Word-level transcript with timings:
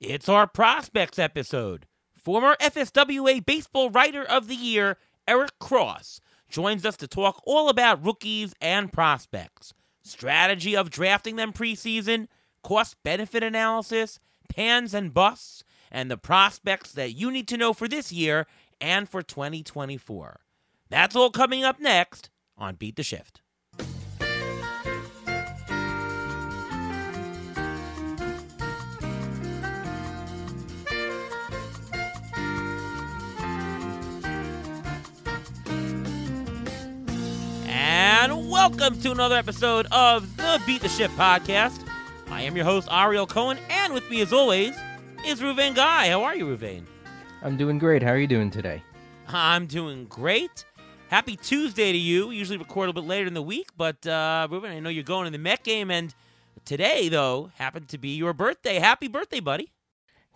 It's 0.00 0.30
our 0.30 0.46
prospects 0.46 1.18
episode. 1.18 1.84
Former 2.14 2.56
FSWA 2.58 3.44
Baseball 3.44 3.90
Writer 3.90 4.24
of 4.24 4.48
the 4.48 4.54
Year, 4.54 4.96
Eric 5.28 5.58
Cross, 5.58 6.22
joins 6.48 6.86
us 6.86 6.96
to 6.96 7.06
talk 7.06 7.42
all 7.44 7.68
about 7.68 8.02
rookies 8.02 8.54
and 8.62 8.90
prospects, 8.90 9.74
strategy 10.02 10.74
of 10.74 10.88
drafting 10.88 11.36
them 11.36 11.52
preseason, 11.52 12.28
cost 12.62 12.96
benefit 13.02 13.42
analysis, 13.42 14.18
pans 14.48 14.94
and 14.94 15.12
busts, 15.12 15.64
and 15.92 16.10
the 16.10 16.16
prospects 16.16 16.92
that 16.92 17.12
you 17.12 17.30
need 17.30 17.46
to 17.48 17.58
know 17.58 17.74
for 17.74 17.86
this 17.86 18.10
year 18.10 18.46
and 18.80 19.06
for 19.06 19.20
2024. 19.20 20.40
That's 20.88 21.14
all 21.14 21.30
coming 21.30 21.62
up 21.62 21.78
next 21.78 22.30
on 22.56 22.76
Beat 22.76 22.96
the 22.96 23.02
Shift. 23.02 23.39
And 38.22 38.50
welcome 38.50 39.00
to 39.00 39.12
another 39.12 39.36
episode 39.36 39.86
of 39.90 40.36
the 40.36 40.60
Beat 40.66 40.82
the 40.82 40.90
Shift 40.90 41.16
podcast. 41.16 41.88
I 42.28 42.42
am 42.42 42.54
your 42.54 42.66
host, 42.66 42.86
Ariel 42.92 43.26
Cohen, 43.26 43.56
and 43.70 43.94
with 43.94 44.10
me 44.10 44.20
as 44.20 44.30
always 44.30 44.76
is 45.26 45.40
Ruvain 45.40 45.74
Guy. 45.74 46.10
How 46.10 46.22
are 46.24 46.36
you, 46.36 46.44
Ruvain? 46.44 46.84
I'm 47.42 47.56
doing 47.56 47.78
great. 47.78 48.02
How 48.02 48.10
are 48.10 48.18
you 48.18 48.26
doing 48.26 48.50
today? 48.50 48.82
I'm 49.26 49.64
doing 49.64 50.04
great. 50.04 50.66
Happy 51.08 51.34
Tuesday 51.34 51.92
to 51.92 51.96
you. 51.96 52.28
We 52.28 52.36
usually 52.36 52.58
record 52.58 52.84
a 52.84 52.88
little 52.88 53.00
bit 53.00 53.08
later 53.08 53.26
in 53.26 53.32
the 53.32 53.40
week, 53.40 53.70
but 53.74 54.06
uh, 54.06 54.46
Ruben, 54.50 54.70
I 54.70 54.80
know 54.80 54.90
you're 54.90 55.02
going 55.02 55.24
to 55.24 55.30
the 55.30 55.38
Met 55.38 55.64
game, 55.64 55.90
and 55.90 56.14
today, 56.66 57.08
though, 57.08 57.52
happened 57.54 57.88
to 57.88 57.96
be 57.96 58.10
your 58.10 58.34
birthday. 58.34 58.80
Happy 58.80 59.08
birthday, 59.08 59.40
buddy. 59.40 59.72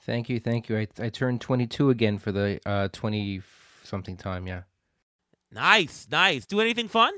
Thank 0.04 0.30
you, 0.30 0.40
thank 0.40 0.70
you. 0.70 0.78
I, 0.78 0.88
I 0.98 1.10
turned 1.10 1.42
22 1.42 1.90
again 1.90 2.16
for 2.16 2.32
the 2.32 2.60
uh, 2.64 2.88
20 2.92 3.42
something 3.82 4.16
time, 4.16 4.46
yeah. 4.46 4.62
Nice, 5.52 6.08
nice. 6.10 6.46
Do 6.46 6.60
anything 6.60 6.88
fun? 6.88 7.12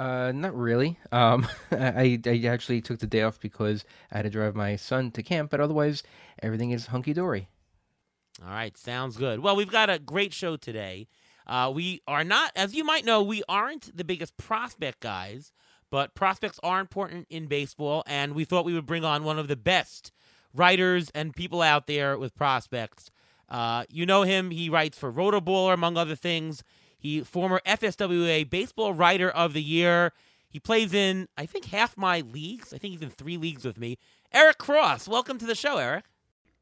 Uh, 0.00 0.32
not 0.32 0.56
really. 0.56 0.98
Um, 1.12 1.46
I, 1.70 2.18
I 2.24 2.40
actually 2.46 2.80
took 2.80 3.00
the 3.00 3.06
day 3.06 3.20
off 3.20 3.38
because 3.38 3.84
I 4.10 4.16
had 4.16 4.22
to 4.22 4.30
drive 4.30 4.56
my 4.56 4.76
son 4.76 5.10
to 5.10 5.22
camp, 5.22 5.50
but 5.50 5.60
otherwise, 5.60 6.02
everything 6.42 6.70
is 6.70 6.86
hunky 6.86 7.12
dory. 7.12 7.48
All 8.42 8.48
right, 8.48 8.74
sounds 8.78 9.18
good. 9.18 9.40
Well, 9.40 9.54
we've 9.54 9.70
got 9.70 9.90
a 9.90 9.98
great 9.98 10.32
show 10.32 10.56
today. 10.56 11.06
Uh, 11.46 11.70
we 11.74 12.00
are 12.08 12.24
not, 12.24 12.50
as 12.56 12.74
you 12.74 12.82
might 12.82 13.04
know, 13.04 13.22
we 13.22 13.42
aren't 13.46 13.94
the 13.94 14.04
biggest 14.04 14.38
prospect 14.38 15.00
guys, 15.00 15.52
but 15.90 16.14
prospects 16.14 16.58
are 16.62 16.80
important 16.80 17.26
in 17.28 17.44
baseball, 17.44 18.02
and 18.06 18.34
we 18.34 18.46
thought 18.46 18.64
we 18.64 18.72
would 18.72 18.86
bring 18.86 19.04
on 19.04 19.22
one 19.22 19.38
of 19.38 19.48
the 19.48 19.56
best 19.56 20.12
writers 20.54 21.10
and 21.14 21.36
people 21.36 21.60
out 21.60 21.86
there 21.86 22.16
with 22.16 22.34
prospects. 22.34 23.10
Uh, 23.50 23.84
you 23.90 24.06
know 24.06 24.22
him; 24.22 24.50
he 24.50 24.70
writes 24.70 24.96
for 24.96 25.12
Rotoballer, 25.12 25.74
among 25.74 25.98
other 25.98 26.16
things. 26.16 26.62
He 27.00 27.22
former 27.22 27.60
FSWA 27.66 28.48
Baseball 28.48 28.92
Writer 28.92 29.30
of 29.30 29.54
the 29.54 29.62
Year. 29.62 30.12
He 30.50 30.60
plays 30.60 30.92
in, 30.92 31.28
I 31.36 31.46
think, 31.46 31.66
half 31.66 31.96
my 31.96 32.20
leagues. 32.20 32.74
I 32.74 32.78
think 32.78 32.92
he's 32.92 33.02
in 33.02 33.10
three 33.10 33.36
leagues 33.36 33.64
with 33.64 33.78
me. 33.78 33.98
Eric 34.32 34.58
Cross, 34.58 35.08
welcome 35.08 35.38
to 35.38 35.46
the 35.46 35.54
show, 35.54 35.78
Eric. 35.78 36.04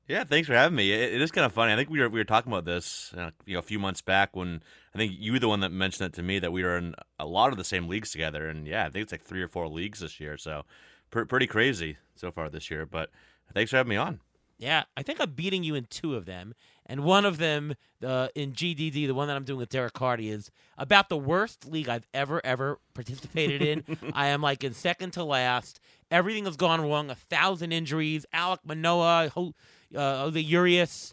Yeah, 0.06 0.24
thanks 0.24 0.46
for 0.46 0.54
having 0.54 0.76
me. 0.76 0.92
It, 0.92 1.14
it 1.14 1.20
is 1.20 1.30
kind 1.30 1.44
of 1.44 1.52
funny. 1.52 1.72
I 1.72 1.76
think 1.76 1.90
we 1.90 2.00
were 2.00 2.08
we 2.08 2.20
were 2.20 2.24
talking 2.24 2.52
about 2.52 2.64
this, 2.64 3.12
uh, 3.16 3.30
you 3.44 3.54
know, 3.54 3.58
a 3.58 3.62
few 3.62 3.78
months 3.78 4.00
back 4.00 4.34
when 4.36 4.62
I 4.94 4.98
think 4.98 5.12
you 5.18 5.32
were 5.32 5.38
the 5.38 5.48
one 5.48 5.60
that 5.60 5.70
mentioned 5.70 6.06
it 6.06 6.14
to 6.14 6.22
me 6.22 6.38
that 6.38 6.52
we 6.52 6.62
were 6.62 6.78
in 6.78 6.94
a 7.18 7.26
lot 7.26 7.50
of 7.50 7.58
the 7.58 7.64
same 7.64 7.88
leagues 7.88 8.10
together, 8.10 8.48
and 8.48 8.66
yeah, 8.66 8.86
I 8.86 8.90
think 8.90 9.02
it's 9.02 9.12
like 9.12 9.24
three 9.24 9.42
or 9.42 9.48
four 9.48 9.68
leagues 9.68 10.00
this 10.00 10.20
year. 10.20 10.38
So 10.38 10.64
pr- 11.10 11.24
pretty 11.24 11.46
crazy 11.46 11.98
so 12.14 12.30
far 12.30 12.48
this 12.48 12.70
year. 12.70 12.86
But 12.86 13.10
thanks 13.52 13.70
for 13.70 13.76
having 13.76 13.90
me 13.90 13.96
on. 13.96 14.20
Yeah, 14.58 14.84
I 14.96 15.02
think 15.02 15.20
I'm 15.20 15.32
beating 15.32 15.62
you 15.62 15.74
in 15.74 15.84
two 15.84 16.16
of 16.16 16.24
them, 16.24 16.54
and 16.88 17.04
one 17.04 17.24
of 17.24 17.38
them 17.38 17.74
uh, 18.04 18.28
in 18.34 18.52
GDD, 18.52 19.06
the 19.06 19.12
one 19.12 19.28
that 19.28 19.36
I'm 19.36 19.44
doing 19.44 19.58
with 19.58 19.68
Derek 19.68 19.92
Carty, 19.92 20.30
is 20.30 20.50
about 20.76 21.08
the 21.08 21.16
worst 21.16 21.66
league 21.66 21.88
I've 21.88 22.06
ever 22.14 22.40
ever 22.44 22.78
participated 22.94 23.62
in. 23.62 23.84
I 24.14 24.28
am 24.28 24.40
like 24.40 24.64
in 24.64 24.72
second 24.72 25.12
to 25.12 25.24
last. 25.24 25.80
Everything 26.10 26.46
has 26.46 26.56
gone 26.56 26.80
wrong. 26.80 27.10
A 27.10 27.14
thousand 27.14 27.72
injuries. 27.72 28.24
Alek 28.32 28.60
Manoah, 28.64 29.30
ho- 29.34 29.54
uh, 29.94 30.30
the 30.30 30.42
Urias, 30.42 31.12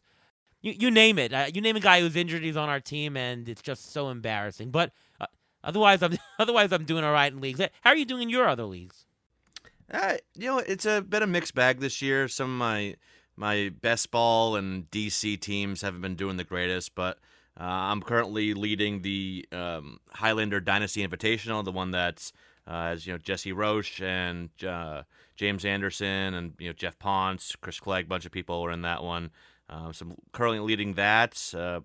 you, 0.62 0.74
you 0.74 0.92
name 0.92 1.20
it. 1.20 1.34
Uh, 1.34 1.48
you 1.54 1.62
name 1.62 1.76
a 1.76 1.82
guy 1.82 2.00
who's 2.00 2.16
injured, 2.16 2.44
he's 2.44 2.58
on 2.58 2.70
our 2.70 2.80
team, 2.80 3.18
and 3.18 3.48
it's 3.50 3.62
just 3.62 3.92
so 3.92 4.10
embarrassing. 4.10 4.72
But 4.72 4.94
uh, 5.20 5.26
otherwise, 5.64 6.02
I'm 6.02 6.18
otherwise 6.40 6.72
I'm 6.72 6.86
doing 6.86 7.04
all 7.04 7.12
right 7.12 7.32
in 7.32 7.42
leagues. 7.42 7.60
How 7.82 7.90
are 7.90 7.98
you 7.98 8.06
doing 8.06 8.24
in 8.24 8.30
your 8.30 8.48
other 8.48 8.64
leagues? 8.64 9.06
Uh, 9.92 10.16
you 10.34 10.48
know, 10.48 10.58
it's 10.60 10.86
a 10.86 11.02
bit 11.02 11.22
of 11.22 11.30
mixed 11.30 11.54
bag 11.54 11.80
this 11.80 12.02
year. 12.02 12.28
Some 12.28 12.50
of 12.50 12.58
my 12.58 12.96
my 13.36 13.72
best 13.82 14.12
ball 14.12 14.56
and 14.56 14.90
DC 14.92 15.40
teams 15.40 15.82
haven't 15.82 16.02
been 16.02 16.16
doing 16.16 16.38
the 16.38 16.44
greatest, 16.44 16.96
but 16.96 17.20
uh, 17.60 17.64
I'm 17.64 18.02
currently 18.02 18.54
leading 18.54 19.02
the 19.02 19.46
um, 19.52 20.00
Highlander 20.12 20.60
Dynasty 20.60 21.06
Invitational, 21.06 21.64
the 21.64 21.72
one 21.72 21.92
that's 21.92 22.34
uh, 22.68 22.92
as 22.94 23.06
you 23.06 23.14
know 23.14 23.18
Jesse 23.18 23.52
Roche 23.54 24.02
and 24.02 24.50
uh, 24.64 25.04
James 25.36 25.66
Anderson 25.66 26.34
and 26.34 26.54
you 26.60 26.68
know 26.68 26.74
Jeff 26.74 26.98
Ponce, 27.00 27.56
Chris 27.62 27.80
Clegg, 27.80 28.10
bunch 28.10 28.26
of 28.26 28.32
people 28.32 28.62
are 28.62 28.72
in 28.72 28.82
that 28.82 29.04
one. 29.04 29.32
Um, 29.70 29.94
so 29.94 30.06
I'm 30.06 30.16
currently 30.32 30.60
leading 30.60 30.94
that. 30.94 31.54
Uh, 31.56 31.82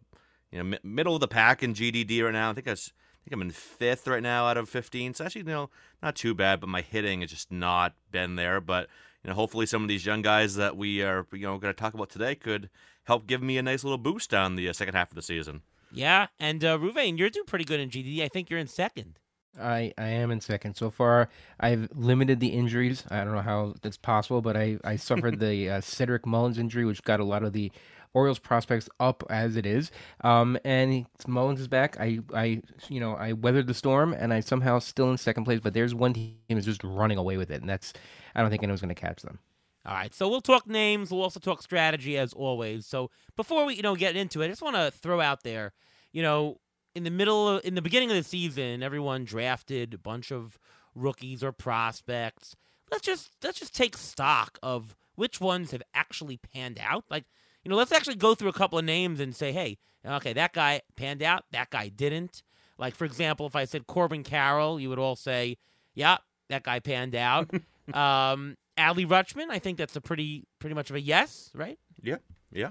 you 0.50 0.62
know, 0.62 0.77
m- 0.77 0.81
middle 0.82 1.15
of 1.15 1.21
the 1.21 1.28
pack 1.28 1.62
in 1.62 1.75
GDD 1.75 2.22
right 2.22 2.32
now. 2.32 2.50
I 2.50 2.53
think 2.55 2.67
I, 2.67 2.72
was, 2.72 2.93
I 2.97 3.19
think 3.25 3.34
I'm 3.34 3.43
in 3.43 3.50
fifth 3.50 4.06
right 4.06 4.22
now 4.22 4.47
out 4.47 4.56
of 4.56 4.69
15. 4.69 5.15
So 5.15 5.25
actually, 5.25 5.43
you 5.43 5.47
know, 5.49 5.71
not 6.03 6.17
too 6.17 6.34
bad. 6.34 6.61
But 6.61 6.69
my 6.69 6.82
hitting 6.82 7.21
has 7.21 7.31
just 7.31 7.50
not 7.50 7.94
been 8.11 8.37
there. 8.37 8.61
But 8.61 8.88
you 9.25 9.31
know, 9.31 9.34
hopefully 9.34 9.66
some 9.66 9.82
of 9.82 9.88
these 9.88 10.06
young 10.06 10.22
guys 10.22 10.54
that 10.56 10.76
we 10.76 11.03
are 11.03 11.26
you 11.32 11.42
know 11.42 11.58
going 11.58 11.75
to 11.75 11.78
talk 11.78 11.94
about 11.94 12.10
today 12.10 12.34
could 12.34 12.70
help 13.04 13.26
give 13.26 13.42
me 13.42 13.58
a 13.58 13.62
nice 13.62 13.84
little 13.84 13.98
boost 13.98 14.32
on 14.32 14.56
the 14.56 14.69
uh, 14.69 14.72
second 14.72 14.94
half 14.94 15.10
of 15.10 15.16
the 15.16 15.22
season. 15.22 15.62
Yeah, 15.92 16.28
and 16.38 16.64
uh, 16.64 16.78
Ruvain, 16.78 17.19
you're 17.19 17.31
doing 17.31 17.47
pretty 17.47 17.64
good 17.64 17.81
in 17.81 17.91
GDD. 17.91 18.22
I 18.22 18.28
think 18.28 18.48
you're 18.48 18.60
in 18.60 18.69
second. 18.69 19.19
I, 19.60 19.92
I 19.98 20.06
am 20.06 20.31
in 20.31 20.41
second. 20.41 20.75
So 20.75 20.91
far, 20.91 21.28
I've 21.58 21.88
limited 21.92 22.38
the 22.38 22.48
injuries. 22.48 23.04
I 23.10 23.25
don't 23.25 23.34
know 23.34 23.41
how 23.41 23.75
that's 23.82 23.97
possible, 23.97 24.41
but 24.41 24.56
I, 24.56 24.78
I 24.84 24.97
suffered 24.97 25.41
the 25.41 25.69
uh, 25.69 25.81
Cedric 25.81 26.26
Mullins 26.26 26.58
injury, 26.58 26.84
which 26.84 27.02
got 27.02 27.20
a 27.20 27.25
lot 27.25 27.42
of 27.42 27.52
the 27.52 27.72
Orioles 28.12 28.38
prospects 28.38 28.88
up 28.98 29.22
as 29.31 29.56
it 29.56 29.66
is. 29.66 29.91
Um, 30.22 30.58
and 30.64 31.06
Mullins 31.26 31.60
is 31.60 31.69
back. 31.69 31.97
I, 32.00 32.20
I, 32.34 32.62
you 32.88 33.00
know, 33.00 33.14
I 33.14 33.32
weathered 33.32 33.66
the 33.66 33.75
storm, 33.75 34.12
and 34.12 34.32
I 34.32 34.41
somehow 34.41 34.78
still 34.78 35.10
in 35.10 35.16
second 35.16 35.44
place. 35.44 35.60
But 35.60 35.75
there's 35.75 35.94
one 35.94 36.12
team 36.12 36.34
is 36.48 36.64
just 36.64 36.82
running 36.82 37.19
away 37.19 37.37
with 37.37 37.50
it, 37.50 37.60
and 37.60 37.70
that's 37.70 37.92
I 38.34 38.41
don't 38.41 38.50
think 38.50 38.62
anyone's 38.62 38.80
going 38.80 38.94
to 38.94 39.00
catch 39.00 39.22
them. 39.22 39.38
All 39.86 39.94
right, 39.94 40.14
so 40.14 40.28
we'll 40.28 40.42
talk 40.42 40.66
names. 40.66 41.10
We'll 41.10 41.22
also 41.22 41.41
talk 41.41 41.62
strategy 41.62 42.18
as 42.18 42.34
always. 42.34 42.86
So 42.86 43.10
before 43.34 43.64
we, 43.64 43.74
you 43.74 43.82
know, 43.82 43.96
get 43.96 44.14
into 44.14 44.42
it, 44.42 44.46
I 44.46 44.48
just 44.48 44.62
want 44.62 44.76
to 44.76 44.91
throw 44.91 45.20
out 45.20 45.42
there, 45.42 45.72
you 46.12 46.22
know, 46.22 46.60
in 46.94 47.04
the 47.04 47.10
middle 47.10 47.48
of, 47.48 47.64
in 47.64 47.74
the 47.74 47.82
beginning 47.82 48.10
of 48.10 48.16
the 48.16 48.22
season, 48.22 48.82
everyone 48.82 49.24
drafted 49.24 49.94
a 49.94 49.98
bunch 49.98 50.30
of 50.30 50.58
rookies 50.94 51.42
or 51.42 51.52
prospects. 51.52 52.56
Let's 52.90 53.04
just 53.04 53.30
let's 53.42 53.58
just 53.58 53.74
take 53.74 53.96
stock 53.96 54.58
of 54.62 54.94
which 55.14 55.40
ones 55.40 55.70
have 55.70 55.82
actually 55.94 56.36
panned 56.36 56.78
out. 56.82 57.04
Like, 57.08 57.24
you 57.64 57.70
know, 57.70 57.76
let's 57.76 57.92
actually 57.92 58.16
go 58.16 58.34
through 58.34 58.50
a 58.50 58.54
couple 58.54 58.78
of 58.78 58.84
names 58.84 59.20
and 59.20 59.34
say, 59.34 59.52
hey, 59.52 59.78
okay, 60.04 60.32
that 60.32 60.52
guy 60.52 60.82
panned 60.96 61.22
out, 61.22 61.44
that 61.52 61.70
guy 61.70 61.88
didn't. 61.88 62.42
Like, 62.78 62.94
for 62.94 63.04
example, 63.04 63.46
if 63.46 63.54
I 63.54 63.66
said 63.66 63.86
Corbin 63.86 64.24
Carroll, 64.24 64.80
you 64.80 64.88
would 64.88 64.98
all 64.98 65.16
say, 65.16 65.58
yeah, 65.94 66.19
that 66.48 66.64
guy 66.64 66.80
panned 66.80 67.14
out. 67.14 67.50
um, 67.94 68.56
Adley 68.78 69.06
Rutschman, 69.06 69.50
I 69.50 69.58
think 69.58 69.78
that's 69.78 69.96
a 69.96 70.00
pretty 70.00 70.46
pretty 70.58 70.74
much 70.74 70.90
of 70.90 70.96
a 70.96 71.00
yes, 71.00 71.50
right? 71.54 71.78
Yeah, 72.02 72.16
yeah. 72.52 72.70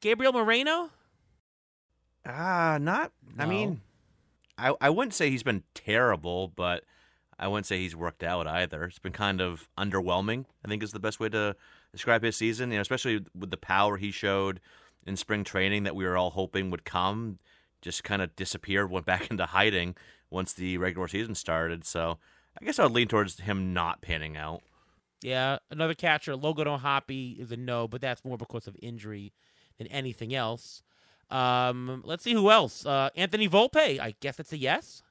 Gabriel 0.00 0.32
Moreno, 0.32 0.90
Ah, 2.26 2.74
uh, 2.74 2.78
not. 2.78 3.12
No. 3.36 3.44
I 3.44 3.46
mean, 3.46 3.80
I 4.56 4.74
I 4.80 4.90
wouldn't 4.90 5.14
say 5.14 5.30
he's 5.30 5.42
been 5.42 5.62
terrible, 5.74 6.48
but 6.48 6.84
I 7.38 7.48
wouldn't 7.48 7.66
say 7.66 7.78
he's 7.78 7.96
worked 7.96 8.22
out 8.22 8.46
either. 8.46 8.84
It's 8.84 8.98
been 8.98 9.12
kind 9.12 9.40
of 9.40 9.68
underwhelming. 9.78 10.44
I 10.64 10.68
think 10.68 10.82
is 10.82 10.92
the 10.92 11.00
best 11.00 11.20
way 11.20 11.28
to 11.30 11.56
describe 11.92 12.22
his 12.22 12.36
season. 12.36 12.70
You 12.70 12.76
know, 12.76 12.82
especially 12.82 13.24
with 13.34 13.50
the 13.50 13.56
power 13.56 13.96
he 13.96 14.10
showed 14.10 14.60
in 15.06 15.16
spring 15.16 15.44
training 15.44 15.84
that 15.84 15.96
we 15.96 16.04
were 16.04 16.16
all 16.16 16.30
hoping 16.30 16.70
would 16.70 16.84
come, 16.84 17.38
just 17.80 18.04
kind 18.04 18.20
of 18.20 18.36
disappeared, 18.36 18.90
went 18.90 19.06
back 19.06 19.30
into 19.30 19.46
hiding 19.46 19.96
once 20.30 20.52
the 20.52 20.76
regular 20.76 21.08
season 21.08 21.34
started. 21.34 21.84
So 21.86 22.18
I 22.60 22.64
guess 22.64 22.78
I 22.78 22.84
would 22.84 22.92
lean 22.92 23.08
towards 23.08 23.40
him 23.40 23.72
not 23.72 24.00
panning 24.02 24.36
out. 24.36 24.62
Yeah, 25.22 25.58
another 25.70 25.94
catcher, 25.94 26.36
Logan 26.36 26.68
O'Hoppe 26.68 27.38
is 27.38 27.50
a 27.50 27.56
no, 27.56 27.88
but 27.88 28.00
that's 28.00 28.24
more 28.24 28.36
because 28.36 28.66
of 28.66 28.76
injury 28.80 29.32
than 29.78 29.86
anything 29.88 30.34
else. 30.34 30.82
Um, 31.30 32.02
let's 32.04 32.24
see 32.24 32.32
who 32.32 32.50
else. 32.50 32.86
Uh, 32.86 33.10
Anthony 33.16 33.48
Volpe, 33.48 34.00
I 34.00 34.14
guess 34.20 34.38
it's 34.38 34.52
a 34.52 34.56
yes. 34.56 35.02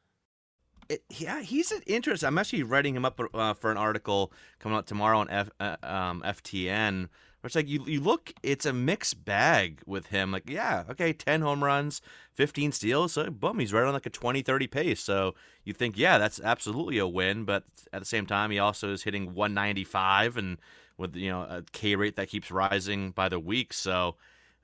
It, 0.89 1.03
yeah, 1.09 1.41
he's 1.41 1.71
an 1.71 1.81
interest. 1.85 2.23
I'm 2.23 2.37
actually 2.37 2.63
writing 2.63 2.95
him 2.95 3.03
up 3.03 3.19
uh, 3.33 3.53
for 3.53 3.71
an 3.71 3.77
article 3.77 4.31
coming 4.59 4.77
out 4.77 4.87
tomorrow 4.87 5.19
on 5.19 5.29
F, 5.29 5.49
uh, 5.59 5.75
um, 5.83 6.23
FTN. 6.25 7.09
It's 7.43 7.55
like 7.55 7.69
you 7.69 7.83
you 7.85 8.01
look, 8.01 8.33
it's 8.43 8.65
a 8.65 8.73
mixed 8.73 9.23
bag 9.23 9.81
with 9.85 10.07
him. 10.07 10.31
Like, 10.31 10.49
yeah, 10.49 10.83
okay, 10.89 11.13
10 11.13 11.41
home 11.41 11.63
runs, 11.63 12.01
15 12.33 12.71
steals. 12.73 13.13
So, 13.13 13.29
boom, 13.29 13.59
he's 13.59 13.71
right 13.71 13.85
on 13.85 13.93
like 13.93 14.05
a 14.05 14.09
20, 14.09 14.41
30 14.41 14.67
pace. 14.67 14.99
So 15.01 15.33
you 15.63 15.73
think, 15.73 15.97
yeah, 15.97 16.17
that's 16.17 16.41
absolutely 16.41 16.97
a 16.97 17.07
win. 17.07 17.45
But 17.45 17.63
at 17.93 17.99
the 17.99 18.05
same 18.05 18.25
time, 18.25 18.51
he 18.51 18.59
also 18.59 18.91
is 18.91 19.03
hitting 19.03 19.33
195 19.33 20.35
and 20.35 20.57
with 20.97 21.15
you 21.15 21.29
know 21.29 21.41
a 21.43 21.63
K 21.71 21.95
rate 21.95 22.15
that 22.15 22.29
keeps 22.29 22.51
rising 22.51 23.11
by 23.11 23.29
the 23.29 23.39
week. 23.39 23.73
So 23.73 24.15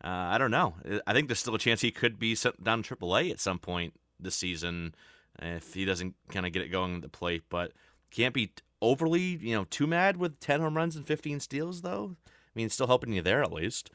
uh, 0.04 0.08
I 0.08 0.38
don't 0.38 0.52
know. 0.52 0.76
I 1.08 1.14
think 1.14 1.28
there's 1.28 1.40
still 1.40 1.56
a 1.56 1.60
chance 1.60 1.82
he 1.82 1.92
could 1.92 2.20
be 2.20 2.36
down 2.62 2.84
to 2.84 2.96
AAA 2.96 3.32
at 3.32 3.40
some 3.40 3.60
point 3.60 3.94
this 4.20 4.36
season 4.36 4.96
if 5.42 5.74
he 5.74 5.86
doesn't 5.86 6.16
kind 6.30 6.46
of 6.46 6.52
get 6.52 6.62
it 6.62 6.70
going 6.70 6.96
at 6.96 7.02
the 7.02 7.10
plate. 7.10 7.44
But 7.50 7.72
can't 8.12 8.34
be 8.34 8.52
overly 8.82 9.22
you 9.22 9.56
know 9.56 9.66
too 9.66 9.88
mad 9.88 10.18
with 10.18 10.40
10 10.40 10.60
home 10.60 10.76
runs 10.76 10.96
and 10.96 11.08
15 11.08 11.40
steals 11.40 11.82
though. 11.82 12.18
I 12.56 12.60
mean, 12.60 12.70
still 12.70 12.88
helping 12.88 13.14
you 13.14 13.22
there 13.22 13.42
at 13.42 13.52
least. 13.52 13.90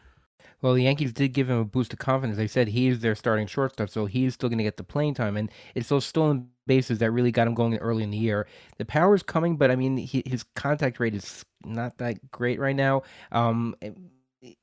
Well, 0.60 0.74
the 0.74 0.82
Yankees 0.82 1.12
did 1.12 1.28
give 1.28 1.48
him 1.48 1.58
a 1.58 1.64
boost 1.64 1.92
of 1.92 2.00
confidence. 2.00 2.36
They 2.36 2.48
said 2.48 2.68
he 2.68 2.88
is 2.88 3.00
their 3.00 3.14
starting 3.14 3.46
shortstop, 3.46 3.88
so 3.90 4.06
he's 4.06 4.34
still 4.34 4.48
going 4.48 4.58
to 4.58 4.64
get 4.64 4.76
the 4.76 4.82
playing 4.82 5.14
time. 5.14 5.36
And 5.36 5.50
it's 5.74 5.88
those 5.88 6.04
stolen 6.04 6.48
bases 6.66 6.98
that 6.98 7.12
really 7.12 7.30
got 7.30 7.46
him 7.46 7.54
going 7.54 7.76
early 7.76 8.02
in 8.02 8.10
the 8.10 8.18
year. 8.18 8.48
The 8.76 8.84
power 8.84 9.14
is 9.14 9.22
coming, 9.22 9.56
but 9.56 9.70
I 9.70 9.76
mean, 9.76 9.96
he, 9.96 10.22
his 10.26 10.44
contact 10.56 10.98
rate 10.98 11.14
is 11.14 11.44
not 11.64 11.98
that 11.98 12.30
great 12.32 12.58
right 12.58 12.74
now. 12.74 13.02
Um, 13.30 13.76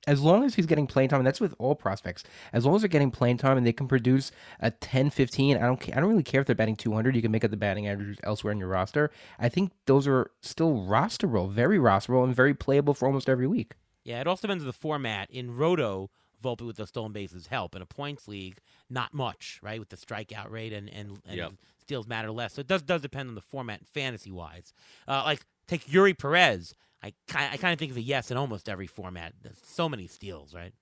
as 0.07 0.21
long 0.21 0.44
as 0.44 0.56
he's 0.56 0.65
getting 0.65 0.88
playing 0.88 1.09
time, 1.09 1.19
and 1.19 1.27
that's 1.27 1.42
with 1.42 1.56
all 1.59 1.75
prospects, 1.75 2.24
as 2.51 2.65
long 2.65 2.75
as 2.75 2.81
they're 2.81 2.89
getting 2.89 3.12
playing 3.12 3.38
time 3.38 3.57
and 3.57 3.65
they 3.65 3.74
can 3.74 3.88
produce 3.88 4.31
a 4.59 4.71
10, 4.71 5.09
15, 5.09 5.57
I 5.57 5.62
don't, 5.62 5.81
I 5.95 6.00
don't 6.00 6.09
really 6.09 6.24
care 6.24 6.42
if 6.42 6.47
they're 6.47 6.56
batting 6.56 6.75
200. 6.75 7.15
You 7.15 7.21
can 7.21 7.31
make 7.31 7.44
up 7.44 7.51
the 7.51 7.57
batting 7.57 7.88
average 7.88 8.19
elsewhere 8.24 8.51
in 8.51 8.59
your 8.59 8.68
roster. 8.68 9.12
I 9.39 9.47
think 9.50 9.71
those 9.86 10.07
are 10.07 10.31
still 10.42 10.74
rosterable, 10.74 11.50
very 11.50 11.77
rosterable, 11.77 12.24
and 12.24 12.36
very 12.36 12.53
playable 12.53 12.94
for 12.94 13.06
almost 13.06 13.30
every 13.30 13.47
week. 13.47 13.74
Yeah, 14.06 14.22
it 14.22 14.28
also 14.28 14.42
depends 14.48 14.63
on 14.63 14.68
the 14.68 14.74
format. 14.74 15.30
In 15.31 15.57
Roto, 15.57 16.12
Volpe 16.42 16.62
with 16.62 16.78
the 16.78 16.88
stolen 16.88 17.12
bases 17.12 17.48
help. 17.48 17.75
In 17.75 17.81
a 17.81 17.86
points 17.86 18.28
league, 18.28 18.60
not 18.90 19.13
much, 19.13 19.60
right? 19.62 19.80
With 19.80 19.90
the 19.90 19.98
strikeout 19.98 20.50
rate 20.50 20.72
and 20.72 20.88
and, 20.90 21.19
and 21.28 21.38
yep. 21.38 21.52
steals 21.81 22.07
matter 22.07 22.31
less. 22.31 22.54
So 22.54 22.62
it 22.62 22.68
does 22.68 22.84
does 22.84 23.02
depend 23.02 23.30
on 23.30 23.36
the 23.36 23.42
format, 23.42 23.86
fantasy 23.86 24.31
wise. 24.31 24.72
Uh, 25.07 25.24
like 25.25 25.42
take 25.68 25.88
Eury 25.88 26.18
Perez. 26.18 26.74
I 27.04 27.13
kind 27.28 27.52
I 27.52 27.57
kind 27.57 27.74
of 27.74 27.80
think 27.80 27.92
of 27.92 27.98
a 27.98 28.02
yes 28.02 28.31
in 28.31 28.38
almost 28.38 28.69
every 28.69 28.88
format. 28.88 29.34
There's 29.42 29.60
so 29.63 29.90
many 29.90 30.07
steals, 30.07 30.54
right? 30.54 30.74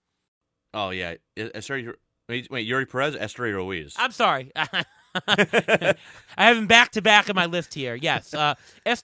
Oh 0.73 0.89
yeah, 0.89 1.15
sorry. 1.61 1.89
Wait, 2.29 2.49
Eury 2.49 2.89
Perez, 2.89 3.15
Esteury 3.15 3.53
Ruiz. 3.53 3.95
I'm 3.97 4.11
sorry. 4.11 4.51
I 5.27 5.95
have 6.37 6.57
him 6.57 6.67
back 6.67 6.91
to 6.91 7.01
back 7.01 7.29
on 7.29 7.35
my 7.35 7.45
list 7.45 7.73
here. 7.73 7.95
Yes, 7.95 8.33
uh, 8.33 8.55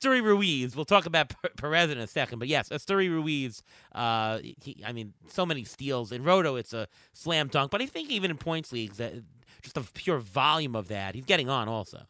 Ruiz. 0.04 0.76
We'll 0.76 0.86
talk 0.86 1.06
about 1.06 1.34
Perez 1.58 1.92
in 1.92 1.98
a 1.98 2.08
second, 2.08 2.40
but 2.40 2.48
yes, 2.48 2.70
Esteury 2.70 3.10
Ruiz. 3.10 3.64
Uh, 3.94 4.40
he, 4.42 4.82
I 4.86 4.92
mean, 4.92 5.14
so 5.28 5.46
many 5.46 5.64
steals 5.64 6.12
in 6.12 6.24
Roto. 6.24 6.56
It's 6.56 6.74
a 6.74 6.88
slam 7.14 7.48
dunk, 7.48 7.72
but 7.72 7.82
I 7.82 7.86
think 7.86 8.10
even 8.10 8.32
in 8.32 8.38
points 8.38 8.72
leagues, 8.72 8.98
that 8.98 9.14
just 9.62 9.76
the 9.76 9.82
pure 9.94 10.20
volume 10.20 10.76
of 10.76 10.88
that, 10.88 11.16
he's 11.16 11.26
getting 11.26 11.50
on 11.50 11.68
also. 11.68 12.08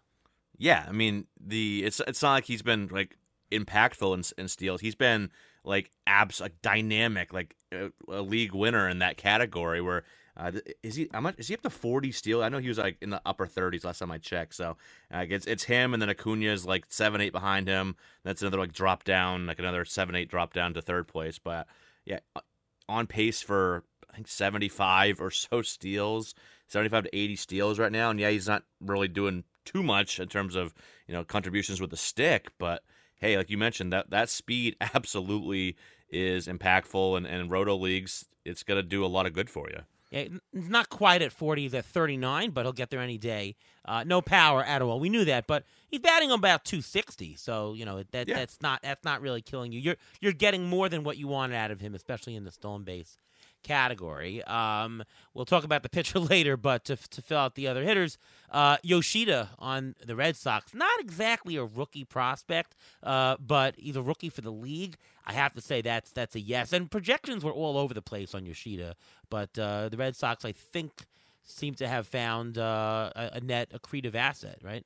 Yeah, 0.57 0.85
I 0.87 0.91
mean 0.91 1.25
the 1.39 1.83
it's 1.85 2.01
it's 2.07 2.21
not 2.21 2.33
like 2.33 2.45
he's 2.45 2.61
been 2.61 2.87
like 2.91 3.17
impactful 3.51 4.13
in, 4.13 4.41
in 4.41 4.47
steals. 4.47 4.81
He's 4.81 4.95
been 4.95 5.31
like 5.63 5.91
abs 6.07 6.41
like 6.41 6.61
dynamic, 6.61 7.33
like 7.33 7.55
a, 7.71 7.91
a 8.07 8.21
league 8.21 8.53
winner 8.53 8.87
in 8.87 8.99
that 8.99 9.17
category 9.17 9.81
where 9.81 10.03
uh, 10.39 10.51
is 10.81 10.95
he? 10.95 11.09
How 11.13 11.19
much 11.19 11.35
is 11.37 11.49
he 11.49 11.53
up 11.53 11.61
to 11.63 11.69
forty 11.69 12.13
steal? 12.13 12.41
I 12.41 12.49
know 12.49 12.59
he 12.59 12.69
was 12.69 12.77
like 12.77 12.97
in 13.01 13.09
the 13.09 13.21
upper 13.25 13.45
thirties 13.45 13.83
last 13.83 13.99
time 13.99 14.11
I 14.11 14.17
checked. 14.17 14.55
So 14.55 14.77
uh, 15.13 15.25
it's 15.29 15.45
it's 15.45 15.65
him, 15.65 15.93
and 15.93 16.01
then 16.01 16.09
Acuna 16.09 16.45
is 16.53 16.65
like 16.65 16.85
seven 16.87 17.19
eight 17.19 17.33
behind 17.33 17.67
him. 17.67 17.97
That's 18.23 18.41
another 18.41 18.57
like 18.57 18.71
drop 18.71 19.03
down, 19.03 19.47
like 19.47 19.59
another 19.59 19.83
seven 19.83 20.15
eight 20.15 20.29
drop 20.29 20.53
down 20.53 20.73
to 20.75 20.81
third 20.81 21.07
place. 21.09 21.39
But 21.39 21.67
yeah, 22.05 22.19
uh, 22.37 22.41
on 22.87 23.05
pace 23.05 23.41
for 23.41 23.83
I 24.09 24.15
think 24.15 24.29
seventy 24.29 24.69
five 24.69 25.19
or 25.19 25.29
so 25.29 25.61
steals, 25.61 26.33
seventy 26.67 26.89
five 26.89 27.03
to 27.03 27.15
eighty 27.15 27.35
steals 27.35 27.77
right 27.77 27.91
now. 27.91 28.09
And 28.09 28.19
yeah, 28.19 28.29
he's 28.29 28.47
not 28.47 28.63
really 28.79 29.09
doing 29.09 29.43
too 29.65 29.83
much 29.83 30.21
in 30.21 30.29
terms 30.29 30.55
of 30.55 30.73
you 31.05 31.13
know 31.13 31.25
contributions 31.25 31.81
with 31.81 31.89
the 31.89 31.97
stick, 31.97 32.47
but 32.57 32.83
hey, 33.19 33.35
like 33.35 33.49
you 33.49 33.57
mentioned, 33.57 33.91
that 33.91 34.09
that 34.11 34.29
speed 34.29 34.77
absolutely 34.93 35.75
is 36.09 36.47
impactful, 36.47 37.17
and 37.17 37.27
and 37.27 37.51
roto 37.51 37.75
leagues, 37.75 38.25
it's 38.45 38.63
gonna 38.63 38.83
do 38.83 39.03
a 39.03 39.07
lot 39.07 39.25
of 39.25 39.33
good 39.33 39.49
for 39.49 39.69
you. 39.69 39.81
He's 40.11 40.39
not 40.53 40.89
quite 40.89 41.21
at 41.21 41.31
40. 41.31 41.61
He's 41.61 41.73
at 41.73 41.85
39, 41.85 42.51
but 42.51 42.65
he'll 42.65 42.73
get 42.73 42.89
there 42.89 42.99
any 42.99 43.17
day. 43.17 43.55
Uh, 43.85 44.03
no 44.03 44.21
power 44.21 44.63
at 44.63 44.81
all. 44.81 44.99
We 44.99 45.09
knew 45.09 45.25
that, 45.25 45.45
but 45.45 45.63
he's 45.87 45.99
batting 45.99 46.31
about 46.31 46.65
260. 46.65 47.35
So 47.35 47.73
you 47.73 47.85
know 47.85 48.03
that 48.11 48.27
yeah. 48.27 48.35
that's 48.35 48.61
not 48.61 48.81
that's 48.81 49.03
not 49.03 49.21
really 49.21 49.41
killing 49.41 49.71
you. 49.71 49.79
You're 49.79 49.97
you're 50.19 50.33
getting 50.33 50.65
more 50.67 50.89
than 50.89 51.03
what 51.03 51.17
you 51.17 51.27
wanted 51.27 51.55
out 51.55 51.71
of 51.71 51.79
him, 51.79 51.95
especially 51.95 52.35
in 52.35 52.43
the 52.43 52.51
stolen 52.51 52.83
base 52.83 53.17
category. 53.63 54.43
Um, 54.43 55.03
we'll 55.33 55.45
talk 55.45 55.63
about 55.63 55.83
the 55.83 55.89
pitcher 55.89 56.19
later, 56.19 56.57
but 56.57 56.85
to, 56.85 56.95
to 56.95 57.21
fill 57.21 57.37
out 57.37 57.55
the 57.55 57.67
other 57.67 57.83
hitters, 57.83 58.17
uh, 58.51 58.77
Yoshida 58.83 59.49
on 59.59 59.95
the 60.05 60.15
Red 60.15 60.35
Sox, 60.35 60.73
not 60.73 60.99
exactly 60.99 61.55
a 61.55 61.63
rookie 61.63 62.05
prospect, 62.05 62.75
uh, 63.03 63.37
but 63.39 63.75
he's 63.77 63.95
a 63.95 64.01
rookie 64.01 64.29
for 64.29 64.41
the 64.41 64.51
league. 64.51 64.97
I 65.25 65.33
have 65.33 65.53
to 65.53 65.61
say 65.61 65.81
that's 65.81 66.11
that's 66.11 66.35
a 66.35 66.39
yes. 66.39 66.73
And 66.73 66.89
projections 66.89 67.43
were 67.43 67.51
all 67.51 67.77
over 67.77 67.93
the 67.93 68.01
place 68.01 68.33
on 68.33 68.45
Yoshida, 68.45 68.95
but 69.29 69.57
uh, 69.59 69.89
the 69.89 69.97
Red 69.97 70.15
Sox, 70.15 70.43
I 70.43 70.51
think, 70.51 71.05
seem 71.43 71.75
to 71.75 71.87
have 71.87 72.07
found 72.07 72.57
uh, 72.57 73.11
a, 73.15 73.29
a 73.33 73.39
net 73.41 73.71
accretive 73.71 74.15
asset, 74.15 74.59
right? 74.63 74.85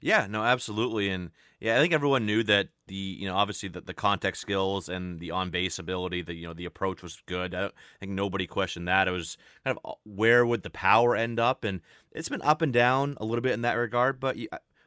Yeah, 0.00 0.26
no, 0.30 0.42
absolutely, 0.42 1.10
and 1.10 1.30
yeah, 1.60 1.76
I 1.76 1.80
think 1.80 1.92
everyone 1.92 2.24
knew 2.24 2.42
that 2.44 2.68
the 2.86 2.94
you 2.94 3.28
know 3.28 3.36
obviously 3.36 3.68
the, 3.68 3.82
the 3.82 3.92
context 3.92 4.40
skills 4.40 4.88
and 4.88 5.20
the 5.20 5.30
on 5.30 5.50
base 5.50 5.78
ability, 5.78 6.22
the 6.22 6.34
you 6.34 6.46
know 6.46 6.54
the 6.54 6.64
approach 6.64 7.02
was 7.02 7.22
good. 7.26 7.54
I, 7.54 7.66
I 7.66 7.70
think 8.00 8.12
nobody 8.12 8.46
questioned 8.46 8.88
that. 8.88 9.08
It 9.08 9.12
was 9.12 9.36
kind 9.64 9.76
of 9.76 9.90
uh, 9.90 9.94
where 10.04 10.46
would 10.46 10.62
the 10.62 10.70
power 10.70 11.14
end 11.14 11.38
up, 11.38 11.64
and 11.64 11.82
it's 12.12 12.30
been 12.30 12.40
up 12.42 12.62
and 12.62 12.72
down 12.72 13.14
a 13.18 13.26
little 13.26 13.42
bit 13.42 13.52
in 13.52 13.62
that 13.62 13.74
regard. 13.74 14.18
But 14.20 14.38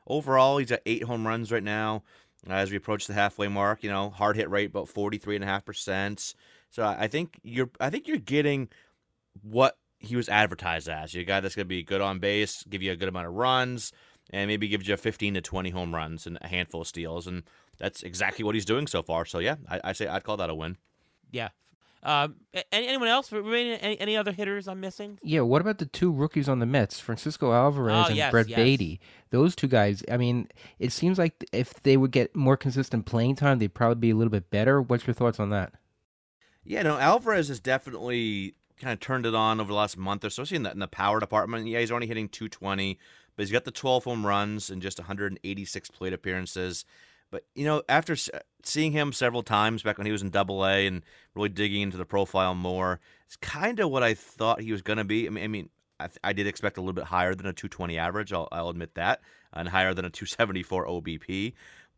overall, 0.08 0.58
he's 0.58 0.72
at 0.72 0.82
eight 0.88 1.04
home 1.04 1.28
runs 1.28 1.52
right 1.52 1.64
now 1.64 2.04
uh, 2.50 2.54
as 2.54 2.72
we 2.72 2.78
approach 2.78 3.06
the 3.06 3.14
halfway 3.14 3.48
mark. 3.48 3.84
You 3.84 3.92
know, 3.92 4.10
hard 4.10 4.36
hit 4.36 4.50
rate 4.50 4.72
about 4.72 4.90
forty 4.90 5.20
three 5.20 5.36
and 5.36 5.44
a 5.44 5.48
half 5.48 5.64
percent. 5.64 6.34
So 6.72 6.84
I 6.84 7.08
think 7.08 7.40
you're 7.44 7.70
I 7.80 7.92
think 7.92 8.08
you're 8.08 8.18
getting 8.18 8.68
what 9.44 9.78
he 10.00 10.16
was 10.16 10.28
advertised 10.28 10.90
as. 10.90 11.14
A 11.14 11.24
guy 11.24 11.40
that's 11.40 11.56
going 11.56 11.66
to 11.66 11.70
be 11.70 11.84
good 11.84 12.02
on 12.02 12.18
base, 12.18 12.64
give 12.64 12.82
you 12.82 12.92
a 12.92 12.96
good 12.96 13.10
amount 13.10 13.28
of 13.28 13.34
runs 13.34 13.94
and 14.34 14.48
maybe 14.48 14.68
gives 14.68 14.88
you 14.88 14.98
15 14.98 15.36
to 15.36 15.42
20 15.42 15.70
home 15.70 15.94
runs 15.94 16.26
and 16.26 16.40
a 16.42 16.48
handful 16.48 16.82
of 16.82 16.88
steals. 16.88 17.28
And 17.28 17.44
that's 17.78 18.02
exactly 18.02 18.44
what 18.44 18.56
he's 18.56 18.66
doing 18.66 18.88
so 18.88 19.04
far. 19.04 19.26
So, 19.26 19.38
yeah, 19.38 19.56
I, 19.70 19.80
I 19.84 19.94
say 19.94 20.08
I'd 20.08 20.24
call 20.24 20.38
that 20.38 20.50
a 20.50 20.56
win. 20.56 20.78
Yeah. 21.32 21.50
Um, 22.02 22.36
anyone 22.72 23.08
else? 23.08 23.32
Any, 23.32 23.98
any 24.00 24.18
other 24.18 24.34
hitters 24.34 24.68
I'm 24.68 24.82
missing? 24.82 25.20
Yeah. 25.22 25.42
What 25.42 25.62
about 25.62 25.78
the 25.78 25.86
two 25.86 26.12
rookies 26.12 26.50
on 26.50 26.60
the 26.60 26.66
Mets, 26.66 27.00
Francisco 27.00 27.54
Alvarez 27.54 28.06
oh, 28.06 28.08
and 28.08 28.18
yes, 28.18 28.32
Brett 28.32 28.50
yes. 28.50 28.58
Baty? 28.58 29.00
Those 29.30 29.56
two 29.56 29.68
guys. 29.68 30.04
I 30.12 30.18
mean, 30.18 30.50
it 30.80 30.92
seems 30.92 31.20
like 31.20 31.46
if 31.54 31.82
they 31.84 31.96
would 31.96 32.12
get 32.12 32.36
more 32.36 32.58
consistent 32.58 33.06
playing 33.06 33.36
time, 33.36 33.60
they'd 33.60 33.74
probably 33.74 34.02
be 34.02 34.10
a 34.10 34.16
little 34.16 34.32
bit 34.32 34.50
better. 34.50 34.82
What's 34.82 35.06
your 35.06 35.14
thoughts 35.14 35.40
on 35.40 35.52
that? 35.52 35.74
Yeah, 36.66 36.82
no, 36.82 36.98
Alvarez 36.98 37.50
has 37.50 37.60
definitely 37.60 38.56
kind 38.80 38.94
of 38.94 39.00
turned 39.00 39.26
it 39.26 39.36
on 39.36 39.62
over 39.62 39.68
the 39.68 39.76
last 39.76 39.96
month 39.96 40.26
or 40.26 40.30
so, 40.30 40.42
especially 40.42 40.58
in 40.58 40.64
the, 40.64 40.72
in 40.72 40.80
the 40.80 40.88
power 40.88 41.20
department. 41.20 41.68
Yeah, 41.68 41.80
he's 41.80 41.92
only 41.92 42.08
hitting 42.08 42.30
220 42.30 42.98
but 43.36 43.44
he's 43.44 43.52
got 43.52 43.66
the 43.66 43.72
12 43.72 44.04
home 44.04 44.26
runs 44.26 44.70
and 44.70 44.82
just 44.82 45.00
186 45.00 45.92
plate 45.92 46.14
appearances. 46.14 46.86
But 47.32 47.46
you 47.56 47.66
know, 47.66 47.82
after 47.90 48.16
seeing 48.64 48.92
him 48.92 49.12
several 49.12 49.42
times 49.42 49.82
back 49.82 49.98
when 49.98 50.06
he 50.06 50.12
was 50.12 50.22
in 50.22 50.30
Double 50.30 50.66
A 50.66 50.86
and 50.86 51.02
really 51.34 51.50
digging 51.50 51.82
into 51.82 51.98
the 51.98 52.06
profile 52.06 52.54
more, 52.54 53.00
it's 53.26 53.36
kind 53.38 53.80
of 53.80 53.90
what 53.90 54.04
I 54.04 54.14
thought 54.14 54.62
he 54.62 54.72
was 54.72 54.84
going 54.84 54.98
to 54.98 55.04
be. 55.04 55.26
I 55.26 55.32
mean, 55.32 55.44
I, 55.44 55.48
mean 55.48 55.70
I, 56.00 56.08
th- 56.08 56.20
I, 56.24 56.34
did 56.34 56.46
expect 56.46 56.78
a 56.78 56.82
little 56.82 56.94
bit 56.94 57.06
higher 57.06 57.34
than 57.34 57.48
a 57.48 57.54
220 57.54 57.98
average. 57.98 58.32
I'll, 58.32 58.48
I'll 58.52 58.70
admit 58.70 58.94
that, 58.96 59.22
and 59.52 59.68
higher 59.68 59.96
than 59.96 60.06
a 60.06 60.12
274 60.12 60.86
OBP. 60.86 61.54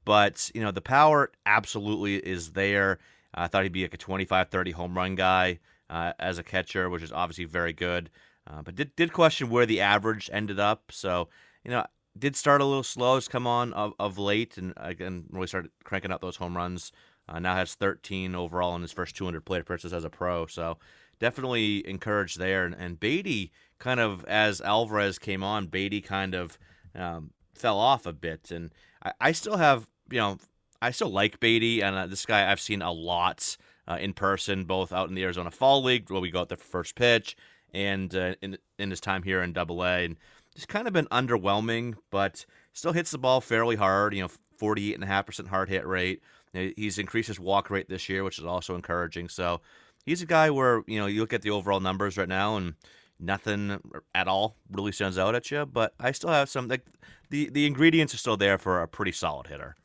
But 0.05 0.49
you 0.53 0.61
know, 0.61 0.71
the 0.71 0.81
power 0.81 1.31
absolutely 1.45 2.15
is 2.15 2.51
there. 2.51 2.99
I 3.33 3.47
thought 3.47 3.63
he'd 3.63 3.73
be 3.73 3.81
like 3.81 3.93
a 3.93 3.97
25, 3.97 4.49
30 4.49 4.71
home 4.71 4.95
run 4.95 5.15
guy 5.15 5.59
uh, 5.89 6.13
as 6.17 6.37
a 6.37 6.43
catcher, 6.43 6.89
which 6.89 7.03
is 7.03 7.11
obviously 7.11 7.43
very 7.43 7.73
good. 7.73 8.09
Uh, 8.47 8.61
but 8.61 8.75
did 8.75 8.95
did 8.95 9.13
question 9.13 9.49
where 9.49 9.65
the 9.65 9.81
average 9.81 10.29
ended 10.31 10.59
up. 10.59 10.91
So 10.91 11.29
you 11.63 11.71
know, 11.71 11.85
did 12.17 12.35
start 12.35 12.61
a 12.61 12.65
little 12.65 12.83
slow. 12.83 13.15
Has 13.15 13.27
come 13.27 13.47
on 13.47 13.73
of, 13.73 13.93
of 13.99 14.17
late, 14.17 14.57
and 14.57 14.73
again 14.77 15.25
really 15.29 15.47
started 15.47 15.71
cranking 15.83 16.11
out 16.11 16.21
those 16.21 16.37
home 16.37 16.55
runs. 16.55 16.91
Uh, 17.27 17.39
now 17.39 17.55
has 17.55 17.73
13 17.73 18.35
overall 18.35 18.75
in 18.75 18.83
his 18.83 18.91
first 18.91 19.15
200 19.15 19.43
plate 19.43 19.61
appearances 19.61 19.93
as 19.93 20.03
a 20.03 20.09
pro. 20.09 20.45
So 20.45 20.77
definitely 21.19 21.87
encouraged 21.87 22.37
there. 22.37 22.65
And, 22.65 22.75
and 22.75 22.99
Baty 22.99 23.51
kind 23.79 23.99
of 23.99 24.23
as 24.25 24.61
Alvarez 24.61 25.17
came 25.17 25.43
on, 25.43 25.67
Baty 25.67 26.01
kind 26.01 26.35
of 26.35 26.59
um, 26.93 27.31
fell 27.55 27.79
off 27.79 28.05
a 28.05 28.13
bit. 28.13 28.51
And 28.51 28.71
I, 29.03 29.13
I, 29.19 29.31
still 29.31 29.57
have 29.57 29.87
you 30.11 30.19
know 30.19 30.37
I 30.81 30.91
still 30.91 31.09
like 31.09 31.39
Baty, 31.39 31.81
and 31.81 31.95
uh, 31.95 32.07
this 32.07 32.25
guy 32.25 32.51
I've 32.51 32.61
seen 32.61 32.81
a 32.81 32.91
lot. 32.91 33.57
Uh, 33.87 33.97
in 34.01 34.13
person, 34.13 34.63
both 34.63 34.91
out 34.91 35.09
in 35.09 35.13
the 35.13 35.21
Arizona 35.21 35.51
Fall 35.51 35.83
League, 35.83 36.09
where 36.09 36.19
we 36.19 36.31
go 36.31 36.39
out 36.41 36.49
there 36.49 36.57
for 36.57 36.63
first 36.63 36.95
pitch, 36.95 37.37
and 37.75 38.15
uh, 38.15 38.36
in 38.41 38.58
in 38.79 38.89
his 38.89 39.01
time 39.01 39.22
here 39.22 39.41
in 39.44 39.53
Double 39.53 39.84
A, 39.84 40.05
and 40.05 40.15
just 40.55 40.70
kind 40.70 40.88
of 40.88 40.94
been 40.94 41.08
underwhelming, 41.08 41.96
but 42.10 42.46
still 42.74 42.94
hits 42.94 43.12
the 43.12 43.17
ball 43.17 43.41
fairly 43.41 43.75
hard. 43.75 44.15
You 44.15 44.24
know, 44.24 44.29
forty 44.58 44.91
eight 44.91 44.96
and 44.96 45.03
a 45.03 45.08
half 45.08 45.25
percent 45.25 45.50
hard 45.50 45.70
hit 45.70 45.86
rate. 45.86 46.24
He's 46.53 46.98
increased 46.98 47.27
his 47.27 47.39
walk 47.39 47.70
rate 47.70 47.89
this 47.89 48.08
year, 48.08 48.24
which 48.24 48.39
is 48.39 48.46
also 48.46 48.75
encouraging. 48.75 49.27
So 49.27 49.60
he's 50.05 50.22
a 50.22 50.25
guy 50.25 50.50
where 50.50 50.84
you 50.88 50.98
know 50.98 51.05
you 51.05 51.20
look 51.20 51.34
at 51.34 51.41
the 51.41 51.51
overall 51.51 51.82
numbers 51.82 52.17
right 52.17 52.29
now 52.29 52.55
and 52.55 52.75
nothing 53.20 53.79
at 54.13 54.27
all 54.27 54.55
really 54.72 54.94
stands 54.94 55.17
out 55.17 55.36
at 55.36 55.51
you. 55.51 55.65
But 55.65 55.94
I 56.00 56.13
still 56.13 56.29
have 56.29 56.50
some 56.50 56.70
like 56.70 56.86
the 57.29 57.50
the 57.50 57.65
ingredients 57.65 58.13
are 58.13 58.17
still 58.17 58.38
there 58.38 58.58
for 58.58 58.82
a 58.82 58.88
pretty 58.88 59.12
solid 59.12 59.48
hitter. 59.48 59.75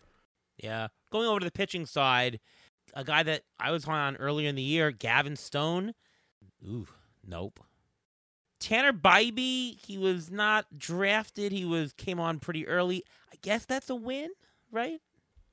Yeah, 0.58 0.88
going 1.10 1.26
over 1.26 1.40
to 1.40 1.44
the 1.44 1.50
pitching 1.50 1.86
side, 1.86 2.38
a 2.94 3.02
guy 3.02 3.24
that 3.24 3.42
I 3.58 3.72
was 3.72 3.86
on 3.86 4.16
earlier 4.16 4.48
in 4.48 4.54
the 4.54 4.62
year, 4.62 4.92
Gavin 4.92 5.34
Stone. 5.34 5.94
Ooh, 6.64 6.86
nope. 7.26 7.58
Tanner 8.60 8.92
Bibee, 8.92 9.78
he 9.84 9.98
was 9.98 10.30
not 10.30 10.66
drafted. 10.78 11.50
He 11.50 11.64
was 11.64 11.92
came 11.94 12.20
on 12.20 12.38
pretty 12.38 12.68
early. 12.68 13.02
I 13.32 13.36
guess 13.42 13.64
that's 13.64 13.88
a 13.90 13.94
win, 13.94 14.28
right? 14.70 15.00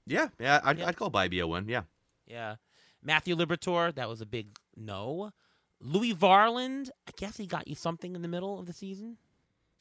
Yeah, 0.05 0.27
yeah, 0.39 0.59
I'd, 0.63 0.77
Yeah. 0.79 0.87
I'd 0.87 0.95
call 0.97 1.09
Bibee 1.09 1.41
a 1.41 1.47
win. 1.47 1.67
Yeah. 1.67 1.83
Yeah. 2.27 2.55
Matthew 3.03 3.35
Liberatore, 3.35 3.93
that 3.95 4.09
was 4.09 4.21
a 4.21 4.25
big 4.25 4.57
no. 4.75 5.31
Louis 5.79 6.13
Varland, 6.13 6.89
I 7.07 7.11
guess 7.17 7.37
he 7.37 7.45
got 7.45 7.67
you 7.67 7.75
something 7.75 8.15
in 8.15 8.21
the 8.21 8.27
middle 8.27 8.59
of 8.59 8.65
the 8.65 8.73
season. 8.73 9.17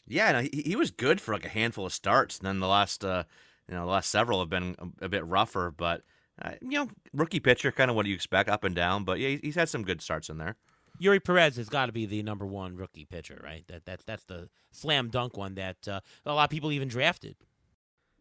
Yeah, 0.06 0.30
no, 0.32 0.40
he, 0.42 0.62
he 0.66 0.76
was 0.76 0.90
good 0.92 1.20
for 1.20 1.34
like 1.34 1.44
a 1.44 1.48
handful 1.48 1.86
of 1.86 1.92
starts. 1.92 2.38
And 2.38 2.46
then 2.46 2.60
the 2.60 2.68
last, 2.68 3.04
uh, 3.04 3.24
you 3.68 3.74
know, 3.74 3.80
the 3.86 3.90
last 3.90 4.10
several 4.10 4.38
have 4.40 4.50
been 4.50 4.76
a, 4.78 5.06
a 5.06 5.08
bit 5.08 5.24
rougher. 5.26 5.72
But 5.76 6.02
uh, 6.40 6.52
you 6.60 6.72
know, 6.78 6.88
rookie 7.12 7.40
pitcher, 7.40 7.72
kind 7.72 7.90
of 7.90 7.96
what 7.96 8.04
do 8.04 8.10
you 8.10 8.14
expect, 8.14 8.48
up 8.48 8.62
and 8.62 8.74
down. 8.76 9.04
But 9.04 9.18
yeah, 9.18 9.30
he- 9.30 9.40
he's 9.42 9.54
had 9.56 9.68
some 9.68 9.82
good 9.82 10.00
starts 10.02 10.28
in 10.28 10.38
there. 10.38 10.56
Eury 11.00 11.22
Perez 11.22 11.56
has 11.56 11.68
got 11.68 11.86
to 11.86 11.92
be 11.92 12.06
the 12.06 12.22
number 12.22 12.46
one 12.46 12.76
rookie 12.76 13.04
pitcher, 13.04 13.40
right? 13.42 13.64
That 13.68 13.84
that's 13.84 14.04
that's 14.04 14.24
the 14.24 14.48
slam 14.70 15.08
dunk 15.08 15.36
one 15.36 15.54
that 15.54 15.88
uh, 15.88 16.00
a 16.24 16.34
lot 16.34 16.44
of 16.44 16.50
people 16.50 16.72
even 16.72 16.88
drafted. 16.88 17.36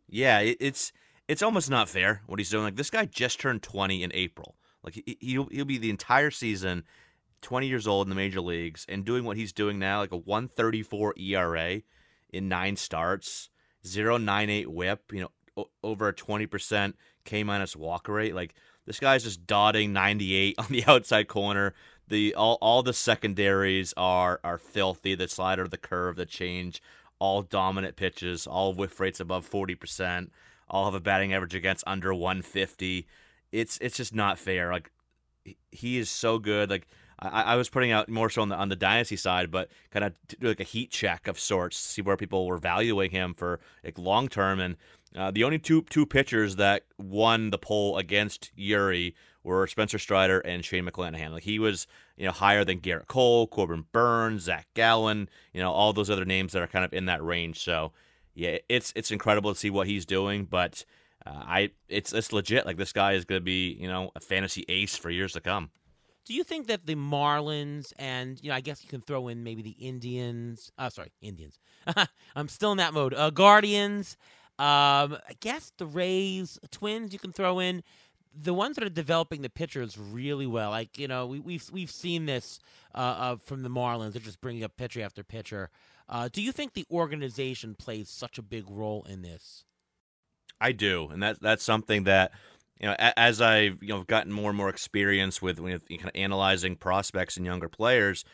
Yeah, 0.07 0.39
it, 0.39 0.57
it's 0.59 0.91
it's 1.27 1.41
almost 1.41 1.69
not 1.69 1.89
fair 1.89 2.21
what 2.27 2.39
he's 2.39 2.49
doing. 2.49 2.63
Like 2.63 2.75
this 2.75 2.89
guy 2.89 3.05
just 3.05 3.39
turned 3.39 3.63
20 3.63 4.03
in 4.03 4.11
April. 4.13 4.55
Like 4.83 4.95
he, 4.95 5.17
he'll 5.19 5.47
he'll 5.47 5.65
be 5.65 5.77
the 5.77 5.89
entire 5.89 6.31
season 6.31 6.83
20 7.41 7.67
years 7.67 7.87
old 7.87 8.05
in 8.05 8.09
the 8.09 8.15
major 8.15 8.41
leagues 8.41 8.85
and 8.89 9.05
doing 9.05 9.23
what 9.23 9.37
he's 9.37 9.53
doing 9.53 9.79
now, 9.79 9.99
like 9.99 10.11
a 10.11 10.17
134 10.17 11.13
ERA 11.17 11.81
in 12.31 12.49
nine 12.49 12.75
starts, 12.75 13.49
098 13.83 14.69
WHIP. 14.69 15.11
You 15.11 15.21
know, 15.21 15.31
o- 15.57 15.69
over 15.83 16.07
a 16.07 16.13
20 16.13 16.45
percent 16.47 16.95
K 17.23 17.43
minus 17.43 17.75
walk 17.75 18.07
rate. 18.07 18.35
Like 18.35 18.55
this 18.85 18.99
guy's 18.99 19.23
just 19.23 19.47
dotting 19.47 19.93
98 19.93 20.55
on 20.59 20.67
the 20.69 20.85
outside 20.85 21.27
corner. 21.27 21.73
The 22.07 22.35
all 22.35 22.57
all 22.61 22.83
the 22.83 22.93
secondaries 22.93 23.93
are 23.97 24.39
are 24.43 24.57
filthy. 24.57 25.15
The 25.15 25.27
slider, 25.27 25.67
the 25.67 25.77
curve, 25.77 26.15
the 26.15 26.25
change, 26.25 26.81
all 27.19 27.41
dominant 27.41 27.95
pitches, 27.95 28.45
all 28.45 28.73
whiff 28.73 28.99
rates 28.99 29.19
above 29.19 29.49
40%, 29.49 30.29
all 30.69 30.85
have 30.85 30.93
a 30.93 30.99
batting 30.99 31.33
average 31.33 31.55
against 31.55 31.83
under 31.87 32.13
150. 32.13 33.07
It's 33.51 33.77
it's 33.79 33.97
just 33.97 34.13
not 34.13 34.37
fair. 34.37 34.71
Like 34.71 34.91
he- 35.43 35.57
he 35.71 35.97
is 35.97 36.09
so 36.09 36.37
good. 36.39 36.69
Like 36.69 36.87
I, 37.19 37.41
I 37.43 37.55
was 37.55 37.69
putting 37.69 37.91
out 37.91 38.09
more 38.09 38.29
so 38.29 38.41
on 38.41 38.49
the 38.49 38.55
on 38.55 38.69
the 38.69 38.75
dynasty 38.75 39.15
side, 39.15 39.49
but 39.49 39.69
kind 39.91 40.05
of 40.05 40.13
do 40.27 40.47
like 40.47 40.59
a 40.59 40.63
heat 40.63 40.91
check 40.91 41.27
of 41.27 41.39
sorts, 41.39 41.77
see 41.77 42.01
where 42.01 42.17
people 42.17 42.45
were 42.45 42.57
valuing 42.57 43.11
him 43.11 43.33
for 43.33 43.59
like 43.83 43.97
long 43.97 44.27
term. 44.27 44.59
And 44.59 44.75
uh, 45.15 45.31
the 45.31 45.43
only 45.43 45.57
two 45.59 45.83
two 45.83 46.05
pitchers 46.05 46.57
that 46.57 46.83
won 46.97 47.49
the 47.49 47.57
poll 47.57 47.97
against 47.97 48.51
Eury 48.57 49.13
were 49.45 49.67
Spencer 49.67 49.99
Strider 49.99 50.39
and 50.39 50.65
Shane 50.65 50.85
McClanahan. 50.85 51.31
Like 51.31 51.43
he 51.43 51.59
was, 51.59 51.87
you 52.17 52.25
know, 52.25 52.31
higher 52.31 52.65
than 52.65 52.81
Gerrit 52.81 53.07
Cole, 53.07 53.47
Corbin 53.47 53.85
Burnes, 53.91 54.43
Zach 54.43 54.67
Gallen, 54.73 55.29
you 55.53 55.61
know, 55.61 55.71
all 55.71 55.93
those 55.93 56.09
other 56.09 56.25
names 56.25 56.51
that 56.53 56.61
are 56.61 56.67
kind 56.67 56.83
of 56.83 56.93
in 56.93 57.05
that 57.05 57.23
range. 57.23 57.59
So 57.59 57.91
yeah, 58.33 58.57
it's 58.67 58.91
it's 58.95 59.11
incredible 59.11 59.53
to 59.53 59.59
see 59.59 59.69
what 59.69 59.87
he's 59.87 60.05
doing, 60.05 60.45
but 60.45 60.83
uh, 61.25 61.43
I 61.45 61.71
it's 61.87 62.11
it's 62.11 62.33
legit. 62.33 62.65
Like 62.65 62.77
this 62.77 62.91
guy 62.91 63.13
is 63.13 63.25
going 63.25 63.39
to 63.39 63.43
be, 63.45 63.77
you 63.79 63.87
know, 63.87 64.11
a 64.15 64.19
fantasy 64.19 64.65
ace 64.67 64.97
for 64.97 65.09
years 65.09 65.33
to 65.33 65.41
come. 65.41 65.69
Do 66.25 66.33
you 66.33 66.43
think 66.43 66.67
that 66.67 66.87
the 66.87 66.95
Marlins 66.95 67.93
and 67.97 68.41
you 68.41 68.49
know 68.49 68.55
I 68.55 68.61
guess 68.61 68.83
you 68.83 68.89
can 68.89 69.01
throw 69.01 69.27
in 69.27 69.43
maybe 69.43 69.61
the 69.61 69.75
Indians? 69.79 70.71
Uh, 70.77 70.89
sorry, 70.89 71.11
Indians. 71.21 71.59
I'm 72.35 72.47
still 72.47 72.71
in 72.71 72.77
that 72.79 72.93
mode. 72.93 73.13
Uh, 73.13 73.29
Guardians. 73.29 74.17
Um, 74.57 75.17
I 75.27 75.35
guess 75.41 75.73
the 75.77 75.85
Rays, 75.85 76.57
Twins. 76.71 77.11
You 77.11 77.19
can 77.19 77.33
throw 77.33 77.59
in 77.59 77.83
the 78.37 78.53
ones 78.53 78.75
that 78.75 78.83
are 78.83 78.89
developing 78.89 79.41
the 79.41 79.49
pitchers 79.49 79.97
really 79.97 80.47
well. 80.47 80.69
Like 80.71 80.97
you 80.97 81.07
know 81.07 81.25
we, 81.25 81.39
we've 81.39 81.69
we've 81.71 81.91
seen 81.91 82.25
this 82.25 82.59
uh, 82.93 82.97
uh, 82.97 83.35
from 83.37 83.63
the 83.63 83.69
Marlins. 83.69 84.13
They're 84.13 84.21
just 84.21 84.41
bringing 84.41 84.63
up 84.63 84.75
pitcher 84.77 85.01
after 85.01 85.23
pitcher. 85.23 85.69
Uh, 86.07 86.29
do 86.31 86.41
you 86.41 86.51
think 86.51 86.73
the 86.73 86.85
organization 86.91 87.75
plays 87.75 88.09
such 88.09 88.37
a 88.37 88.43
big 88.43 88.65
role 88.69 89.05
in 89.09 89.21
this? 89.21 89.65
I 90.61 90.71
do, 90.71 91.09
and 91.11 91.21
that 91.23 91.41
that's 91.41 91.63
something 91.63 92.03
that 92.03 92.31
you 92.79 92.87
know 92.87 92.95
as 92.99 93.41
I've 93.41 93.81
you 93.81 93.89
know 93.89 94.03
gotten 94.03 94.31
more 94.31 94.49
and 94.49 94.57
more 94.57 94.69
experience 94.69 95.41
with, 95.41 95.59
with 95.59 95.87
kind 95.87 96.05
of 96.05 96.11
analyzing 96.15 96.75
prospects 96.75 97.37
and 97.37 97.45
younger 97.45 97.69
players. 97.69 98.25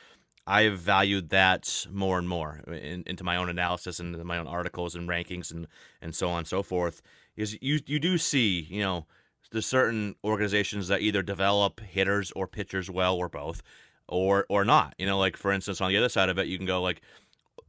I've 0.48 0.80
valued 0.80 1.30
that 1.30 1.86
more 1.92 2.18
and 2.18 2.28
more 2.28 2.62
in, 2.68 3.04
into 3.06 3.24
my 3.24 3.36
own 3.36 3.48
analysis 3.48 4.00
and 4.00 4.18
my 4.24 4.40
own 4.40 4.48
articles 4.48 4.96
and 4.96 5.08
rankings 5.08 5.52
and, 5.52 5.68
and 6.02 6.16
so 6.16 6.30
on 6.30 6.40
and 6.40 6.48
so 6.48 6.64
forth. 6.64 7.04
Is 7.36 7.58
you 7.62 7.80
you 7.86 8.00
do 8.00 8.18
see 8.18 8.68
you 8.70 8.82
know 8.82 9.06
there's 9.52 9.66
certain 9.66 10.16
organizations 10.24 10.88
that 10.88 11.02
either 11.02 11.22
develop 11.22 11.80
hitters 11.80 12.32
or 12.32 12.48
pitchers 12.48 12.90
well 12.90 13.16
or 13.18 13.30
both, 13.30 13.62
or 14.08 14.46
or 14.50 14.64
not. 14.66 14.94
You 14.98 15.06
know, 15.06 15.18
like 15.18 15.38
for 15.38 15.52
instance, 15.52 15.82
on 15.82 15.90
the 15.90 15.98
other 15.98 16.10
side 16.10 16.30
of 16.30 16.38
it, 16.38 16.48
you 16.48 16.58
can 16.58 16.68
go 16.68 16.82
like 16.82 17.02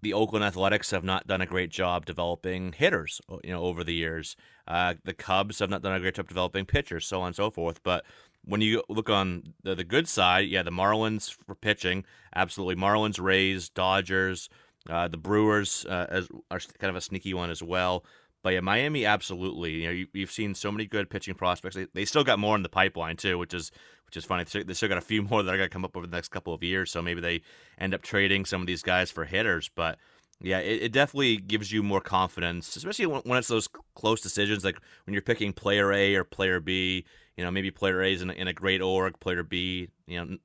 the 0.03 0.13
Oakland 0.13 0.45
Athletics 0.45 0.91
have 0.91 1.05
not 1.05 1.27
done 1.27 1.41
a 1.41 1.47
great 1.47 1.71
job 1.71 2.05
developing 2.05 2.73
hitters, 2.73 3.21
you 3.45 3.53
know, 3.53 3.63
over 3.63 3.85
the 3.85 3.95
years. 3.95 4.37
Uh, 4.67 4.95
the 5.05 5.15
Cubs 5.15 5.61
have 5.61 5.71
not 5.71 5.83
done 5.83 5.95
a 5.95 6.01
great 6.01 6.15
job 6.15 6.29
developing 6.29 6.67
pitchers, 6.67 7.07
so 7.07 7.21
on 7.21 7.29
and 7.29 7.37
so 7.37 7.51
forth. 7.51 7.83
But 7.83 8.05
when 8.45 8.61
you 8.61 8.83
look 8.89 9.09
on 9.09 9.55
the, 9.63 9.75
the 9.75 9.85
good 9.85 10.09
side, 10.09 10.49
yeah, 10.49 10.63
the 10.63 10.71
Marlins 10.73 11.33
for 11.47 11.55
pitching, 11.55 12.05
absolutely. 12.35 12.75
Marlins, 12.75 13.23
Rays, 13.23 13.69
Dodgers, 13.69 14.49
uh, 14.89 15.07
the 15.07 15.17
Brewers 15.17 15.87
uh, 15.87 16.07
as 16.09 16.29
are 16.51 16.59
kind 16.79 16.91
of 16.91 16.97
a 16.97 17.01
sneaky 17.01 17.35
one 17.35 17.51
as 17.51 17.63
well. 17.63 18.05
But 18.43 18.55
yeah, 18.55 18.61
Miami, 18.61 19.07
absolutely. 19.07 19.71
You 19.73 19.85
know, 19.87 19.93
you, 19.93 20.07
you've 20.13 20.33
seen 20.33 20.55
so 20.55 20.73
many 20.73 20.87
good 20.87 21.09
pitching 21.09 21.35
prospects. 21.35 21.77
They, 21.77 21.87
they 21.95 22.05
still 22.05 22.25
got 22.25 22.39
more 22.39 22.57
in 22.57 22.63
the 22.63 22.69
pipeline 22.69 23.17
too, 23.17 23.39
which 23.39 23.55
is 23.55 23.71
which 24.07 24.17
is 24.17 24.25
funny. 24.25 24.45
They 24.45 24.75
still- 24.75 24.89
got 24.89 24.99
a 24.99 25.03
few 25.03 25.23
more 25.31 25.43
that 25.43 25.53
are 25.53 25.57
going 25.57 25.69
to 25.69 25.73
come 25.73 25.85
up 25.85 25.97
over 25.97 26.07
the 26.07 26.17
next 26.17 26.29
couple 26.29 26.53
of 26.53 26.63
years. 26.63 26.91
So 26.91 27.01
maybe 27.01 27.21
they 27.21 27.43
end 27.79 27.95
up 27.95 28.03
trading 28.03 28.45
some 28.45 28.61
of 28.61 28.67
these 28.67 28.83
guys 28.83 29.11
for 29.11 29.25
hitters. 29.25 29.71
But 29.75 29.99
yeah, 30.41 30.59
it, 30.59 30.83
it 30.83 30.93
definitely 30.93 31.37
gives 31.37 31.71
you 31.71 31.83
more 31.83 32.01
confidence, 32.01 32.75
especially 32.75 33.07
when, 33.07 33.23
when 33.23 33.39
it's 33.39 33.49
those 33.49 33.69
close 33.95 34.21
decisions, 34.21 34.65
like 34.65 34.79
when 35.07 35.15
you're 35.15 35.23
picking 35.23 35.53
player 35.53 35.93
A 35.93 36.17
or 36.17 36.25
player 36.25 36.61
B. 36.61 37.05
You 37.37 37.45
know, 37.45 37.51
maybe 37.51 37.71
player 37.71 38.03
A 38.03 38.13
is 38.13 38.21
in 38.21 38.29
a, 38.29 38.35
in 38.35 38.49
a 38.49 38.53
great 38.53 38.83
org, 38.83 39.19
player 39.19 39.43
B, 39.43 39.89
you 40.07 40.21
know, 40.21 40.37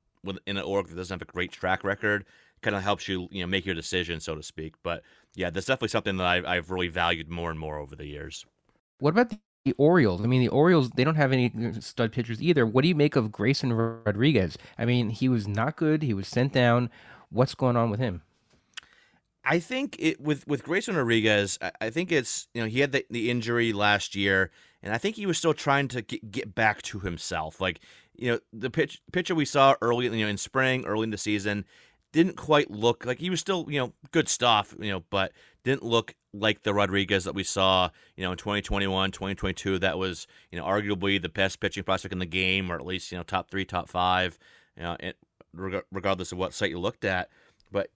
in 0.46 0.56
an 0.56 0.64
org 0.64 0.88
that 0.88 0.96
doesn't 0.96 1.14
have 1.20 1.28
a 1.28 1.30
great 1.30 1.52
track 1.52 1.84
record, 1.84 2.24
kind 2.62 2.76
of 2.76 2.82
helps 2.82 3.08
you, 3.08 3.28
you 3.30 3.42
know, 3.42 3.46
make 3.46 3.66
your 3.66 3.74
decision, 3.74 4.20
so 4.20 4.34
to 4.34 4.42
speak. 4.42 4.74
But 4.82 5.02
yeah, 5.34 5.50
that's 5.50 5.66
definitely 5.66 5.88
something 5.88 6.16
that 6.16 6.26
I've, 6.26 6.44
I've 6.44 6.70
really 6.70 6.88
valued 6.88 7.28
more 7.28 7.50
and 7.50 7.58
more 7.58 7.78
over 7.78 7.96
the 7.96 8.06
years. 8.06 8.44
What 9.00 9.10
about 9.10 9.30
the 9.64 9.72
Orioles? 9.76 10.22
I 10.22 10.26
mean, 10.26 10.40
the 10.40 10.48
Orioles, 10.48 10.90
they 10.90 11.04
don't 11.04 11.14
have 11.14 11.32
any 11.32 11.52
stud 11.80 12.12
pitchers 12.12 12.42
either. 12.42 12.66
What 12.66 12.82
do 12.82 12.88
you 12.88 12.94
make 12.94 13.16
of 13.16 13.30
Grayson 13.30 13.72
Rodriguez? 13.72 14.58
I 14.78 14.84
mean, 14.84 15.10
he 15.10 15.28
was 15.28 15.46
not 15.46 15.76
good. 15.76 16.02
He 16.02 16.14
was 16.14 16.26
sent 16.26 16.52
down. 16.52 16.90
What's 17.30 17.54
going 17.54 17.76
on 17.76 17.90
with 17.90 18.00
him? 18.00 18.22
I 19.44 19.60
think 19.60 19.96
it 19.98 20.20
with 20.20 20.46
with 20.46 20.62
Grayson 20.62 20.94
Rodriguez. 20.94 21.58
I, 21.62 21.72
I 21.80 21.90
think 21.90 22.12
it's 22.12 22.48
you 22.52 22.60
know 22.60 22.68
he 22.68 22.80
had 22.80 22.92
the, 22.92 23.06
the 23.08 23.30
injury 23.30 23.72
last 23.72 24.14
year, 24.14 24.50
and 24.82 24.92
I 24.92 24.98
think 24.98 25.16
he 25.16 25.24
was 25.24 25.38
still 25.38 25.54
trying 25.54 25.88
to 25.88 26.02
get, 26.02 26.30
get 26.30 26.54
back 26.54 26.82
to 26.82 27.00
himself. 27.00 27.58
Like 27.58 27.80
you 28.14 28.32
know 28.32 28.40
the 28.52 28.68
pitch 28.68 29.00
pitcher 29.10 29.34
we 29.34 29.46
saw 29.46 29.74
early 29.80 30.04
you 30.04 30.24
know 30.24 30.28
in 30.28 30.36
spring, 30.36 30.84
early 30.84 31.04
in 31.04 31.10
the 31.10 31.18
season, 31.18 31.64
didn't 32.12 32.36
quite 32.36 32.70
look 32.70 33.04
like 33.04 33.18
he 33.18 33.30
was 33.30 33.40
still 33.40 33.66
you 33.68 33.78
know 33.78 33.92
good 34.12 34.28
stuff 34.28 34.74
you 34.78 34.90
know, 34.90 35.04
but 35.10 35.32
didn't 35.64 35.82
look 35.82 36.14
like 36.32 36.62
the 36.62 36.72
Rodriguez 36.74 37.24
that 37.24 37.34
we 37.34 37.44
saw 37.44 37.90
you 38.16 38.24
know 38.24 38.32
in 38.32 38.38
2021, 38.38 39.10
2022. 39.10 39.78
That 39.78 39.98
was 39.98 40.26
you 40.50 40.58
know 40.58 40.64
arguably 40.64 41.20
the 41.20 41.28
best 41.28 41.60
pitching 41.60 41.84
prospect 41.84 42.12
in 42.12 42.18
the 42.18 42.26
game, 42.26 42.70
or 42.70 42.76
at 42.76 42.86
least 42.86 43.12
you 43.12 43.18
know 43.18 43.24
top 43.24 43.50
three, 43.50 43.64
top 43.64 43.88
five. 43.88 44.38
You 44.76 44.84
know, 44.84 44.96
regardless 45.90 46.30
of 46.30 46.38
what 46.38 46.54
site 46.54 46.70
you 46.70 46.78
looked 46.78 47.04
at 47.04 47.28
but 47.70 47.90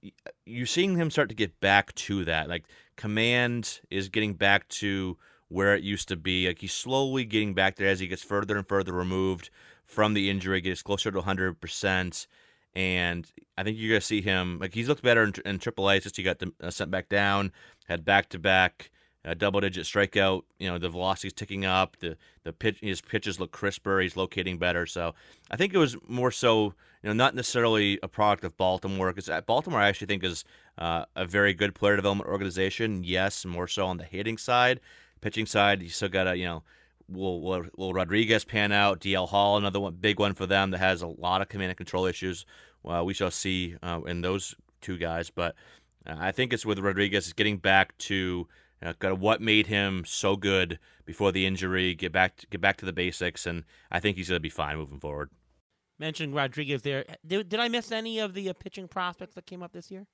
you're 0.45 0.67
seeing 0.67 0.97
him 0.97 1.11
start 1.11 1.29
to 1.29 1.35
get 1.35 1.61
back 1.61 1.95
to 1.95 2.25
that. 2.25 2.49
Like 2.49 2.65
command 2.97 3.81
is 3.91 4.09
getting 4.09 4.35
back 4.35 4.69
to 4.69 5.17
where 5.49 5.75
it 5.75 5.83
used 5.83 6.09
to 6.09 6.17
be. 6.17 6.47
Like 6.47 6.61
he's 6.61 6.73
slowly 6.73 7.25
getting 7.25 7.55
back 7.55 7.77
there 7.77 7.89
as 7.89 8.01
he 8.01 8.07
gets 8.07 8.23
further 8.23 8.57
and 8.57 8.67
further 8.67 8.93
removed 8.93 9.51
from 9.85 10.15
the 10.15 10.31
injury, 10.31 10.61
gets 10.61 10.83
closer 10.83 11.11
to 11.11 11.19
100 11.19 11.61
percent. 11.61 12.27
And 12.75 13.31
I 13.59 13.63
think 13.63 13.77
you're 13.79 13.91
gonna 13.91 14.01
see 14.01 14.23
him 14.23 14.59
like 14.59 14.75
he's 14.75 14.89
looked 14.89 15.03
better 15.03 15.25
in, 15.25 15.35
in 15.45 15.59
AAA 15.59 16.03
since 16.03 16.17
he 16.17 16.23
got 16.23 16.39
the, 16.39 16.53
uh, 16.63 16.71
sent 16.71 16.91
back 16.91 17.09
down. 17.09 17.53
Had 17.87 18.05
back 18.05 18.29
to 18.31 18.39
back 18.39 18.91
double 19.39 19.61
digit 19.61 19.85
strikeout. 19.87 20.43
You 20.59 20.69
know 20.69 20.79
the 20.79 20.89
velocity's 20.89 21.33
ticking 21.33 21.65
up. 21.65 21.97
The 21.99 22.17
the 22.45 22.53
pitch 22.53 22.79
his 22.81 23.01
pitches 23.01 23.39
look 23.39 23.53
crisper. 23.53 24.01
He's 24.01 24.17
locating 24.17 24.59
better. 24.59 24.87
So 24.87 25.15
I 25.51 25.57
think 25.57 25.73
it 25.73 25.79
was 25.79 25.97
more 26.09 26.31
so 26.31 26.75
you 27.03 27.09
know 27.09 27.13
not 27.13 27.35
necessarily 27.35 27.99
a 28.03 28.09
product 28.09 28.45
of 28.45 28.57
Baltimore 28.57 29.13
because 29.13 29.31
Baltimore 29.47 29.81
I 29.81 29.89
actually 29.89 30.09
think 30.09 30.25
is 30.25 30.45
uh, 30.79 31.05
a 31.15 31.25
very 31.25 31.55
good 31.55 31.75
player 31.75 31.97
development 31.97 32.29
organization. 32.29 33.05
Yes, 33.05 33.45
more 33.45 33.69
so 33.69 33.87
on 33.87 33.99
the 33.99 34.05
hitting 34.05 34.39
side, 34.39 34.81
pitching 35.21 35.47
side. 35.47 35.83
You 35.83 35.89
still 35.89 36.09
got 36.09 36.25
to 36.25 36.37
you 36.37 36.47
know. 36.47 36.63
Will, 37.09 37.41
will 37.41 37.67
will 37.77 37.93
Rodriguez 37.93 38.45
pan 38.45 38.73
out? 38.73 39.01
DL 39.01 39.29
Hall, 39.29 39.57
another 39.57 39.81
one, 39.81 39.95
big 39.95 40.19
one 40.19 40.35
for 40.35 40.47
them 40.47 40.71
that 40.71 40.79
has 40.79 41.03
a 41.03 41.07
lot 41.07 41.43
of 41.43 41.49
command 41.49 41.71
and 41.71 41.77
control 41.77 42.07
issues. 42.07 42.47
Well, 42.83 43.05
we 43.05 43.15
shall 43.15 43.31
see 43.31 43.77
uh, 43.83 44.01
in 44.07 44.23
those 44.23 44.55
two 44.81 44.99
guys, 44.99 45.31
but 45.31 45.55
uh, 46.07 46.17
I 46.19 46.33
think 46.33 46.53
it's 46.53 46.67
with 46.67 46.79
Rodriguez 46.79 47.33
getting 47.33 47.59
back 47.59 47.97
to 47.99 48.49
you 48.85 48.95
kind 48.99 49.13
of 49.13 49.21
what 49.21 49.41
made 49.41 49.67
him 49.69 50.05
so 50.07 50.37
good 50.37 50.79
before 51.05 51.33
the 51.33 51.47
injury. 51.47 51.95
Get 51.95 52.13
back 52.13 52.37
to, 52.39 52.47
get 52.49 52.61
back 52.61 52.77
to 52.79 52.85
the 52.85 52.93
basics, 52.93 53.47
and 53.47 53.65
I 53.91 54.01
think 54.01 54.17
he's 54.17 54.29
going 54.29 54.37
to 54.37 54.41
be 54.41 54.49
fine 54.49 54.77
moving 54.77 55.01
forward. 55.01 55.31
Mentioned 55.99 56.35
Rodriguez 56.35 56.83
there. 56.83 57.05
Did, 57.25 57.49
did 57.49 57.61
I 57.61 57.69
miss 57.69 57.93
any 57.93 58.19
of 58.19 58.35
the 58.35 58.49
uh, 58.49 58.55
pitching 58.55 58.89
prospects 58.89 59.35
that 59.37 59.47
came 59.47 59.63
up 59.63 59.73
this 59.73 59.91
year? 59.91 60.07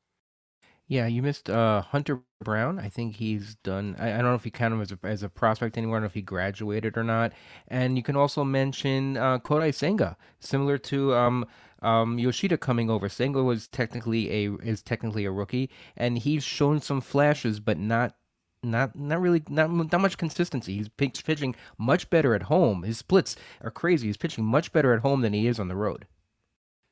Yeah, 0.89 1.07
you 1.07 1.23
missed 1.23 1.51
uh, 1.51 1.83
Hunter 1.83 2.23
Brown. 2.43 2.79
I 2.79 2.89
think 2.89 3.17
he's 3.17 3.57
done. 3.57 3.95
I, 3.99 4.15
I, 4.15 4.17
don't 4.17 4.25
know 4.25 4.35
if 4.35 4.47
you 4.47 4.51
count 4.51 4.73
him 4.73 4.81
as 4.81 4.91
a, 4.91 4.99
as 5.03 5.23
a 5.23 5.29
prospect 5.29 5.77
anymore. 5.77 5.97
I 5.97 5.99
don't 5.99 6.05
know 6.05 6.07
if 6.07 6.15
he 6.15 6.23
graduated 6.23 6.97
or 6.97 7.05
not. 7.05 7.33
And 7.69 7.99
you 7.99 8.03
can 8.03 8.17
also 8.17 8.43
mention 8.43 9.19
uh, 9.19 9.39
Kodai 9.39 9.75
Senga, 9.75 10.17
similar 10.41 10.79
to 10.79 11.15
um, 11.15 11.47
um, 11.83 12.19
Yoshida 12.19 12.57
coming 12.57 12.89
over. 12.89 13.11
Senga 13.11 13.45
was 13.45 13.69
technically 13.69 14.31
a 14.47 14.55
is 14.57 14.81
technically 14.81 15.27
a 15.27 15.31
rookie, 15.31 15.69
and 15.95 16.19
he's 16.19 16.43
shown 16.43 16.81
some 16.81 17.03
flashes, 17.03 17.61
but 17.61 17.79
not 17.79 18.15
not 18.63 18.97
not 18.97 19.21
really 19.21 19.43
not 19.49 19.71
not 19.71 20.01
much 20.01 20.17
consistency. 20.17 20.77
He's 20.77 20.89
pitching 20.89 21.55
much 21.77 22.09
better 22.09 22.35
at 22.35 22.45
home. 22.45 22.83
His 22.83 22.97
splits 22.97 23.37
are 23.61 23.71
crazy. 23.71 24.07
He's 24.07 24.17
pitching 24.17 24.45
much 24.45 24.73
better 24.73 24.95
at 24.95 25.01
home 25.01 25.21
than 25.21 25.35
he 25.35 25.47
is 25.47 25.61
on 25.61 25.69
the 25.69 25.77
road. 25.77 26.07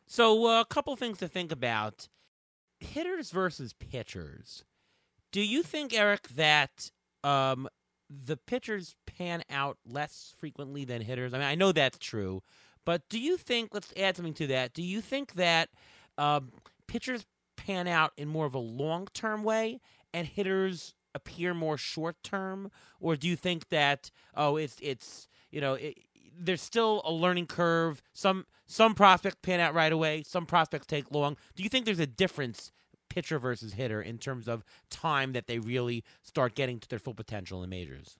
So 0.06 0.46
uh, 0.46 0.60
a 0.60 0.66
couple 0.66 0.94
things 0.96 1.18
to 1.18 1.28
think 1.28 1.50
about 1.50 2.08
hitters 2.80 3.30
versus 3.30 3.72
pitchers. 3.72 4.64
Do 5.32 5.40
you 5.40 5.62
think, 5.62 5.92
Eric, 5.92 6.28
that 6.28 6.90
um, 7.24 7.68
the 8.08 8.36
pitchers 8.36 8.94
pan 9.06 9.42
out 9.50 9.78
less 9.86 10.32
frequently 10.36 10.84
than 10.84 11.02
hitters? 11.02 11.34
I 11.34 11.38
mean, 11.38 11.46
I 11.46 11.54
know 11.54 11.72
that's 11.72 11.98
true, 11.98 12.42
but 12.84 13.02
do 13.08 13.18
you 13.18 13.36
think? 13.36 13.74
Let's 13.74 13.92
add 13.96 14.16
something 14.16 14.34
to 14.34 14.46
that. 14.48 14.72
Do 14.72 14.82
you 14.82 15.00
think 15.00 15.34
that 15.34 15.70
um, 16.16 16.52
pitchers 16.86 17.26
pan 17.56 17.88
out 17.88 18.12
in 18.16 18.28
more 18.28 18.46
of 18.46 18.54
a 18.54 18.60
long 18.60 19.08
term 19.12 19.42
way, 19.42 19.80
and 20.14 20.26
hitters 20.26 20.94
appear 21.14 21.54
more 21.54 21.76
short 21.76 22.16
term, 22.22 22.70
or 23.00 23.16
do 23.16 23.26
you 23.26 23.36
think 23.36 23.68
that 23.70 24.10
oh, 24.34 24.56
it's 24.56 24.76
it's 24.80 25.28
you 25.50 25.60
know 25.60 25.74
it, 25.74 25.98
there's 26.38 26.62
still 26.62 27.02
a 27.04 27.12
learning 27.12 27.46
curve. 27.46 28.02
Some 28.12 28.46
some 28.66 28.94
prospects 28.94 29.36
pan 29.42 29.60
out 29.60 29.74
right 29.74 29.92
away. 29.92 30.22
Some 30.26 30.46
prospects 30.46 30.86
take 30.86 31.10
long. 31.10 31.36
Do 31.54 31.62
you 31.62 31.68
think 31.68 31.84
there's 31.84 32.00
a 32.00 32.06
difference 32.06 32.72
pitcher 33.08 33.38
versus 33.38 33.74
hitter 33.74 34.02
in 34.02 34.18
terms 34.18 34.48
of 34.48 34.64
time 34.90 35.32
that 35.32 35.46
they 35.46 35.58
really 35.58 36.04
start 36.22 36.54
getting 36.54 36.80
to 36.80 36.88
their 36.88 36.98
full 36.98 37.14
potential 37.14 37.62
in 37.62 37.70
majors? 37.70 38.18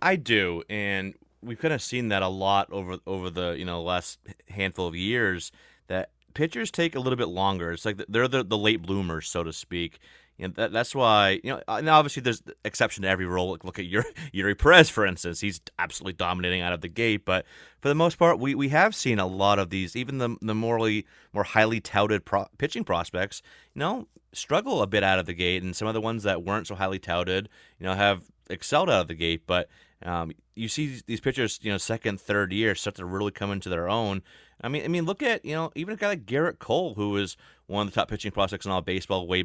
I 0.00 0.16
do, 0.16 0.62
and 0.68 1.14
we've 1.40 1.58
kind 1.58 1.72
of 1.72 1.80
seen 1.80 2.08
that 2.08 2.22
a 2.22 2.28
lot 2.28 2.70
over 2.70 2.98
over 3.06 3.30
the 3.30 3.52
you 3.52 3.64
know 3.64 3.82
last 3.82 4.18
handful 4.48 4.86
of 4.86 4.94
years. 4.94 5.52
That 5.88 6.10
pitchers 6.34 6.70
take 6.70 6.94
a 6.94 7.00
little 7.00 7.16
bit 7.16 7.28
longer. 7.28 7.72
It's 7.72 7.84
like 7.84 8.04
they're 8.08 8.28
the, 8.28 8.44
the 8.44 8.58
late 8.58 8.82
bloomers, 8.82 9.28
so 9.28 9.42
to 9.42 9.52
speak. 9.52 9.98
You 10.38 10.48
know, 10.48 10.54
that, 10.56 10.72
that's 10.72 10.94
why 10.94 11.40
you 11.42 11.52
know. 11.52 11.62
And 11.68 11.88
obviously, 11.88 12.22
there's 12.22 12.42
exception 12.64 13.02
to 13.02 13.08
every 13.08 13.26
rule. 13.26 13.52
Like, 13.52 13.64
look 13.64 13.78
at 13.78 13.86
Eury, 13.86 14.04
Eury 14.34 14.58
Perez, 14.58 14.90
for 14.90 15.06
instance. 15.06 15.40
He's 15.40 15.60
absolutely 15.78 16.14
dominating 16.14 16.60
out 16.60 16.72
of 16.72 16.80
the 16.80 16.88
gate. 16.88 17.24
But 17.24 17.46
for 17.80 17.88
the 17.88 17.94
most 17.94 18.18
part, 18.18 18.38
we, 18.38 18.54
we 18.54 18.68
have 18.68 18.94
seen 18.94 19.18
a 19.18 19.26
lot 19.26 19.58
of 19.58 19.70
these, 19.70 19.96
even 19.96 20.18
the 20.18 20.36
the 20.42 20.54
morally 20.54 21.06
more 21.32 21.44
highly 21.44 21.80
touted 21.80 22.24
pro- 22.24 22.48
pitching 22.58 22.84
prospects, 22.84 23.42
you 23.74 23.80
know, 23.80 24.08
struggle 24.32 24.82
a 24.82 24.86
bit 24.86 25.02
out 25.02 25.18
of 25.18 25.26
the 25.26 25.34
gate, 25.34 25.62
and 25.62 25.74
some 25.74 25.88
of 25.88 25.94
the 25.94 26.00
ones 26.00 26.22
that 26.24 26.44
weren't 26.44 26.66
so 26.66 26.74
highly 26.74 26.98
touted, 26.98 27.48
you 27.78 27.86
know, 27.86 27.94
have 27.94 28.24
excelled 28.50 28.90
out 28.90 29.02
of 29.02 29.08
the 29.08 29.14
gate. 29.14 29.42
But 29.46 29.68
um, 30.02 30.32
you 30.54 30.68
see 30.68 31.00
these 31.06 31.20
pitchers, 31.20 31.58
you 31.62 31.72
know, 31.72 31.78
second, 31.78 32.20
third 32.20 32.52
year 32.52 32.74
start 32.74 32.96
to 32.96 33.04
really 33.04 33.32
come 33.32 33.50
into 33.50 33.68
their 33.68 33.88
own. 33.88 34.22
I 34.60 34.68
mean, 34.68 34.84
I 34.84 34.88
mean, 34.88 35.04
look 35.04 35.22
at 35.22 35.44
you 35.44 35.54
know 35.54 35.70
even 35.74 35.94
a 35.94 35.96
guy 35.96 36.08
like 36.08 36.26
Gerrit 36.26 36.58
Cole, 36.58 36.94
who 36.94 37.10
was 37.10 37.36
one 37.66 37.86
of 37.86 37.92
the 37.92 38.00
top 38.00 38.08
pitching 38.08 38.30
prospects 38.30 38.64
in 38.64 38.72
all 38.72 38.80
baseball 38.80 39.26
way 39.26 39.44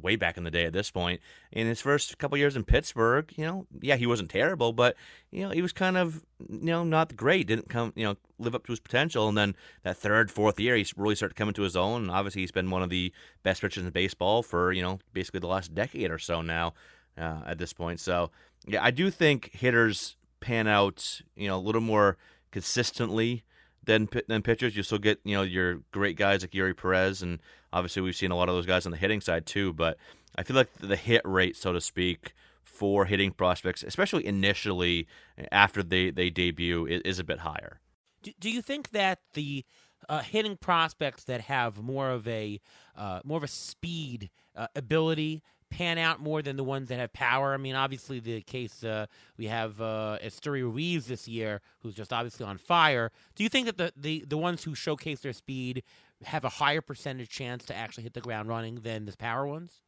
way 0.00 0.16
back 0.16 0.36
in 0.36 0.44
the 0.44 0.50
day. 0.50 0.64
At 0.64 0.72
this 0.72 0.90
point, 0.90 1.20
in 1.52 1.66
his 1.66 1.80
first 1.80 2.16
couple 2.18 2.38
years 2.38 2.56
in 2.56 2.64
Pittsburgh, 2.64 3.30
you 3.36 3.44
know, 3.44 3.66
yeah, 3.80 3.96
he 3.96 4.06
wasn't 4.06 4.30
terrible, 4.30 4.72
but 4.72 4.96
you 5.30 5.42
know, 5.42 5.50
he 5.50 5.60
was 5.60 5.72
kind 5.72 5.96
of 5.96 6.24
you 6.48 6.66
know 6.66 6.84
not 6.84 7.16
great. 7.16 7.48
Didn't 7.48 7.68
come 7.68 7.92
you 7.96 8.04
know 8.04 8.16
live 8.38 8.54
up 8.54 8.64
to 8.66 8.72
his 8.72 8.80
potential, 8.80 9.28
and 9.28 9.36
then 9.36 9.54
that 9.82 9.98
third, 9.98 10.30
fourth 10.30 10.58
year, 10.58 10.76
he 10.76 10.86
really 10.96 11.16
started 11.16 11.36
coming 11.36 11.54
to 11.54 11.62
his 11.62 11.76
own. 11.76 12.02
And 12.02 12.10
obviously, 12.10 12.42
he's 12.42 12.52
been 12.52 12.70
one 12.70 12.82
of 12.82 12.90
the 12.90 13.12
best 13.42 13.60
pitchers 13.60 13.84
in 13.84 13.90
baseball 13.90 14.42
for 14.42 14.72
you 14.72 14.82
know 14.82 15.00
basically 15.12 15.40
the 15.40 15.48
last 15.48 15.74
decade 15.74 16.10
or 16.10 16.18
so 16.18 16.40
now. 16.42 16.74
Uh, 17.18 17.40
at 17.46 17.56
this 17.56 17.72
point, 17.72 17.98
so 17.98 18.30
yeah, 18.66 18.84
I 18.84 18.90
do 18.90 19.10
think 19.10 19.50
hitters 19.54 20.16
pan 20.40 20.66
out 20.66 21.22
you 21.34 21.48
know 21.48 21.56
a 21.56 21.58
little 21.58 21.80
more 21.80 22.18
consistently 22.50 23.42
than 23.86 24.08
than 24.28 24.42
pitchers. 24.42 24.76
You 24.76 24.82
still 24.82 24.98
get 24.98 25.20
you 25.24 25.36
know 25.36 25.42
your 25.42 25.76
great 25.92 26.16
guys 26.16 26.42
like 26.42 26.50
Eury 26.50 26.76
Perez, 26.76 27.22
and 27.22 27.40
obviously 27.72 28.02
we've 28.02 28.16
seen 28.16 28.30
a 28.30 28.36
lot 28.36 28.48
of 28.48 28.54
those 28.54 28.66
guys 28.66 28.84
on 28.86 28.92
the 28.92 28.98
hitting 28.98 29.20
side 29.20 29.46
too. 29.46 29.72
But 29.72 29.96
I 30.36 30.42
feel 30.42 30.56
like 30.56 30.72
the 30.78 30.96
hit 30.96 31.22
rate, 31.24 31.56
so 31.56 31.72
to 31.72 31.80
speak, 31.80 32.34
for 32.62 33.06
hitting 33.06 33.30
prospects, 33.30 33.82
especially 33.82 34.26
initially 34.26 35.06
after 35.50 35.82
they 35.82 36.10
they 36.10 36.30
debut, 36.30 36.86
is, 36.86 37.00
is 37.02 37.18
a 37.18 37.24
bit 37.24 37.40
higher. 37.40 37.80
Do, 38.22 38.32
do 38.38 38.50
you 38.50 38.60
think 38.60 38.90
that 38.90 39.20
the 39.34 39.64
uh, 40.08 40.20
hitting 40.20 40.56
prospects 40.56 41.24
that 41.24 41.42
have 41.42 41.82
more 41.82 42.10
of 42.10 42.28
a 42.28 42.60
uh, 42.96 43.20
more 43.24 43.38
of 43.38 43.44
a 43.44 43.48
speed 43.48 44.30
uh, 44.54 44.66
ability 44.74 45.42
pan 45.70 45.98
out 45.98 46.20
more 46.20 46.42
than 46.42 46.56
the 46.56 46.64
ones 46.64 46.88
that 46.88 46.98
have 46.98 47.12
power. 47.12 47.54
I 47.54 47.56
mean, 47.56 47.74
obviously 47.74 48.20
the 48.20 48.40
case 48.42 48.84
uh, 48.84 49.06
we 49.36 49.46
have 49.46 49.80
uh, 49.80 50.18
Esteury 50.22 50.62
Ruiz 50.62 51.06
this 51.06 51.26
year, 51.28 51.60
who's 51.80 51.94
just 51.94 52.12
obviously 52.12 52.46
on 52.46 52.58
fire. 52.58 53.10
Do 53.34 53.42
you 53.42 53.48
think 53.48 53.66
that 53.66 53.78
the, 53.78 53.92
the 53.96 54.24
the 54.26 54.38
ones 54.38 54.64
who 54.64 54.74
showcase 54.74 55.20
their 55.20 55.32
speed 55.32 55.82
have 56.24 56.44
a 56.44 56.48
higher 56.48 56.80
percentage 56.80 57.28
chance 57.28 57.64
to 57.66 57.74
actually 57.74 58.04
hit 58.04 58.14
the 58.14 58.20
ground 58.20 58.48
running 58.48 58.76
than 58.76 59.04
the 59.04 59.16
power 59.16 59.46
ones? 59.46 59.82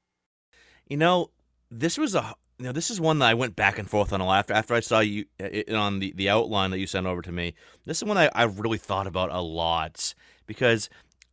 You 0.86 0.96
know, 0.96 1.30
this 1.70 1.98
was 1.98 2.14
a 2.14 2.34
you 2.58 2.66
know 2.66 2.72
this 2.72 2.90
is 2.90 3.00
one 3.00 3.20
that 3.20 3.28
I 3.28 3.34
went 3.34 3.56
back 3.56 3.78
and 3.78 3.88
forth 3.88 4.12
on 4.12 4.20
a 4.20 4.26
lot 4.26 4.38
after 4.40 4.54
after 4.54 4.74
I 4.74 4.80
saw 4.80 5.00
you 5.00 5.26
it, 5.38 5.72
on 5.72 6.00
the 6.00 6.12
the 6.16 6.28
outline 6.28 6.70
that 6.72 6.78
you 6.78 6.86
sent 6.86 7.06
over 7.06 7.22
to 7.22 7.32
me. 7.32 7.54
This 7.84 7.98
is 7.98 8.04
one 8.04 8.18
I 8.18 8.30
I 8.34 8.44
really 8.44 8.78
thought 8.78 9.06
about 9.06 9.30
a 9.30 9.40
lot 9.40 10.14
because 10.46 10.90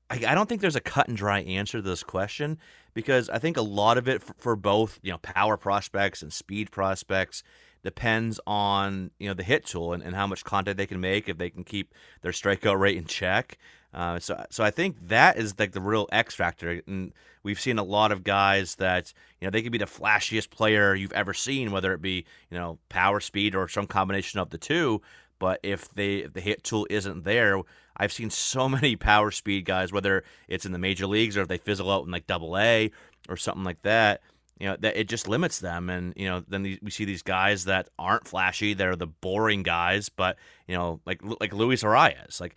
I, 0.10 0.24
I 0.28 0.36
don't 0.36 0.48
think 0.48 0.62
there's 0.62 0.76
a 0.76 0.82
cut 0.82 1.08
and 1.08 1.18
dry 1.18 1.40
answer 1.42 1.80
to 1.80 1.82
this 1.82 2.04
question 2.04 2.60
because 2.96 3.30
I 3.30 3.38
think 3.38 3.58
a 3.58 3.62
lot 3.62 4.00
of 4.00 4.08
it 4.08 4.24
for, 4.24 4.34
for 4.40 4.56
both 4.56 5.00
you 5.04 5.12
know 5.12 5.20
power 5.20 5.58
prospects 5.58 6.24
and 6.24 6.34
speed 6.34 6.72
prospects 6.72 7.44
depends 7.84 8.40
on 8.48 9.12
you 9.20 9.28
know 9.28 9.36
the 9.36 9.44
hit 9.44 9.68
tool 9.68 9.94
and, 9.94 10.02
and 10.02 10.16
how 10.16 10.26
much 10.26 10.44
contact 10.44 10.78
they 10.78 10.88
can 10.88 11.00
make 11.00 11.30
if 11.30 11.38
they 11.38 11.52
can 11.52 11.64
keep 11.64 11.94
their 12.24 12.32
strikeout 12.32 12.80
rate 12.80 12.98
in 12.98 13.06
check. 13.06 13.60
Uh, 13.94 14.20
so 14.20 14.44
so 14.50 14.64
I 14.64 14.72
think 14.72 15.08
that 15.08 15.38
is 15.38 15.58
like 15.60 15.74
the 15.74 15.82
real 15.82 16.10
X 16.12 16.34
factor, 16.34 16.82
and 16.88 17.14
we've 17.44 17.60
seen 17.60 17.78
a 17.78 17.84
lot 17.84 18.12
of 18.12 18.24
guys 18.24 18.76
that 18.76 19.14
you 19.40 19.46
know 19.46 19.52
they 19.52 19.62
could 19.62 19.72
be 19.72 19.78
the 19.78 19.86
flashiest 19.86 20.50
player 20.50 20.96
you've 20.96 21.14
ever 21.14 21.34
seen, 21.34 21.72
whether 21.72 21.94
it 21.94 22.02
be 22.02 22.26
you 22.50 22.58
know 22.58 22.80
power, 22.90 23.20
speed, 23.20 23.56
or 23.56 23.68
some 23.68 23.88
combination 23.88 24.40
of 24.40 24.50
the 24.50 24.58
two. 24.58 25.02
But 25.38 25.60
if 25.64 25.90
they 25.94 26.18
if 26.18 26.34
the 26.34 26.42
hit 26.42 26.64
tool 26.64 26.88
isn't 26.90 27.24
there, 27.24 27.62
I've 27.98 28.14
seen 28.14 28.30
so 28.30 28.68
many 28.70 28.96
power 28.96 29.32
speed 29.32 29.66
guys, 29.66 29.92
whether 29.92 30.24
it's 30.48 30.66
in 30.66 30.72
the 30.72 30.80
major 30.80 31.08
leagues 31.08 31.38
or 31.38 31.42
if 31.42 31.48
they 31.48 31.58
fizzle 31.58 31.92
out 31.92 32.06
in 32.06 32.12
like 32.12 32.28
Double 32.28 32.58
A 32.58 32.92
or 33.30 33.38
something 33.38 33.64
like 33.64 33.82
that. 33.84 34.22
You 34.60 34.68
know 34.68 34.78
that 34.80 34.96
it 34.96 35.10
just 35.10 35.28
limits 35.28 35.60
them, 35.60 35.90
and 35.90 36.14
you 36.16 36.28
know 36.30 36.42
then 36.48 36.78
we 36.82 36.90
see 36.90 37.04
these 37.04 37.22
guys 37.22 37.66
that 37.66 37.90
aren't 38.00 38.26
flashy. 38.26 38.74
They're 38.74 38.96
the 38.96 39.06
boring 39.06 39.64
guys, 39.64 40.08
but 40.08 40.38
you 40.66 40.76
know 40.76 41.02
like 41.06 41.20
like 41.42 41.52
Luis 41.52 41.84
Arraez. 41.84 42.40
Like 42.40 42.56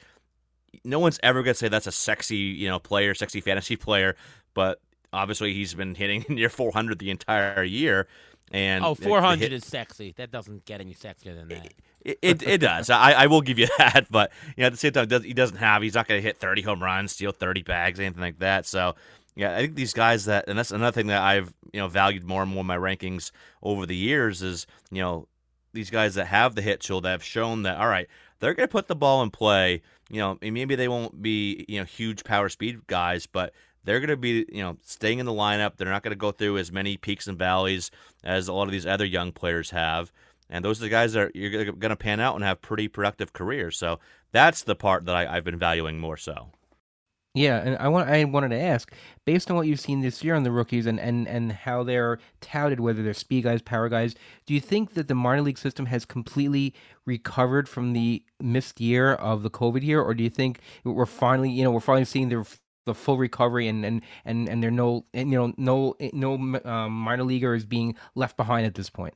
no 0.84 1.00
one's 1.00 1.18
ever 1.24 1.42
gonna 1.42 1.54
say 1.54 1.68
that's 1.68 1.88
a 1.88 1.92
sexy 1.92 2.36
you 2.36 2.68
know 2.68 2.78
player, 2.78 3.14
sexy 3.14 3.40
fantasy 3.40 3.74
player, 3.74 4.14
but 4.54 4.80
obviously 5.12 5.54
he's 5.54 5.74
been 5.74 5.94
hitting 5.94 6.24
near 6.28 6.48
400 6.48 6.98
the 6.98 7.10
entire 7.10 7.64
year. 7.64 8.06
And 8.50 8.84
oh, 8.84 8.94
400 8.94 9.40
hit, 9.40 9.52
is 9.52 9.64
sexy. 9.64 10.14
That 10.16 10.30
doesn't 10.30 10.64
get 10.64 10.80
any 10.80 10.94
sexier 10.94 11.34
than 11.34 11.48
that. 11.48 11.74
It, 12.00 12.18
it, 12.22 12.42
it 12.42 12.58
does. 12.58 12.88
I, 12.88 13.12
I 13.12 13.26
will 13.26 13.42
give 13.42 13.58
you 13.58 13.68
that. 13.78 14.06
But 14.10 14.32
you 14.56 14.62
know, 14.62 14.68
at 14.68 14.72
the 14.72 14.78
same 14.78 14.92
time, 14.92 15.08
he 15.22 15.34
doesn't 15.34 15.58
have. 15.58 15.82
He's 15.82 15.94
not 15.94 16.08
going 16.08 16.18
to 16.18 16.26
hit 16.26 16.38
30 16.38 16.62
home 16.62 16.82
runs, 16.82 17.12
steal 17.12 17.32
30 17.32 17.62
bags, 17.62 18.00
anything 18.00 18.22
like 18.22 18.38
that. 18.38 18.66
So 18.66 18.94
yeah, 19.38 19.54
I 19.54 19.58
think 19.58 19.76
these 19.76 19.92
guys 19.92 20.24
that, 20.24 20.48
and 20.48 20.58
that's 20.58 20.72
another 20.72 20.92
thing 20.92 21.06
that 21.06 21.22
I've 21.22 21.54
you 21.72 21.80
know 21.80 21.86
valued 21.86 22.24
more 22.24 22.42
and 22.42 22.50
more 22.50 22.62
in 22.62 22.66
my 22.66 22.76
rankings 22.76 23.30
over 23.62 23.86
the 23.86 23.94
years 23.94 24.42
is 24.42 24.66
you 24.90 25.00
know 25.00 25.28
these 25.72 25.90
guys 25.90 26.16
that 26.16 26.26
have 26.26 26.56
the 26.56 26.62
hit 26.62 26.80
tool 26.80 27.00
that 27.02 27.10
have 27.10 27.22
shown 27.22 27.62
that 27.62 27.78
all 27.78 27.86
right, 27.86 28.08
they're 28.40 28.52
going 28.52 28.68
to 28.68 28.72
put 28.72 28.88
the 28.88 28.96
ball 28.96 29.22
in 29.22 29.30
play. 29.30 29.82
You 30.10 30.18
know, 30.20 30.38
maybe 30.42 30.74
they 30.74 30.88
won't 30.88 31.22
be 31.22 31.64
you 31.68 31.78
know 31.78 31.84
huge 31.84 32.24
power 32.24 32.48
speed 32.48 32.84
guys, 32.88 33.26
but 33.26 33.52
they're 33.88 34.00
going 34.00 34.08
to 34.10 34.16
be 34.18 34.44
you 34.52 34.62
know 34.62 34.76
staying 34.84 35.18
in 35.18 35.24
the 35.24 35.32
lineup. 35.32 35.76
They're 35.76 35.88
not 35.88 36.02
going 36.02 36.12
to 36.12 36.16
go 36.16 36.30
through 36.30 36.58
as 36.58 36.70
many 36.70 36.98
peaks 36.98 37.26
and 37.26 37.38
valleys 37.38 37.90
as 38.22 38.46
a 38.46 38.52
lot 38.52 38.64
of 38.64 38.72
these 38.72 38.86
other 38.86 39.06
young 39.06 39.32
players 39.32 39.70
have. 39.70 40.12
And 40.50 40.62
those 40.62 40.78
are 40.80 40.84
the 40.84 40.90
guys 40.90 41.14
that 41.14 41.20
are, 41.20 41.30
you're 41.34 41.64
going 41.72 41.90
to 41.90 41.96
pan 41.96 42.20
out 42.20 42.34
and 42.34 42.44
have 42.44 42.60
pretty 42.60 42.88
productive 42.88 43.32
careers. 43.32 43.78
So 43.78 43.98
that's 44.30 44.62
the 44.62 44.74
part 44.74 45.06
that 45.06 45.14
I, 45.14 45.36
I've 45.36 45.44
been 45.44 45.58
valuing 45.58 45.98
more 45.98 46.16
so. 46.16 46.48
Yeah, 47.34 47.58
and 47.58 47.76
I 47.78 47.88
want 47.88 48.10
I 48.10 48.24
wanted 48.24 48.48
to 48.50 48.60
ask, 48.60 48.92
based 49.24 49.50
on 49.50 49.56
what 49.56 49.66
you've 49.66 49.80
seen 49.80 50.00
this 50.00 50.24
year 50.24 50.34
on 50.34 50.42
the 50.42 50.50
rookies 50.50 50.86
and, 50.86 50.98
and, 50.98 51.28
and 51.28 51.52
how 51.52 51.82
they're 51.82 52.18
touted, 52.40 52.80
whether 52.80 53.02
they're 53.02 53.14
speed 53.14 53.44
guys, 53.44 53.62
power 53.62 53.88
guys, 53.88 54.14
do 54.44 54.54
you 54.54 54.60
think 54.60 54.94
that 54.94 55.08
the 55.08 55.14
minor 55.14 55.42
league 55.42 55.58
system 55.58 55.86
has 55.86 56.04
completely 56.04 56.74
recovered 57.06 57.68
from 57.68 57.92
the 57.92 58.22
missed 58.40 58.80
year 58.80 59.12
of 59.12 59.42
the 59.42 59.50
COVID 59.50 59.82
year, 59.82 60.02
or 60.02 60.14
do 60.14 60.24
you 60.24 60.30
think 60.30 60.60
we're 60.84 61.06
finally, 61.06 61.50
you 61.50 61.62
know, 61.62 61.70
we're 61.70 61.80
finally 61.80 62.04
seeing 62.06 62.28
the 62.28 62.44
the 62.88 62.94
full 62.94 63.18
recovery 63.18 63.68
and 63.68 63.84
and 63.84 64.02
and, 64.24 64.48
and 64.48 64.62
there 64.62 64.72
no 64.72 65.04
you 65.12 65.24
know 65.24 65.52
no 65.56 65.94
no 66.12 66.60
um, 66.64 66.92
minor 66.92 67.22
leaguer 67.22 67.54
is 67.54 67.64
being 67.64 67.94
left 68.16 68.36
behind 68.36 68.66
at 68.66 68.74
this 68.74 68.90
point. 68.90 69.14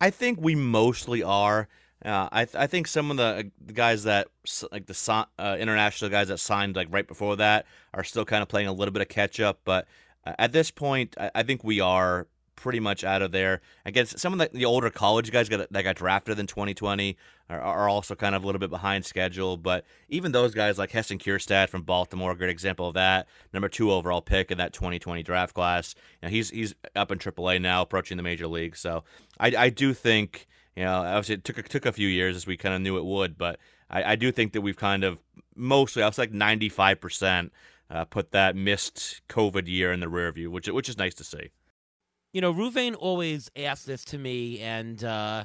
I 0.00 0.10
think 0.10 0.38
we 0.40 0.54
mostly 0.54 1.22
are. 1.22 1.68
Uh, 2.04 2.28
I 2.32 2.44
th- 2.46 2.56
I 2.56 2.66
think 2.66 2.88
some 2.88 3.10
of 3.12 3.16
the, 3.16 3.52
the 3.64 3.72
guys 3.72 4.04
that 4.04 4.28
like 4.72 4.86
the 4.86 5.26
uh, 5.38 5.56
international 5.60 6.10
guys 6.10 6.28
that 6.28 6.38
signed 6.38 6.74
like 6.74 6.88
right 6.90 7.06
before 7.06 7.36
that 7.36 7.66
are 7.94 8.02
still 8.02 8.24
kind 8.24 8.42
of 8.42 8.48
playing 8.48 8.66
a 8.66 8.72
little 8.72 8.92
bit 8.92 9.02
of 9.02 9.08
catch 9.08 9.38
up, 9.38 9.60
but 9.64 9.86
uh, 10.26 10.32
at 10.38 10.52
this 10.52 10.70
point, 10.70 11.14
I, 11.18 11.30
I 11.34 11.42
think 11.42 11.62
we 11.62 11.80
are 11.80 12.26
pretty 12.56 12.80
much 12.80 13.04
out 13.04 13.22
of 13.22 13.32
there. 13.32 13.60
Against 13.84 14.18
some 14.18 14.32
of 14.32 14.38
the, 14.38 14.56
the 14.56 14.64
older 14.64 14.90
college 14.90 15.30
guys 15.30 15.48
got, 15.48 15.70
that 15.72 15.82
got 15.82 15.96
drafted 15.96 16.38
in 16.38 16.46
2020 16.46 17.16
are, 17.48 17.60
are, 17.60 17.88
also 17.88 18.14
kind 18.14 18.34
of 18.34 18.42
a 18.42 18.46
little 18.46 18.58
bit 18.58 18.70
behind 18.70 19.04
schedule. 19.04 19.56
But 19.56 19.84
even 20.08 20.32
those 20.32 20.54
guys 20.54 20.78
like 20.78 20.90
Heston 20.90 21.18
Kjerstad 21.18 21.68
from 21.68 21.82
Baltimore, 21.82 22.34
great 22.34 22.50
example 22.50 22.88
of 22.88 22.94
that. 22.94 23.26
Number 23.52 23.68
two 23.68 23.90
overall 23.90 24.22
pick 24.22 24.50
in 24.50 24.58
that 24.58 24.72
2020 24.72 25.22
draft 25.22 25.54
class. 25.54 25.94
You 26.22 26.28
know, 26.28 26.30
he's 26.30 26.50
he's 26.50 26.74
up 26.94 27.10
in 27.10 27.18
AAA 27.18 27.60
now, 27.60 27.82
approaching 27.82 28.16
the 28.16 28.22
major 28.22 28.46
league. 28.46 28.76
So 28.76 29.04
I, 29.38 29.52
I 29.56 29.70
do 29.70 29.92
think 29.94 30.46
you 30.76 30.84
know 30.84 31.02
obviously 31.02 31.36
it 31.36 31.44
took 31.44 31.58
it 31.58 31.68
took 31.68 31.86
a 31.86 31.92
few 31.92 32.08
years 32.08 32.36
as 32.36 32.46
we 32.46 32.56
kind 32.56 32.74
of 32.74 32.80
knew 32.80 32.96
it 32.96 33.04
would, 33.04 33.36
but 33.36 33.58
I, 33.90 34.12
I 34.12 34.16
do 34.16 34.32
think 34.32 34.52
that 34.52 34.60
we've 34.60 34.76
kind 34.76 35.04
of 35.04 35.18
mostly 35.54 36.02
I 36.02 36.06
was 36.06 36.18
like 36.18 36.32
95 36.32 37.00
percent. 37.00 37.52
Uh, 37.90 38.06
put 38.06 38.30
that 38.30 38.56
missed 38.56 39.20
COVID 39.28 39.68
year 39.68 39.92
in 39.92 40.00
the 40.00 40.08
rear 40.08 40.32
view, 40.32 40.50
which 40.50 40.66
which 40.66 40.88
is 40.88 40.96
nice 40.96 41.12
to 41.12 41.24
see 41.24 41.50
you 42.32 42.40
know, 42.40 42.52
Ruvain 42.52 42.96
always 42.98 43.50
asks 43.56 43.84
this 43.84 44.04
to 44.06 44.18
me, 44.18 44.60
and 44.60 45.02
uh, 45.04 45.44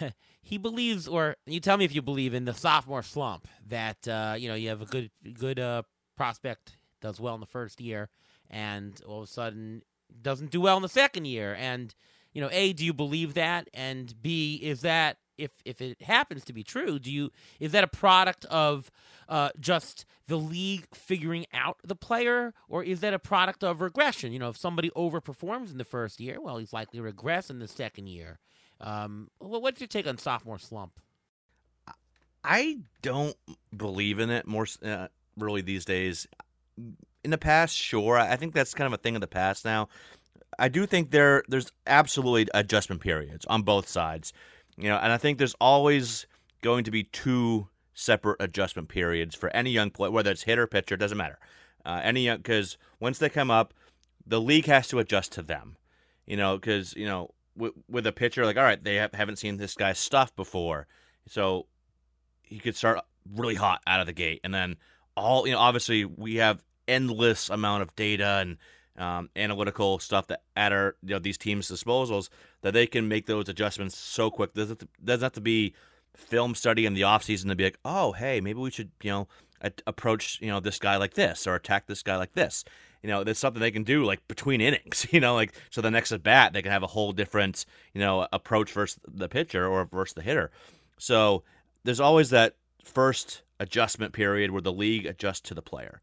he 0.42 0.58
believes, 0.58 1.06
or 1.06 1.36
you 1.46 1.60
tell 1.60 1.76
me 1.76 1.84
if 1.84 1.94
you 1.94 2.02
believe 2.02 2.34
in 2.34 2.44
the 2.44 2.54
sophomore 2.54 3.02
slump 3.02 3.46
that 3.66 4.08
uh, 4.08 4.34
you 4.38 4.48
know 4.48 4.54
you 4.54 4.68
have 4.68 4.82
a 4.82 4.86
good 4.86 5.10
good 5.34 5.58
uh, 5.58 5.82
prospect 6.16 6.76
does 7.00 7.20
well 7.20 7.34
in 7.34 7.40
the 7.40 7.46
first 7.46 7.80
year, 7.80 8.08
and 8.50 9.00
all 9.06 9.22
of 9.22 9.28
a 9.28 9.32
sudden 9.32 9.82
doesn't 10.22 10.50
do 10.50 10.60
well 10.60 10.76
in 10.76 10.82
the 10.82 10.88
second 10.88 11.26
year, 11.26 11.54
and 11.58 11.94
you 12.34 12.40
know, 12.40 12.50
a 12.52 12.72
do 12.72 12.84
you 12.84 12.92
believe 12.92 13.34
that, 13.34 13.68
and 13.72 14.20
b 14.20 14.60
is 14.62 14.82
that 14.82 15.16
if 15.38 15.50
if 15.64 15.80
it 15.80 16.02
happens 16.02 16.44
to 16.44 16.52
be 16.52 16.62
true, 16.62 16.98
do 16.98 17.10
you 17.10 17.30
is 17.58 17.72
that 17.72 17.84
a 17.84 17.88
product 17.88 18.44
of 18.46 18.90
uh, 19.28 19.50
just 19.58 20.04
the 20.26 20.36
league 20.36 20.86
figuring 20.94 21.46
out 21.52 21.78
the 21.84 21.96
player, 21.96 22.52
or 22.68 22.82
is 22.82 23.00
that 23.00 23.14
a 23.14 23.18
product 23.18 23.64
of 23.64 23.80
regression? 23.80 24.32
You 24.32 24.38
know, 24.38 24.48
if 24.48 24.56
somebody 24.56 24.90
overperforms 24.90 25.70
in 25.70 25.78
the 25.78 25.84
first 25.84 26.20
year, 26.20 26.40
well, 26.40 26.58
he's 26.58 26.72
likely 26.72 26.98
to 26.98 27.02
regress 27.02 27.50
in 27.50 27.58
the 27.58 27.68
second 27.68 28.08
year. 28.08 28.38
Um, 28.80 29.30
what's 29.38 29.80
your 29.80 29.88
take 29.88 30.06
on 30.06 30.18
sophomore 30.18 30.58
slump? 30.58 31.00
I 32.42 32.80
don't 33.00 33.36
believe 33.74 34.18
in 34.18 34.30
it 34.30 34.46
more 34.46 34.66
uh, 34.84 35.08
really 35.36 35.62
these 35.62 35.84
days. 35.84 36.28
In 37.22 37.30
the 37.30 37.38
past, 37.38 37.74
sure, 37.74 38.18
I 38.18 38.36
think 38.36 38.52
that's 38.52 38.74
kind 38.74 38.86
of 38.86 38.92
a 38.92 39.02
thing 39.02 39.14
of 39.14 39.22
the 39.22 39.26
past 39.26 39.64
now. 39.64 39.88
I 40.58 40.68
do 40.68 40.86
think 40.86 41.10
there 41.10 41.42
there's 41.48 41.70
absolutely 41.86 42.48
adjustment 42.54 43.00
periods 43.00 43.44
on 43.46 43.62
both 43.62 43.88
sides. 43.88 44.32
You 44.76 44.88
know, 44.88 44.96
and 44.96 45.12
I 45.12 45.18
think 45.18 45.38
there's 45.38 45.54
always 45.60 46.26
going 46.60 46.84
to 46.84 46.90
be 46.90 47.04
two 47.04 47.68
separate 47.92 48.36
adjustment 48.40 48.88
periods 48.88 49.34
for 49.34 49.54
any 49.54 49.70
young 49.70 49.90
player, 49.90 50.10
whether 50.10 50.30
it's 50.30 50.42
hitter, 50.42 50.66
pitcher, 50.66 50.96
doesn't 50.96 51.18
matter. 51.18 51.38
Uh, 51.84 52.00
any 52.02 52.24
young 52.24 52.38
because 52.38 52.76
once 53.00 53.18
they 53.18 53.28
come 53.28 53.50
up, 53.50 53.74
the 54.26 54.40
league 54.40 54.66
has 54.66 54.88
to 54.88 54.98
adjust 54.98 55.32
to 55.32 55.42
them. 55.42 55.76
You 56.26 56.36
know, 56.36 56.56
because 56.56 56.94
you 56.94 57.06
know 57.06 57.30
with, 57.56 57.72
with 57.88 58.06
a 58.06 58.12
pitcher, 58.12 58.44
like 58.44 58.56
all 58.56 58.62
right, 58.64 58.82
they 58.82 58.96
have, 58.96 59.12
haven't 59.12 59.36
seen 59.36 59.56
this 59.56 59.74
guy's 59.74 59.98
stuff 59.98 60.34
before, 60.34 60.86
so 61.28 61.66
he 62.42 62.58
could 62.58 62.76
start 62.76 63.00
really 63.34 63.54
hot 63.54 63.82
out 63.86 64.00
of 64.00 64.06
the 64.06 64.12
gate, 64.12 64.40
and 64.44 64.54
then 64.54 64.76
all 65.16 65.46
you 65.46 65.52
know, 65.52 65.58
obviously 65.58 66.04
we 66.04 66.36
have 66.36 66.62
endless 66.88 67.48
amount 67.50 67.82
of 67.82 67.94
data 67.96 68.38
and 68.40 68.58
um, 68.96 69.30
analytical 69.34 69.98
stuff 69.98 70.26
that 70.28 70.42
at 70.56 70.72
our 70.72 70.96
you 71.02 71.10
know 71.10 71.18
these 71.18 71.38
teams' 71.38 71.70
disposals 71.70 72.28
that 72.62 72.72
they 72.72 72.86
can 72.86 73.08
make 73.08 73.26
those 73.26 73.48
adjustments 73.48 73.96
so 73.96 74.30
quick. 74.30 74.54
Doesn't 74.54 74.82
doesn't 75.04 75.24
have 75.24 75.32
to 75.32 75.40
be 75.40 75.74
film 76.16 76.54
study 76.54 76.86
in 76.86 76.94
the 76.94 77.02
offseason 77.02 77.48
to 77.48 77.54
be 77.54 77.64
like, 77.64 77.78
oh, 77.84 78.12
hey, 78.12 78.40
maybe 78.40 78.60
we 78.60 78.70
should, 78.70 78.90
you 79.02 79.10
know, 79.10 79.28
approach, 79.86 80.38
you 80.40 80.48
know, 80.48 80.60
this 80.60 80.78
guy 80.78 80.96
like 80.96 81.14
this 81.14 81.46
or 81.46 81.54
attack 81.54 81.86
this 81.86 82.02
guy 82.02 82.16
like 82.16 82.32
this. 82.34 82.64
You 83.02 83.10
know, 83.10 83.24
that's 83.24 83.40
something 83.40 83.60
they 83.60 83.70
can 83.70 83.84
do 83.84 84.04
like 84.04 84.26
between 84.28 84.60
innings, 84.60 85.06
you 85.10 85.20
know, 85.20 85.34
like 85.34 85.52
so 85.70 85.80
the 85.80 85.90
next 85.90 86.12
at 86.12 86.22
bat 86.22 86.52
they 86.52 86.62
can 86.62 86.72
have 86.72 86.82
a 86.82 86.88
whole 86.88 87.12
different, 87.12 87.66
you 87.92 88.00
know, 88.00 88.26
approach 88.32 88.72
versus 88.72 88.98
the 89.06 89.28
pitcher 89.28 89.66
or 89.66 89.84
versus 89.84 90.14
the 90.14 90.22
hitter. 90.22 90.50
So 90.98 91.42
there's 91.84 92.00
always 92.00 92.30
that 92.30 92.56
first 92.82 93.42
adjustment 93.60 94.12
period 94.12 94.50
where 94.50 94.62
the 94.62 94.72
league 94.72 95.06
adjusts 95.06 95.40
to 95.40 95.54
the 95.54 95.62
player. 95.62 96.00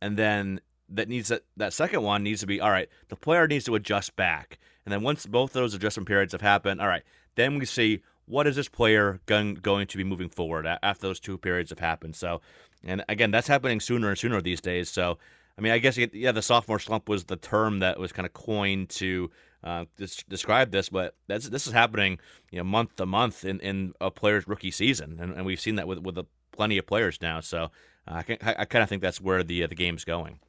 And 0.00 0.16
then 0.16 0.60
that 0.88 1.08
needs 1.08 1.28
that, 1.28 1.42
that 1.56 1.72
second 1.72 2.02
one 2.02 2.22
needs 2.22 2.40
to 2.40 2.46
be 2.46 2.60
all 2.60 2.70
right, 2.70 2.88
the 3.08 3.16
player 3.16 3.46
needs 3.46 3.64
to 3.64 3.74
adjust 3.74 4.16
back. 4.16 4.58
And 4.84 4.92
then 4.92 5.02
once 5.02 5.26
both 5.26 5.52
those 5.52 5.74
adjustment 5.74 6.08
periods 6.08 6.32
have 6.32 6.42
happened, 6.42 6.80
all 6.80 6.88
right, 6.88 7.04
then 7.36 7.58
we 7.58 7.64
see 7.64 8.02
what 8.26 8.46
is 8.46 8.56
this 8.56 8.68
player 8.68 9.20
going, 9.26 9.54
going 9.54 9.86
to 9.86 9.96
be 9.96 10.04
moving 10.04 10.28
forward 10.28 10.66
after 10.66 11.06
those 11.06 11.20
two 11.20 11.38
periods 11.38 11.70
have 11.70 11.78
happened. 11.78 12.16
So, 12.16 12.40
and 12.82 13.04
again, 13.08 13.30
that's 13.30 13.48
happening 13.48 13.80
sooner 13.80 14.08
and 14.08 14.18
sooner 14.18 14.40
these 14.40 14.60
days. 14.60 14.88
So, 14.88 15.18
I 15.58 15.60
mean, 15.60 15.72
I 15.72 15.78
guess 15.78 15.96
yeah, 15.96 16.32
the 16.32 16.42
sophomore 16.42 16.78
slump 16.78 17.08
was 17.08 17.24
the 17.24 17.36
term 17.36 17.80
that 17.80 17.98
was 17.98 18.12
kind 18.12 18.26
of 18.26 18.32
coined 18.32 18.90
to 18.90 19.30
uh, 19.62 19.84
describe 20.28 20.70
this, 20.70 20.88
but 20.88 21.14
that's 21.26 21.48
this 21.48 21.66
is 21.66 21.72
happening, 21.72 22.18
you 22.50 22.58
know, 22.58 22.64
month 22.64 22.96
to 22.96 23.06
month 23.06 23.44
in, 23.44 23.60
in 23.60 23.94
a 24.00 24.10
player's 24.10 24.46
rookie 24.46 24.70
season, 24.70 25.18
and, 25.20 25.32
and 25.32 25.46
we've 25.46 25.60
seen 25.60 25.76
that 25.76 25.88
with 25.88 26.00
with 26.00 26.18
a, 26.18 26.26
plenty 26.52 26.76
of 26.76 26.86
players 26.86 27.18
now. 27.22 27.40
So, 27.40 27.70
uh, 28.06 28.22
I, 28.28 28.54
I 28.58 28.64
kind 28.66 28.82
of 28.82 28.88
think 28.88 29.00
that's 29.00 29.20
where 29.20 29.42
the 29.42 29.64
uh, 29.64 29.66
the 29.66 29.74
game's 29.74 30.04
going. 30.04 30.40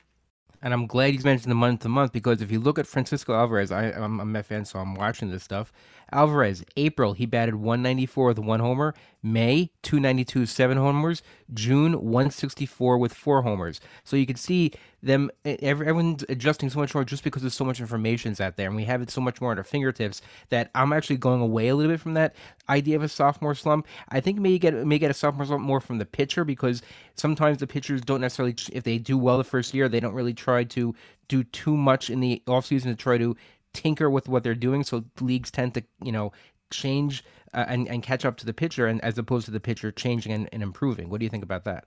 And 0.65 0.73
I'm 0.73 0.87
glad 0.87 1.13
he's 1.13 1.23
mentioned 1.23 1.51
the 1.51 1.55
month 1.55 1.81
to 1.81 1.89
month 1.89 2.11
because 2.11 2.41
if 2.41 2.51
you 2.51 2.59
look 2.59 2.79
at 2.79 2.87
Francisco 2.87 3.35
Alvarez, 3.35 3.71
I, 3.71 3.91
I'm 3.91 4.19
a 4.19 4.25
Met 4.25 4.47
fan, 4.47 4.65
so 4.65 4.79
I'm 4.79 4.95
watching 4.95 5.29
this 5.29 5.43
stuff. 5.43 5.71
Alvarez, 6.11 6.65
April, 6.75 7.13
he 7.13 7.27
batted 7.27 7.53
194 7.53 8.25
with 8.29 8.39
one 8.39 8.59
homer. 8.59 8.95
May, 9.25 9.71
292, 9.81 10.45
seven 10.45 10.77
homers. 10.77 11.23
June, 11.51 11.93
164 11.93 12.99
with 12.99 13.11
four 13.11 13.41
homers. 13.41 13.81
So 14.03 14.15
you 14.15 14.27
can 14.27 14.35
see 14.35 14.71
them, 15.01 15.31
everyone's 15.43 16.23
adjusting 16.29 16.69
so 16.69 16.79
much 16.79 16.93
more 16.93 17.03
just 17.03 17.23
because 17.23 17.41
there's 17.41 17.55
so 17.55 17.65
much 17.65 17.79
information 17.79 18.35
out 18.39 18.55
there. 18.55 18.67
And 18.67 18.75
we 18.75 18.83
have 18.83 19.01
it 19.01 19.09
so 19.09 19.21
much 19.21 19.41
more 19.41 19.51
at 19.51 19.57
our 19.57 19.63
fingertips 19.63 20.21
that 20.49 20.69
I'm 20.75 20.93
actually 20.93 21.17
going 21.17 21.41
away 21.41 21.69
a 21.69 21.75
little 21.75 21.91
bit 21.91 21.99
from 21.99 22.13
that 22.13 22.35
idea 22.69 22.95
of 22.95 23.03
a 23.03 23.09
sophomore 23.09 23.55
slump. 23.55 23.87
I 24.09 24.19
think 24.19 24.39
may 24.39 24.59
get 24.59 24.73
may 24.73 24.99
get 24.99 25.09
a 25.09 25.15
sophomore 25.15 25.47
slump 25.47 25.63
more 25.63 25.81
from 25.81 25.97
the 25.97 26.05
pitcher 26.05 26.45
because 26.45 26.83
sometimes 27.15 27.57
the 27.57 27.67
pitchers 27.67 28.01
don't 28.01 28.21
necessarily, 28.21 28.55
if 28.71 28.83
they 28.83 28.99
do 28.99 29.17
well 29.17 29.39
the 29.39 29.43
first 29.43 29.73
year, 29.73 29.89
they 29.89 29.99
don't 29.99 30.13
really 30.13 30.35
try 30.35 30.63
to 30.65 30.93
do 31.27 31.43
too 31.43 31.75
much 31.75 32.11
in 32.11 32.19
the 32.19 32.43
offseason 32.45 32.83
to 32.83 32.95
try 32.95 33.17
to 33.17 33.35
tinker 33.73 34.07
with 34.09 34.29
what 34.29 34.43
they're 34.43 34.53
doing. 34.53 34.83
So 34.83 35.03
leagues 35.19 35.49
tend 35.49 35.73
to, 35.73 35.83
you 36.03 36.11
know, 36.11 36.31
change 36.71 37.23
uh, 37.55 37.65
and, 37.69 37.87
and 37.87 38.03
catch 38.03 38.25
up 38.25 38.35
to 38.37 38.45
the 38.45 38.53
pitcher 38.53 38.85
and 38.85 39.01
as 39.03 39.17
opposed 39.17 39.45
to 39.45 39.51
the 39.51 39.59
pitcher 39.59 39.91
changing 39.91 40.33
and, 40.33 40.49
and 40.51 40.61
improving. 40.61 41.09
What 41.09 41.19
do 41.19 41.23
you 41.25 41.29
think 41.29 41.43
about 41.43 41.63
that? 41.63 41.85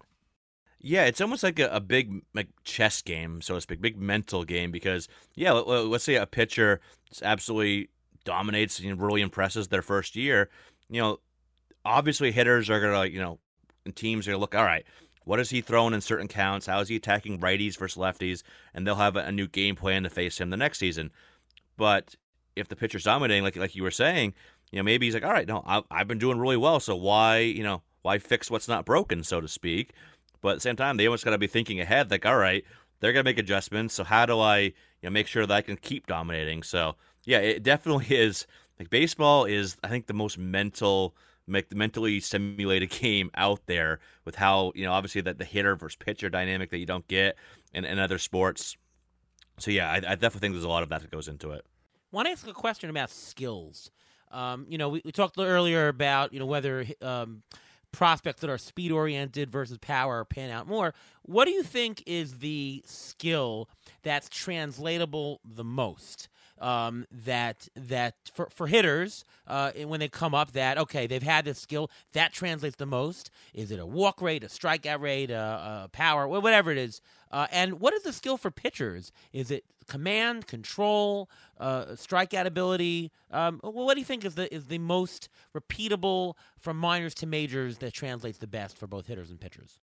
Yeah, 0.81 1.05
it's 1.05 1.21
almost 1.21 1.43
like 1.43 1.59
a, 1.59 1.69
a, 1.69 1.81
big 1.81 2.23
like 2.35 2.49
chess 2.65 3.03
game, 3.03 3.43
so 3.43 3.57
to 3.57 3.61
speak, 3.61 3.81
big 3.81 3.99
mental 3.99 4.45
game. 4.45 4.71
Because 4.71 5.09
yeah, 5.35 5.53
let, 5.53 5.93
us 5.93 6.05
say 6.05 6.15
a 6.15 6.27
pitcher 6.27 6.81
absolutely 7.23 7.91
dominates 8.25 8.79
and 8.79 9.01
really 9.01 9.21
impresses 9.21 9.69
their 9.69 9.83
first 9.83 10.17
year. 10.17 10.49
You 10.89 11.03
know, 11.03 11.21
obviously 11.85 12.33
hitters 12.33 12.71
are 12.71 12.81
gonna 12.81 13.07
you 13.07 13.21
know, 13.21 13.39
teams 13.95 14.27
are 14.27 14.31
gonna 14.31 14.41
look 14.41 14.55
all 14.55 14.65
right. 14.65 14.85
What 15.25 15.41
is 15.41 15.51
he 15.51 15.61
throwing 15.61 15.93
in 15.93 16.01
certain 16.01 16.29
counts? 16.29 16.67
How 16.67 16.81
is 16.81 16.89
he 16.89 16.97
attacking 16.97 17.41
righties 17.41 17.77
versus 17.77 18.01
lefties? 18.01 18.43
And 18.73 18.87
they'll 18.87 18.95
have 18.95 19.17
a, 19.17 19.25
a 19.25 19.33
new 19.33 19.49
game 19.49 19.77
plan 19.77 20.05
to 20.05 20.11
face 20.11 20.41
him 20.41 20.49
the 20.51 20.57
next 20.57 20.79
season. 20.79 21.11
But 21.77 22.15
if 22.57 22.69
the 22.69 22.77
pitcher's 22.77 23.05
dominating, 23.05 23.43
like 23.43 23.57
like 23.57 23.75
you 23.75 23.83
were 23.83 23.91
saying, 23.91 24.35
you 24.71 24.79
know, 24.79 24.83
maybe 24.83 25.07
he's 25.07 25.15
like, 25.15 25.25
all 25.25 25.33
right, 25.33 25.49
no, 25.49 25.63
I've, 25.67 25.85
I've 25.91 26.09
been 26.09 26.19
doing 26.19 26.39
really 26.39 26.57
well, 26.57 26.81
so 26.81 26.95
why, 26.97 27.39
you 27.39 27.63
know, 27.63 27.83
why 28.03 28.19
fix 28.19 28.51
what's 28.51 28.69
not 28.69 28.85
broken, 28.85 29.25
so 29.25 29.41
to 29.41 29.49
speak? 29.49 29.93
But 30.41 30.51
at 30.51 30.55
the 30.57 30.61
same 30.61 30.77
time, 30.77 30.97
they 30.97 31.07
almost 31.07 31.25
got 31.25 31.33
to 31.33 31.39
be 31.39 31.47
thinking 31.47 31.81
ahead, 31.81 32.11
like, 32.11 32.27
all 32.27 32.37
right, 32.37 32.65
they're 33.01 33.13
gonna 33.13 33.25
make 33.25 33.39
adjustments, 33.39 33.95
so 33.95 34.05
how 34.05 34.27
do 34.27 34.39
I, 34.39 34.59
you 34.59 34.73
know, 35.05 35.11
make 35.11 35.27
sure 35.27 35.47
that 35.47 35.55
I 35.55 35.63
can 35.63 35.77
keep 35.77 36.07
dominating? 36.07 36.63
So 36.63 36.97
yeah, 37.25 37.39
it 37.39 37.63
definitely 37.63 38.07
is. 38.17 38.47
Like 38.79 38.91
baseball 38.91 39.45
is, 39.45 39.77
I 39.83 39.89
think, 39.89 40.07
the 40.07 40.15
most 40.15 40.39
mental 40.39 41.15
mentally 41.47 42.21
stimulated 42.21 42.91
game 43.01 43.31
out 43.35 43.61
there 43.67 44.01
with 44.27 44.35
how 44.35 44.71
you 44.75 44.85
know 44.85 44.93
obviously 44.93 45.23
that 45.23 45.39
the 45.39 45.47
hitter 45.47 45.75
versus 45.75 45.97
pitcher 45.97 46.29
dynamic 46.29 46.69
that 46.71 46.77
you 46.77 46.85
don't 46.85 47.09
get 47.09 47.37
in, 47.73 47.87
in 47.87 47.99
other 47.99 48.19
sports 48.19 48.77
so 49.59 49.71
yeah, 49.71 49.91
I, 49.91 49.97
I, 49.97 50.01
definitely 50.01 50.41
think 50.41 50.55
there's 50.55 50.65
a 50.65 50.69
lot 50.69 50.83
of 50.83 50.89
that 50.91 51.03
that 51.03 51.11
goes 51.11 51.29
into 51.29 51.51
it. 51.51 51.65
I 52.13 52.17
want 52.17 52.27
to 52.27 52.33
ask 52.33 52.47
a 52.47 52.53
question 52.53 52.91
about 52.91 53.11
skills. 53.11 53.91
Um, 54.31 54.67
you 54.69 54.79
know, 54.79 54.89
we, 54.89 55.03
we, 55.05 55.13
talked 55.13 55.39
earlier 55.39 55.89
about 55.89 56.33
you 56.33 56.39
know 56.39 56.47
whether 56.47 56.85
um, 57.03 57.43
prospects 57.93 58.41
that 58.43 58.51
are 58.51 58.59
speed 58.59 58.93
oriented 58.93 59.51
versus 59.51 59.79
power 59.79 60.25
pan 60.25 60.51
out 60.51 60.67
more. 60.67 60.95
What 61.23 61.47
do 61.47 61.51
you 61.53 61.63
think 61.63 62.03
is 62.07 62.39
the 62.39 62.83
skill 62.87 63.69
that's 64.03 64.29
translatable 64.29 65.41
the 65.45 65.65
most? 65.65 66.29
Um, 66.61 67.07
that 67.11 67.69
that 67.75 68.15
for 68.33 68.49
for 68.51 68.67
hitters 68.67 69.25
uh, 69.47 69.73
when 69.73 70.01
they 70.01 70.09
come 70.09 70.35
up 70.35 70.53
that 70.53 70.79
okay 70.79 71.07
they've 71.07 71.23
had 71.23 71.45
this 71.45 71.59
skill 71.59 71.91
that 72.13 72.33
translates 72.33 72.77
the 72.77 72.87
most. 72.87 73.31
Is 73.55 73.71
it 73.71 73.79
a 73.79 73.87
walk 73.87 74.21
rate, 74.21 74.45
a 74.45 74.49
strikeout 74.49 75.01
rate, 75.01 75.31
a, 75.31 75.85
a 75.85 75.89
power, 75.93 76.27
whatever 76.27 76.71
it 76.71 76.79
is? 76.79 77.01
Uh, 77.31 77.47
and 77.53 77.81
what 77.81 77.93
is 77.95 78.03
the 78.03 78.13
skill 78.13 78.37
for 78.37 78.51
pitchers? 78.51 79.13
Is 79.33 79.51
it 79.51 79.65
command, 79.87 80.47
control, 80.47 81.29
uh, 81.59 81.87
strikeout 81.87 82.47
ability? 82.47 83.11
Um, 83.31 83.61
what 83.63 83.95
do 83.95 84.01
you 84.01 84.07
think 84.07 84.25
is 84.25 84.35
the 84.35 84.53
is 84.55 84.67
the 84.67 84.79
most 84.79 85.29
repeatable 85.57 86.35
from 86.59 86.79
minors 86.79 87.15
to 87.15 87.27
majors 87.27 87.79
that 87.79 87.93
translates 87.93 88.39
the 88.39 88.47
best 88.47 88.77
for 88.77 88.87
both 88.87 89.07
hitters 89.07 89.31
and 89.31 89.41
pitchers? 89.41 89.81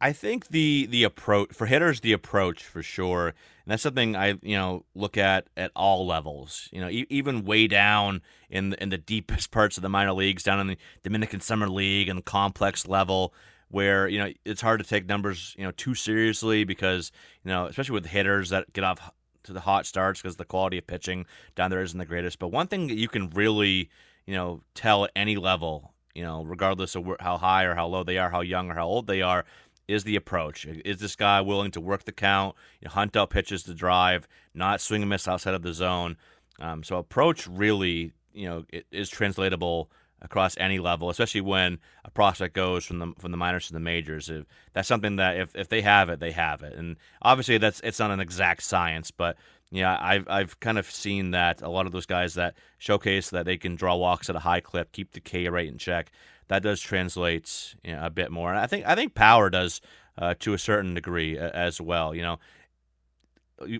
I 0.00 0.12
think 0.12 0.48
the 0.48 0.86
the 0.86 1.04
approach 1.04 1.52
for 1.52 1.66
hitters, 1.66 2.00
the 2.00 2.12
approach 2.12 2.62
for 2.62 2.82
sure, 2.82 3.28
and 3.28 3.34
that's 3.66 3.82
something 3.82 4.14
I 4.14 4.38
you 4.42 4.56
know 4.56 4.84
look 4.94 5.16
at 5.16 5.48
at 5.56 5.70
all 5.74 6.06
levels. 6.06 6.68
You 6.70 6.82
know, 6.82 6.90
e- 6.90 7.06
even 7.08 7.44
way 7.44 7.66
down 7.66 8.20
in 8.50 8.70
the, 8.70 8.82
in 8.82 8.90
the 8.90 8.98
deepest 8.98 9.50
parts 9.52 9.78
of 9.78 9.82
the 9.82 9.88
minor 9.88 10.12
leagues, 10.12 10.42
down 10.42 10.60
in 10.60 10.66
the 10.66 10.78
Dominican 11.02 11.40
Summer 11.40 11.68
League 11.68 12.08
and 12.08 12.18
the 12.18 12.22
complex 12.22 12.86
level, 12.86 13.32
where 13.68 14.06
you 14.06 14.18
know 14.18 14.30
it's 14.44 14.60
hard 14.60 14.80
to 14.80 14.86
take 14.86 15.06
numbers 15.06 15.54
you 15.58 15.64
know 15.64 15.72
too 15.72 15.94
seriously 15.94 16.64
because 16.64 17.10
you 17.42 17.48
know 17.48 17.64
especially 17.64 17.94
with 17.94 18.06
hitters 18.06 18.50
that 18.50 18.70
get 18.74 18.84
off 18.84 19.10
to 19.44 19.52
the 19.54 19.60
hot 19.60 19.86
starts 19.86 20.20
because 20.20 20.36
the 20.36 20.44
quality 20.44 20.76
of 20.76 20.86
pitching 20.86 21.24
down 21.54 21.70
there 21.70 21.82
isn't 21.82 21.98
the 21.98 22.04
greatest. 22.04 22.38
But 22.38 22.48
one 22.48 22.66
thing 22.66 22.88
that 22.88 22.98
you 22.98 23.08
can 23.08 23.30
really 23.30 23.88
you 24.26 24.34
know 24.34 24.60
tell 24.74 25.04
at 25.06 25.10
any 25.16 25.36
level, 25.38 25.94
you 26.14 26.22
know, 26.22 26.44
regardless 26.44 26.94
of 26.94 27.06
how 27.18 27.38
high 27.38 27.64
or 27.64 27.74
how 27.74 27.86
low 27.86 28.04
they 28.04 28.18
are, 28.18 28.28
how 28.28 28.42
young 28.42 28.70
or 28.70 28.74
how 28.74 28.86
old 28.86 29.06
they 29.06 29.22
are 29.22 29.46
is 29.88 30.04
the 30.04 30.16
approach. 30.16 30.66
Is 30.66 30.98
this 30.98 31.16
guy 31.16 31.40
willing 31.40 31.70
to 31.72 31.80
work 31.80 32.04
the 32.04 32.12
count, 32.12 32.56
you 32.80 32.86
know, 32.86 32.92
hunt 32.92 33.16
out 33.16 33.30
pitches 33.30 33.62
to 33.64 33.74
drive, 33.74 34.26
not 34.54 34.80
swing 34.80 35.02
and 35.02 35.10
miss 35.10 35.28
outside 35.28 35.54
of 35.54 35.62
the 35.62 35.72
zone? 35.72 36.16
Um, 36.58 36.82
so 36.82 36.96
approach 36.96 37.46
really, 37.46 38.12
you 38.32 38.48
know, 38.48 38.64
is 38.90 39.08
translatable 39.08 39.90
across 40.22 40.56
any 40.58 40.78
level, 40.78 41.10
especially 41.10 41.42
when 41.42 41.78
a 42.04 42.10
prospect 42.10 42.54
goes 42.54 42.84
from 42.84 42.98
the 42.98 43.12
from 43.18 43.30
the 43.30 43.36
minors 43.36 43.66
to 43.68 43.72
the 43.72 43.80
majors. 43.80 44.28
If, 44.28 44.46
that's 44.72 44.88
something 44.88 45.16
that 45.16 45.36
if, 45.36 45.54
if 45.54 45.68
they 45.68 45.82
have 45.82 46.08
it, 46.08 46.20
they 46.20 46.32
have 46.32 46.62
it. 46.62 46.74
And 46.74 46.96
obviously 47.22 47.58
that's 47.58 47.80
it's 47.84 47.98
not 47.98 48.10
an 48.10 48.20
exact 48.20 48.62
science, 48.62 49.10
but 49.10 49.36
yeah, 49.70 49.98
I've 50.00 50.26
I've 50.28 50.58
kind 50.60 50.78
of 50.78 50.90
seen 50.90 51.32
that 51.32 51.60
a 51.60 51.68
lot 51.68 51.86
of 51.86 51.92
those 51.92 52.06
guys 52.06 52.34
that 52.34 52.54
showcase 52.78 53.30
that 53.30 53.44
they 53.44 53.56
can 53.56 53.76
draw 53.76 53.96
walks 53.96 54.30
at 54.30 54.36
a 54.36 54.40
high 54.40 54.60
clip, 54.60 54.92
keep 54.92 55.12
the 55.12 55.20
K 55.20 55.48
rate 55.48 55.68
in 55.68 55.78
check 55.78 56.10
that 56.48 56.62
does 56.62 56.80
translate 56.80 57.74
you 57.82 57.92
know, 57.92 58.04
a 58.04 58.10
bit 58.10 58.30
more. 58.30 58.50
And 58.50 58.58
I 58.58 58.66
think 58.66 58.86
I 58.86 58.94
think 58.94 59.14
power 59.14 59.50
does 59.50 59.80
uh, 60.18 60.34
to 60.40 60.54
a 60.54 60.58
certain 60.58 60.94
degree 60.94 61.38
as 61.38 61.80
well. 61.80 62.14
You 62.14 62.22
know, 62.22 62.38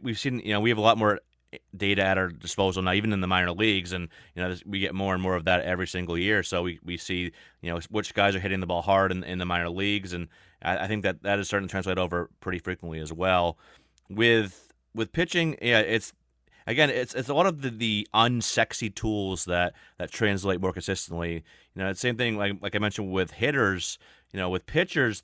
we've 0.03 0.19
seen 0.19 0.41
you 0.41 0.53
know 0.53 0.61
we 0.61 0.71
have 0.71 0.79
a 0.79 0.83
lot 0.83 0.99
more 0.99 1.21
data 1.77 2.03
at 2.03 2.19
our 2.19 2.29
disposal 2.29 2.83
now, 2.83 2.93
even 2.93 3.13
in 3.13 3.21
the 3.21 3.27
minor 3.27 3.53
leagues, 3.53 3.93
and 3.93 4.09
you 4.35 4.43
know 4.43 4.55
we 4.65 4.81
get 4.81 4.95
more 4.95 5.15
and 5.15 5.23
more 5.23 5.37
of 5.37 5.45
that 5.45 5.63
every 5.63 5.87
single 5.87 6.19
year. 6.19 6.43
So 6.43 6.63
we, 6.63 6.79
we 6.85 6.97
see 6.97 7.33
you 7.63 7.73
know 7.73 7.81
which 7.91 8.15
guys 8.15 8.35
are 8.35 8.41
hitting 8.41 8.61
the 8.61 8.67
ball 8.67 8.83
hard 8.83 9.13
in, 9.13 9.25
in 9.25 9.39
the 9.39 9.47
minor 9.47 9.71
leagues, 9.71 10.13
and 10.13 10.29
I, 10.63 10.79
I 10.79 10.89
think 10.89 11.03
that 11.03 11.23
that 11.23 11.39
is 11.39 11.47
starting 11.47 11.69
to 11.69 11.71
translate 11.71 11.99
over 11.99 12.31
pretty 12.41 12.59
frequently 12.59 12.99
as 13.01 13.13
well. 13.13 13.59
With 14.09 14.73
with 14.95 15.13
pitching, 15.13 15.57
yeah, 15.61 15.81
it's 15.81 16.13
again, 16.67 16.91
it's 16.91 17.15
it's 17.15 17.29
a 17.29 17.35
lot 17.35 17.47
of 17.47 17.63
the, 17.63 17.71
the 17.71 18.09
unsexy 18.15 18.95
tools 18.95 19.45
that 19.47 19.75
that 19.99 20.11
translate 20.11 20.61
more 20.61 20.73
consistently. 20.73 21.45
You 21.75 21.83
know, 21.83 21.89
the 21.89 21.99
same 21.99 22.17
thing 22.17 22.37
like 22.37 22.55
like 22.61 22.75
I 22.75 22.79
mentioned 22.79 23.13
with 23.13 23.33
hitters. 23.33 23.99
You 24.33 24.41
know, 24.41 24.51
with 24.51 24.67
pitchers, 24.67 25.23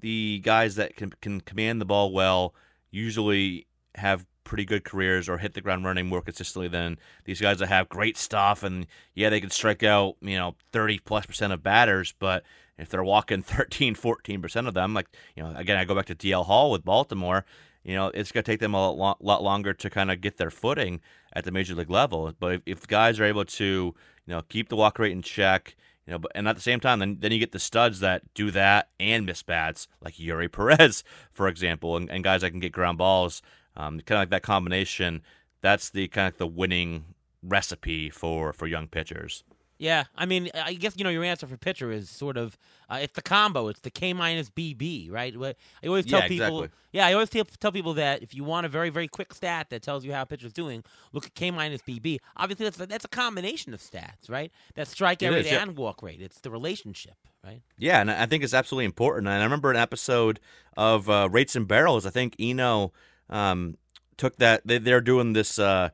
the 0.00 0.40
guys 0.44 0.76
that 0.76 0.96
can 0.96 1.12
can 1.20 1.40
command 1.40 1.80
the 1.80 1.86
ball 1.86 2.12
well 2.12 2.54
usually 2.90 3.66
have 3.96 4.26
pretty 4.44 4.64
good 4.64 4.84
careers 4.84 5.28
or 5.28 5.38
hit 5.38 5.54
the 5.54 5.60
ground 5.60 5.84
running 5.84 6.06
more 6.06 6.20
consistently 6.20 6.68
than 6.68 6.98
these 7.24 7.40
guys 7.40 7.58
that 7.58 7.68
have 7.68 7.88
great 7.88 8.16
stuff 8.16 8.62
and 8.62 8.86
yeah 9.14 9.30
they 9.30 9.40
can 9.40 9.50
strike 9.50 9.82
out 9.82 10.16
you 10.20 10.36
know 10.36 10.54
30 10.72 10.98
plus 10.98 11.24
percent 11.24 11.52
of 11.52 11.62
batters 11.62 12.12
but 12.18 12.44
if 12.76 12.90
they're 12.90 13.02
walking 13.02 13.42
13 13.42 13.94
14 13.94 14.42
percent 14.42 14.68
of 14.68 14.74
them 14.74 14.92
like 14.92 15.08
you 15.34 15.42
know 15.42 15.54
again 15.56 15.78
i 15.78 15.84
go 15.84 15.94
back 15.94 16.04
to 16.04 16.14
dl 16.14 16.44
hall 16.44 16.70
with 16.70 16.84
baltimore 16.84 17.46
you 17.84 17.94
know, 17.94 18.08
it's 18.08 18.32
going 18.32 18.42
to 18.42 18.50
take 18.50 18.60
them 18.60 18.74
a 18.74 18.90
lot, 18.90 19.22
lot 19.22 19.42
longer 19.42 19.74
to 19.74 19.90
kind 19.90 20.10
of 20.10 20.20
get 20.20 20.38
their 20.38 20.50
footing 20.50 21.00
at 21.34 21.44
the 21.44 21.50
major 21.52 21.74
league 21.74 21.90
level. 21.90 22.32
But 22.38 22.54
if, 22.54 22.62
if 22.66 22.86
guys 22.86 23.20
are 23.20 23.24
able 23.24 23.44
to, 23.44 23.64
you 23.64 23.94
know, 24.26 24.42
keep 24.48 24.68
the 24.68 24.76
walk 24.76 24.98
rate 24.98 25.12
in 25.12 25.22
check, 25.22 25.76
you 26.06 26.12
know, 26.12 26.18
but 26.18 26.32
and 26.34 26.48
at 26.48 26.56
the 26.56 26.62
same 26.62 26.80
time, 26.80 26.98
then 26.98 27.18
then 27.20 27.32
you 27.32 27.38
get 27.38 27.52
the 27.52 27.58
studs 27.58 28.00
that 28.00 28.22
do 28.34 28.50
that 28.50 28.88
and 29.00 29.24
miss 29.24 29.42
bats, 29.42 29.88
like 30.02 30.14
Eury 30.14 30.50
Perez, 30.50 31.04
for 31.30 31.48
example, 31.48 31.96
and, 31.96 32.10
and 32.10 32.24
guys 32.24 32.40
that 32.40 32.50
can 32.50 32.60
get 32.60 32.72
ground 32.72 32.98
balls. 32.98 33.42
Um, 33.76 34.00
kind 34.00 34.18
of 34.18 34.22
like 34.22 34.30
that 34.30 34.42
combination. 34.42 35.22
That's 35.60 35.90
the 35.90 36.08
kind 36.08 36.28
of 36.28 36.38
the 36.38 36.46
winning 36.46 37.04
recipe 37.42 38.10
for 38.10 38.52
for 38.52 38.66
young 38.66 38.86
pitchers. 38.86 39.44
Yeah, 39.84 40.04
I 40.16 40.24
mean, 40.24 40.48
I 40.54 40.72
guess 40.72 40.94
you 40.96 41.04
know 41.04 41.10
your 41.10 41.24
answer 41.24 41.46
for 41.46 41.58
pitcher 41.58 41.92
is 41.92 42.08
sort 42.08 42.38
of 42.38 42.56
uh, 42.88 43.00
it's 43.02 43.12
the 43.12 43.20
combo. 43.20 43.68
It's 43.68 43.80
the 43.80 43.90
K 43.90 44.14
minus 44.14 44.48
BB, 44.48 45.12
right? 45.12 45.34
I 45.36 45.86
always 45.86 46.06
tell 46.06 46.20
yeah, 46.20 46.28
people. 46.28 46.62
Exactly. 46.62 46.78
Yeah, 46.92 47.06
I 47.06 47.12
always 47.12 47.28
tell, 47.28 47.44
tell 47.44 47.70
people 47.70 47.92
that 47.94 48.22
if 48.22 48.34
you 48.34 48.44
want 48.44 48.64
a 48.64 48.70
very 48.70 48.88
very 48.88 49.08
quick 49.08 49.34
stat 49.34 49.68
that 49.68 49.82
tells 49.82 50.02
you 50.02 50.14
how 50.14 50.22
a 50.22 50.26
pitcher's 50.26 50.54
doing, 50.54 50.84
look 51.12 51.26
at 51.26 51.34
K 51.34 51.50
minus 51.50 51.82
BB. 51.82 52.16
Obviously, 52.34 52.64
that's 52.64 52.80
a, 52.80 52.86
that's 52.86 53.04
a 53.04 53.08
combination 53.08 53.74
of 53.74 53.80
stats, 53.80 54.30
right? 54.30 54.50
That's 54.74 54.94
strikeout 54.94 55.32
rate 55.32 55.44
yeah. 55.44 55.62
and 55.62 55.76
walk 55.76 56.02
rate. 56.02 56.22
It's 56.22 56.40
the 56.40 56.50
relationship, 56.50 57.16
right? 57.44 57.60
Yeah, 57.76 58.00
and 58.00 58.10
I 58.10 58.24
think 58.24 58.42
it's 58.42 58.54
absolutely 58.54 58.86
important. 58.86 59.28
And 59.28 59.38
I 59.38 59.44
remember 59.44 59.70
an 59.70 59.76
episode 59.76 60.40
of 60.78 61.10
uh, 61.10 61.28
Rates 61.30 61.56
and 61.56 61.68
Barrels. 61.68 62.06
I 62.06 62.10
think 62.10 62.36
Eno 62.40 62.94
um, 63.28 63.76
took 64.16 64.36
that. 64.36 64.66
They, 64.66 64.78
they're 64.78 65.02
doing 65.02 65.34
this. 65.34 65.58
Uh, 65.58 65.90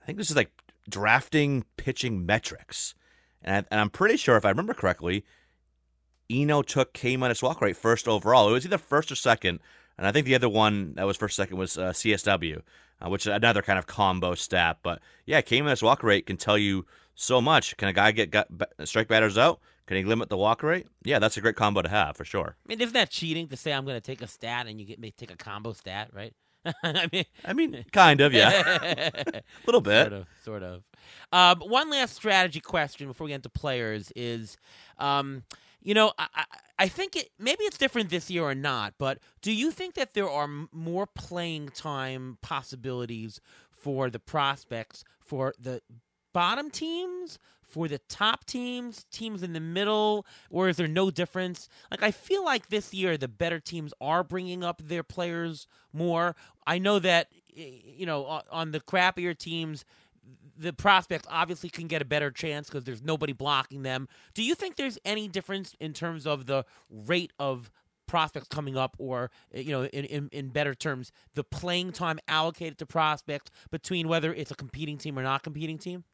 I 0.00 0.06
think 0.06 0.16
this 0.16 0.30
is 0.30 0.36
like 0.36 0.52
drafting 0.88 1.66
pitching 1.76 2.24
metrics 2.24 2.94
and, 3.46 3.66
I, 3.70 3.76
am 3.76 3.90
pretty 3.90 4.16
sure, 4.16 4.36
if 4.36 4.44
I 4.44 4.50
remember 4.50 4.74
correctly, 4.74 5.24
Eno 6.28 6.62
took 6.62 6.92
K 6.92 7.16
minus 7.16 7.42
walk 7.42 7.60
rate 7.60 7.76
first 7.76 8.08
overall. 8.08 8.48
It 8.48 8.52
was 8.52 8.66
either 8.66 8.78
first 8.78 9.12
or 9.12 9.14
second, 9.14 9.60
and 9.96 10.06
I 10.06 10.12
think 10.12 10.26
the 10.26 10.34
other 10.34 10.48
one 10.48 10.94
that 10.94 11.06
was 11.06 11.16
first 11.16 11.36
second 11.36 11.56
was 11.56 11.78
uh, 11.78 11.90
CSW, 11.90 12.62
uh, 13.00 13.08
which 13.08 13.26
is 13.26 13.32
another 13.32 13.62
kind 13.62 13.78
of 13.78 13.86
combo 13.86 14.34
stat. 14.34 14.78
But 14.82 15.00
yeah, 15.24 15.40
K 15.40 15.62
minus 15.62 15.82
walk 15.82 16.02
rate 16.02 16.26
can 16.26 16.36
tell 16.36 16.58
you 16.58 16.84
so 17.14 17.40
much. 17.40 17.76
Can 17.76 17.88
a 17.88 17.92
guy 17.92 18.12
get 18.12 18.34
strike 18.84 19.08
batters 19.08 19.38
out? 19.38 19.60
Can 19.86 19.96
he 19.96 20.04
limit 20.04 20.28
the 20.28 20.36
walk 20.36 20.64
rate? 20.64 20.88
Yeah, 21.04 21.20
that's 21.20 21.36
a 21.36 21.40
great 21.40 21.54
combo 21.54 21.80
to 21.80 21.88
have 21.88 22.16
for 22.16 22.24
sure. 22.24 22.56
I 22.66 22.68
mean, 22.68 22.80
isn't 22.80 22.94
that 22.94 23.10
cheating 23.10 23.46
to 23.48 23.56
say 23.56 23.72
I'm 23.72 23.84
going 23.84 23.96
to 23.96 24.00
take 24.00 24.20
a 24.20 24.26
stat 24.26 24.66
and 24.66 24.80
you 24.80 24.86
get 24.86 24.98
me 24.98 25.12
take 25.12 25.30
a 25.30 25.36
combo 25.36 25.72
stat, 25.72 26.10
right? 26.12 26.34
I 26.82 27.08
mean, 27.12 27.24
I 27.44 27.52
mean, 27.52 27.84
kind 27.92 28.20
of, 28.20 28.32
yeah, 28.32 28.78
a 28.82 29.42
little 29.66 29.80
bit, 29.80 30.08
sort 30.08 30.12
of, 30.12 30.26
sort 30.44 30.62
of. 30.62 30.82
Um, 31.32 31.60
one 31.68 31.90
last 31.90 32.14
strategy 32.14 32.60
question 32.60 33.08
before 33.08 33.26
we 33.26 33.30
get 33.30 33.36
into 33.36 33.48
players 33.48 34.12
is, 34.16 34.56
um, 34.98 35.44
you 35.82 35.94
know, 35.94 36.12
I, 36.18 36.44
I 36.78 36.88
think 36.88 37.16
it 37.16 37.30
maybe 37.38 37.64
it's 37.64 37.78
different 37.78 38.10
this 38.10 38.30
year 38.30 38.44
or 38.44 38.54
not, 38.54 38.94
but 38.98 39.18
do 39.42 39.52
you 39.52 39.70
think 39.70 39.94
that 39.94 40.14
there 40.14 40.28
are 40.28 40.48
more 40.72 41.06
playing 41.06 41.68
time 41.70 42.38
possibilities 42.42 43.40
for 43.70 44.10
the 44.10 44.18
prospects 44.18 45.04
for 45.20 45.54
the 45.58 45.80
bottom 46.36 46.68
teams 46.68 47.38
for 47.62 47.88
the 47.88 47.96
top 48.10 48.44
teams, 48.44 49.06
teams 49.10 49.42
in 49.42 49.54
the 49.54 49.60
middle, 49.60 50.26
or 50.50 50.68
is 50.68 50.76
there 50.76 50.86
no 50.86 51.10
difference? 51.10 51.66
Like, 51.90 52.02
I 52.02 52.10
feel 52.10 52.44
like 52.44 52.68
this 52.68 52.92
year 52.92 53.16
the 53.16 53.26
better 53.26 53.58
teams 53.58 53.94
are 54.02 54.22
bringing 54.22 54.62
up 54.62 54.82
their 54.84 55.02
players 55.02 55.66
more. 55.94 56.36
I 56.66 56.76
know 56.76 56.98
that, 56.98 57.28
you 57.54 58.04
know, 58.04 58.42
on 58.50 58.72
the 58.72 58.80
crappier 58.80 59.36
teams, 59.36 59.86
the 60.58 60.74
prospects 60.74 61.26
obviously 61.30 61.70
can 61.70 61.86
get 61.86 62.02
a 62.02 62.04
better 62.04 62.30
chance 62.30 62.68
because 62.68 62.84
there's 62.84 63.02
nobody 63.02 63.32
blocking 63.32 63.82
them. 63.82 64.06
Do 64.34 64.42
you 64.42 64.54
think 64.54 64.76
there's 64.76 64.98
any 65.06 65.28
difference 65.28 65.74
in 65.80 65.94
terms 65.94 66.26
of 66.26 66.44
the 66.44 66.66
rate 66.90 67.32
of 67.38 67.70
prospects 68.06 68.48
coming 68.48 68.76
up 68.76 68.94
or 68.98 69.30
eh, 69.54 69.60
you 69.60 69.72
know 69.72 69.84
in, 69.86 70.04
in, 70.04 70.28
in 70.30 70.48
better 70.50 70.74
terms 70.74 71.10
the 71.34 71.42
playing 71.42 71.90
time 71.90 72.20
allocated 72.28 72.78
to 72.78 72.86
prospects 72.86 73.50
between 73.72 74.06
whether 74.06 74.32
it's 74.32 74.52
a 74.52 74.54
competing 74.54 74.96
team 74.96 75.18
or 75.18 75.24
not 75.24 75.42
competing 75.42 75.76
team 75.76 76.04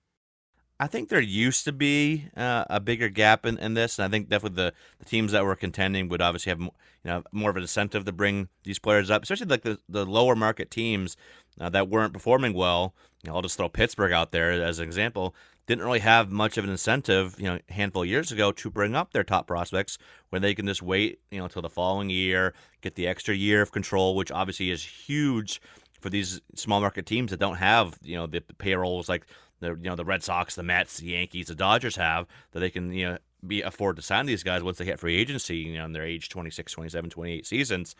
I 0.82 0.88
think 0.88 1.10
there 1.10 1.20
used 1.20 1.64
to 1.66 1.72
be 1.72 2.24
uh, 2.36 2.64
a 2.68 2.80
bigger 2.80 3.08
gap 3.08 3.46
in, 3.46 3.56
in 3.58 3.74
this, 3.74 4.00
and 4.00 4.04
I 4.04 4.08
think 4.08 4.28
definitely 4.28 4.56
the, 4.56 4.72
the 4.98 5.04
teams 5.04 5.30
that 5.30 5.44
were 5.44 5.54
contending 5.54 6.08
would 6.08 6.20
obviously 6.20 6.50
have 6.50 6.58
you 6.58 6.72
know 7.04 7.22
more 7.30 7.50
of 7.50 7.56
an 7.56 7.62
incentive 7.62 8.04
to 8.04 8.10
bring 8.10 8.48
these 8.64 8.80
players 8.80 9.08
up, 9.08 9.22
especially 9.22 9.46
like 9.46 9.62
the, 9.62 9.78
the 9.88 10.04
lower 10.04 10.34
market 10.34 10.72
teams 10.72 11.16
uh, 11.60 11.68
that 11.68 11.88
weren't 11.88 12.12
performing 12.12 12.52
well. 12.52 12.96
You 13.22 13.30
know, 13.30 13.36
I'll 13.36 13.42
just 13.42 13.56
throw 13.56 13.68
Pittsburgh 13.68 14.10
out 14.10 14.32
there 14.32 14.50
as 14.50 14.80
an 14.80 14.84
example. 14.84 15.36
Didn't 15.68 15.84
really 15.84 16.00
have 16.00 16.32
much 16.32 16.58
of 16.58 16.64
an 16.64 16.70
incentive, 16.70 17.36
you 17.38 17.44
know, 17.44 17.60
a 17.68 17.72
handful 17.72 18.02
of 18.02 18.08
years 18.08 18.32
ago 18.32 18.50
to 18.50 18.68
bring 18.68 18.96
up 18.96 19.12
their 19.12 19.22
top 19.22 19.46
prospects 19.46 19.98
when 20.30 20.42
they 20.42 20.52
can 20.52 20.66
just 20.66 20.82
wait, 20.82 21.20
you 21.30 21.38
know, 21.38 21.44
until 21.44 21.62
the 21.62 21.70
following 21.70 22.10
year, 22.10 22.54
get 22.80 22.96
the 22.96 23.06
extra 23.06 23.36
year 23.36 23.62
of 23.62 23.70
control, 23.70 24.16
which 24.16 24.32
obviously 24.32 24.72
is 24.72 24.82
huge 24.82 25.62
for 26.00 26.10
these 26.10 26.40
small 26.56 26.80
market 26.80 27.06
teams 27.06 27.30
that 27.30 27.38
don't 27.38 27.58
have, 27.58 28.00
you 28.02 28.16
know, 28.16 28.26
the 28.26 28.40
payrolls 28.40 29.08
like 29.08 29.24
the 29.62 29.70
you 29.70 29.88
know 29.88 29.96
the 29.96 30.04
Red 30.04 30.22
Sox, 30.22 30.54
the 30.54 30.62
Mets, 30.62 30.98
the 30.98 31.06
Yankees, 31.06 31.46
the 31.46 31.54
Dodgers 31.54 31.96
have 31.96 32.26
that 32.50 32.60
they 32.60 32.70
can 32.70 32.92
you 32.92 33.06
know 33.06 33.18
be 33.46 33.62
afford 33.62 33.96
to 33.96 34.02
sign 34.02 34.26
these 34.26 34.42
guys 34.42 34.62
once 34.62 34.78
they 34.78 34.84
hit 34.84 35.00
free 35.00 35.16
agency, 35.16 35.56
you 35.56 35.78
know, 35.78 35.84
in 35.84 35.92
their 35.92 36.04
age 36.04 36.28
26, 36.28 36.72
27, 36.72 37.10
28 37.10 37.46
seasons. 37.46 37.96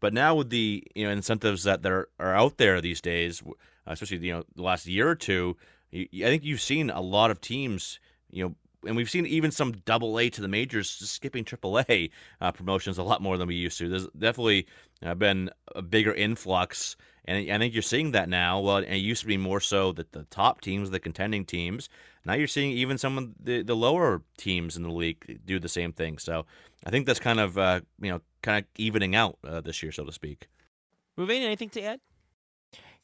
But 0.00 0.12
now 0.12 0.34
with 0.34 0.50
the 0.50 0.82
you 0.94 1.06
know 1.06 1.12
incentives 1.12 1.62
that 1.64 1.82
there 1.82 2.08
are 2.18 2.34
out 2.34 2.56
there 2.56 2.80
these 2.80 3.00
days, 3.00 3.42
especially 3.86 4.18
you 4.18 4.32
know 4.32 4.44
the 4.56 4.62
last 4.62 4.86
year 4.86 5.08
or 5.08 5.14
two. 5.14 5.56
I 5.94 6.08
think 6.10 6.42
you've 6.42 6.62
seen 6.62 6.88
a 6.88 7.02
lot 7.02 7.30
of 7.30 7.42
teams, 7.42 8.00
you 8.30 8.42
know, 8.42 8.54
and 8.86 8.96
we've 8.96 9.10
seen 9.10 9.26
even 9.26 9.50
some 9.50 9.72
double 9.84 10.18
A 10.18 10.30
to 10.30 10.40
the 10.40 10.48
majors 10.48 10.88
skipping 10.90 11.44
triple 11.44 11.78
A 11.78 12.10
uh, 12.40 12.50
promotions 12.50 12.96
a 12.96 13.02
lot 13.02 13.20
more 13.20 13.36
than 13.36 13.46
we 13.46 13.54
used 13.56 13.78
to. 13.78 13.88
There's 13.88 14.08
definitely 14.08 14.66
uh, 15.04 15.14
been 15.14 15.50
a 15.74 15.82
bigger 15.82 16.14
influx, 16.14 16.96
and 17.24 17.50
I 17.50 17.58
think 17.58 17.72
you're 17.72 17.82
seeing 17.82 18.12
that 18.12 18.28
now. 18.28 18.60
Well, 18.60 18.78
it 18.78 18.96
used 18.96 19.20
to 19.22 19.28
be 19.28 19.36
more 19.36 19.60
so 19.60 19.92
that 19.92 20.12
the 20.12 20.24
top 20.24 20.60
teams, 20.60 20.90
the 20.90 20.98
contending 20.98 21.44
teams. 21.44 21.88
Now 22.24 22.34
you're 22.34 22.48
seeing 22.48 22.72
even 22.72 22.98
some 22.98 23.18
of 23.18 23.30
the, 23.40 23.62
the 23.62 23.76
lower 23.76 24.22
teams 24.36 24.76
in 24.76 24.82
the 24.82 24.92
league 24.92 25.40
do 25.44 25.58
the 25.58 25.68
same 25.68 25.92
thing. 25.92 26.18
So 26.18 26.46
I 26.84 26.90
think 26.90 27.06
that's 27.06 27.20
kind 27.20 27.40
of 27.40 27.58
uh, 27.58 27.80
you 28.00 28.10
know 28.10 28.20
kind 28.42 28.64
of 28.64 28.68
evening 28.76 29.14
out 29.14 29.38
uh, 29.46 29.60
this 29.60 29.82
year, 29.82 29.92
so 29.92 30.04
to 30.04 30.12
speak. 30.12 30.48
Ruvain, 31.16 31.42
anything 31.42 31.68
to 31.70 31.82
add? 31.82 32.00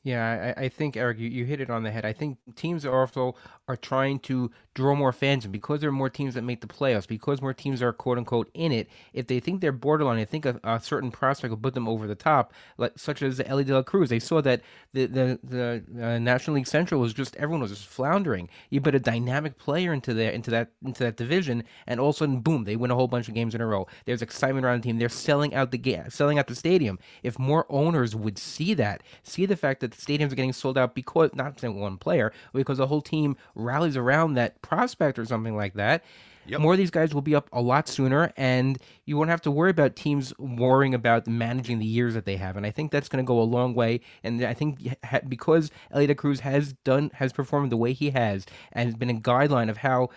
Yeah, 0.03 0.55
I, 0.57 0.65
I 0.65 0.69
think 0.69 0.97
Eric, 0.97 1.19
you, 1.19 1.29
you 1.29 1.45
hit 1.45 1.61
it 1.61 1.71
on 1.71 1.83
the 1.83 1.91
head. 1.91 2.05
I 2.05 2.13
think 2.13 2.39
teams 2.55 2.85
are 2.87 3.01
also 3.01 3.35
are 3.69 3.77
trying 3.77 4.19
to 4.21 4.51
draw 4.75 4.95
more 4.95 5.13
fans, 5.13 5.45
and 5.45 5.53
because 5.53 5.81
there 5.81 5.91
are 5.91 5.93
more 5.93 6.09
teams 6.11 6.35
that 6.35 6.43
make 6.43 6.61
the 6.61 6.67
playoffs, 6.67 7.07
because 7.07 7.43
more 7.43 7.53
teams 7.53 7.83
are 7.83 7.93
quote 7.93 8.17
unquote 8.19 8.51
in 8.55 8.73
it, 8.73 8.89
if 9.13 9.27
they 9.27 9.41
think 9.41 9.61
they're 9.61 9.73
borderline, 9.73 10.19
I 10.19 10.25
think 10.25 10.47
a, 10.47 10.59
a 10.65 10.81
certain 10.81 11.11
prospect 11.11 11.51
will 11.51 11.59
put 11.59 11.75
them 11.75 11.89
over 11.89 12.07
the 12.07 12.15
top, 12.15 12.53
like 12.79 12.93
such 12.97 13.23
as 13.23 13.41
Elly 13.45 13.65
De 13.65 13.75
La 13.75 13.83
Cruz. 13.83 14.09
They 14.09 14.19
saw 14.19 14.41
that 14.41 14.63
the 14.95 15.07
the 15.07 15.39
the 15.43 16.05
uh, 16.05 16.19
National 16.19 16.57
League 16.57 16.67
Central 16.67 17.01
was 17.01 17.13
just 17.13 17.37
everyone 17.37 17.61
was 17.61 17.71
just 17.71 17.87
floundering. 17.87 18.49
You 18.71 18.81
put 18.81 18.95
a 18.95 19.01
dynamic 19.01 19.59
player 19.59 19.93
into 19.93 20.15
there 20.15 20.31
into 20.31 20.51
that 20.51 20.71
into 20.85 21.05
that 21.05 21.17
division, 21.17 21.65
and 21.87 22.01
all 22.01 22.11
of 22.11 22.17
a 22.17 22.19
sudden, 22.19 22.41
boom, 22.41 22.65
they 22.65 22.77
win 22.77 22.91
a 22.91 22.95
whole 22.95 23.09
bunch 23.09 23.29
of 23.29 23.35
games 23.35 23.55
in 23.55 23.61
a 23.61 23.67
row. 23.67 23.87
There's 24.07 24.23
excitement 24.23 24.65
around 24.65 24.83
the 24.83 24.89
team. 24.89 24.99
They're 24.99 25.09
selling 25.09 25.55
out 25.55 25.71
the 25.71 25.79
ga- 25.79 26.09
selling 26.09 26.39
out 26.39 26.47
the 26.47 26.55
stadium. 26.55 26.99
If 27.23 27.39
more 27.39 27.67
owners 27.69 28.17
would 28.17 28.39
see 28.39 28.75
that, 28.75 29.03
see 29.23 29.45
the 29.45 29.57
fact 29.57 29.81
that 29.81 29.93
the 29.93 29.97
stadiums 29.97 30.33
are 30.33 30.37
getting 30.37 30.53
sold 30.53 30.79
out 30.79 30.95
because 30.95 31.31
not 31.35 31.59
one 31.75 31.97
player, 31.99 32.33
because 32.53 32.79
the 32.79 32.87
whole 32.87 33.03
team 33.03 33.37
rallies 33.59 33.97
around 33.97 34.35
that 34.35 34.63
prospect 34.63 35.19
or 35.19 35.27
something 35.27 35.57
like 35.57 35.75
that. 35.75 36.05
Yep. 36.47 36.61
More 36.61 36.73
of 36.73 36.79
these 36.79 36.91
guys 36.91 37.13
will 37.13 37.21
be 37.21 37.35
up 37.35 37.51
a 37.53 37.61
lot 37.61 37.89
sooner, 37.89 38.33
and 38.35 38.79
you 39.05 39.19
won't 39.19 39.29
have 39.29 39.43
to 39.43 39.51
worry 39.51 39.69
about 39.71 39.97
teams 39.97 40.33
worrying 40.39 40.95
about 40.95 41.27
managing 41.27 41.79
the 41.79 41.85
years 41.85 42.15
that 42.15 42.25
they 42.25 42.37
have. 42.37 42.57
And 42.57 42.65
I 42.65 42.71
think 42.71 42.91
that's 42.91 43.07
going 43.11 43.23
to 43.23 43.27
go 43.27 43.39
a 43.39 43.43
long 43.43 43.75
way. 43.75 44.01
And 44.25 44.43
I 44.43 44.55
think 44.55 44.97
because 45.29 45.71
Elly 45.91 46.07
De 46.07 46.15
Cruz 46.15 46.41
has 46.41 46.73
done 46.85 47.11
has 47.13 47.35
performed 47.35 47.71
the 47.71 47.77
way 47.77 47.93
he 47.93 48.09
has, 48.13 48.47
and 48.73 48.87
has 48.89 48.97
been 48.97 49.11
a 49.11 49.21
guideline 49.21 49.69
of 49.69 49.77
how 49.77 50.09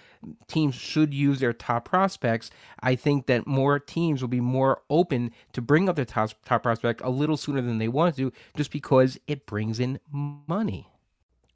teams 0.47 0.73
should 0.73 1.13
use 1.13 1.41
their 1.41 1.51
top 1.51 1.84
prospects, 1.84 2.49
I 2.80 2.95
think 2.95 3.25
that 3.25 3.45
more 3.45 3.77
teams 3.77 4.21
will 4.21 4.30
be 4.30 4.39
more 4.39 4.84
open 4.89 5.32
to 5.51 5.62
bring 5.62 5.89
up 5.89 5.97
their 5.97 6.06
top 6.06 6.32
top 6.45 6.63
prospect 6.63 7.01
a 7.04 7.10
little 7.10 7.36
sooner 7.36 7.60
than 7.60 7.77
they 7.77 7.89
want 7.89 8.15
to, 8.15 8.32
just 8.56 8.71
because 8.71 9.19
it 9.27 9.45
brings 9.45 9.82
in 9.82 9.99
money. 10.13 10.88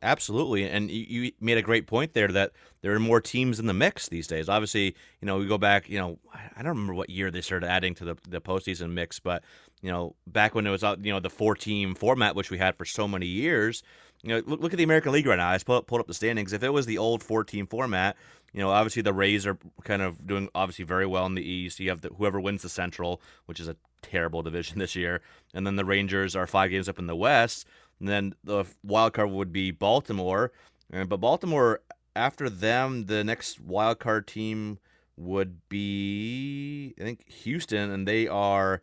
Absolutely, 0.02 0.70
and 0.70 0.92
you, 0.92 1.32
made 1.40 1.58
a 1.58 1.62
great 1.62 1.88
point 1.88 2.14
there 2.14 2.28
that 2.28 2.52
there 2.82 2.94
are 2.94 3.00
more 3.00 3.22
teams 3.22 3.60
in 3.60 3.66
the 3.66 3.74
mix 3.74 4.08
these 4.08 4.28
days. 4.28 4.50
Obviously, 4.50 4.96
you 5.22 5.26
know 5.26 5.38
we 5.38 5.48
go 5.48 5.58
back. 5.58 5.90
You 5.90 5.98
know, 5.98 6.20
I 6.34 6.58
don't 6.58 6.70
remember 6.70 6.94
what 6.94 7.10
year 7.10 7.32
they 7.32 7.42
started 7.42 7.68
adding 7.68 7.96
to 7.96 8.06
the 8.06 8.18
the 8.30 8.42
postseason 8.42 8.92
mix, 8.92 9.20
but 9.20 9.44
you 9.82 9.90
know 9.90 10.16
back 10.28 10.54
when 10.54 10.68
it 10.68 10.70
was 10.70 10.84
uh, 10.84 10.96
you 11.02 11.12
know 11.12 11.20
the 11.20 11.30
four 11.30 11.56
team 11.56 11.96
format 11.96 12.36
which 12.36 12.52
we 12.52 12.58
had 12.58 12.76
for 12.76 12.86
so 12.86 13.08
many 13.08 13.26
years. 13.26 13.84
You 14.22 14.30
know, 14.30 14.44
look, 14.46 14.60
look 14.60 14.74
at 14.74 14.78
the 14.78 14.84
American 14.84 15.12
League 15.12 15.28
right 15.28 15.38
now. 15.38 15.50
I 15.50 15.56
just 15.56 15.66
pulled, 15.66 15.88
pulled 15.88 16.02
up 16.02 16.08
the 16.08 16.14
standings. 16.14 16.52
If 16.54 16.64
it 16.64 16.70
was 16.70 16.86
the 16.86 16.98
old 16.98 17.24
four 17.24 17.44
team 17.44 17.68
format, 17.68 18.16
you 18.54 18.60
know, 18.60 18.70
obviously 18.70 19.02
the 19.02 19.14
Rays 19.14 19.46
are 19.46 19.58
kind 19.84 20.02
of 20.02 20.26
doing 20.26 20.50
obviously 20.56 20.86
very 20.86 21.06
well 21.06 21.26
in 21.26 21.36
the 21.36 21.48
East. 21.48 21.80
You 21.80 21.90
have 21.90 22.02
the, 22.02 22.10
whoever 22.10 22.40
wins 22.40 22.62
the 22.62 22.70
Central, 22.70 23.22
which 23.46 23.60
is 23.60 23.68
a 23.68 23.76
terrible 24.02 24.42
division 24.44 24.80
this 24.80 24.96
year, 24.96 25.22
and 25.54 25.66
then 25.66 25.76
the 25.76 25.86
Rangers 25.86 26.36
are 26.36 26.48
five 26.48 26.72
games 26.72 26.88
up 26.88 27.00
in 27.00 27.08
the 27.08 27.16
West. 27.16 27.66
And 28.00 28.10
then 28.10 28.36
the 28.44 28.66
wild 28.84 29.14
card 29.14 29.32
would 29.32 29.52
be 29.52 29.72
Baltimore. 29.72 30.52
But 30.92 31.18
Baltimore, 31.18 31.82
after 32.16 32.50
them, 32.50 33.06
the 33.06 33.24
next 33.24 33.60
wild 33.60 34.00
card 34.00 34.28
team 34.28 34.80
would 35.18 35.68
be, 35.70 36.94
I 37.00 37.04
think, 37.04 37.30
Houston, 37.30 37.92
and 37.92 38.08
they 38.08 38.28
are 38.28 38.82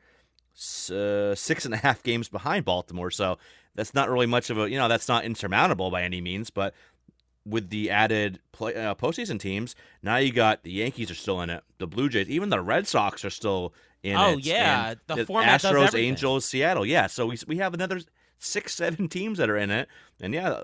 uh, 0.90 1.34
six 1.34 1.64
and 1.64 1.74
a 1.74 1.78
half 1.78 2.02
games 2.02 2.28
behind 2.28 2.64
Baltimore. 2.64 3.10
So 3.10 3.38
that's 3.74 3.94
not 3.94 4.10
really 4.10 4.26
much 4.26 4.50
of 4.50 4.58
a, 4.58 4.70
you 4.70 4.78
know, 4.78 4.88
that's 4.88 5.08
not 5.08 5.24
insurmountable 5.24 5.90
by 5.90 6.02
any 6.02 6.20
means. 6.20 6.50
But 6.50 6.74
with 7.44 7.70
the 7.70 7.90
added 7.90 8.40
play, 8.52 8.74
uh, 8.74 8.94
postseason 8.94 9.38
teams, 9.38 9.74
now 10.02 10.16
you 10.16 10.32
got 10.32 10.62
the 10.62 10.72
Yankees 10.72 11.10
are 11.10 11.14
still 11.14 11.40
in 11.40 11.50
it, 11.50 11.62
the 11.78 11.86
Blue 11.86 12.08
Jays, 12.08 12.28
even 12.28 12.50
the 12.50 12.60
Red 12.60 12.86
Sox 12.86 13.24
are 13.24 13.30
still 13.30 13.74
in 14.02 14.16
oh, 14.16 14.30
it. 14.30 14.34
Oh 14.34 14.36
yeah, 14.38 14.94
the, 15.06 15.16
the 15.16 15.24
Astros, 15.24 15.98
Angels, 15.98 16.44
Seattle. 16.44 16.86
Yeah, 16.86 17.06
so 17.06 17.26
we 17.26 17.38
we 17.46 17.56
have 17.58 17.74
another 17.74 18.00
six, 18.42 18.74
seven 18.76 19.08
teams 19.08 19.38
that 19.38 19.50
are 19.50 19.56
in 19.56 19.70
it, 19.70 19.88
and 20.20 20.34
yeah, 20.34 20.60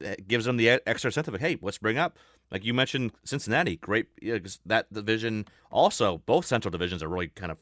it 0.00 0.28
gives 0.28 0.44
them 0.44 0.56
the 0.56 0.70
extra 0.86 1.08
incentive. 1.08 1.34
Of, 1.34 1.40
hey, 1.40 1.58
let's 1.60 1.78
bring 1.78 1.98
up, 1.98 2.18
like 2.50 2.64
you 2.64 2.74
mentioned, 2.74 3.12
Cincinnati. 3.24 3.76
Great, 3.76 4.06
know, 4.22 4.40
that 4.66 4.92
division. 4.92 5.46
Also, 5.70 6.18
both 6.26 6.46
Central 6.46 6.70
divisions 6.70 7.02
are 7.02 7.08
really 7.08 7.28
kind 7.28 7.52
of 7.52 7.58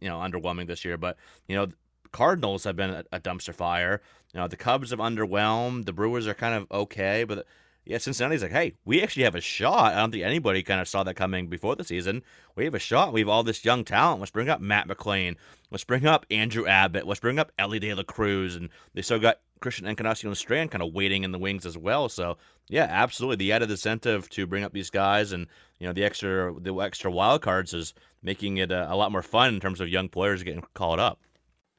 you 0.00 0.08
know 0.08 0.18
underwhelming 0.18 0.66
this 0.66 0.84
year. 0.84 0.96
But 0.96 1.16
you 1.48 1.56
know, 1.56 1.68
Cardinals 2.12 2.64
have 2.64 2.76
been 2.76 2.90
a, 2.90 3.04
a 3.12 3.20
dumpster 3.20 3.54
fire. 3.54 4.00
You 4.32 4.40
know, 4.40 4.48
the 4.48 4.56
Cubs 4.56 4.90
have 4.90 4.98
underwhelmed. 4.98 5.84
The 5.86 5.92
Brewers 5.92 6.26
are 6.26 6.34
kind 6.34 6.54
of 6.54 6.66
okay, 6.70 7.24
but 7.24 7.46
yeah, 7.86 7.98
Cincinnati's 7.98 8.42
like, 8.42 8.50
hey, 8.50 8.74
we 8.84 9.00
actually 9.00 9.22
have 9.22 9.36
a 9.36 9.40
shot. 9.40 9.94
I 9.94 10.00
don't 10.00 10.10
think 10.10 10.24
anybody 10.24 10.64
kind 10.64 10.80
of 10.80 10.88
saw 10.88 11.04
that 11.04 11.14
coming 11.14 11.46
before 11.46 11.76
the 11.76 11.84
season. 11.84 12.22
We 12.56 12.64
have 12.64 12.74
a 12.74 12.80
shot. 12.80 13.12
We 13.12 13.20
have 13.20 13.28
all 13.28 13.44
this 13.44 13.64
young 13.64 13.84
talent. 13.84 14.18
Let's 14.18 14.32
bring 14.32 14.48
up 14.48 14.60
Matt 14.60 14.88
McLain. 14.88 15.36
Let's 15.70 15.84
bring 15.84 16.04
up 16.04 16.26
Andrew 16.28 16.66
Abbott. 16.66 17.06
Let's 17.06 17.20
bring 17.20 17.38
up 17.38 17.52
Elly 17.56 17.78
De 17.78 17.94
La 17.94 18.02
Cruz. 18.02 18.56
And 18.56 18.70
they 18.94 19.02
still 19.02 19.20
got 19.20 19.38
Christian 19.60 19.86
Encarnacion 19.86 20.34
Strand 20.34 20.72
kind 20.72 20.82
of 20.82 20.94
waiting 20.94 21.22
in 21.22 21.30
the 21.30 21.38
wings 21.38 21.64
as 21.64 21.78
well. 21.78 22.08
So, 22.08 22.38
yeah, 22.68 22.88
absolutely. 22.90 23.36
The 23.36 23.52
added 23.52 23.70
incentive 23.70 24.28
to 24.30 24.48
bring 24.48 24.64
up 24.64 24.72
these 24.72 24.90
guys 24.90 25.30
and, 25.30 25.46
you 25.78 25.86
know, 25.86 25.92
the 25.92 26.04
extra 26.04 26.52
the 26.58 26.74
extra 26.80 27.08
wild 27.08 27.42
cards 27.42 27.72
is 27.72 27.94
making 28.20 28.56
it 28.56 28.72
a, 28.72 28.92
a 28.92 28.96
lot 28.96 29.12
more 29.12 29.22
fun 29.22 29.54
in 29.54 29.60
terms 29.60 29.80
of 29.80 29.88
young 29.88 30.08
players 30.08 30.42
getting 30.42 30.64
called 30.74 30.98
up. 30.98 31.20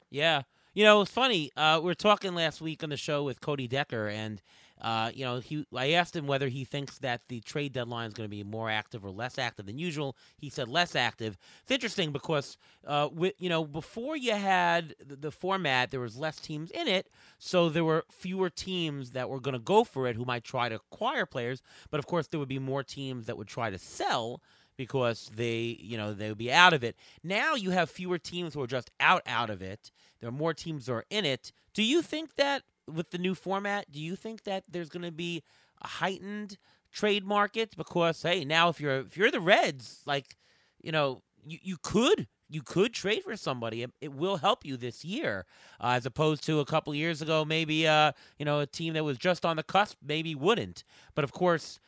Yeah. 0.08 0.42
You 0.72 0.84
know, 0.84 1.02
it's 1.02 1.10
funny. 1.10 1.50
Uh, 1.54 1.80
we 1.82 1.86
were 1.86 1.94
talking 1.94 2.34
last 2.34 2.62
week 2.62 2.82
on 2.82 2.88
the 2.88 2.96
show 2.96 3.24
with 3.24 3.42
Cody 3.42 3.68
Decker, 3.68 4.08
and– 4.08 4.40
uh, 4.80 5.10
you 5.14 5.24
know, 5.24 5.40
he 5.40 5.66
I 5.74 5.92
asked 5.92 6.14
him 6.14 6.26
whether 6.26 6.48
he 6.48 6.64
thinks 6.64 6.98
that 6.98 7.22
the 7.28 7.40
trade 7.40 7.72
deadline 7.72 8.08
is 8.08 8.14
going 8.14 8.28
to 8.28 8.36
be 8.36 8.44
more 8.44 8.70
active 8.70 9.04
or 9.04 9.10
less 9.10 9.38
active 9.38 9.66
than 9.66 9.78
usual. 9.78 10.16
He 10.36 10.50
said 10.50 10.68
less 10.68 10.94
active. 10.94 11.36
It's 11.62 11.70
interesting 11.70 12.12
because, 12.12 12.56
uh, 12.86 13.08
with, 13.12 13.34
you 13.38 13.48
know, 13.48 13.64
before 13.64 14.16
you 14.16 14.32
had 14.32 14.94
the, 15.04 15.16
the 15.16 15.30
format, 15.30 15.90
there 15.90 16.00
was 16.00 16.16
less 16.16 16.38
teams 16.38 16.70
in 16.70 16.86
it, 16.86 17.08
so 17.38 17.68
there 17.68 17.84
were 17.84 18.04
fewer 18.10 18.50
teams 18.50 19.10
that 19.10 19.28
were 19.28 19.40
going 19.40 19.54
to 19.54 19.58
go 19.58 19.84
for 19.84 20.06
it 20.06 20.16
who 20.16 20.24
might 20.24 20.44
try 20.44 20.68
to 20.68 20.76
acquire 20.76 21.26
players. 21.26 21.62
But 21.90 21.98
of 21.98 22.06
course, 22.06 22.28
there 22.28 22.38
would 22.38 22.48
be 22.48 22.58
more 22.58 22.82
teams 22.82 23.26
that 23.26 23.36
would 23.36 23.48
try 23.48 23.70
to 23.70 23.78
sell 23.78 24.40
because 24.76 25.30
they, 25.34 25.76
you 25.80 25.98
know, 25.98 26.14
they 26.14 26.28
would 26.28 26.38
be 26.38 26.52
out 26.52 26.72
of 26.72 26.84
it. 26.84 26.96
Now 27.22 27.54
you 27.54 27.70
have 27.70 27.90
fewer 27.90 28.16
teams 28.16 28.54
who 28.54 28.62
are 28.62 28.66
just 28.68 28.90
out 29.00 29.22
out 29.26 29.50
of 29.50 29.60
it. 29.60 29.90
There 30.20 30.28
are 30.28 30.32
more 30.32 30.54
teams 30.54 30.86
who 30.86 30.94
are 30.94 31.04
in 31.10 31.24
it. 31.24 31.52
Do 31.74 31.82
you 31.82 32.00
think 32.00 32.36
that 32.36 32.62
with 32.88 33.10
the 33.10 33.18
new 33.18 33.34
format, 33.34 33.90
do 33.90 34.00
you 34.00 34.16
think 34.16 34.44
that 34.44 34.64
there's 34.68 34.88
going 34.88 35.04
to 35.04 35.12
be 35.12 35.42
a 35.82 35.86
heightened 35.86 36.58
trade 36.92 37.24
market? 37.24 37.76
Because 37.76 38.22
hey, 38.22 38.44
now 38.44 38.68
if 38.68 38.80
you're 38.80 39.00
if 39.00 39.16
you're 39.16 39.30
the 39.30 39.40
Reds, 39.40 40.02
like 40.06 40.36
you 40.80 40.92
know, 40.92 41.22
you 41.44 41.58
you 41.62 41.76
could 41.82 42.28
you 42.48 42.62
could 42.62 42.94
trade 42.94 43.22
for 43.22 43.36
somebody. 43.36 43.82
It, 43.82 43.90
it 44.00 44.12
will 44.12 44.38
help 44.38 44.64
you 44.64 44.76
this 44.76 45.04
year, 45.04 45.44
uh, 45.80 45.92
as 45.96 46.06
opposed 46.06 46.44
to 46.46 46.60
a 46.60 46.64
couple 46.64 46.94
years 46.94 47.20
ago. 47.20 47.44
Maybe 47.44 47.86
uh, 47.86 48.12
you 48.38 48.44
know 48.44 48.60
a 48.60 48.66
team 48.66 48.94
that 48.94 49.04
was 49.04 49.18
just 49.18 49.44
on 49.44 49.56
the 49.56 49.62
cusp 49.62 49.98
maybe 50.02 50.34
wouldn't. 50.34 50.84
But 51.14 51.24
of 51.24 51.32
course, 51.32 51.78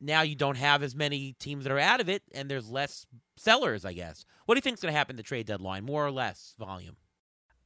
now 0.00 0.22
you 0.22 0.34
don't 0.34 0.56
have 0.56 0.82
as 0.82 0.94
many 0.94 1.34
teams 1.38 1.64
that 1.64 1.72
are 1.72 1.78
out 1.78 2.00
of 2.00 2.08
it, 2.08 2.22
and 2.34 2.50
there's 2.50 2.68
less 2.68 3.06
sellers. 3.36 3.84
I 3.84 3.92
guess. 3.92 4.24
What 4.46 4.54
do 4.54 4.58
you 4.58 4.62
think's 4.62 4.80
going 4.80 4.92
to 4.92 4.98
happen 4.98 5.16
the 5.16 5.22
trade 5.22 5.46
deadline? 5.46 5.84
More 5.84 6.04
or 6.06 6.10
less 6.10 6.54
volume? 6.58 6.96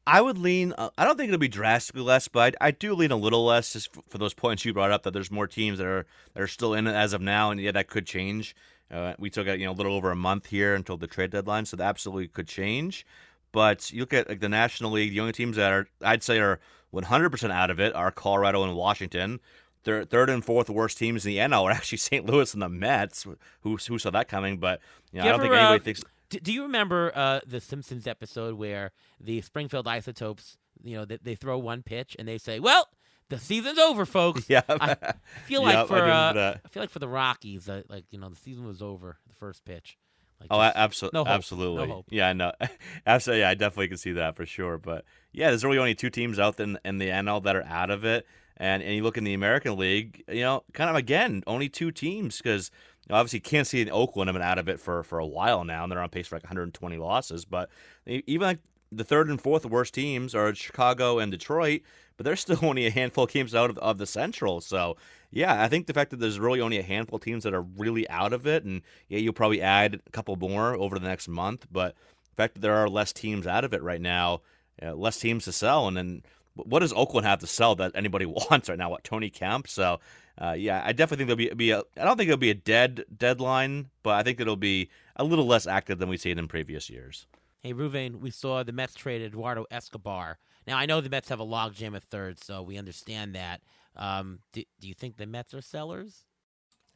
I 0.07 0.21
would 0.21 0.39
lean. 0.39 0.75
Uh, 0.77 0.91
I 0.99 1.05
don't 1.05 1.17
think 1.17 1.29
it'll 1.29 1.39
be 1.39 1.49
drastically 1.49 2.03
less, 2.03 2.27
but 2.29 2.57
I, 2.61 2.69
I, 2.69 2.71
do 2.73 2.95
lean 2.95 3.13
a 3.13 3.17
little 3.17 3.45
less 3.45 3.73
just 3.73 3.91
for 4.09 4.19
those 4.19 4.35
points 4.35 4.65
you 4.65 4.73
brought 4.73 4.91
up 4.91 5.05
that 5.05 5.13
there's 5.13 5.31
more 5.31 5.47
teams 5.47 5.79
that 5.79 5.87
are 5.87 6.07
that 6.35 6.43
are 6.43 6.49
still 6.49 6.75
in 6.75 6.87
it 6.87 6.95
as 6.95 7.13
of 7.13 7.21
now, 7.21 7.51
and 7.51 7.61
yeah, 7.61 7.71
that 7.73 7.89
could 7.89 8.07
change. 8.07 8.57
Uh, 8.91 9.15
we 9.19 9.31
took 9.31 9.47
a 9.47 9.57
you 9.57 9.65
know 9.65 9.73
a 9.73 9.75
little 9.75 9.95
over 9.95 10.11
a 10.11 10.17
month 10.17 10.47
here 10.47 10.75
until 10.75 10.97
the 10.97 11.07
trade 11.07 11.31
deadline, 11.31 11.67
so 11.67 11.77
that 11.77 11.85
absolutely 11.85 12.29
could 12.29 12.49
change. 12.49 13.07
But 13.53 13.93
you 13.93 14.01
look 14.01 14.13
at 14.13 14.29
like 14.29 14.41
the 14.41 14.49
National 14.49 14.91
League, 14.91 15.13
the 15.13 15.21
only 15.21 15.33
teams 15.33 15.57
that 15.57 15.71
are 15.71 15.87
I'd 16.03 16.23
say 16.23 16.41
are 16.41 16.59
100% 16.93 17.51
out 17.51 17.71
of 17.71 17.81
it 17.81 17.95
are 17.95 18.11
Colorado 18.11 18.65
and 18.65 18.75
Washington. 18.75 19.41
Third, 19.85 20.11
third 20.11 20.31
and 20.31 20.45
fourth 20.45 20.71
worst 20.71 20.99
teams 20.99 21.27
in 21.27 21.33
the 21.33 21.39
NL 21.39 21.65
are 21.65 21.71
actually 21.71 21.99
St. 21.99 22.27
Louis 22.27 22.53
and 22.53 22.63
the 22.63 22.69
Mets. 22.69 23.27
Who 23.63 23.77
who 23.77 23.99
saw 23.99 24.11
that 24.11 24.29
coming? 24.29 24.59
But 24.59 24.81
you 25.13 25.21
know, 25.21 25.25
I 25.25 25.29
don't 25.29 25.41
ever, 25.41 25.43
think 25.45 25.55
anybody 25.55 25.81
uh, 25.81 25.85
thinks. 25.85 26.05
Do, 26.33 26.41
do 26.41 26.51
you 26.51 26.63
remember 26.63 27.13
uh, 27.15 27.41
the 27.47 27.61
Simpsons 27.61 28.07
episode 28.07 28.55
where 28.55 28.93
the 29.21 29.43
Springfield 29.43 29.87
Isotopes, 29.87 30.57
you 30.83 30.97
know, 30.97 31.05
they, 31.05 31.19
they 31.23 31.35
throw 31.35 31.59
one 31.59 31.83
pitch 31.83 32.17
and 32.19 32.27
they 32.27 32.39
say, 32.39 32.59
"Well, 32.59 32.89
the 33.29 33.39
season's 33.39 33.79
over, 33.79 34.07
folks." 34.07 34.47
Yeah. 34.49 34.63
I 34.67 34.97
feel 35.45 35.63
like 35.63 35.75
yep, 35.75 35.89
for 35.89 36.03
I, 36.03 36.11
uh, 36.11 36.57
I, 36.65 36.69
feel 36.69 36.83
like 36.83 36.89
for 36.89 37.01
the 37.01 37.09
Rockies, 37.09 37.69
uh, 37.69 37.83
like 37.91 38.07
you 38.11 38.19
know, 38.19 38.31
the 38.31 38.37
season 38.37 38.67
was 38.67 38.81
over. 38.81 39.19
The 39.29 39.35
first 39.35 39.67
pitch. 39.67 39.99
Like 40.41 40.49
oh, 40.51 40.59
just, 40.59 40.77
absolutely, 40.77 41.23
no 41.23 41.27
absolutely. 41.27 41.87
No. 41.87 42.05
Yeah, 42.09 42.33
no, 42.33 42.53
absolutely. 43.07 43.41
Yeah, 43.43 43.51
I 43.51 43.55
definitely 43.55 43.89
can 43.89 43.99
see 43.99 44.13
that 44.13 44.35
for 44.35 44.47
sure. 44.47 44.79
But 44.79 45.05
yeah, 45.33 45.51
there's 45.51 45.65
really 45.65 45.79
only 45.79 45.95
two 45.95 46.09
teams 46.09 46.39
out 46.39 46.59
in 46.61 46.79
in 46.83 46.97
the 46.97 47.09
NL 47.09 47.43
that 47.43 47.57
are 47.57 47.65
out 47.65 47.91
of 47.91 48.07
it, 48.07 48.27
And 48.57 48.83
and 48.83 48.95
you 48.95 49.03
look 49.03 49.19
in 49.19 49.25
the 49.25 49.35
American 49.35 49.77
League, 49.77 50.25
you 50.29 50.41
know, 50.41 50.65
kind 50.73 50.89
of 50.89 50.97
again 50.97 51.43
only 51.47 51.69
two 51.69 51.91
teams 51.91 52.39
because 52.39 52.71
obviously 53.11 53.41
Kansas 53.41 53.71
City 53.71 53.83
and 53.83 53.91
Oakland 53.91 54.29
have 54.29 54.35
been 54.35 54.43
out 54.43 54.59
of 54.59 54.69
it 54.69 54.81
for 54.81 55.03
for 55.03 55.19
a 55.19 55.27
while 55.27 55.65
now, 55.65 55.83
and 55.83 55.93
they're 55.93 56.01
on 56.01 56.09
pace 56.09 56.29
for 56.29 56.37
like 56.37 56.45
120 56.45 56.97
losses. 56.99 57.45
But 57.45 57.71
even 58.07 58.47
like 58.47 58.59
the 58.91 59.05
third 59.05 59.29
and 59.29 59.41
fourth 59.41 59.65
worst 59.67 59.95
teams 59.95 60.35
are 60.35 60.55
Chicago 60.55 61.19
and 61.19 61.33
Detroit, 61.33 61.83
but 62.17 62.25
there's 62.25 62.41
still 62.43 62.59
only 62.63 62.87
a 62.87 62.91
handful 62.91 63.25
of 63.25 63.31
teams 63.31 63.55
out 63.55 63.71
of, 63.71 63.79
of 63.79 63.99
the 63.99 64.07
Central. 64.07 64.61
So 64.61 64.97
yeah, 65.31 65.63
I 65.63 65.69
think 65.69 65.87
the 65.87 65.95
fact 65.95 66.11
that 66.11 66.21
there's 66.21 66.39
really 66.39 66.61
only 66.61 66.79
a 66.79 66.83
handful 66.83 67.17
of 67.17 67.23
teams 67.23 67.45
that 67.45 67.55
are 67.55 67.63
really 67.63 68.09
out 68.09 68.33
of 68.33 68.47
it, 68.47 68.65
and 68.65 68.83
yeah, 69.09 69.19
you'll 69.19 69.33
probably 69.33 69.63
add 69.63 70.01
a 70.07 70.11
couple 70.11 70.37
more 70.37 70.75
over 70.75 70.99
the 70.99 71.09
next 71.09 71.29
month, 71.29 71.67
but 71.71 71.95
the 72.31 72.37
fact 72.37 72.55
that 72.55 72.61
there 72.61 72.77
are 72.77 72.89
less 72.89 73.13
teams 73.13 73.47
out 73.47 73.65
of 73.65 73.75
it 73.75 73.83
right 73.83 74.01
now, 74.01 74.41
less 74.81 75.19
teams 75.19 75.45
to 75.45 75.53
sell, 75.53 75.87
and 75.87 75.97
then 75.97 76.23
what 76.55 76.81
does 76.81 76.93
Oakland 76.93 77.27
have 77.27 77.41
to 77.41 77.47
sell 77.47 77.75
that 77.77 77.93
anybody 77.95 78.27
wants 78.51 78.69
right 78.69 78.79
now? 78.79 78.91
What 78.91 79.05
Tony 79.05 79.31
Kemp? 79.31 79.69
So 79.69 80.01
uh, 80.41 80.53
yeah, 80.53 80.83
I 80.85 80.93
definitely 80.93 81.27
think 81.27 81.39
there'll 81.39 81.55
be, 81.55 81.65
be 81.67 81.71
a. 81.71 81.83
I 82.01 82.05
don't 82.05 82.17
think 82.17 82.29
it'll 82.29 82.39
be 82.39 82.51
a 82.51 82.55
dead 82.55 83.05
deadline, 83.15 83.91
but 84.03 84.15
I 84.15 84.23
think 84.23 84.41
it'll 84.41 84.57
be 84.57 84.89
a 85.17 85.25
little 85.25 85.47
less 85.47 85.67
active 85.67 85.99
than 85.99 86.09
we've 86.09 86.21
seen 86.21 86.39
in 86.39 86.49
previous 86.49 86.89
years. 86.89 87.27
Hey, 87.61 87.75
Reuven, 87.75 88.17
we 88.17 88.31
saw 88.31 88.63
the 88.63 88.73
Mets 88.73 88.95
trade 88.95 89.23
Eduardo 89.23 89.67
Escobar. 89.71 90.39
Now 90.67 90.79
I 90.79 90.87
know 90.87 91.01
the 91.01 91.11
Mets 91.11 91.29
have 91.29 91.41
a 91.41 91.47
logjam 91.47 91.95
at 91.95 92.03
third, 92.05 92.43
so 92.43 92.63
we 92.63 92.79
understand 92.79 93.35
that. 93.35 93.61
Um, 93.95 94.41
do, 94.53 94.63
do 94.81 94.89
you 94.89 94.95
think 94.95 95.17
the 95.17 95.27
Mets 95.27 95.53
are 95.55 95.61
sellers? 95.61 96.25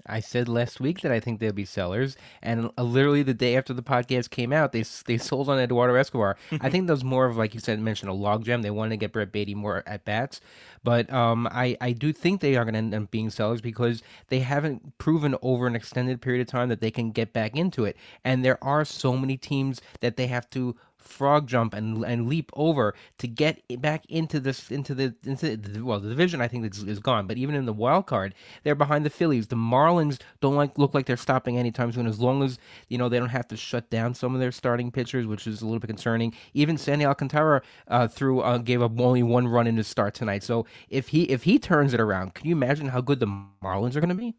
I 0.07 0.21
said 0.21 0.49
last 0.49 0.81
week 0.81 1.01
that 1.01 1.13
I 1.13 1.21
think 1.21 1.41
they'll 1.41 1.53
be 1.53 1.65
sellers, 1.65 2.17
and 2.43 2.71
uh, 2.79 2.83
literally 2.83 3.23
the 3.23 3.35
day 3.35 3.57
after 3.57 3.73
the 3.73 3.83
podcast 3.83 4.31
came 4.31 4.53
out, 4.53 4.73
they 4.73 4.85
they 5.07 5.19
sold 5.19 5.49
on 5.49 5.59
Eduardo 5.59 5.95
Escobar. 5.95 6.37
I 6.61 6.71
think 6.71 6.87
that 6.87 6.93
was 6.93 7.05
more 7.05 7.27
of 7.27 7.37
like 7.37 7.55
you 7.55 7.61
said, 7.61 7.81
mentioned 7.81 8.11
a 8.11 8.15
logjam. 8.15 8.63
They 8.63 8.71
wanted 8.71 8.91
to 8.91 8.97
get 8.99 9.13
Brett 9.13 9.33
Baty 9.33 9.55
more 9.55 9.83
at 9.87 10.05
bats, 10.05 10.41
but 10.85 11.13
um, 11.13 11.49
I 11.51 11.77
I 11.81 11.93
do 11.93 12.13
think 12.13 12.41
they 12.41 12.57
are 12.57 12.65
going 12.65 12.75
to 12.75 12.79
end 12.79 12.95
up 12.95 13.11
being 13.11 13.31
sellers 13.31 13.61
because 13.61 14.03
they 14.29 14.41
haven't 14.41 14.99
proven 14.99 15.35
over 15.43 15.67
an 15.67 15.75
extended 15.75 16.21
period 16.21 16.43
of 16.43 16.49
time 16.49 16.69
that 16.69 16.81
they 16.81 16.91
can 16.91 17.11
get 17.11 17.33
back 17.33 17.57
into 17.57 17.85
it, 17.85 17.97
and 18.25 18.45
there 18.45 18.63
are 18.63 18.85
so 18.85 19.17
many 19.17 19.37
teams 19.37 19.81
that 20.01 20.17
they 20.17 20.27
have 20.29 20.49
to 20.51 20.77
frog 21.07 21.47
jump 21.47 21.75
and 21.75 22.05
and 22.05 22.29
leap 22.29 22.51
over 22.55 22.95
to 23.19 23.27
get 23.27 23.63
back 23.81 24.05
into 24.07 24.41
this 24.41 24.71
into 24.71 24.95
the 24.95 25.15
into 25.25 25.57
the, 25.57 25.81
well 25.83 26.01
the 26.01 26.09
division 26.09 26.41
I 26.41 26.49
think 26.49 26.71
is, 26.73 26.83
is 26.83 26.99
gone. 26.99 27.27
But 27.27 27.37
even 27.37 27.55
in 27.55 27.67
the 27.67 27.73
wild 27.73 28.07
card 28.07 28.35
they're 28.63 28.75
behind 28.75 29.05
the 29.05 29.11
Phillies. 29.11 29.49
The 29.49 29.57
Marlins 29.57 30.21
don't 30.41 30.57
like 30.57 30.79
look 30.79 30.95
like 30.95 31.07
they're 31.07 31.17
stopping 31.17 31.59
anytime 31.59 31.93
soon. 31.93 32.07
As 32.07 32.21
long 32.21 32.43
as 32.43 32.59
you 32.89 32.99
know 32.99 33.09
they 33.09 33.19
don't 33.19 33.29
have 33.29 33.49
to 33.49 33.57
shut 33.57 33.91
down 33.91 34.15
some 34.15 34.35
of 34.35 34.41
their 34.41 34.53
starting 34.53 34.91
pitchers 34.91 35.27
which 35.27 35.47
is 35.47 35.63
a 35.63 35.67
little 35.67 35.81
bit 35.81 35.89
concerning. 35.89 36.35
Even 36.55 36.77
Sandy 36.79 37.05
Alcantara 37.05 37.63
uh, 37.89 38.09
threw 38.09 38.41
uh, 38.41 38.59
gave 38.59 38.83
up 38.83 38.99
only 39.01 39.23
one 39.23 39.49
run 39.49 39.67
in 39.67 39.77
his 39.77 39.87
start 39.87 40.15
tonight. 40.15 40.43
So 40.43 40.67
if 40.89 41.09
he 41.09 41.25
if 41.25 41.45
he 41.45 41.59
turns 41.59 41.95
it 41.95 42.01
around 42.01 42.35
can 42.35 42.47
you 42.47 42.55
imagine 42.55 42.89
how 42.89 43.01
good 43.01 43.21
the 43.21 43.27
Marlins 43.63 43.97
are 43.97 44.01
going 44.01 44.09
to 44.09 44.15
be? 44.15 44.35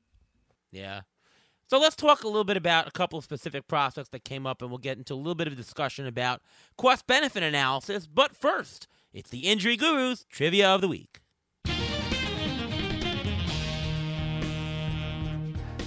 Yeah 0.71 1.01
so 1.69 1.77
let's 1.77 1.95
talk 1.95 2.23
a 2.23 2.27
little 2.27 2.45
bit 2.45 2.55
about 2.55 2.87
a 2.87 2.91
couple 2.91 3.19
of 3.19 3.25
specific 3.25 3.67
prospects 3.67 4.09
that 4.09 4.23
came 4.23 4.47
up, 4.47 4.61
and 4.61 4.71
we'll 4.71 4.77
get 4.77 4.97
into 4.97 5.13
a 5.13 5.15
little 5.15 5.35
bit 5.35 5.47
of 5.47 5.55
discussion 5.57 6.07
about 6.07 6.41
cost 6.77 7.05
benefit 7.07 7.43
analysis. 7.43 8.07
But 8.07 8.35
first, 8.35 8.87
it's 9.13 9.29
the 9.29 9.39
Injury 9.39 9.75
Gurus 9.75 10.25
Trivia 10.29 10.69
of 10.69 10.81
the 10.81 10.87
Week. 10.87 11.19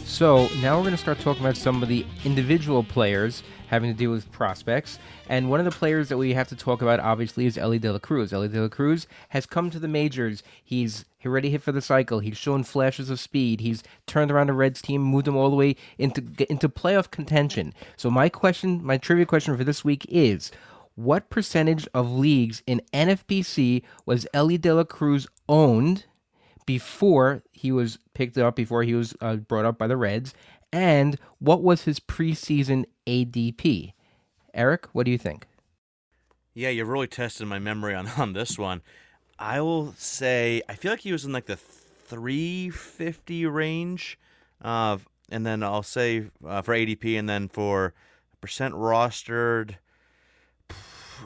So 0.04 0.48
now 0.60 0.76
we're 0.76 0.82
going 0.82 0.90
to 0.90 0.98
start 0.98 1.18
talking 1.20 1.42
about 1.42 1.56
some 1.56 1.82
of 1.82 1.88
the 1.88 2.04
individual 2.24 2.84
players 2.84 3.42
having 3.68 3.90
to 3.90 3.96
deal 3.96 4.10
with 4.10 4.30
prospects. 4.30 4.98
And 5.30 5.48
one 5.48 5.60
of 5.60 5.64
the 5.64 5.70
players 5.70 6.10
that 6.10 6.18
we 6.18 6.34
have 6.34 6.48
to 6.48 6.56
talk 6.56 6.82
about, 6.82 7.00
obviously, 7.00 7.46
is 7.46 7.56
Elly 7.56 7.78
De 7.78 7.90
La 7.90 8.00
Cruz. 8.00 8.32
Elly 8.32 8.48
De 8.48 8.60
La 8.60 8.68
Cruz 8.68 9.06
has 9.30 9.46
come 9.46 9.70
to 9.70 9.78
the 9.78 9.88
majors. 9.88 10.42
He's 10.62 11.06
already 11.28 11.50
hit 11.50 11.62
for 11.62 11.72
the 11.72 11.82
cycle. 11.82 12.20
He's 12.20 12.36
shown 12.36 12.64
flashes 12.64 13.10
of 13.10 13.20
speed. 13.20 13.60
He's 13.60 13.82
turned 14.06 14.30
around 14.30 14.46
the 14.46 14.54
Reds 14.54 14.80
team, 14.80 15.02
moved 15.02 15.26
them 15.26 15.36
all 15.36 15.50
the 15.50 15.56
way 15.56 15.76
into 15.98 16.22
into 16.48 16.68
playoff 16.68 17.10
contention. 17.10 17.74
So 17.96 18.10
my 18.10 18.28
question, 18.28 18.84
my 18.84 18.96
trivia 18.98 19.26
question 19.26 19.56
for 19.56 19.64
this 19.64 19.84
week 19.84 20.06
is. 20.08 20.50
What 20.96 21.30
percentage 21.30 21.88
of 21.94 22.10
leagues 22.10 22.62
in 22.66 22.82
NFBC 22.92 23.84
was 24.04 24.26
Elly 24.34 24.58
De 24.58 24.74
La 24.74 24.84
Cruz 24.84 25.26
owned 25.48 26.04
before 26.66 27.42
he 27.52 27.72
was 27.72 27.98
picked 28.12 28.36
up, 28.36 28.54
before 28.54 28.82
he 28.82 28.92
was 28.92 29.14
uh, 29.22 29.36
brought 29.36 29.64
up 29.64 29.78
by 29.78 29.86
the 29.86 29.96
Reds? 29.96 30.34
And 30.72 31.18
what 31.38 31.62
was 31.62 31.84
his 31.84 32.00
preseason 32.00 32.84
ADP? 33.06 33.92
Eric, 34.52 34.88
what 34.92 35.04
do 35.04 35.10
you 35.10 35.18
think? 35.18 35.46
Yeah, 36.54 36.68
you're 36.68 36.86
really 36.86 37.06
testing 37.06 37.48
my 37.48 37.58
memory 37.58 37.94
on, 37.94 38.08
on 38.18 38.32
this 38.32 38.58
one. 38.58 38.82
I 39.40 39.62
will 39.62 39.94
say 39.96 40.60
I 40.68 40.74
feel 40.74 40.92
like 40.92 41.00
he 41.00 41.12
was 41.12 41.24
in 41.24 41.32
like 41.32 41.46
the 41.46 41.56
350 41.56 43.46
range, 43.46 44.18
uh, 44.60 44.98
and 45.30 45.46
then 45.46 45.62
I'll 45.62 45.82
say 45.82 46.26
uh, 46.46 46.60
for 46.60 46.74
ADP, 46.74 47.18
and 47.18 47.26
then 47.26 47.48
for 47.48 47.94
percent 48.42 48.74
rostered. 48.74 49.76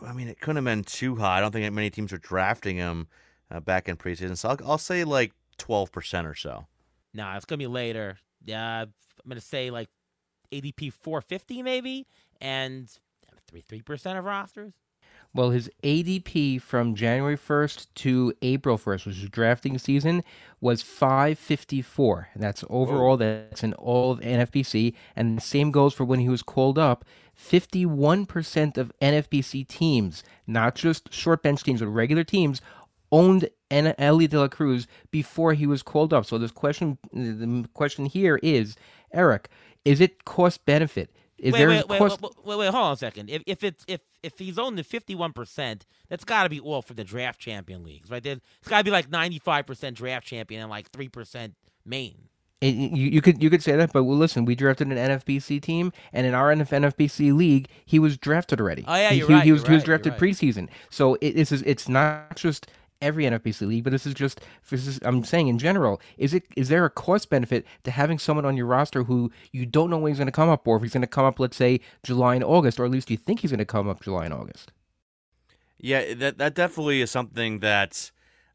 I 0.04 0.12
mean, 0.12 0.28
it 0.28 0.40
couldn't 0.40 0.56
have 0.56 0.64
been 0.64 0.84
too 0.84 1.16
high. 1.16 1.38
I 1.38 1.40
don't 1.40 1.50
think 1.50 1.70
many 1.72 1.90
teams 1.90 2.12
were 2.12 2.18
drafting 2.18 2.76
him 2.76 3.08
uh, 3.50 3.60
back 3.60 3.88
in 3.88 3.96
preseason, 3.96 4.36
so 4.36 4.50
I'll, 4.50 4.58
I'll 4.64 4.78
say 4.78 5.02
like 5.02 5.32
12 5.58 5.90
percent 5.90 6.26
or 6.26 6.36
so. 6.36 6.66
Nah, 7.12 7.36
it's 7.36 7.44
gonna 7.44 7.58
be 7.58 7.66
later. 7.66 8.18
Yeah, 8.44 8.82
I'm 8.82 8.92
gonna 9.28 9.40
say 9.40 9.70
like 9.70 9.88
ADP 10.52 10.92
450 10.92 11.62
maybe, 11.64 12.06
and 12.40 12.88
three 13.48 13.60
three 13.60 13.82
percent 13.82 14.18
of 14.18 14.24
rosters. 14.24 14.74
Well, 15.34 15.50
his 15.50 15.68
ADP 15.82 16.62
from 16.62 16.94
January 16.94 17.36
1st 17.36 17.88
to 17.96 18.32
April 18.40 18.78
1st, 18.78 19.06
which 19.06 19.18
is 19.18 19.28
drafting 19.28 19.78
season, 19.78 20.22
was 20.60 20.80
554. 20.80 22.28
And 22.34 22.42
that's 22.42 22.62
overall, 22.70 23.16
that's 23.16 23.64
in 23.64 23.74
all 23.74 24.12
of 24.12 24.20
NFBC. 24.20 24.94
And 25.16 25.36
the 25.36 25.42
same 25.42 25.72
goes 25.72 25.92
for 25.92 26.04
when 26.04 26.20
he 26.20 26.28
was 26.28 26.42
called 26.42 26.78
up. 26.78 27.04
51% 27.36 28.78
of 28.78 28.92
NFBC 29.02 29.66
teams, 29.66 30.22
not 30.46 30.76
just 30.76 31.12
short 31.12 31.42
bench 31.42 31.64
teams, 31.64 31.80
but 31.80 31.88
regular 31.88 32.22
teams, 32.22 32.60
owned 33.10 33.48
Elly 33.72 34.28
De 34.28 34.38
La 34.38 34.46
Cruz 34.46 34.86
before 35.10 35.54
he 35.54 35.66
was 35.66 35.82
called 35.82 36.12
up. 36.12 36.26
So 36.26 36.38
this 36.38 36.52
question, 36.52 36.96
the 37.12 37.68
question 37.74 38.06
here 38.06 38.38
is, 38.40 38.76
Eric, 39.12 39.48
is 39.84 40.00
it 40.00 40.24
cost 40.24 40.64
benefit? 40.64 41.10
Wait, 41.42 41.52
wait, 41.52 41.88
wait, 41.88 41.98
cost- 41.98 42.22
wait, 42.22 42.32
wait, 42.44 42.58
wait, 42.58 42.70
hold 42.70 42.84
on 42.84 42.92
a 42.92 42.96
second. 42.96 43.28
If 43.28 43.42
if 43.46 43.64
it's 43.64 43.84
if 43.88 44.00
if 44.22 44.38
he's 44.38 44.58
owned 44.58 44.78
the 44.78 44.84
fifty 44.84 45.14
one 45.14 45.32
percent, 45.32 45.84
that's 46.08 46.24
got 46.24 46.44
to 46.44 46.48
be 46.48 46.60
all 46.60 46.80
for 46.80 46.94
the 46.94 47.04
draft 47.04 47.40
champion 47.40 47.82
leagues, 47.82 48.10
right? 48.10 48.22
There, 48.22 48.36
it's 48.60 48.68
got 48.68 48.78
to 48.78 48.84
be 48.84 48.90
like 48.90 49.10
ninety 49.10 49.38
five 49.38 49.66
percent 49.66 49.96
draft 49.96 50.26
champion 50.26 50.62
and 50.62 50.70
like 50.70 50.90
three 50.90 51.08
percent 51.08 51.54
main. 51.84 52.28
It, 52.60 52.74
you, 52.76 53.10
you 53.10 53.20
could 53.20 53.42
you 53.42 53.50
could 53.50 53.62
say 53.62 53.76
that, 53.76 53.92
but 53.92 54.04
well, 54.04 54.16
listen, 54.16 54.44
we 54.44 54.54
drafted 54.54 54.88
an 54.88 54.96
NFBC 54.96 55.60
team, 55.60 55.92
and 56.12 56.26
in 56.26 56.34
our 56.34 56.54
NFBC 56.54 57.36
league, 57.36 57.68
he 57.84 57.98
was 57.98 58.16
drafted 58.16 58.60
already. 58.60 58.84
Oh 58.86 58.94
yeah, 58.94 59.10
he, 59.10 59.18
you're 59.18 59.28
he, 59.28 59.34
right. 59.34 59.44
he 59.44 59.52
was 59.52 59.66
he 59.66 59.74
was 59.74 59.84
drafted 59.84 60.12
right. 60.12 60.20
preseason. 60.20 60.68
So 60.88 61.18
it, 61.20 61.34
this 61.34 61.52
is 61.52 61.62
it's 61.62 61.88
not 61.88 62.36
just 62.36 62.66
every 63.04 63.24
NFBC 63.24 63.68
league, 63.68 63.84
but 63.84 63.90
this 63.90 64.06
is 64.06 64.14
just 64.14 64.40
this 64.70 64.86
is, 64.86 64.98
I'm 65.02 65.22
saying 65.24 65.48
in 65.48 65.58
general. 65.58 66.00
Is 66.16 66.34
it 66.34 66.44
is 66.56 66.68
there 66.68 66.84
a 66.84 66.90
cost 66.90 67.30
benefit 67.30 67.64
to 67.84 67.90
having 67.90 68.18
someone 68.18 68.44
on 68.44 68.56
your 68.56 68.66
roster 68.66 69.04
who 69.04 69.30
you 69.52 69.66
don't 69.66 69.90
know 69.90 69.98
when 69.98 70.10
he's 70.10 70.18
going 70.18 70.26
to 70.26 70.32
come 70.32 70.48
up, 70.48 70.66
or 70.66 70.76
if 70.76 70.82
he's 70.82 70.94
going 70.94 71.02
to 71.02 71.06
come 71.06 71.24
up, 71.24 71.38
let's 71.38 71.56
say 71.56 71.80
July 72.02 72.34
and 72.34 72.42
August, 72.42 72.80
or 72.80 72.84
at 72.84 72.90
least 72.90 73.10
you 73.10 73.16
think 73.16 73.40
he's 73.40 73.50
going 73.50 73.58
to 73.58 73.64
come 73.64 73.88
up 73.88 74.02
July 74.02 74.24
and 74.24 74.34
August? 74.34 74.72
Yeah, 75.78 76.14
that 76.14 76.38
that 76.38 76.54
definitely 76.54 77.02
is 77.02 77.10
something 77.10 77.60
that 77.60 78.10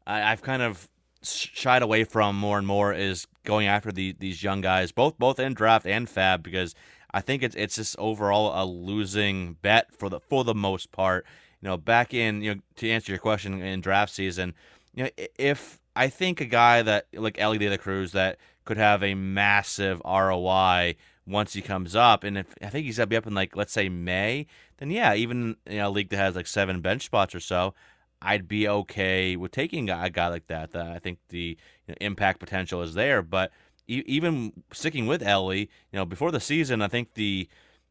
I, 0.06 0.32
I've 0.32 0.42
kind 0.42 0.62
of 0.62 0.88
shied 1.22 1.82
away 1.82 2.04
from 2.04 2.36
more 2.36 2.58
and 2.58 2.66
more 2.66 2.92
is 2.92 3.26
going 3.44 3.66
after 3.66 3.92
the, 3.92 4.16
these 4.18 4.42
young 4.42 4.60
guys, 4.60 4.90
both 4.90 5.18
both 5.18 5.38
in 5.38 5.54
draft 5.54 5.86
and 5.86 6.08
fab, 6.08 6.42
because 6.42 6.74
I 7.12 7.20
think 7.20 7.42
it's 7.42 7.56
it's 7.56 7.76
just 7.76 7.96
overall 7.98 8.52
a 8.60 8.64
losing 8.64 9.54
bet 9.62 9.94
for 9.94 10.08
the 10.08 10.20
for 10.20 10.44
the 10.44 10.54
most 10.54 10.92
part. 10.92 11.26
You 11.62 11.68
know, 11.68 11.76
back 11.76 12.14
in 12.14 12.42
you 12.42 12.54
know 12.54 12.60
to 12.76 12.90
answer 12.90 13.12
your 13.12 13.18
question 13.18 13.60
in 13.62 13.80
draft 13.80 14.12
season, 14.12 14.54
you 14.94 15.04
know 15.04 15.10
if 15.38 15.80
I 15.96 16.08
think 16.08 16.40
a 16.40 16.46
guy 16.46 16.82
that 16.82 17.06
like 17.12 17.38
Elly 17.38 17.58
De 17.58 17.68
La 17.68 17.76
Cruz 17.76 18.12
that 18.12 18.38
could 18.64 18.76
have 18.76 19.02
a 19.02 19.14
massive 19.14 20.00
ROI 20.04 20.96
once 21.26 21.52
he 21.52 21.62
comes 21.62 21.94
up, 21.94 22.24
and 22.24 22.38
if 22.38 22.54
I 22.62 22.68
think 22.68 22.86
he's 22.86 22.96
gonna 22.96 23.06
be 23.06 23.16
up 23.16 23.26
in 23.26 23.34
like 23.34 23.56
let's 23.56 23.72
say 23.72 23.88
May, 23.88 24.46
then 24.78 24.90
yeah, 24.90 25.14
even 25.14 25.56
you 25.68 25.78
know 25.78 25.88
a 25.88 25.90
league 25.90 26.10
that 26.10 26.16
has 26.16 26.36
like 26.36 26.46
seven 26.46 26.80
bench 26.80 27.04
spots 27.04 27.34
or 27.34 27.40
so, 27.40 27.74
I'd 28.22 28.48
be 28.48 28.68
okay 28.68 29.36
with 29.36 29.52
taking 29.52 29.88
a 29.90 30.10
guy 30.10 30.28
like 30.28 30.46
that. 30.48 30.74
I 30.74 30.98
think 30.98 31.18
the 31.28 31.58
you 31.86 31.88
know, 31.88 31.94
impact 32.00 32.40
potential 32.40 32.82
is 32.82 32.94
there. 32.94 33.22
But 33.22 33.50
even 33.86 34.52
sticking 34.72 35.06
with 35.06 35.22
Elly, 35.22 35.60
you 35.92 35.98
know, 35.98 36.04
before 36.04 36.30
the 36.30 36.40
season, 36.40 36.82
I 36.82 36.88
think 36.88 37.14
the 37.14 37.48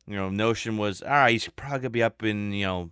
you 0.07 0.15
know 0.15 0.29
notion 0.29 0.77
was 0.77 1.01
all 1.01 1.09
right. 1.09 1.31
He's 1.31 1.47
probably 1.49 1.79
gonna 1.79 1.89
be 1.89 2.03
up 2.03 2.23
in 2.23 2.53
you 2.53 2.65
know 2.65 2.91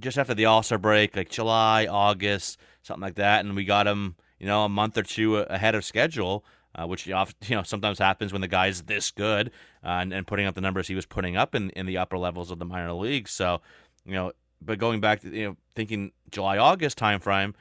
just 0.00 0.18
after 0.18 0.34
the 0.34 0.44
All 0.44 0.62
Star 0.62 0.78
break, 0.78 1.16
like 1.16 1.30
July, 1.30 1.86
August, 1.86 2.58
something 2.82 3.02
like 3.02 3.16
that, 3.16 3.44
and 3.44 3.56
we 3.56 3.64
got 3.64 3.86
him 3.86 4.16
you 4.38 4.46
know 4.46 4.64
a 4.64 4.68
month 4.68 4.98
or 4.98 5.02
two 5.02 5.36
ahead 5.36 5.74
of 5.74 5.84
schedule. 5.84 6.44
Uh, 6.78 6.86
which 6.86 7.06
you 7.06 7.14
know 7.48 7.62
sometimes 7.62 7.98
happens 7.98 8.32
when 8.34 8.42
the 8.42 8.48
guy's 8.48 8.82
this 8.82 9.10
good 9.10 9.50
uh, 9.82 9.96
and, 10.00 10.12
and 10.12 10.26
putting 10.26 10.44
up 10.44 10.54
the 10.54 10.60
numbers 10.60 10.86
he 10.86 10.94
was 10.94 11.06
putting 11.06 11.34
up 11.34 11.54
in, 11.54 11.70
in 11.70 11.86
the 11.86 11.96
upper 11.96 12.18
levels 12.18 12.50
of 12.50 12.58
the 12.58 12.66
minor 12.66 12.92
leagues. 12.92 13.30
So, 13.30 13.62
you 14.04 14.12
know, 14.12 14.32
but 14.60 14.78
going 14.78 15.00
back 15.00 15.20
to 15.20 15.34
you 15.34 15.46
know 15.46 15.56
thinking 15.74 16.12
July 16.30 16.58
August 16.58 16.98
timeframe, 16.98 17.54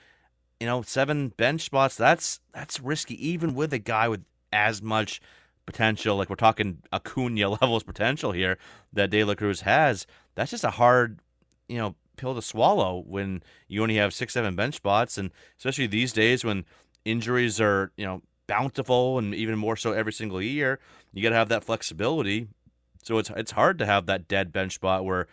you 0.60 0.68
know, 0.68 0.82
seven 0.82 1.30
bench 1.30 1.62
spots, 1.62 1.96
that's 1.96 2.42
that's 2.54 2.82
risky 2.82 3.16
even 3.26 3.56
with 3.56 3.72
a 3.72 3.80
guy 3.80 4.10
with 4.10 4.26
as 4.52 4.82
much 4.82 5.22
potential, 5.66 6.16
like 6.16 6.30
we're 6.30 6.36
talking 6.36 6.82
Acuna 6.92 7.50
levels 7.62 7.84
potential 7.84 8.32
here 8.32 8.58
that 8.94 9.10
De 9.10 9.24
La 9.24 9.36
Cruz 9.36 9.62
has. 9.62 10.08
That's 10.36 10.52
just 10.52 10.64
a 10.64 10.72
hard, 10.72 11.20
you 11.68 11.78
know, 11.78 11.96
pill 12.16 12.36
to 12.36 12.42
swallow 12.42 13.04
when 13.08 13.44
you 13.68 13.82
only 13.82 13.96
have 13.96 14.14
six, 14.14 14.34
seven 14.34 14.56
bench 14.56 14.76
spots, 14.76 15.18
and 15.18 15.32
especially 15.58 15.88
these 15.88 16.14
days 16.14 16.44
when 16.44 16.66
injuries 17.04 17.62
are, 17.62 17.92
you 17.98 18.06
know, 18.06 18.22
bountiful 18.48 19.18
and 19.18 19.34
even 19.34 19.58
more 19.58 19.76
so 19.76 19.92
every 19.92 20.14
single 20.14 20.42
year. 20.42 20.80
You 21.14 21.24
got 21.24 21.30
to 21.30 21.36
have 21.36 21.50
that 21.50 21.64
flexibility. 21.64 22.48
So 23.04 23.18
it's 23.18 23.30
it's 23.32 23.52
hard 23.52 23.78
to 23.80 23.86
have 23.86 24.08
that 24.08 24.28
dead 24.28 24.52
bench 24.52 24.74
spot 24.74 25.06
where 25.06 25.28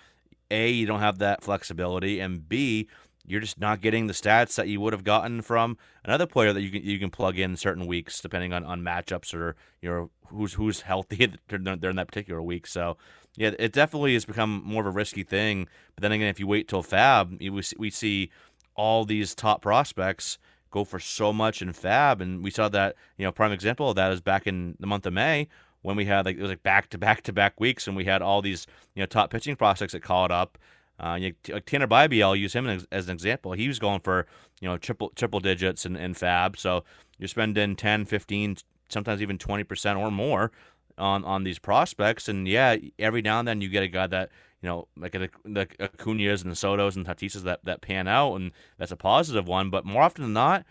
a 0.51 0.71
you 0.71 0.87
don't 0.87 1.01
have 1.01 1.19
that 1.19 1.43
flexibility, 1.43 2.21
and 2.21 2.49
b 2.49 2.89
you're 3.25 3.41
just 3.41 3.61
not 3.61 3.81
getting 3.81 4.09
the 4.09 4.13
stats 4.13 4.57
that 4.57 4.69
you 4.69 4.81
would 4.81 4.93
have 4.93 5.05
gotten 5.05 5.43
from 5.43 5.79
another 6.05 6.27
player 6.27 6.53
that 6.53 6.61
you 6.61 6.71
can 6.71 6.83
you 6.83 6.99
can 6.99 7.11
plug 7.11 7.39
in 7.39 7.57
certain 7.57 7.87
weeks 7.87 8.21
depending 8.21 8.53
on, 8.53 8.65
on 8.65 8.83
matchups 8.83 9.33
or 9.33 9.57
you 9.81 9.89
know 9.89 10.11
who's 10.27 10.55
who's 10.55 10.83
healthy 10.83 11.33
during 11.49 11.97
that 11.97 12.09
particular 12.09 12.43
week. 12.43 12.67
So 12.67 12.97
yeah, 13.37 13.53
it 13.59 13.73
definitely 13.73 14.15
has 14.15 14.25
become 14.25 14.63
more 14.65 14.83
of 14.83 14.87
a 14.87 14.91
risky 14.91 15.23
thing. 15.23 15.67
But 15.95 16.03
then 16.03 16.13
again, 16.13 16.29
if 16.29 16.39
you 16.39 16.47
wait 16.47 16.69
till 16.69 16.83
Fab, 16.83 17.39
we 17.41 17.63
we 17.79 17.91
see 17.91 18.31
all 18.75 19.05
these 19.05 19.35
top 19.35 19.63
prospects 19.63 20.39
go 20.71 20.85
for 20.85 20.99
so 20.99 21.33
much 21.33 21.63
in 21.63 21.73
Fab, 21.73 22.21
and 22.21 22.43
we 22.43 22.51
saw 22.51 22.69
that 22.69 22.97
you 23.17 23.25
know 23.25 23.33
prime 23.33 23.53
example 23.53 23.89
of 23.89 23.97
that 23.97 24.13
is 24.13 24.21
back 24.21 24.47
in 24.47 24.77
the 24.81 24.87
month 24.87 25.07
of 25.07 25.13
May 25.13 25.49
when 25.83 25.97
we 25.97 26.05
had 26.05 26.27
like 26.27 26.37
it 26.37 26.43
was 26.43 26.51
like 26.51 26.63
back 26.63 26.89
to 26.91 26.99
back 26.99 27.23
to 27.23 27.33
back 27.33 27.59
weeks, 27.59 27.87
and 27.87 27.97
we 27.97 28.05
had 28.05 28.21
all 28.21 28.43
these 28.43 28.67
you 28.95 29.03
know 29.03 29.07
top 29.07 29.31
pitching 29.31 29.57
prospects 29.57 29.93
that 29.93 30.03
called 30.03 30.31
up. 30.31 30.59
Uh, 31.01 31.17
you 31.19 31.35
like 31.49 31.65
Tanner 31.65 31.89
Bibee, 31.89 32.23
I'll 32.23 32.37
use 32.37 32.53
him 32.53 32.67
as, 32.69 32.87
as, 32.93 33.09
an 33.09 33.15
example. 33.15 33.53
He 33.53 33.67
was 33.67 33.79
going 33.79 34.01
for 34.01 34.27
you 34.61 34.69
know 34.69 34.77
triple 34.77 35.11
triple 35.17 35.41
digits 35.41 35.87
in, 35.87 35.97
in 35.97 36.15
Fab, 36.15 36.59
so 36.59 36.85
you're 37.19 37.29
spending 37.29 37.77
10, 37.77 38.05
15, 38.05 38.57
sometimes 38.89 39.23
even 39.23 39.39
20 39.39 39.65
percent 39.65 39.99
or 39.99 40.11
more 40.11 40.53
on 40.99 41.25
on 41.25 41.45
these 41.45 41.59
prospects. 41.59 42.29
And 42.29 42.47
yeah, 42.47 42.77
every 42.99 43.23
now 43.23 43.39
and 43.39 43.49
then 43.49 43.61
you 43.61 43.69
get 43.69 43.83
a 43.83 43.89
guy 43.89 44.07
that 44.07 44.31
you 44.61 44.69
know 44.69 44.89
like 44.97 45.13
the, 45.13 45.31
the 45.45 45.67
Acuna's 45.81 46.43
and 46.43 46.51
the 46.51 46.57
Sotos 46.57 46.97
and 46.97 47.07
Tatises 47.07 47.43
that 47.43 47.65
that 47.65 47.81
pan 47.81 48.09
out, 48.09 48.35
and 48.35 48.53
that's 48.79 48.93
a 48.93 48.97
positive 48.97 49.47
one. 49.47 49.71
But 49.71 49.85
more 49.85 50.03
often 50.03 50.23
than 50.23 50.33
not, 50.33 50.65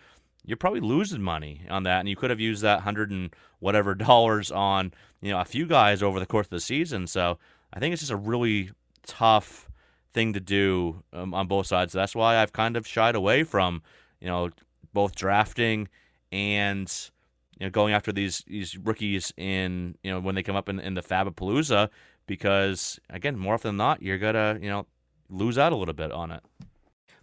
you're 0.46 0.58
probably 0.58 0.82
losing 0.82 1.22
money 1.22 1.62
on 1.70 1.84
that, 1.84 2.00
and 2.00 2.10
you 2.10 2.16
could 2.16 2.30
have 2.30 2.40
used 2.40 2.62
that 2.64 2.82
hundred 2.82 3.12
and 3.12 3.34
whatever 3.60 3.96
dollars 3.96 4.52
on 4.52 4.94
you 5.22 5.32
know 5.32 5.40
a 5.40 5.46
few 5.46 5.66
guys 5.66 6.04
over 6.04 6.20
the 6.20 6.26
course 6.26 6.48
of 6.48 6.52
the 6.52 6.60
season. 6.60 7.08
So 7.08 7.38
I 7.74 7.80
think 7.80 7.94
it's 7.94 8.02
just 8.02 8.12
a 8.12 8.18
really 8.18 8.72
tough 9.06 9.70
thing 10.14 10.34
to 10.34 10.40
do 10.40 11.04
um, 11.14 11.34
on 11.34 11.48
both 11.48 11.68
sides. 11.68 11.94
That's 11.94 12.16
why 12.16 12.38
I've 12.38 12.54
kind 12.54 12.76
of 12.76 12.88
shied 12.88 13.16
away 13.16 13.44
from, 13.44 13.82
you 14.20 14.28
know, 14.28 14.50
both 14.94 15.16
drafting 15.16 15.88
and 16.32 17.12
you 17.62 17.68
know 17.68 17.70
going 17.70 17.94
after 17.94 18.12
these 18.12 18.44
these 18.48 18.76
rookies 18.76 19.32
in 19.38 19.96
you 20.04 20.12
know 20.12 20.20
when 20.20 20.34
they 20.34 20.42
come 20.42 20.56
up 20.56 20.68
in, 20.68 20.80
in 20.80 20.96
the 20.96 21.04
Fabapalooza 21.04 21.90
because 22.26 23.00
again 23.12 23.38
more 23.38 23.54
often 23.54 23.70
than 23.70 23.78
not 23.78 24.02
you're 24.02 24.18
gonna 24.18 24.58
you 24.60 24.68
know 24.68 24.88
lose 25.30 25.60
out 25.60 25.72
a 25.72 25.76
little 25.76 25.94
bit 25.94 26.12
on 26.12 26.32
it. 26.32 26.42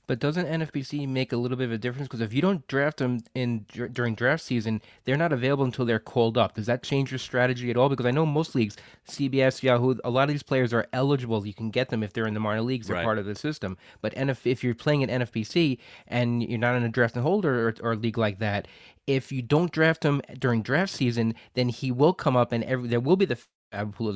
But 0.09 0.20
doesn't 0.20 0.46
NFBC 0.46 1.06
make 1.06 1.32
a 1.32 1.36
little 1.36 1.59
bit 1.59 1.66
of 1.66 1.72
a 1.72 1.78
difference? 1.78 2.09
Because 2.09 2.22
if 2.22 2.32
you 2.32 2.40
don't 2.40 2.66
draft 2.66 2.96
them 2.96 3.20
in 3.34 3.66
during 3.92 4.14
draft 4.14 4.42
season, 4.42 4.80
they're 5.04 5.18
not 5.18 5.34
available 5.34 5.66
until 5.66 5.84
they're 5.84 5.98
called 5.98 6.38
up. 6.38 6.54
Does 6.54 6.64
that 6.64 6.82
change 6.82 7.12
your 7.12 7.18
strategy 7.18 7.70
at 7.70 7.76
all? 7.76 7.90
Because 7.90 8.06
I 8.06 8.11
know 8.11 8.24
most 8.24 8.54
leagues, 8.54 8.76
CBS, 9.06 9.62
Yahoo, 9.62 9.96
a 10.02 10.11
lot 10.11 10.22
of 10.22 10.30
these 10.30 10.42
players 10.42 10.72
are 10.72 10.86
eligible. 10.94 11.46
You 11.46 11.52
can 11.52 11.68
get 11.68 11.90
them 11.90 12.02
if 12.02 12.14
they're 12.14 12.26
in 12.26 12.32
the 12.32 12.40
minor 12.40 12.62
leagues. 12.62 12.86
They're 12.86 12.96
right. 12.96 13.04
part 13.04 13.18
of 13.18 13.26
the 13.26 13.34
system. 13.34 13.76
But 14.00 14.14
NF, 14.14 14.46
if 14.46 14.64
you're 14.64 14.74
playing 14.74 15.02
in 15.02 15.11
NFBC 15.11 15.78
and 16.06 16.42
you're 16.42 16.59
not 16.59 16.74
in 16.74 16.84
a 16.84 16.88
draft 16.88 17.14
and 17.14 17.22
holder 17.22 17.68
or, 17.68 17.74
or 17.82 17.94
league 17.94 18.16
like 18.16 18.38
that, 18.38 18.66
if 19.06 19.30
you 19.30 19.42
don't 19.42 19.70
draft 19.70 20.04
him 20.04 20.22
during 20.38 20.62
draft 20.62 20.92
season, 20.92 21.34
then 21.52 21.68
he 21.68 21.92
will 21.92 22.14
come 22.14 22.34
up 22.34 22.52
and 22.52 22.64
every, 22.64 22.88
there 22.88 22.98
will 22.98 23.16
be 23.16 23.26
the 23.26 23.38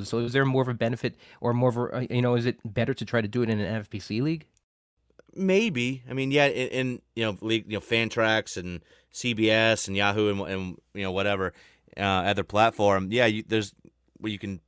So 0.05 0.19
is 0.21 0.33
there 0.33 0.47
more 0.47 0.63
of 0.63 0.69
a 0.69 0.75
benefit 0.75 1.17
or 1.43 1.53
more 1.53 1.69
of 1.69 1.77
a, 1.77 1.97
uh, 1.97 2.07
you 2.09 2.23
know, 2.23 2.35
is 2.35 2.47
it 2.47 2.61
better 2.65 2.95
to 2.95 3.05
try 3.05 3.21
to 3.21 3.29
do 3.29 3.43
it 3.43 3.51
in 3.51 3.61
an 3.61 3.83
NFBC 3.83 4.23
league? 4.23 4.47
Maybe. 5.35 6.03
I 6.09 6.13
mean, 6.13 6.31
yeah, 6.31 6.47
in, 6.47 6.69
in 6.69 7.03
you 7.15 7.25
know, 7.25 7.39
league, 7.41 7.65
you 7.67 7.75
know, 7.75 7.81
Fantrax 7.81 8.57
and 8.57 8.81
CBS 9.13 9.89
and 9.89 9.97
Yahoo 9.97 10.31
and, 10.31 10.41
and 10.41 10.79
you 10.95 11.03
know 11.03 11.13
whatever 11.13 11.53
uh, 11.97 12.01
other 12.01 12.45
platform. 12.45 13.09
Yeah, 13.11 13.27
you, 13.27 13.43
there's 13.47 13.75
where 14.19 14.33
you 14.33 14.39
can 14.39 14.61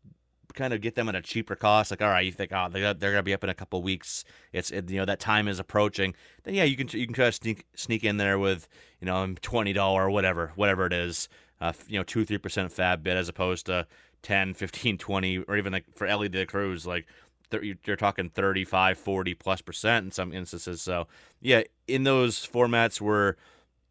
kind 0.55 0.73
of 0.73 0.81
get 0.81 0.95
them 0.95 1.09
at 1.09 1.15
a 1.15 1.23
cheaper 1.23 1.57
cost. 1.57 1.91
Like, 1.91 2.01
all 2.01 2.09
right, 2.09 2.25
you 2.25 2.33
think, 2.33 2.53
oh, 2.53 2.69
they're, 2.71 2.95
they're 2.95 3.11
gonna 3.11 3.23
be 3.23 3.35
up 3.35 3.45
in 3.45 3.51
a 3.51 3.55
couple 3.55 3.83
weeks. 3.83 4.25
It's 4.53 4.71
it, 4.71 4.89
you 4.91 4.99
know 4.99 5.05
that 5.05 5.21
time 5.21 5.49
is 5.49 5.59
approaching. 5.59 6.15
Then 6.45 6.55
yeah, 6.55 6.65
you 6.65 6.77
can 6.77 6.89
you 6.99 7.07
can 7.07 7.15
try 7.15 7.27
to 7.27 7.33
sneak 7.33 7.67
sneak 7.75 8.05
in 8.05 8.17
there 8.17 8.39
with 8.39 8.69
you 9.01 9.07
know 9.07 9.35
twenty 9.43 9.73
dollar 9.73 10.05
or 10.05 10.11
whatever 10.11 10.53
whatever 10.55 10.87
it 10.87 10.93
is. 10.93 11.29
Uh, 11.61 11.73
you 11.89 11.99
know, 11.99 12.05
two 12.05 12.25
three 12.25 12.39
percent 12.39 12.73
fab 12.73 13.03
bit 13.03 13.17
as 13.17 13.29
opposed 13.29 13.67
to 13.67 13.87
10, 14.25 14.55
15, 14.55 14.97
20, 14.97 15.39
or 15.41 15.57
even 15.57 15.73
like 15.73 15.85
for 15.95 16.07
Elly 16.07 16.29
De 16.29 16.47
Cruz, 16.47 16.87
like 16.87 17.07
you're 17.53 17.97
talking 17.97 18.31
35, 18.31 18.99
40 18.99 19.35
plus 19.35 19.61
percent 19.61 20.07
in 20.07 20.11
some 20.11 20.33
instances. 20.33 20.83
So 20.83 21.07
yeah, 21.41 21.63
in 21.87 22.05
those 22.05 22.47
formats 22.47 23.01
where 23.01 23.37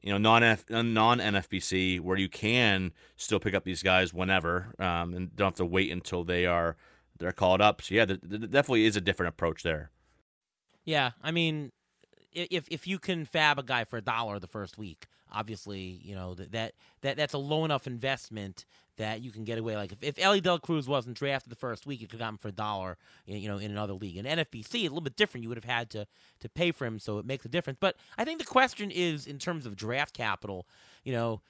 you 0.02 0.12
know 0.12 0.18
non 0.18 0.42
non 0.70 1.20
NFBC 1.20 2.00
where 2.02 2.18
you 2.18 2.30
can 2.30 2.92
still 3.16 3.40
pick 3.40 3.54
up 3.54 3.64
these 3.64 3.84
guys 3.84 4.14
whenever 4.14 4.74
um, 4.80 5.14
and 5.14 5.36
don't 5.36 5.48
have 5.48 5.56
to 5.56 5.66
wait 5.66 5.92
until 5.92 6.24
they 6.24 6.46
are 6.46 6.76
they're 7.20 7.32
called 7.32 7.62
up. 7.62 7.82
So 7.82 7.96
yeah, 7.96 8.06
there, 8.06 8.18
there 8.22 8.40
definitely 8.40 8.86
is 8.86 8.96
a 8.96 9.02
different 9.02 9.30
approach 9.30 9.64
there. 9.64 9.92
Yeah, 10.86 11.12
I 11.22 11.32
mean, 11.32 11.72
if 12.34 12.68
if 12.70 12.88
you 12.88 13.00
can 13.00 13.26
fab 13.26 13.58
a 13.58 13.64
guy 13.64 13.86
for 13.86 13.98
a 13.98 14.02
dollar 14.02 14.40
the 14.40 14.48
first 14.48 14.78
week, 14.78 15.08
obviously 15.34 16.00
you 16.04 16.16
know 16.16 16.34
that 16.36 16.74
that 17.02 17.18
that's 17.18 17.34
a 17.34 17.38
low 17.38 17.66
enough 17.66 17.88
investment 17.88 18.66
that 18.98 19.22
you 19.22 19.32
can 19.32 19.44
get 19.44 19.58
away. 19.58 19.76
Like 19.76 19.92
if, 19.92 20.04
if 20.04 20.20
Elly 20.20 20.40
De 20.40 20.52
La 20.52 20.60
Cruz 20.60 20.88
wasn't 20.88 21.18
drafted 21.18 21.52
the 21.52 21.56
first 21.56 21.88
week, 21.88 22.00
you 22.00 22.08
could 22.08 22.20
have 22.20 22.28
got 22.28 22.34
him 22.34 22.38
for 22.38 22.50
a 22.50 22.52
dollar, 22.54 22.98
you 23.26 23.48
know, 23.48 23.58
in 23.58 23.72
another 23.72 23.94
league. 23.94 24.18
In 24.18 24.26
NFBC, 24.26 24.76
a 24.76 24.84
little 24.84 25.02
bit 25.02 25.16
different. 25.16 25.44
You 25.44 25.50
would 25.50 25.58
have 25.58 25.64
had 25.64 25.90
to 25.92 26.06
to 26.42 26.50
pay 26.50 26.72
for 26.72 26.86
him, 26.86 27.00
so 27.00 27.18
it 27.18 27.26
makes 27.26 27.46
a 27.46 27.50
difference. 27.50 27.78
But 27.80 27.96
I 28.18 28.26
think 28.26 28.40
the 28.40 28.46
question 28.46 28.92
is 28.92 29.26
in 29.26 29.40
terms 29.40 29.66
of 29.66 29.76
draft 29.76 30.14
capital. 30.14 30.68
You 31.04 31.14
know, 31.14 31.42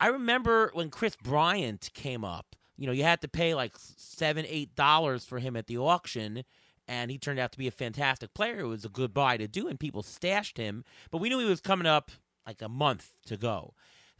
I 0.00 0.08
remember 0.08 0.70
when 0.72 0.90
Kris 0.90 1.16
Bryant 1.16 1.90
came 1.94 2.24
up. 2.24 2.56
You 2.76 2.86
know, 2.86 2.92
you 2.92 3.02
had 3.02 3.20
to 3.22 3.28
pay 3.28 3.54
like 3.54 3.72
seven, 3.76 4.46
eight 4.48 4.74
dollars 4.74 5.24
for 5.24 5.40
him 5.40 5.56
at 5.56 5.66
the 5.66 5.78
auction 5.78 6.44
and 6.88 7.10
he 7.10 7.18
turned 7.18 7.38
out 7.38 7.52
to 7.52 7.58
be 7.58 7.68
a 7.68 7.70
fantastic 7.70 8.32
player. 8.32 8.60
It 8.60 8.66
was 8.66 8.84
a 8.84 8.88
good 8.88 9.12
buy 9.12 9.36
to 9.36 9.46
do, 9.46 9.68
and 9.68 9.78
people 9.78 10.02
stashed 10.02 10.56
him. 10.56 10.84
But 11.10 11.18
we 11.18 11.28
knew 11.28 11.38
he 11.38 11.44
was 11.44 11.60
coming 11.60 11.86
up 11.86 12.10
like 12.48 12.62
a 12.62 12.68
month 12.68 13.10
to 13.26 13.36
go. 13.36 13.74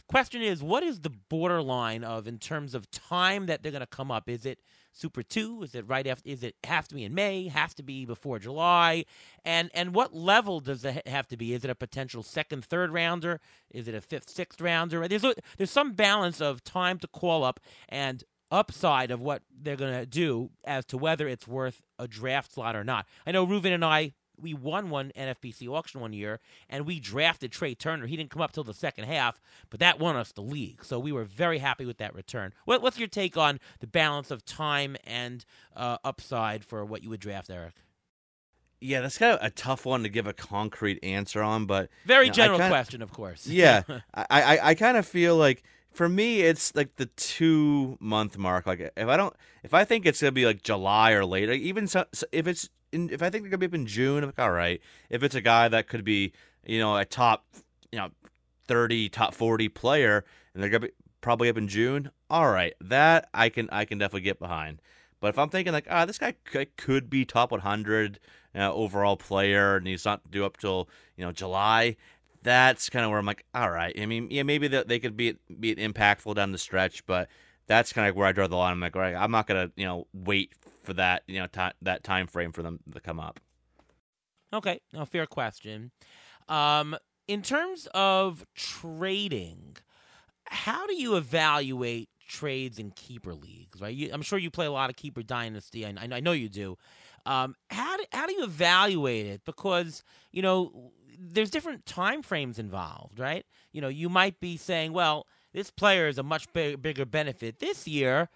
Question 0.06 0.40
is, 0.40 0.62
what 0.62 0.82
is 0.82 1.00
the 1.00 1.10
borderline 1.10 2.04
of 2.04 2.26
in 2.26 2.38
terms 2.38 2.74
of 2.74 2.90
time 2.90 3.46
that 3.46 3.62
they're 3.62 3.72
going 3.72 3.80
to 3.80 3.86
come 3.86 4.10
up? 4.10 4.28
Is 4.28 4.46
it 4.46 4.58
Super 4.92 5.22
Two? 5.22 5.62
Is 5.62 5.74
it 5.74 5.86
right 5.86 6.06
after? 6.06 6.28
Is 6.28 6.42
it 6.42 6.54
have 6.64 6.88
to 6.88 6.94
be 6.94 7.04
in 7.04 7.14
May? 7.14 7.48
Have 7.48 7.74
to 7.74 7.82
be 7.82 8.06
before 8.06 8.38
July? 8.38 9.04
And 9.44 9.70
and 9.74 9.94
what 9.94 10.14
level 10.14 10.60
does 10.60 10.84
it 10.84 11.06
have 11.06 11.28
to 11.28 11.36
be? 11.36 11.52
Is 11.52 11.62
it 11.62 11.70
a 11.70 11.74
potential 11.74 12.22
second, 12.22 12.64
third 12.64 12.90
rounder? 12.90 13.40
Is 13.70 13.86
it 13.86 13.94
a 13.94 14.00
fifth, 14.00 14.30
sixth 14.30 14.60
rounder? 14.62 15.06
There's 15.08 15.24
a, 15.24 15.34
there's 15.58 15.70
some 15.70 15.92
balance 15.92 16.40
of 16.40 16.64
time 16.64 16.98
to 17.00 17.06
call 17.06 17.44
up 17.44 17.60
and 17.88 18.24
upside 18.50 19.10
of 19.10 19.20
what 19.20 19.42
they're 19.62 19.76
going 19.76 19.92
to 19.92 20.06
do 20.06 20.50
as 20.64 20.86
to 20.86 20.96
whether 20.96 21.28
it's 21.28 21.46
worth 21.46 21.82
a 21.98 22.08
draft 22.08 22.54
slot 22.54 22.74
or 22.74 22.82
not. 22.82 23.06
I 23.26 23.32
know 23.32 23.46
Reuven 23.46 23.74
and 23.74 23.84
I 23.84 24.14
we 24.40 24.54
won 24.54 24.90
one 24.90 25.12
NFBC 25.16 25.68
auction 25.68 26.00
one 26.00 26.12
year, 26.12 26.40
and 26.68 26.86
we 26.86 27.00
drafted 27.00 27.52
Trea 27.52 27.74
Turner. 27.74 28.06
He 28.06 28.16
didn't 28.16 28.30
come 28.30 28.42
up 28.42 28.52
till 28.52 28.64
the 28.64 28.74
second 28.74 29.04
half, 29.04 29.40
but 29.70 29.80
that 29.80 29.98
won 29.98 30.16
us 30.16 30.32
the 30.32 30.42
league. 30.42 30.84
So 30.84 30.98
we 30.98 31.12
were 31.12 31.24
very 31.24 31.58
happy 31.58 31.84
with 31.84 31.98
that 31.98 32.14
return. 32.14 32.52
What, 32.64 32.82
what's 32.82 32.98
your 32.98 33.08
take 33.08 33.36
on 33.36 33.60
the 33.80 33.86
balance 33.86 34.30
of 34.30 34.44
time 34.44 34.96
and 35.04 35.44
uh, 35.76 35.98
upside 36.04 36.64
for 36.64 36.84
what 36.84 37.02
you 37.02 37.10
would 37.10 37.20
draft, 37.20 37.50
Eric? 37.50 37.74
Yeah, 38.80 39.00
that's 39.00 39.18
kind 39.18 39.36
of 39.36 39.44
a 39.44 39.50
tough 39.50 39.84
one 39.84 40.04
to 40.04 40.08
give 40.08 40.26
a 40.26 40.32
concrete 40.32 41.02
answer 41.02 41.42
on, 41.42 41.66
but 41.66 41.90
very 42.06 42.26
you 42.26 42.30
know, 42.30 42.34
general 42.34 42.58
kinda, 42.58 42.70
question, 42.70 43.02
of 43.02 43.12
course. 43.12 43.46
Yeah, 43.58 43.82
I, 44.14 44.26
I, 44.30 44.58
I 44.70 44.74
kind 44.74 44.96
of 44.96 45.06
feel 45.06 45.36
like 45.36 45.64
for 45.90 46.08
me, 46.08 46.42
it's 46.42 46.74
like 46.76 46.94
the 46.96 47.06
two 47.06 47.96
month 48.00 48.38
mark. 48.38 48.66
Like 48.66 48.92
if 48.96 49.08
I 49.08 49.16
don't, 49.16 49.34
if 49.64 49.74
I 49.74 49.84
think 49.84 50.06
it's 50.06 50.20
gonna 50.20 50.32
be 50.32 50.46
like 50.46 50.62
July 50.62 51.12
or 51.12 51.24
later, 51.24 51.52
even 51.52 51.88
so, 51.88 52.04
if 52.30 52.46
it's 52.46 52.68
in, 52.92 53.10
if 53.10 53.22
I 53.22 53.30
think 53.30 53.42
they're 53.44 53.50
gonna 53.50 53.58
be 53.58 53.66
up 53.66 53.74
in 53.74 53.86
June, 53.86 54.22
I'm 54.22 54.28
like, 54.28 54.38
all 54.38 54.50
right. 54.50 54.80
If 55.10 55.22
it's 55.22 55.34
a 55.34 55.40
guy 55.40 55.68
that 55.68 55.88
could 55.88 56.04
be, 56.04 56.32
you 56.64 56.78
know, 56.78 56.96
a 56.96 57.04
top, 57.04 57.44
you 57.92 57.98
know, 57.98 58.10
thirty, 58.66 59.08
top 59.08 59.34
forty 59.34 59.68
player, 59.68 60.24
and 60.54 60.62
they're 60.62 60.70
gonna 60.70 60.86
be 60.86 60.92
probably 61.20 61.48
up 61.48 61.58
in 61.58 61.68
June, 61.68 62.10
all 62.30 62.50
right, 62.50 62.74
that 62.80 63.28
I 63.34 63.48
can 63.48 63.68
I 63.70 63.84
can 63.84 63.98
definitely 63.98 64.22
get 64.22 64.38
behind. 64.38 64.80
But 65.20 65.28
if 65.28 65.38
I'm 65.38 65.48
thinking 65.48 65.72
like, 65.72 65.88
ah, 65.90 66.04
this 66.04 66.18
guy 66.18 66.34
could, 66.76 67.10
be 67.10 67.24
top 67.24 67.50
100 67.50 68.20
uh, 68.54 68.72
overall 68.72 69.16
player, 69.16 69.76
and 69.76 69.86
he's 69.86 70.04
not 70.04 70.30
due 70.30 70.44
up 70.44 70.56
till 70.58 70.88
you 71.16 71.24
know 71.24 71.32
July, 71.32 71.96
that's 72.42 72.88
kind 72.88 73.04
of 73.04 73.10
where 73.10 73.18
I'm 73.18 73.26
like, 73.26 73.44
all 73.54 73.70
right. 73.70 73.98
I 74.00 74.06
mean, 74.06 74.28
yeah, 74.30 74.44
maybe 74.44 74.68
they 74.68 74.98
could 74.98 75.16
be 75.16 75.36
be 75.58 75.74
impactful 75.74 76.34
down 76.34 76.52
the 76.52 76.58
stretch, 76.58 77.04
but 77.06 77.28
that's 77.66 77.92
kind 77.92 78.08
of 78.08 78.16
where 78.16 78.26
I 78.26 78.32
draw 78.32 78.46
the 78.46 78.56
line. 78.56 78.72
I'm 78.72 78.80
like, 78.80 78.96
all 78.96 79.02
right, 79.02 79.14
I'm 79.14 79.30
not 79.30 79.46
gonna 79.46 79.70
you 79.76 79.84
know 79.84 80.06
wait 80.12 80.52
for 80.82 80.92
that 80.94 81.22
you 81.26 81.38
know 81.40 81.46
t- 81.46 81.74
that 81.82 82.04
time 82.04 82.26
frame 82.26 82.52
for 82.52 82.62
them 82.62 82.80
to 82.92 83.00
come 83.00 83.20
up. 83.20 83.40
Okay, 84.52 84.80
no 84.92 85.04
fair 85.04 85.26
question. 85.26 85.90
Um, 86.48 86.96
in 87.26 87.42
terms 87.42 87.86
of 87.92 88.46
trading, 88.54 89.76
how 90.44 90.86
do 90.86 90.94
you 90.94 91.16
evaluate 91.16 92.08
trades 92.26 92.78
in 92.78 92.90
keeper 92.92 93.34
leagues? 93.34 93.80
Right, 93.80 93.94
you, 93.94 94.10
I'm 94.12 94.22
sure 94.22 94.38
you 94.38 94.50
play 94.50 94.66
a 94.66 94.72
lot 94.72 94.88
of 94.90 94.96
keeper 94.96 95.22
dynasty. 95.22 95.84
I, 95.84 95.94
I 95.98 96.20
know 96.20 96.32
you 96.32 96.48
do. 96.48 96.78
Um, 97.26 97.54
how 97.70 97.96
do, 97.98 98.04
how 98.12 98.26
do 98.26 98.32
you 98.32 98.44
evaluate 98.44 99.26
it? 99.26 99.42
Because 99.44 100.02
you 100.32 100.40
know 100.40 100.92
there's 101.18 101.50
different 101.50 101.84
time 101.84 102.22
frames 102.22 102.58
involved, 102.58 103.18
right? 103.18 103.44
You 103.72 103.80
know, 103.80 103.88
you 103.88 104.08
might 104.08 104.40
be 104.40 104.56
saying, 104.56 104.92
well, 104.92 105.26
this 105.52 105.70
player 105.70 106.08
is 106.08 106.18
a 106.18 106.22
much 106.22 106.52
big, 106.52 106.80
bigger 106.80 107.04
benefit 107.04 107.58
this 107.58 107.88
year, 107.88 108.28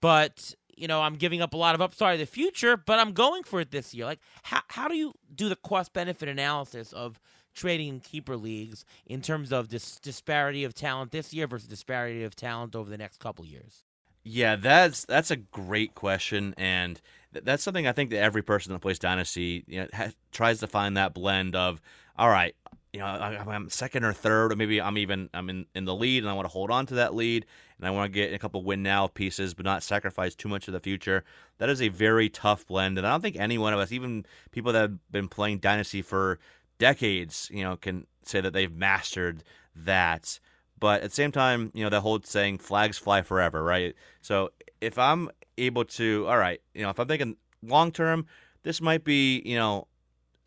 but 0.00 0.54
you 0.80 0.88
know, 0.88 1.02
I'm 1.02 1.16
giving 1.16 1.42
up 1.42 1.52
a 1.52 1.56
lot 1.56 1.74
of 1.74 1.82
upside 1.82 2.14
in 2.14 2.20
the 2.20 2.26
future, 2.26 2.76
but 2.76 2.98
I'm 2.98 3.12
going 3.12 3.42
for 3.42 3.60
it 3.60 3.70
this 3.70 3.94
year. 3.94 4.06
Like, 4.06 4.20
how 4.42 4.62
how 4.68 4.88
do 4.88 4.96
you 4.96 5.12
do 5.34 5.48
the 5.48 5.56
cost 5.56 5.92
benefit 5.92 6.28
analysis 6.28 6.92
of 6.92 7.20
trading 7.54 7.88
in 7.88 8.00
keeper 8.00 8.36
leagues 8.36 8.84
in 9.06 9.20
terms 9.20 9.52
of 9.52 9.68
this 9.68 9.98
disparity 10.00 10.64
of 10.64 10.74
talent 10.74 11.10
this 11.10 11.34
year 11.34 11.46
versus 11.46 11.68
disparity 11.68 12.24
of 12.24 12.34
talent 12.34 12.74
over 12.74 12.88
the 12.88 12.98
next 12.98 13.18
couple 13.20 13.44
years? 13.44 13.84
Yeah, 14.22 14.56
that's 14.56 15.04
that's 15.04 15.30
a 15.30 15.36
great 15.36 15.94
question, 15.94 16.54
and 16.56 17.00
that's 17.32 17.62
something 17.62 17.86
I 17.86 17.92
think 17.92 18.10
that 18.10 18.22
every 18.22 18.42
person 18.42 18.72
that 18.72 18.80
plays 18.80 18.98
Dynasty 18.98 19.64
you 19.66 19.80
know, 19.80 19.88
has, 19.92 20.14
tries 20.32 20.60
to 20.60 20.66
find 20.66 20.96
that 20.96 21.14
blend 21.14 21.56
of, 21.56 21.80
all 22.16 22.28
right, 22.28 22.54
you 22.92 23.00
know, 23.00 23.06
I'm 23.06 23.70
second 23.70 24.04
or 24.04 24.12
third, 24.12 24.52
or 24.52 24.56
maybe 24.56 24.80
I'm 24.80 24.98
even 24.98 25.30
I'm 25.32 25.48
in, 25.48 25.66
in 25.74 25.84
the 25.84 25.94
lead, 25.94 26.22
and 26.22 26.30
I 26.30 26.32
want 26.32 26.46
to 26.46 26.52
hold 26.52 26.70
on 26.70 26.86
to 26.86 26.94
that 26.96 27.14
lead, 27.14 27.46
and 27.78 27.86
I 27.86 27.90
want 27.90 28.12
to 28.12 28.14
get 28.14 28.34
a 28.34 28.38
couple 28.38 28.62
win 28.64 28.82
now 28.82 29.06
pieces, 29.06 29.54
but 29.54 29.64
not 29.64 29.82
sacrifice 29.82 30.34
too 30.34 30.48
much 30.48 30.66
of 30.66 30.72
the 30.72 30.80
future. 30.80 31.24
That 31.58 31.68
is 31.68 31.80
a 31.80 31.88
very 31.88 32.28
tough 32.28 32.66
blend, 32.66 32.98
and 32.98 33.06
I 33.06 33.10
don't 33.10 33.20
think 33.20 33.36
any 33.36 33.58
one 33.58 33.72
of 33.72 33.78
us, 33.78 33.92
even 33.92 34.26
people 34.50 34.72
that 34.72 34.80
have 34.80 35.12
been 35.12 35.28
playing 35.28 35.58
Dynasty 35.58 36.02
for 36.02 36.40
decades, 36.78 37.48
you 37.52 37.62
know, 37.62 37.76
can 37.76 38.06
say 38.24 38.40
that 38.40 38.52
they've 38.52 38.72
mastered 38.72 39.44
that. 39.76 40.40
But 40.78 41.02
at 41.02 41.10
the 41.10 41.14
same 41.14 41.30
time, 41.30 41.70
you 41.74 41.84
know, 41.84 41.90
that 41.90 42.00
whole 42.00 42.20
saying 42.22 42.58
flags 42.58 42.98
fly 42.98 43.22
forever, 43.22 43.62
right? 43.62 43.94
So 44.20 44.50
if 44.80 44.98
I'm 44.98 45.30
able 45.58 45.84
to, 45.84 46.26
all 46.26 46.38
right, 46.38 46.60
you 46.74 46.82
know, 46.82 46.90
if 46.90 46.98
I'm 46.98 47.06
thinking 47.06 47.36
long 47.62 47.92
term, 47.92 48.26
this 48.62 48.80
might 48.80 49.04
be, 49.04 49.42
you 49.44 49.56
know, 49.56 49.86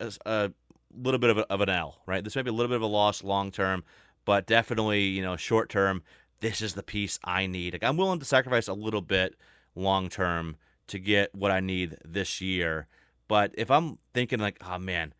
a, 0.00 0.12
a 0.26 0.28
uh, 0.28 0.48
little 0.96 1.18
bit 1.18 1.30
of, 1.30 1.38
a, 1.38 1.52
of 1.52 1.60
an 1.60 1.68
L, 1.68 2.00
right? 2.06 2.22
This 2.22 2.36
might 2.36 2.42
be 2.42 2.50
a 2.50 2.54
little 2.54 2.68
bit 2.68 2.76
of 2.76 2.82
a 2.82 2.86
loss 2.86 3.22
long 3.22 3.50
term, 3.50 3.84
but 4.24 4.46
definitely, 4.46 5.02
you 5.02 5.22
know, 5.22 5.36
short 5.36 5.68
term, 5.68 6.02
this 6.40 6.60
is 6.60 6.74
the 6.74 6.82
piece 6.82 7.18
I 7.24 7.46
need. 7.46 7.72
Like 7.72 7.84
I'm 7.84 7.96
willing 7.96 8.18
to 8.18 8.24
sacrifice 8.24 8.68
a 8.68 8.74
little 8.74 9.00
bit 9.00 9.34
long 9.74 10.08
term 10.08 10.56
to 10.88 10.98
get 10.98 11.34
what 11.34 11.50
I 11.50 11.60
need 11.60 11.96
this 12.04 12.40
year. 12.40 12.86
But 13.28 13.52
if 13.56 13.70
I'm 13.70 13.98
thinking 14.12 14.40
like, 14.40 14.58
oh 14.66 14.78
man, 14.78 15.14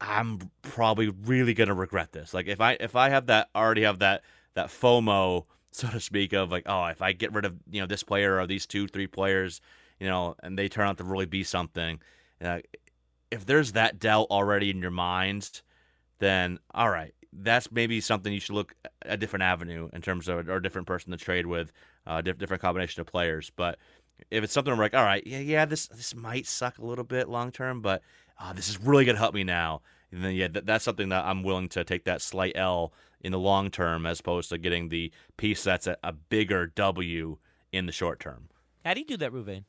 I'm 0.00 0.50
probably 0.62 1.08
really 1.08 1.54
gonna 1.54 1.74
regret 1.74 2.12
this. 2.12 2.34
Like 2.34 2.46
if 2.46 2.60
I 2.60 2.76
if 2.80 2.94
I 2.96 3.08
have 3.08 3.26
that 3.26 3.48
already 3.54 3.82
have 3.82 3.98
that 4.00 4.22
that 4.54 4.68
FOMO 4.68 5.44
so 5.70 5.88
to 5.88 6.00
speak 6.00 6.32
of 6.32 6.50
like 6.50 6.62
oh 6.66 6.84
if 6.86 7.02
I 7.02 7.12
get 7.12 7.32
rid 7.34 7.44
of 7.44 7.54
you 7.70 7.80
know 7.80 7.86
this 7.86 8.02
player 8.02 8.38
or 8.38 8.46
these 8.46 8.66
two 8.66 8.86
three 8.88 9.06
players 9.06 9.60
you 10.00 10.06
know 10.06 10.34
and 10.42 10.58
they 10.58 10.68
turn 10.68 10.86
out 10.86 10.98
to 10.98 11.04
really 11.04 11.26
be 11.26 11.44
something. 11.44 12.00
Uh, 12.40 12.60
if 13.30 13.46
there's 13.46 13.72
that 13.72 13.98
doubt 13.98 14.28
already 14.30 14.70
in 14.70 14.80
your 14.80 14.90
mind, 14.90 15.62
then 16.18 16.58
all 16.74 16.90
right, 16.90 17.14
that's 17.32 17.70
maybe 17.70 18.00
something 18.00 18.32
you 18.32 18.40
should 18.40 18.54
look 18.54 18.74
a 19.02 19.16
different 19.16 19.42
avenue 19.42 19.88
in 19.92 20.02
terms 20.02 20.28
of 20.28 20.48
or 20.48 20.56
a 20.56 20.62
different 20.62 20.86
person 20.86 21.10
to 21.10 21.16
trade 21.16 21.46
with, 21.46 21.72
uh, 22.06 22.20
different 22.20 22.62
combination 22.62 23.00
of 23.00 23.06
players. 23.06 23.50
But 23.54 23.78
if 24.30 24.42
it's 24.42 24.52
something 24.52 24.72
I'm 24.72 24.78
like, 24.78 24.94
all 24.94 25.04
right, 25.04 25.26
yeah, 25.26 25.40
yeah, 25.40 25.64
this 25.64 25.88
this 25.88 26.14
might 26.14 26.46
suck 26.46 26.78
a 26.78 26.86
little 26.86 27.04
bit 27.04 27.28
long 27.28 27.50
term, 27.52 27.80
but 27.80 28.02
oh, 28.40 28.52
this 28.54 28.68
is 28.68 28.80
really 28.80 29.04
gonna 29.04 29.18
help 29.18 29.34
me 29.34 29.44
now. 29.44 29.82
And 30.12 30.24
then 30.24 30.34
yeah, 30.34 30.48
that's 30.50 30.84
something 30.84 31.08
that 31.10 31.24
I'm 31.24 31.42
willing 31.42 31.68
to 31.70 31.84
take 31.84 32.04
that 32.04 32.22
slight 32.22 32.52
L 32.54 32.92
in 33.20 33.32
the 33.32 33.38
long 33.38 33.70
term 33.70 34.06
as 34.06 34.20
opposed 34.20 34.48
to 34.50 34.58
getting 34.58 34.88
the 34.88 35.12
piece 35.36 35.64
that's 35.64 35.86
a, 35.86 35.96
a 36.02 36.12
bigger 36.12 36.66
W 36.66 37.38
in 37.72 37.86
the 37.86 37.92
short 37.92 38.20
term. 38.20 38.48
How 38.84 38.94
do 38.94 39.00
you 39.00 39.06
do 39.06 39.16
that, 39.18 39.32
Reuven? 39.32 39.64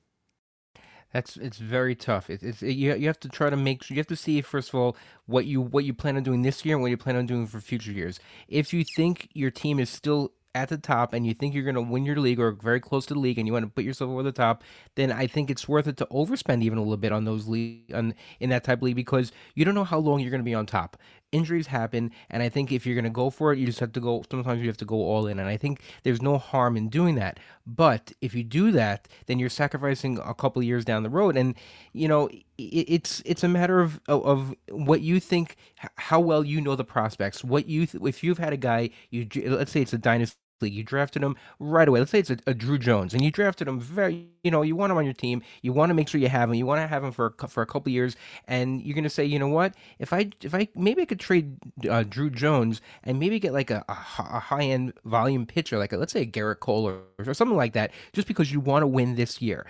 That's 1.14 1.38
it's 1.38 1.58
very 1.58 1.96
tough. 1.96 2.30
It, 2.30 2.44
it's 2.44 2.62
it, 2.62 2.74
you 2.74 2.94
you 2.96 3.08
have 3.08 3.20
to 3.22 3.30
try 3.30 3.50
to 3.50 3.56
make 3.56 3.84
sure 3.84 3.96
you 3.96 4.00
have 4.00 4.08
to 4.08 4.16
see 4.16 4.42
first 4.42 4.70
of 4.70 4.76
all 4.76 4.98
what 5.26 5.46
you 5.46 5.62
what 5.62 5.86
you 5.86 5.94
plan 5.94 6.18
on 6.18 6.24
doing 6.24 6.42
this 6.42 6.66
year 6.66 6.76
and 6.76 6.82
what 6.82 6.92
you 6.92 6.98
plan 6.98 7.16
on 7.16 7.26
doing 7.26 7.48
for 7.48 7.60
future 7.62 7.92
years. 7.92 8.20
If 8.48 8.74
you 8.74 8.84
think 8.96 9.30
your 9.34 9.52
team 9.52 9.80
is 9.80 9.90
still 9.90 10.34
at 10.58 10.70
the 10.70 10.78
top 10.78 11.14
and 11.14 11.26
you 11.26 11.34
think 11.34 11.54
you're 11.54 11.64
going 11.64 11.76
to 11.76 11.82
win 11.82 12.04
your 12.04 12.20
league 12.20 12.40
or 12.40 12.52
very 12.52 12.80
close 12.80 13.06
to 13.06 13.14
the 13.14 13.20
league 13.20 13.38
and 13.38 13.48
you 13.48 13.54
want 13.54 13.64
to 13.64 13.70
put 13.70 13.84
yourself 13.84 14.10
over 14.10 14.24
the 14.24 14.32
top, 14.32 14.64
then 14.96 15.12
I 15.12 15.28
think 15.28 15.50
it's 15.50 15.68
worth 15.68 15.88
it 15.88 15.98
to 15.98 16.06
overspend 16.08 16.64
even 16.64 16.80
a 16.80 16.82
little 16.82 16.98
bit 16.98 17.12
on 17.12 17.26
those 17.26 17.48
league 17.48 17.94
on, 17.94 18.16
in 18.40 18.50
that 18.50 18.64
type 18.64 18.80
of 18.80 18.84
league 18.84 18.96
because 18.96 19.32
you 19.54 19.66
don't 19.66 19.76
know 19.76 19.84
how 19.84 20.00
long 20.00 20.20
you're 20.20 20.32
going 20.32 20.42
to 20.42 20.46
be 20.46 20.56
on 20.56 20.66
top. 20.66 20.98
Injuries 21.34 21.68
happen, 21.68 22.12
and 22.30 22.42
I 22.42 22.48
think 22.48 22.72
if 22.72 22.86
you're 22.86 22.96
going 22.96 23.04
to 23.04 23.10
go 23.10 23.30
for 23.30 23.52
it, 23.52 23.60
you 23.60 23.66
just 23.66 23.82
have 23.82 23.92
to 23.94 24.00
go. 24.00 24.24
Sometimes 24.32 24.62
you 24.62 24.68
have 24.68 24.78
to 24.78 24.86
go 24.86 24.96
all 24.96 25.28
in, 25.28 25.40
and 25.40 25.50
I 25.50 25.58
think 25.58 25.82
there's 26.04 26.22
no 26.22 26.38
harm 26.38 26.78
in 26.78 26.88
doing 26.88 27.16
that. 27.16 27.40
But 27.66 28.14
if 28.22 28.34
you 28.34 28.44
do 28.44 28.72
that, 28.72 29.10
then 29.26 29.38
you're 29.38 29.50
sacrificing 29.50 30.20
a 30.24 30.34
couple 30.34 30.64
years 30.64 30.86
down 30.86 31.04
the 31.04 31.10
road, 31.10 31.36
and 31.36 31.56
you 31.92 32.08
know 32.08 32.30
it's 32.58 33.22
it's 33.26 33.44
a 33.44 33.50
matter 33.50 33.82
of 33.82 34.00
of 34.08 34.56
what 34.70 35.02
you 35.02 35.20
think, 35.20 35.58
how 35.96 36.22
well 36.22 36.46
you 36.46 36.62
know 36.62 36.76
the 36.76 36.86
prospects. 36.86 37.44
What 37.44 37.68
you 37.68 37.86
th- 37.86 38.04
if 38.06 38.24
you've 38.24 38.38
had 38.38 38.54
a 38.54 38.58
guy, 38.58 38.92
you 39.10 39.28
let's 39.48 39.72
say 39.72 39.82
it's 39.82 39.94
a 39.94 39.98
dynasty. 39.98 40.38
You 40.62 40.84
drafted 40.84 41.24
him 41.24 41.36
right 41.60 41.88
away. 41.88 42.00
Let's 42.00 42.12
say 42.12 42.20
it's 42.20 42.32
a, 42.32 42.38
a, 42.48 42.54
Drew 42.54 42.78
Jones, 42.80 43.14
and 43.14 43.24
you 43.24 43.30
drafted 43.30 43.68
him 43.68 43.80
very, 43.80 44.28
you 44.44 44.50
know, 44.50 44.64
you 44.64 44.76
want 44.76 44.92
him 44.92 44.98
on 44.98 45.06
your 45.06 45.14
team. 45.14 45.44
You 45.62 45.72
want 45.72 45.92
to 45.92 45.94
make 45.94 46.08
sure 46.08 46.20
you 46.20 46.30
have 46.30 46.50
him. 46.50 46.56
You 46.56 46.66
want 46.66 46.82
to 46.82 46.88
have 46.88 47.04
him 47.04 47.12
for 47.12 47.36
a, 47.40 47.48
for 47.48 47.62
a 47.62 47.68
couple 47.68 47.92
years, 47.92 48.16
and 48.48 48.82
you're 48.82 48.96
gonna 48.96 49.10
say, 49.10 49.24
you 49.24 49.38
know 49.38 49.48
what? 49.48 49.76
If 50.00 50.14
I 50.14 50.32
if 50.42 50.56
I 50.56 50.68
maybe 50.76 51.02
I 51.04 51.06
could 51.06 51.20
trade 51.20 51.58
uh, 51.88 52.04
Drew 52.04 52.30
Jones 52.30 52.82
and 53.04 53.20
maybe 53.20 53.40
get 53.40 53.54
like 53.54 53.70
a, 53.70 53.86
a, 53.88 53.94
high 53.94 54.64
end 54.64 54.94
volume 55.06 55.46
pitcher, 55.46 55.78
like 55.78 55.94
a, 55.94 55.98
let's 55.98 56.14
say 56.14 56.22
a 56.22 56.26
Gerrit 56.26 56.60
Cole 56.60 56.88
or, 56.88 57.02
or 57.26 57.34
something 57.34 57.58
like 57.58 57.74
that, 57.74 57.92
just 58.14 58.28
because 58.28 58.52
you 58.52 58.60
want 58.60 58.84
to 58.84 58.88
win 58.88 59.16
this 59.16 59.42
year. 59.42 59.68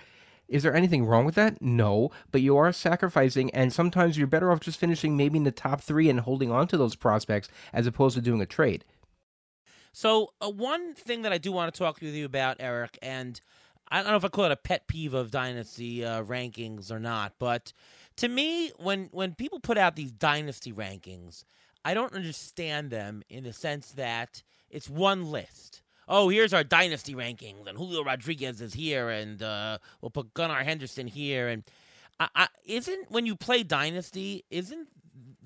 Is 0.48 0.62
there 0.62 0.74
anything 0.74 1.04
wrong 1.04 1.26
with 1.26 1.34
that? 1.34 1.60
No, 1.60 2.10
but 2.32 2.40
you 2.40 2.56
are 2.56 2.72
sacrificing, 2.72 3.50
and 3.50 3.70
sometimes 3.70 4.16
you're 4.16 4.26
better 4.26 4.50
off 4.50 4.60
just 4.60 4.80
finishing 4.80 5.14
maybe 5.14 5.36
in 5.36 5.44
the 5.44 5.50
top 5.50 5.82
three 5.82 6.08
and 6.08 6.20
holding 6.20 6.50
on 6.50 6.66
to 6.68 6.78
those 6.78 6.94
prospects 6.94 7.50
as 7.74 7.86
opposed 7.86 8.16
to 8.16 8.22
doing 8.22 8.40
a 8.40 8.46
trade. 8.46 8.84
So, 9.98 10.32
uh, 10.40 10.48
one 10.48 10.94
thing 10.94 11.22
that 11.22 11.32
I 11.32 11.38
do 11.38 11.50
want 11.50 11.74
to 11.74 11.76
talk 11.76 12.00
with 12.00 12.14
you 12.14 12.24
about, 12.24 12.58
Eric, 12.60 13.00
and 13.02 13.40
I 13.88 14.00
don't 14.00 14.12
know 14.12 14.16
if 14.16 14.24
I 14.24 14.28
call 14.28 14.44
it 14.44 14.52
a 14.52 14.56
pet 14.56 14.86
peeve 14.86 15.12
of 15.12 15.32
dynasty 15.32 16.04
uh, 16.04 16.22
rankings 16.22 16.92
or 16.92 17.00
not, 17.00 17.32
but 17.40 17.72
to 18.18 18.28
me, 18.28 18.70
when 18.76 19.08
when 19.10 19.34
people 19.34 19.58
put 19.58 19.76
out 19.76 19.96
these 19.96 20.12
dynasty 20.12 20.72
rankings, 20.72 21.42
I 21.84 21.94
don't 21.94 22.12
understand 22.12 22.92
them 22.92 23.24
in 23.28 23.42
the 23.42 23.52
sense 23.52 23.90
that 23.94 24.44
it's 24.70 24.88
one 24.88 25.32
list. 25.32 25.82
Oh, 26.06 26.28
here's 26.28 26.54
our 26.54 26.62
dynasty 26.62 27.16
rankings, 27.16 27.66
and 27.66 27.76
Julio 27.76 28.04
Rodriguez 28.04 28.60
is 28.60 28.74
here, 28.74 29.08
and 29.08 29.42
uh, 29.42 29.78
we'll 30.00 30.10
put 30.10 30.32
Gunnar 30.32 30.62
Henderson 30.62 31.08
here, 31.08 31.48
and 31.48 31.64
I, 32.20 32.28
I, 32.36 32.48
isn't 32.64 33.10
when 33.10 33.26
you 33.26 33.34
play 33.34 33.64
dynasty, 33.64 34.44
isn't 34.48 34.86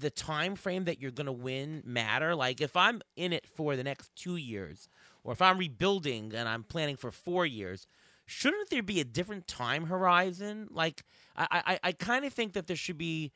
the 0.03 0.11
time 0.11 0.55
frame 0.55 0.85
that 0.85 1.01
you're 1.01 1.11
going 1.11 1.27
to 1.27 1.33
win 1.33 1.83
matter? 1.85 2.35
Like 2.35 2.61
if 2.61 2.77
I'm 2.77 3.01
in 3.17 3.33
it 3.33 3.47
for 3.47 3.77
the 3.77 3.85
next 3.85 4.15
2 4.17 4.37
years 4.37 4.89
or 5.25 5.33
if 5.33 5.41
I'm 5.41 5.59
rebuilding 5.59 6.35
and 6.35 6.49
I'm 6.49 6.65
planning 6.65 6.97
for 6.97 7.11
4 7.11 7.47
years, 7.47 7.87
shouldn't 8.27 8.71
there 8.71 8.83
be 8.83 9.01
a 9.01 9.05
different 9.05 9.47
time 9.47 9.87
horizon? 9.87 10.69
Like 10.71 11.05
I 11.37 11.63
I, 11.67 11.79
I 11.89 11.93
kind 11.93 12.25
of 12.25 12.33
think 12.33 12.53
that 12.53 12.67
there 12.67 12.77
should 12.77 12.99
be 12.99 13.33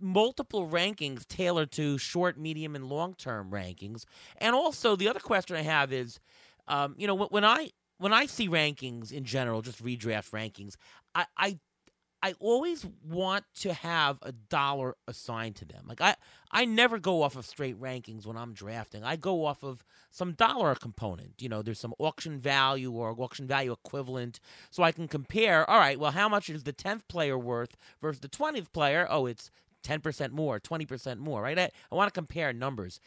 multiple 0.00 0.68
rankings 0.68 1.26
tailored 1.26 1.70
to 1.72 1.98
short, 1.98 2.38
medium, 2.38 2.74
and 2.76 2.88
long 2.88 3.14
term 3.14 3.50
rankings. 3.50 4.04
And 4.38 4.54
also, 4.54 4.96
the 4.96 5.08
other 5.08 5.20
question 5.20 5.56
I 5.56 5.62
have 5.62 5.92
is, 5.92 6.20
um, 6.68 6.94
you 6.98 7.06
know, 7.06 7.14
when 7.14 7.44
I 7.44 7.70
when 7.98 8.12
I 8.12 8.26
see 8.26 8.48
rankings 8.48 9.12
in 9.12 9.24
general, 9.24 9.62
just 9.62 9.82
redraft 9.82 10.30
rankings, 10.30 10.76
I, 11.14 11.26
I 11.36 11.58
I 12.24 12.32
always 12.40 12.86
want 13.06 13.44
to 13.56 13.74
have 13.74 14.18
a 14.22 14.32
dollar 14.32 14.96
assigned 15.06 15.56
to 15.56 15.66
them. 15.66 15.84
Like 15.86 16.00
I, 16.00 16.16
I 16.50 16.64
never 16.64 16.98
go 16.98 17.20
off 17.20 17.36
of 17.36 17.44
straight 17.44 17.78
rankings 17.78 18.24
when 18.24 18.38
I'm 18.38 18.54
drafting. 18.54 19.04
I 19.04 19.16
go 19.16 19.44
off 19.44 19.62
of 19.62 19.84
some 20.10 20.32
dollar 20.32 20.74
component. 20.74 21.34
You 21.38 21.50
know, 21.50 21.60
there's 21.60 21.78
some 21.78 21.92
auction 21.98 22.40
value 22.40 22.92
or 22.92 23.14
auction 23.18 23.46
value 23.46 23.72
equivalent, 23.72 24.40
so 24.70 24.82
I 24.82 24.90
can 24.90 25.06
compare. 25.06 25.68
All 25.68 25.78
right, 25.78 26.00
well, 26.00 26.12
how 26.12 26.30
much 26.30 26.48
is 26.48 26.62
the 26.62 26.72
tenth 26.72 27.06
player 27.08 27.36
worth 27.36 27.76
versus 28.00 28.20
the 28.20 28.28
twentieth 28.28 28.72
player? 28.72 29.06
Oh, 29.10 29.26
it's 29.26 29.50
ten 29.82 30.00
percent 30.00 30.32
more, 30.32 30.58
twenty 30.58 30.86
percent 30.86 31.20
more, 31.20 31.42
right? 31.42 31.58
I, 31.58 31.70
I 31.92 31.94
want 31.94 32.08
to 32.08 32.18
compare 32.18 32.54
numbers. 32.54 33.00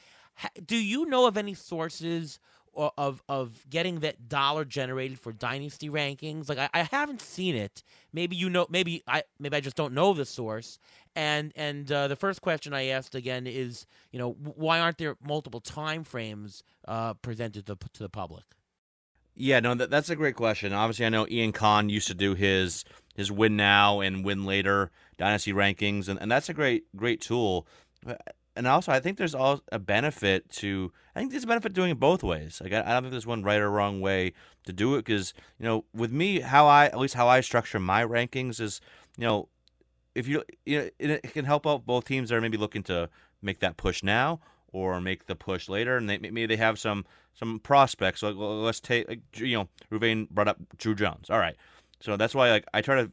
do 0.63 0.75
you 0.75 1.07
know 1.07 1.25
of 1.25 1.37
any 1.37 1.55
sources? 1.55 2.39
Of 2.77 3.21
of 3.27 3.65
getting 3.69 3.99
that 3.99 4.29
dollar 4.29 4.65
generated 4.65 5.19
for 5.19 5.33
dynasty 5.33 5.89
rankings. 5.89 6.49
Like 6.49 6.57
I, 6.57 6.69
I 6.73 6.83
haven't 6.83 7.21
seen 7.21 7.55
it. 7.55 7.83
Maybe 8.13 8.35
you 8.35 8.49
know. 8.49 8.67
Maybe 8.69 9.03
I 9.07 9.23
maybe 9.39 9.57
I 9.57 9.59
just 9.59 9.75
don't 9.75 9.93
know 9.93 10.13
the 10.13 10.25
source. 10.25 10.79
And 11.15 11.51
and 11.55 11.91
uh, 11.91 12.07
the 12.07 12.15
first 12.15 12.41
question 12.41 12.73
I 12.73 12.87
asked 12.87 13.15
again 13.15 13.47
is, 13.47 13.87
you 14.11 14.19
know, 14.19 14.33
why 14.33 14.79
aren't 14.79 14.99
there 14.99 15.17
multiple 15.25 15.59
time 15.61 16.03
frames 16.03 16.63
uh, 16.87 17.15
presented 17.15 17.65
to, 17.65 17.77
to 17.93 18.03
the 18.03 18.09
public? 18.09 18.43
Yeah, 19.39 19.59
no, 19.59 19.75
that, 19.75 19.91
that's 19.91 20.09
a 20.09 20.15
great 20.15 20.35
question. 20.35 20.73
Obviously, 20.73 21.05
I 21.05 21.09
know 21.09 21.27
Ian 21.29 21.51
Kahn 21.51 21.89
used 21.89 22.07
to 22.07 22.15
do 22.15 22.33
his 22.33 22.83
his 23.15 23.31
win 23.31 23.55
now 23.55 23.99
and 23.99 24.23
win 24.23 24.45
later 24.45 24.91
dynasty 25.17 25.53
rankings, 25.53 26.07
and, 26.07 26.19
and 26.21 26.31
that's 26.31 26.49
a 26.49 26.53
great 26.53 26.85
great 26.95 27.21
tool. 27.21 27.67
And 28.57 28.67
also 28.67 28.91
I 28.91 28.99
think 28.99 29.17
there's 29.17 29.35
all 29.35 29.61
a 29.71 29.79
benefit 29.79 30.49
to. 30.53 30.91
I 31.15 31.19
think 31.19 31.31
there's 31.31 31.43
a 31.43 31.47
benefit 31.47 31.73
doing 31.73 31.91
it 31.91 31.99
both 31.99 32.23
ways. 32.23 32.61
Like 32.63 32.73
I, 32.73 32.81
I 32.81 32.93
don't 32.93 33.03
think 33.03 33.11
there's 33.11 33.25
one 33.25 33.43
right 33.43 33.59
or 33.59 33.69
wrong 33.69 34.01
way 34.01 34.33
to 34.65 34.73
do 34.73 34.95
it 34.95 35.05
because 35.05 35.33
you 35.59 35.65
know 35.65 35.85
with 35.93 36.11
me 36.11 36.41
how 36.41 36.67
I 36.67 36.85
at 36.85 36.99
least 36.99 37.13
how 37.13 37.27
I 37.27 37.41
structure 37.41 37.79
my 37.79 38.03
rankings 38.03 38.59
is 38.59 38.81
you 39.17 39.25
know 39.25 39.49
if 40.15 40.27
you 40.27 40.43
you 40.65 40.79
know 40.79 40.89
it, 40.99 41.09
it 41.23 41.33
can 41.33 41.45
help 41.45 41.65
out 41.65 41.85
both 41.85 42.05
teams 42.05 42.29
that 42.29 42.35
are 42.35 42.41
maybe 42.41 42.57
looking 42.57 42.83
to 42.83 43.09
make 43.41 43.59
that 43.59 43.77
push 43.77 44.03
now 44.03 44.39
or 44.73 44.99
make 44.99 45.27
the 45.27 45.35
push 45.35 45.69
later, 45.69 45.97
and 45.97 46.09
they, 46.09 46.17
maybe 46.17 46.45
they 46.45 46.57
have 46.57 46.79
some 46.79 47.05
some 47.33 47.59
prospects. 47.59 48.23
Like 48.23 48.35
well, 48.35 48.59
let's 48.61 48.79
take 48.79 49.07
like, 49.07 49.21
you 49.35 49.57
know 49.57 49.69
Reuven 49.91 50.29
brought 50.29 50.47
up 50.47 50.57
Drew 50.77 50.95
Jones. 50.95 51.29
All 51.29 51.39
right, 51.39 51.55
so 51.99 52.17
that's 52.17 52.35
why 52.35 52.49
like 52.49 52.65
I 52.73 52.81
try 52.81 52.95
to 52.95 53.11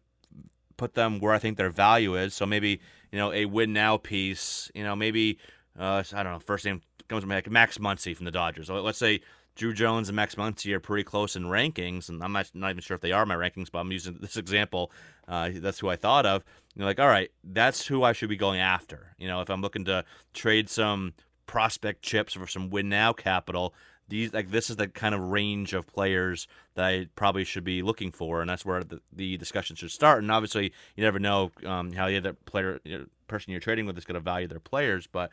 put 0.76 0.95
them 0.95 1.20
where 1.20 1.32
I 1.32 1.38
think 1.38 1.57
their 1.57 1.70
value 1.70 2.16
is. 2.16 2.34
So 2.34 2.47
maybe 2.47 2.80
you 3.15 3.21
know 3.21 3.33
a 3.33 3.45
win 3.45 3.73
now 3.73 3.97
piece. 3.97 4.73
You 4.75 4.83
know 4.83 4.97
maybe 4.97 5.39
uh, 5.79 6.03
I 6.12 6.23
don't 6.25 6.33
know 6.33 6.41
first 6.41 6.65
name 6.65 6.83
comes 7.09 7.23
to 7.23 7.29
my 7.29 7.37
like 7.37 7.49
Max 7.49 7.79
Muncy 7.79 8.17
from 8.17 8.25
the 8.25 8.33
Dodgers. 8.33 8.69
Let's 8.69 8.99
say 8.99 9.21
Drew 9.55 9.73
Jones 9.73 10.09
and 10.09 10.17
Max 10.17 10.35
Muncy 10.35 10.73
are 10.73 10.81
pretty 10.81 11.05
close 11.05 11.37
in 11.37 11.45
rankings, 11.45 12.09
and 12.09 12.21
I'm 12.25 12.33
not, 12.33 12.51
not 12.55 12.71
even 12.71 12.83
sure 12.83 12.97
if 12.97 13.01
they 13.01 13.12
are 13.12 13.25
my 13.25 13.37
rankings, 13.37 13.71
but 13.71 13.79
I'm 13.79 13.93
using 13.93 14.19
this 14.21 14.37
example. 14.37 14.91
Uh, 15.29 15.51
that's 15.55 15.79
who 15.79 15.89
I 15.89 15.95
thought 15.95 16.27
of. 16.27 16.43
You're 16.75 16.87
like, 16.87 16.99
all 16.99 17.07
right, 17.07 17.31
that's 17.45 17.87
who 17.87 18.03
I 18.03 18.12
should 18.15 18.31
be 18.31 18.37
going 18.37 18.59
after. 18.59 19.15
You 19.17 19.29
know, 19.29 19.41
if 19.43 19.49
I'm 19.49 19.62
looking 19.62 19.85
to 19.85 20.05
trade 20.33 20.69
some 20.69 21.15
prospect 21.47 22.03
chips 22.03 22.35
for 22.35 22.49
some 22.49 22.69
win 22.69 22.89
now 22.89 23.12
capital, 23.12 23.75
these 24.09 24.33
like 24.33 24.51
this 24.51 24.71
is 24.71 24.77
the 24.77 24.89
kind 24.89 25.15
of 25.15 25.21
range 25.21 25.73
of 25.73 25.87
players 25.87 26.47
that 26.75 26.85
I 26.85 27.09
probably 27.17 27.45
should 27.45 27.65
be 27.65 27.83
looking 27.83 28.13
for, 28.13 28.41
and 28.41 28.51
that's 28.51 28.65
where 28.65 28.83
the, 28.85 29.01
the 29.13 29.37
discussion 29.37 29.77
should 29.77 29.91
start. 29.91 30.23
And 30.23 30.31
obviously, 30.31 30.73
you 30.97 31.05
never 31.05 31.19
know 31.19 31.53
um, 31.65 31.93
how 31.93 32.09
the 32.09 32.17
other 32.17 32.33
player, 32.33 32.81
you 32.85 32.99
know, 32.99 33.07
person 33.29 33.51
you're 33.51 33.61
trading 33.61 33.87
with 33.87 33.97
is 33.97 34.05
going 34.05 34.15
to 34.15 34.21
value 34.21 34.47
their 34.47 34.61
players, 34.61 35.07
but 35.07 35.31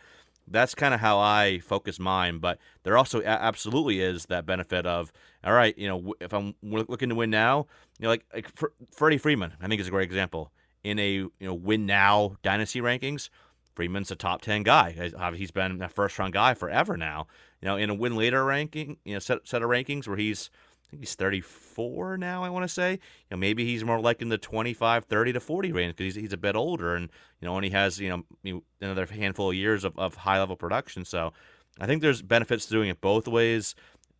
that's 0.47 0.75
kind 0.75 0.93
of 0.93 0.99
how 0.99 1.19
I 1.19 1.59
focus 1.59 1.99
mine. 1.99 2.39
But 2.39 2.59
there 2.83 2.97
also 2.97 3.21
absolutely 3.23 4.01
is 4.01 4.25
that 4.25 4.45
benefit 4.45 4.85
of, 4.85 5.11
all 5.43 5.53
right, 5.53 5.77
you 5.77 5.87
know, 5.87 6.13
if 6.19 6.33
I'm 6.33 6.55
looking 6.63 7.09
to 7.09 7.15
win 7.15 7.29
now, 7.29 7.67
you 7.99 8.03
know, 8.03 8.09
like, 8.09 8.25
like 8.33 8.49
Freddie 8.91 9.17
Freeman, 9.17 9.53
I 9.61 9.67
think 9.67 9.81
is 9.81 9.87
a 9.87 9.91
great 9.91 10.05
example 10.05 10.51
in 10.83 10.99
a 10.99 11.11
you 11.11 11.31
know 11.39 11.53
win 11.53 11.85
now 11.85 12.37
dynasty 12.41 12.81
rankings. 12.81 13.29
Freeman's 13.75 14.11
a 14.11 14.15
top 14.15 14.41
ten 14.41 14.63
guy. 14.63 15.11
He's 15.35 15.51
been 15.51 15.81
a 15.81 15.89
first 15.89 16.17
round 16.19 16.33
guy 16.33 16.53
forever 16.53 16.97
now. 16.97 17.27
You 17.61 17.67
know, 17.67 17.77
in 17.77 17.89
a 17.89 17.93
win 17.93 18.15
later 18.15 18.43
ranking, 18.43 18.97
you 19.05 19.13
know, 19.13 19.19
set 19.19 19.47
set 19.47 19.61
of 19.61 19.69
rankings 19.69 20.07
where 20.07 20.17
he's 20.17 20.49
I 20.87 20.91
think 20.91 21.03
he's 21.03 21.15
34 21.15 22.17
now, 22.17 22.43
I 22.43 22.49
want 22.49 22.63
to 22.63 22.67
say. 22.67 22.91
You 22.91 22.99
know, 23.31 23.37
maybe 23.37 23.63
he's 23.63 23.85
more 23.85 24.01
like 24.01 24.21
in 24.21 24.27
the 24.27 24.37
25, 24.37 25.05
30 25.05 25.33
to 25.33 25.39
40 25.39 25.71
range 25.71 25.95
because 25.95 26.15
he's, 26.15 26.23
he's 26.23 26.33
a 26.33 26.37
bit 26.37 26.53
older 26.53 26.95
and, 26.95 27.09
you 27.39 27.47
know, 27.47 27.55
only 27.55 27.69
has, 27.69 27.97
you 27.97 28.25
know, 28.43 28.61
another 28.81 29.05
handful 29.05 29.51
of 29.51 29.55
years 29.55 29.85
of, 29.85 29.97
of 29.97 30.15
high 30.15 30.37
level 30.37 30.57
production. 30.57 31.05
So 31.05 31.31
I 31.79 31.85
think 31.85 32.01
there's 32.01 32.21
benefits 32.21 32.65
to 32.65 32.73
doing 32.73 32.89
it 32.89 32.99
both 32.99 33.25
ways. 33.25 33.73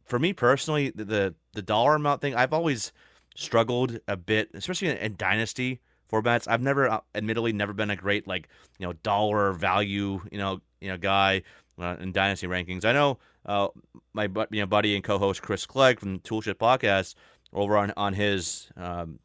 For 0.05 0.17
me 0.17 0.31
personally, 0.31 0.91
the, 0.91 1.03
the, 1.03 1.35
the 1.53 1.61
dollar 1.61 1.95
amount 1.95 2.21
thing, 2.21 2.35
I've 2.35 2.53
always 2.53 2.93
struggled 3.35 3.99
a 4.07 4.15
bit, 4.15 4.51
especially 4.53 4.87
in, 4.87 4.97
in 4.97 5.15
dynasty 5.17 5.81
formats. 6.09 6.47
I've 6.47 6.61
never, 6.61 6.87
uh, 6.87 6.99
admittedly, 7.13 7.51
never 7.51 7.73
been 7.73 7.89
a 7.89 7.97
great, 7.97 8.27
like, 8.27 8.47
you 8.79 8.87
know, 8.87 8.93
dollar 8.93 9.51
value, 9.51 10.21
you 10.31 10.37
know, 10.37 10.61
you 10.79 10.87
know, 10.87 10.97
guy 10.97 11.43
uh, 11.81 11.97
in 11.99 12.11
dynasty 12.11 12.47
rankings. 12.47 12.85
I 12.85 12.93
know 12.93 13.17
uh, 13.45 13.69
my 14.13 14.29
you 14.51 14.61
know, 14.61 14.65
buddy 14.65 14.95
and 14.95 15.03
co-host 15.03 15.41
Chris 15.41 15.65
Clegg 15.65 15.99
from 15.99 16.13
the 16.13 16.19
Toolshed 16.19 16.57
Podcast 16.59 17.15
over 17.53 17.77
on 17.77 17.91
on 17.97 18.13
his 18.13 18.69
um, 18.77 19.19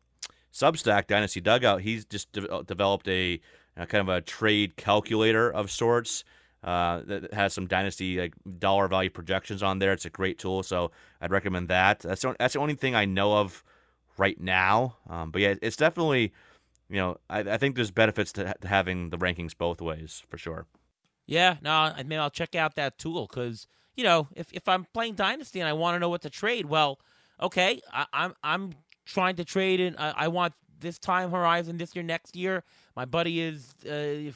Substack 0.53 1.07
Dynasty 1.07 1.41
Dugout. 1.41 1.83
He's 1.83 2.05
just 2.05 2.33
de- 2.33 2.51
uh, 2.51 2.63
developed 2.63 3.07
a, 3.09 3.41
a, 3.77 3.87
kind 3.87 4.09
of 4.09 4.09
a 4.09 4.21
trade 4.21 4.77
calculator 4.77 5.53
of 5.53 5.71
sorts. 5.71 6.25
Uh, 6.65 7.03
that 7.05 7.33
has 7.33 7.53
some 7.53 7.69
dynasty 7.69 8.19
like 8.19 8.35
dollar 8.59 8.89
value 8.89 9.11
projections 9.11 9.63
on 9.63 9.79
there. 9.79 9.93
It's 9.93 10.07
a 10.07 10.11
great 10.11 10.37
tool, 10.37 10.65
so 10.65 10.91
I'd 11.21 11.31
recommend 11.31 11.69
that. 11.69 12.01
That's 12.01 12.23
the, 12.23 12.35
that's 12.41 12.55
the 12.55 12.59
only 12.59 12.75
thing 12.75 12.97
I 12.97 13.05
know 13.05 13.37
of 13.37 13.63
right 14.19 14.41
now. 14.41 14.97
Um, 15.09 15.31
but 15.31 15.43
yeah, 15.43 15.55
it's 15.63 15.77
definitely, 15.77 16.33
you 16.89 16.97
know, 16.97 17.19
I, 17.31 17.41
I 17.41 17.57
think 17.57 17.77
there's 17.77 17.93
benefits 17.93 18.33
to, 18.33 18.53
to 18.61 18.67
having 18.67 19.11
the 19.11 19.19
rankings 19.19 19.57
both 19.57 19.81
ways 19.81 20.25
for 20.29 20.39
sure. 20.39 20.67
Yeah, 21.27 21.57
no, 21.63 21.93
maybe 21.97 22.17
I'll 22.17 22.31
check 22.31 22.55
out 22.55 22.77
that 22.77 22.99
tool 22.99 23.27
because 23.27 23.67
you 23.97 24.05
know, 24.05 24.29
if 24.37 24.53
if 24.53 24.69
I'm 24.69 24.87
playing 24.93 25.15
Dynasty 25.15 25.61
and 25.61 25.69
I 25.69 25.73
want 25.73 25.97
to 25.97 25.99
know 25.99 26.09
what 26.09 26.23
to 26.23 26.31
trade, 26.31 26.67
well, 26.67 27.01
okay, 27.41 27.81
I, 27.93 28.03
am 28.03 28.07
I'm, 28.13 28.35
I'm 28.43 28.73
trying 29.05 29.37
to 29.37 29.45
trade 29.45 29.81
and 29.81 29.97
I, 29.99 30.13
I, 30.17 30.29
want 30.29 30.53
this 30.81 30.99
time 30.99 31.31
horizon 31.31 31.79
this 31.79 31.95
year, 31.95 32.03
next 32.03 32.37
year. 32.37 32.63
My 32.95 33.05
buddy 33.05 33.41
is, 33.41 33.75
uh, 33.89 34.33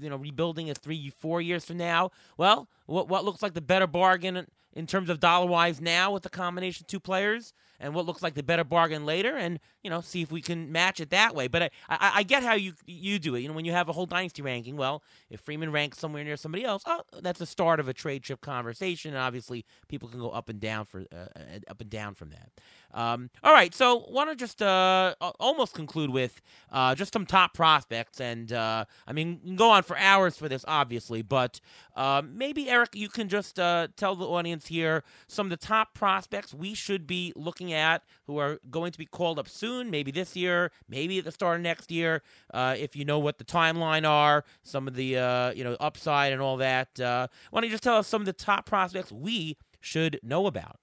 you 0.00 0.10
know, 0.10 0.16
rebuilding 0.16 0.68
it 0.68 0.78
three, 0.78 1.10
four 1.10 1.40
years 1.40 1.64
from 1.64 1.76
now. 1.76 2.10
Well, 2.36 2.68
what 2.86 3.08
what 3.08 3.24
looks 3.24 3.42
like 3.42 3.54
the 3.54 3.60
better 3.60 3.86
bargain 3.86 4.46
in 4.72 4.86
terms 4.86 5.10
of 5.10 5.20
dollar 5.20 5.46
wise 5.46 5.80
now 5.80 6.12
with 6.12 6.22
the 6.22 6.30
combination 6.30 6.86
two 6.88 7.00
players? 7.00 7.52
and 7.82 7.94
what 7.94 8.06
looks 8.06 8.22
like 8.22 8.34
the 8.34 8.42
better 8.42 8.64
bargain 8.64 9.04
later, 9.04 9.36
and 9.36 9.58
you 9.82 9.90
know, 9.90 10.00
see 10.00 10.22
if 10.22 10.30
we 10.30 10.40
can 10.40 10.70
match 10.70 11.00
it 11.00 11.10
that 11.10 11.34
way. 11.34 11.48
But 11.48 11.62
I, 11.62 11.70
I, 11.88 12.12
I 12.16 12.22
get 12.22 12.42
how 12.42 12.54
you 12.54 12.74
you 12.86 13.18
do 13.18 13.34
it. 13.34 13.40
You 13.40 13.48
know, 13.48 13.54
when 13.54 13.64
you 13.64 13.72
have 13.72 13.88
a 13.88 13.92
whole 13.92 14.06
dynasty 14.06 14.42
ranking, 14.42 14.76
well, 14.76 15.02
if 15.30 15.40
Freeman 15.40 15.72
ranks 15.72 15.98
somewhere 15.98 16.24
near 16.24 16.36
somebody 16.36 16.64
else, 16.64 16.82
oh, 16.86 17.02
that's 17.20 17.38
the 17.38 17.46
start 17.46 17.80
of 17.80 17.88
a 17.88 17.94
trade 17.94 18.22
chip 18.22 18.40
conversation, 18.40 19.12
and 19.12 19.18
obviously 19.18 19.64
people 19.88 20.08
can 20.08 20.20
go 20.20 20.30
up 20.30 20.48
and 20.48 20.60
down 20.60 20.84
for 20.84 21.04
uh, 21.12 21.16
uh 21.36 21.58
up 21.68 21.80
and 21.80 21.90
down 21.90 22.14
from 22.14 22.30
that. 22.30 22.50
Um, 22.94 23.30
all 23.42 23.54
right, 23.54 23.74
so 23.74 24.04
want 24.10 24.30
to 24.30 24.36
just 24.36 24.60
uh, 24.60 25.14
almost 25.40 25.74
conclude 25.74 26.10
with 26.10 26.42
uh, 26.70 26.94
just 26.94 27.12
some 27.12 27.24
top 27.24 27.54
prospects, 27.54 28.20
and 28.20 28.52
uh, 28.52 28.84
I 29.06 29.12
mean, 29.12 29.56
go 29.56 29.70
on 29.70 29.82
for 29.82 29.96
hours 29.96 30.36
for 30.36 30.48
this, 30.48 30.64
obviously, 30.68 31.22
but 31.22 31.60
uh, 31.96 32.22
maybe 32.24 32.68
Eric, 32.68 32.90
you 32.94 33.08
can 33.08 33.28
just 33.28 33.56
tell 33.56 34.16
the 34.16 34.26
audience 34.26 34.66
here 34.66 35.04
some 35.26 35.46
of 35.46 35.50
the 35.50 35.56
top 35.56 35.94
prospects 35.94 36.52
we 36.52 36.74
should 36.74 37.06
be 37.06 37.32
looking 37.34 37.72
at 37.72 38.02
who 38.26 38.38
are 38.38 38.58
going 38.70 38.92
to 38.92 38.98
be 38.98 39.06
called 39.06 39.38
up 39.38 39.48
soon, 39.48 39.71
maybe 39.90 40.10
this 40.10 40.36
year, 40.36 40.70
maybe 40.88 41.18
at 41.18 41.24
the 41.24 41.32
start 41.32 41.56
of 41.56 41.62
next 41.62 41.90
year, 41.90 42.22
uh, 42.52 42.74
if 42.78 42.94
you 42.96 43.04
know 43.04 43.18
what 43.18 43.38
the 43.38 43.44
timeline 43.44 44.08
are, 44.08 44.44
some 44.62 44.86
of 44.86 44.94
the 44.94 45.52
you 45.56 45.64
know 45.64 45.76
upside 45.80 46.32
and 46.32 46.42
all 46.42 46.56
that. 46.58 46.88
why 46.98 47.28
don't 47.52 47.64
you 47.64 47.70
just 47.70 47.82
tell 47.82 47.96
us 47.96 48.08
some 48.08 48.22
of 48.22 48.26
the 48.26 48.32
top 48.32 48.66
prospects 48.66 49.10
we 49.10 49.56
should 49.80 50.18
know 50.22 50.46
about? 50.46 50.78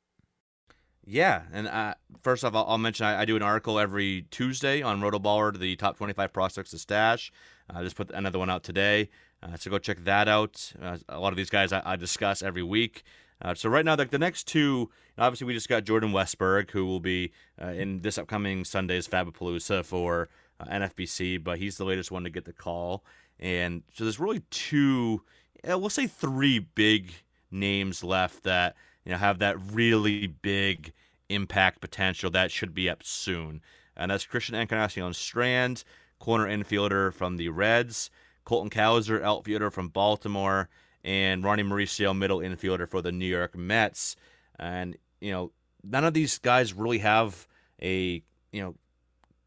Yeah, 1.12 1.42
and 1.52 1.68
uh, 1.68 1.96
first 2.22 2.46
off, 2.46 2.54
I'll, 2.54 2.66
I'll 2.68 2.78
mention 2.78 3.08
I, 3.08 3.22
I, 3.22 3.26
do 3.26 3.36
an 3.36 3.42
article 3.42 3.80
every 3.80 4.28
Tuesday 4.30 4.84
on 4.84 5.02
RotoBaller, 5.02 5.58
the 5.58 5.76
top 5.76 5.98
25 5.98 6.32
prospects 6.32 6.70
to 6.70 6.78
stash. 6.78 7.32
I 7.68 7.82
just 7.82 7.96
put 7.96 8.12
another 8.12 8.38
one 8.38 8.52
out 8.52 8.62
today, 8.62 9.10
uh, 9.42 9.58
so 9.58 9.72
go 9.72 9.80
check 9.80 10.04
that 10.04 10.28
out. 10.28 10.72
Uh, 10.80 10.98
a 11.10 11.20
lot 11.20 11.34
of 11.34 11.38
these 11.38 11.50
guys 11.50 11.74
I, 11.74 11.82
I 11.84 11.96
discuss 11.96 12.44
every 12.44 12.62
week. 12.62 13.02
Uh, 13.42 13.54
so 13.56 13.70
right 13.70 13.86
now, 13.86 13.96
the, 13.96 14.06
the, 14.06 14.20
next 14.20 14.48
two, 14.48 14.90
obviously, 15.18 15.48
we 15.48 15.54
just 15.54 15.70
got 15.70 15.86
Jordan 15.86 16.12
Westburg, 16.12 16.72
who 16.72 16.86
will 16.86 17.00
be 17.00 17.32
uh, 17.62 17.68
in 17.68 18.02
this 18.02 18.18
upcoming 18.18 18.66
Sunday's 18.66 19.08
Fabapalooza 19.08 19.86
for 19.86 20.28
uh, 20.60 20.66
NFBC, 20.66 21.42
but 21.44 21.58
he's 21.58 21.78
the 21.78 21.86
latest 21.86 22.12
one 22.12 22.24
to 22.24 22.30
get 22.30 22.46
the 22.46 22.54
call. 22.54 23.04
And 23.40 23.84
so 23.94 24.04
there's 24.04 24.20
really 24.20 24.42
two, 24.50 25.22
we'll 25.64 25.90
say 25.90 26.08
three 26.08 26.60
big 26.60 27.14
names 27.52 28.04
left 28.04 28.44
that 28.44 28.76
you 29.06 29.12
know 29.12 29.18
have 29.18 29.40
that 29.40 29.58
really 29.72 30.28
big 30.28 30.94
impact 31.30 31.82
potential 31.82 32.30
that 32.32 32.52
should 32.52 32.74
be 32.74 32.90
up 32.90 33.04
soon. 33.04 33.62
And 33.96 34.12
that's 34.12 34.26
Christian 34.26 34.56
Encarnacion 34.56 35.14
Strand, 35.14 35.84
corner 36.20 36.48
infielder 36.48 37.14
from 37.14 37.38
the 37.38 37.50
Reds, 37.50 38.10
Colton 38.46 38.70
Cowser, 38.70 39.22
outfielder 39.22 39.72
from 39.72 39.90
Baltimore, 39.90 40.70
and 41.04 41.44
Ronnie 41.44 41.64
Mauricio, 41.64 42.18
middle 42.18 42.40
infielder 42.40 42.90
for 42.90 43.02
the 43.02 43.12
New 43.12 43.26
York 43.26 43.56
Mets. 43.56 44.16
And, 44.58 44.98
you 45.22 45.32
know, 45.32 45.52
none 45.84 46.06
of 46.06 46.14
these 46.14 46.38
guys 46.40 46.74
really 46.74 47.00
have 47.00 47.48
a, 47.82 48.22
you 48.52 48.62
know, 48.62 48.76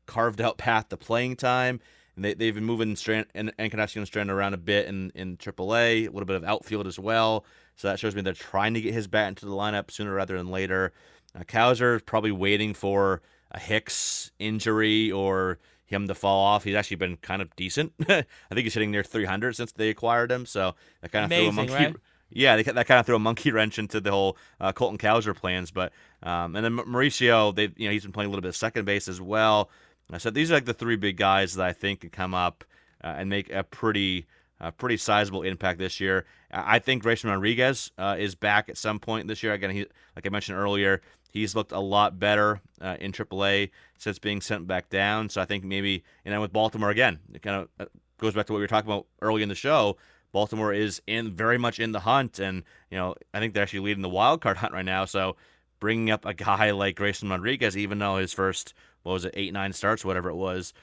carved 0.07 0.41
out 0.41 0.59
path 0.59 0.89
to 0.89 0.97
playing 0.97 1.37
time. 1.37 1.81
And 2.17 2.25
they, 2.25 2.35
they've 2.35 2.55
been 2.55 2.65
moving 2.65 2.97
Strand, 2.97 3.27
Encarnacion 3.35 4.05
Strand 4.07 4.31
around 4.31 4.55
a 4.55 4.59
bit 4.59 4.87
in, 4.87 5.11
in 5.15 5.37
AAA, 5.37 6.03
a 6.03 6.11
little 6.11 6.27
bit 6.27 6.37
of 6.37 6.45
outfield 6.45 6.87
as 6.87 6.99
well. 6.99 7.45
So 7.77 7.89
that 7.89 7.99
shows 7.99 8.15
me 8.15 8.23
they're 8.23 8.35
trying 8.35 8.75
to 8.75 8.81
get 8.81 8.95
his 8.95 9.09
bat 9.09 9.29
into 9.29 9.47
the 9.47 9.53
lineup 9.53 9.91
sooner 9.91 10.13
rather 10.13 10.37
than 10.37 10.49
later. 10.49 10.93
Uh, 11.35 11.41
Cowser 11.41 11.97
is 11.97 12.03
probably 12.03 12.33
waiting 12.33 12.75
for 12.75 13.23
a 13.51 13.59
Hicks 13.59 14.31
injury 14.39 15.11
or 15.11 15.59
him 15.93 16.09
to 16.09 16.15
fall 16.15 16.45
off. 16.45 16.65
He's 16.65 16.75
actually 16.75 16.97
been 16.97 17.17
kind 17.17 17.43
of 17.43 17.55
decent. 17.57 17.93
I 18.09 18.25
think 18.51 18.61
he's 18.61 18.75
hitting 18.75 18.91
near 18.91 19.03
300 19.03 19.57
since 19.57 19.73
they 19.73 19.91
acquired 19.91 20.31
him. 20.31 20.47
So 20.47 20.75
that 21.01 21.13
kind 21.13 21.25
of 21.25 21.31
Amazing, 21.31 21.53
threw 21.53 21.63
a 21.63 21.67
monkey. 21.67 21.85
Right? 21.85 21.97
Yeah, 22.31 22.57
they, 22.57 22.63
that 22.63 22.87
kind 22.87 23.01
of 23.01 23.07
threw 23.07 23.17
a 23.17 23.21
monkey 23.21 23.51
wrench 23.53 23.79
into 23.79 24.01
the 24.01 24.11
whole 24.11 24.37
uh, 24.61 24.73
Colton 24.73 24.99
Cowser 24.99 25.37
plans. 25.37 25.71
But 25.71 25.93
um, 26.23 26.57
and 26.57 26.65
then 26.65 26.77
Mauricio, 26.77 27.55
they 27.55 27.73
you 27.77 27.89
know 27.89 27.93
he's 27.93 28.05
been 28.05 28.13
playing 28.13 28.29
a 28.29 28.31
little 28.31 28.43
bit 28.43 28.49
of 28.49 28.57
second 28.57 28.85
base 28.85 29.09
as 29.09 29.21
well. 29.21 29.71
I 30.11 30.19
said 30.19 30.35
these 30.35 30.51
are 30.51 30.55
like 30.55 30.67
the 30.67 30.75
three 30.75 30.97
big 30.97 31.17
guys 31.17 31.55
that 31.55 31.67
I 31.67 31.73
think 31.73 32.01
can 32.01 32.11
come 32.11 32.35
up 32.35 32.65
uh, 33.03 33.15
and 33.17 33.31
make 33.31 33.51
a 33.51 33.63
pretty 33.63 34.27
a 34.61 34.71
pretty 34.71 34.97
sizable 34.97 35.43
impact 35.43 35.79
this 35.79 36.01
year. 36.01 36.25
I 36.53 36.79
think 36.79 37.03
Grayson 37.03 37.31
Rodriguez 37.31 37.91
uh, 37.99 38.17
is 38.19 38.35
back 38.35 38.69
at 38.69 38.77
some 38.77 38.99
point 38.99 39.27
this 39.27 39.43
year. 39.43 39.53
Again, 39.53 39.71
he, 39.71 39.87
like 40.15 40.27
I 40.27 40.29
mentioned 40.29 40.59
earlier, 40.59 41.01
he's 41.33 41.57
looked 41.57 41.73
a 41.73 41.81
lot 41.81 42.19
better 42.19 42.61
uh, 42.81 42.97
in 43.01 43.11
AAA 43.11 43.71
since 44.03 44.19
being 44.19 44.41
sent 44.41 44.67
back 44.67 44.89
down. 44.91 45.29
So 45.29 45.41
I 45.41 45.45
think 45.45 45.63
maybe, 45.63 46.03
and 46.25 46.33
then 46.33 46.41
with 46.41 46.53
Baltimore 46.53 46.91
again, 46.91 47.21
it 47.33 47.41
kind 47.41 47.63
of 47.63 47.69
uh, 47.79 47.85
goes 48.19 48.35
back 48.35 48.47
to 48.47 48.53
what 48.53 48.59
we 48.59 48.65
were 48.65 48.69
talking 48.69 48.91
about 48.91 49.07
early 49.21 49.43
in 49.43 49.49
the 49.49 49.55
show. 49.55 49.97
Baltimore 50.33 50.73
is 50.73 51.01
in 51.07 51.33
very 51.33 51.59
much 51.59 51.79
in 51.79 51.93
the 51.93 52.01
hunt, 52.01 52.39
and 52.41 52.65
you 52.91 52.99
know 52.99 53.15
I 53.33 53.39
think 53.39 53.55
they're 53.55 53.63
actually 53.63 53.81
leading 53.81 54.03
the 54.03 54.09
wild 54.09 54.41
card 54.41 54.57
hunt 54.59 54.73
right 54.73 54.85
now. 54.85 55.05
So 55.05 55.37
bringing 55.79 56.11
up 56.11 56.25
a 56.25 56.35
guy 56.35 56.71
like 56.73 56.97
Grayson 56.97 57.29
Rodriguez, 57.29 57.77
even 57.77 57.99
though 57.99 58.17
his 58.17 58.33
first 58.33 58.75
what 59.05 59.13
was 59.13 59.25
it 59.25 59.35
eight 59.37 59.53
nine 59.53 59.73
starts, 59.73 60.05
whatever 60.05 60.31
it 60.31 60.37
was, 60.37 60.75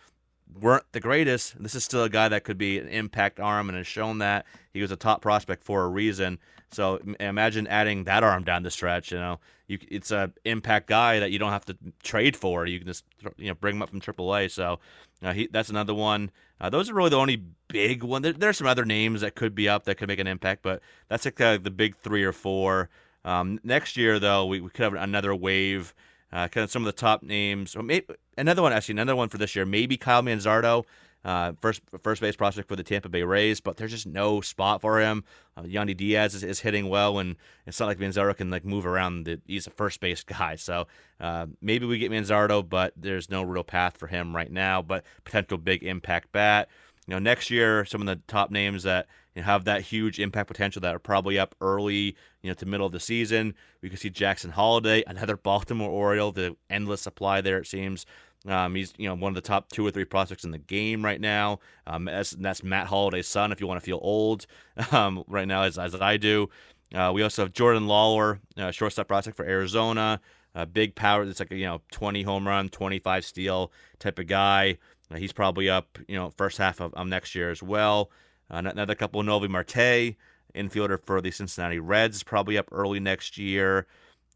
weren't 0.60 0.86
the 0.94 1.02
greatest. 1.02 1.62
This 1.62 1.76
is 1.76 1.84
still 1.84 2.06
a 2.06 2.10
guy 2.10 2.30
that 2.30 2.46
could 2.46 2.58
be 2.58 2.80
an 2.80 2.88
impact 2.88 3.40
arm 3.40 3.68
and 3.68 3.78
has 3.78 3.88
shown 3.88 4.20
that 4.20 4.46
he 4.72 4.82
was 4.82 4.92
a 4.92 4.96
top 4.96 5.22
prospect 5.22 5.64
for 5.64 5.84
a 5.84 5.90
reason. 5.90 6.40
So 6.72 7.00
imagine 7.20 7.68
adding 7.68 8.04
that 8.04 8.24
arm 8.24 8.44
down 8.44 8.64
the 8.64 8.72
stretch. 8.72 9.12
You 9.12 9.18
know, 9.18 9.40
you, 9.68 9.80
it's 9.90 10.12
a 10.12 10.32
impact 10.46 10.88
guy 10.88 11.20
that 11.20 11.32
you 11.32 11.40
don't 11.40 11.52
have 11.52 11.66
to 11.66 11.78
trade 12.04 12.36
for. 12.36 12.66
You 12.66 12.80
can 12.80 12.88
just 12.88 13.06
you 13.38 13.48
know 13.48 13.56
bring 13.56 13.76
him 13.76 13.82
up 13.82 13.90
from 13.90 14.02
AAA. 14.02 14.52
So 14.52 14.80
uh, 15.24 15.34
he, 15.34 15.48
that's 15.48 15.70
another 15.70 15.94
one. 15.94 16.32
Uh, 16.62 16.70
those 16.70 16.90
are 16.90 16.94
really 16.94 17.10
the 17.10 17.18
only 17.18 17.44
big 17.68 18.04
one. 18.04 18.22
There, 18.22 18.34
there, 18.34 18.50
are 18.50 18.54
some 18.54 18.68
other 18.68 18.86
names 18.86 19.22
that 19.22 19.36
could 19.36 19.56
be 19.56 19.70
up 19.70 19.86
that 19.86 19.96
could 19.96 20.08
make 20.08 20.20
an 20.20 20.28
impact, 20.28 20.62
but 20.62 20.82
that's 21.08 21.26
like 21.26 21.40
uh, 21.40 21.58
the 21.58 21.72
big 21.72 21.96
three 21.96 22.24
or 22.24 22.34
four. 22.34 22.90
Um, 23.24 23.60
next 23.64 23.98
year, 23.98 24.20
though, 24.20 24.46
we, 24.46 24.60
we 24.62 24.70
could 24.70 24.84
have 24.84 24.94
another 24.94 25.34
wave. 25.36 25.94
Uh, 26.32 26.48
kind 26.48 26.64
of 26.64 26.70
some 26.70 26.84
of 26.84 26.86
the 26.86 26.92
top 26.92 27.24
names. 27.24 27.76
Maybe, 27.76 28.06
another 28.38 28.62
one, 28.62 28.72
actually, 28.72 28.94
another 28.94 29.16
one 29.16 29.30
for 29.30 29.40
this 29.40 29.56
year. 29.56 29.66
Maybe 29.66 29.98
Kyle 29.98 30.22
Manzardo, 30.22 30.86
uh, 31.26 31.54
first 31.62 31.82
first 32.02 32.22
base 32.22 32.36
prospect 32.36 32.68
for 32.68 32.76
the 32.76 32.84
Tampa 32.84 33.10
Bay 33.10 33.24
Rays, 33.24 33.60
but 33.60 33.78
there's 33.78 33.92
just 33.92 34.08
no 34.08 34.42
spot 34.42 34.82
for 34.82 35.00
him. 35.00 35.24
Uh, 35.58 35.64
Yandy 35.64 35.96
Diaz 35.96 36.34
is, 36.34 36.44
is, 36.44 36.62
hitting 36.62 36.88
well, 36.88 37.20
and 37.20 37.36
it's 37.66 37.80
not 37.80 37.88
like 37.88 38.00
Manzardo 38.00 38.36
can 38.36 38.50
like 38.50 38.64
move 38.64 38.86
around. 38.86 39.26
The, 39.26 39.42
he's 39.46 39.68
a 39.68 39.72
first 39.72 40.00
base 40.00 40.24
guy, 40.26 40.56
so 40.56 40.88
uh, 41.20 41.48
maybe 41.62 41.86
we 41.86 41.98
get 41.98 42.12
Manzardo, 42.12 42.68
but 42.68 42.94
there's 42.96 43.30
no 43.30 43.44
real 43.44 43.64
path 43.64 43.98
for 43.98 44.08
him 44.08 44.36
right 44.36 44.52
now. 44.52 44.82
But 44.82 45.04
potential 45.26 45.58
big 45.58 45.84
impact 45.84 46.32
bat. 46.32 46.70
You 47.08 47.16
know, 47.16 47.20
next 47.20 47.50
year, 47.50 47.86
some 47.86 48.02
of 48.02 48.08
the 48.08 48.22
top 48.28 48.52
names 48.52 48.84
that 48.84 49.08
have 49.42 49.66
that 49.66 49.82
huge 49.82 50.20
impact 50.20 50.48
potential 50.48 50.82
that 50.82 50.96
are 50.96 51.00
probably 51.00 51.40
up 51.40 51.56
early, 51.62 52.16
you 52.42 52.50
know, 52.50 52.54
to 52.54 52.66
middle 52.66 52.86
of 52.86 52.92
the 52.92 53.00
season. 53.00 53.56
We 53.82 53.90
could 53.90 54.00
see 54.00 54.10
Jackson 54.10 54.52
Holliday, 54.52 55.04
another 55.08 55.38
Baltimore 55.50 55.90
Oriole, 55.90 56.32
the 56.32 56.56
endless 56.70 57.02
supply 57.02 57.42
there, 57.42 57.58
it 57.58 57.68
seems. 57.68 58.06
Um, 58.48 58.76
he's 58.76 58.94
you 58.98 59.08
know 59.08 59.16
one 59.16 59.32
of 59.32 59.36
the 59.36 59.42
top 59.42 59.70
two 59.70 59.86
or 59.86 59.92
three 59.92 60.06
prospects 60.06 60.46
in 60.46 60.52
the 60.52 60.58
game 60.58 61.04
right 61.04 61.20
now. 61.20 61.60
Um, 61.86 62.06
that's, 62.06 62.32
that's 62.32 62.64
Matt 62.64 62.88
Holliday's 62.88 63.28
son. 63.28 63.52
If 63.52 63.60
you 63.60 63.68
want 63.68 63.80
to 63.80 63.86
feel 63.86 64.00
old, 64.02 64.46
um, 64.92 65.24
right 65.28 65.48
now 65.48 65.64
as, 65.64 65.78
as 65.78 65.94
I 65.96 66.18
do. 66.18 66.50
Uh, 66.94 67.12
we 67.14 67.22
also 67.22 67.44
have 67.44 67.54
Jordan 67.54 67.84
Lawlar, 67.84 68.40
uh, 68.58 68.72
shortstop 68.72 69.08
prospect 69.08 69.38
for 69.38 69.46
Arizona. 69.46 70.20
Uh, 70.56 70.66
big 70.66 70.96
power. 70.96 71.24
It's 71.24 71.40
like 71.40 71.52
a, 71.52 71.56
you 71.56 71.66
know 71.66 71.82
20 71.92 72.24
home 72.24 72.48
run, 72.48 72.70
25 72.70 73.26
steal 73.26 73.72
type 74.00 74.18
of 74.18 74.28
guy. 74.28 74.78
Uh, 75.12 75.18
he's 75.18 75.34
probably 75.34 75.70
up 75.70 75.98
you 76.08 76.16
know 76.16 76.32
first 76.38 76.58
half 76.58 76.80
of, 76.80 76.94
of 76.94 77.08
next 77.08 77.36
year 77.36 77.52
as 77.52 77.62
well. 77.62 78.10
Uh, 78.50 78.64
another 78.66 78.96
couple, 78.96 79.22
Noelvi 79.22 79.50
Marte, 79.50 80.16
infielder 80.56 81.00
for 81.00 81.22
the 81.22 81.30
Cincinnati 81.30 81.80
Reds, 81.80 82.24
probably 82.24 82.58
up 82.58 82.70
early 82.72 83.00
next 83.00 83.38
year. 83.38 83.86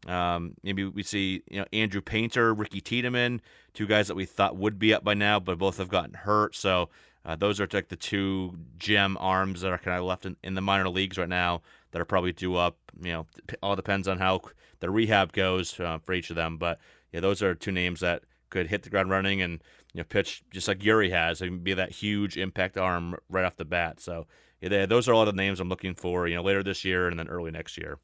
Um, 0.06 0.54
maybe 0.62 0.84
we 0.84 1.02
see 1.02 1.42
you 1.50 1.60
know 1.60 1.66
Andrew 1.72 2.00
Painter, 2.00 2.52
Ricky 2.52 2.80
Tiedemann, 2.80 3.40
two 3.72 3.86
guys 3.86 4.08
that 4.08 4.14
we 4.14 4.24
thought 4.24 4.56
would 4.56 4.78
be 4.78 4.94
up 4.94 5.04
by 5.04 5.14
now, 5.14 5.40
but 5.40 5.58
both 5.58 5.78
have 5.78 5.88
gotten 5.88 6.14
hurt. 6.14 6.54
So 6.54 6.90
uh, 7.24 7.36
those 7.36 7.60
are 7.60 7.68
like 7.72 7.88
the 7.88 7.96
two 7.96 8.54
gem 8.78 9.16
arms 9.18 9.62
that 9.62 9.72
are 9.72 9.78
kind 9.78 9.98
of 9.98 10.04
left 10.04 10.26
in, 10.26 10.36
in 10.42 10.54
the 10.54 10.60
minor 10.60 10.88
leagues 10.88 11.16
right 11.16 11.28
now 11.28 11.62
that 11.90 12.00
are 12.00 12.04
probably 12.04 12.32
due 12.32 12.56
up. 12.56 12.76
You 13.00 13.12
know, 13.12 13.26
all 13.62 13.76
depends 13.76 14.08
on 14.08 14.18
how 14.18 14.40
the 14.80 14.90
rehab 14.90 15.32
goes 15.32 15.78
uh, 15.80 15.98
for 15.98 16.12
each 16.12 16.30
of 16.30 16.36
them. 16.36 16.58
But 16.58 16.78
yeah, 17.12 17.20
those 17.20 17.42
are 17.42 17.54
two 17.54 17.72
names 17.72 18.00
that 18.00 18.22
could 18.50 18.66
hit 18.66 18.82
the 18.82 18.90
ground 18.90 19.10
running 19.10 19.42
and 19.42 19.62
you 19.92 19.98
know 19.98 20.04
pitch 20.04 20.44
just 20.50 20.68
like 20.68 20.78
Eury 20.80 21.10
has 21.10 21.40
and 21.40 21.64
be 21.64 21.74
that 21.74 21.90
huge 21.90 22.36
impact 22.36 22.76
arm 22.76 23.16
right 23.30 23.44
off 23.44 23.56
the 23.56 23.64
bat. 23.64 24.00
So 24.00 24.26
yeah, 24.60 24.86
those 24.86 25.08
are 25.08 25.14
all 25.14 25.24
the 25.24 25.32
names 25.32 25.60
I'm 25.60 25.68
looking 25.68 25.94
for. 25.94 26.28
You 26.28 26.36
know, 26.36 26.42
later 26.42 26.62
this 26.62 26.84
year 26.84 27.08
and 27.08 27.18
then 27.18 27.28
early 27.28 27.50
next 27.50 27.78
year. 27.78 27.98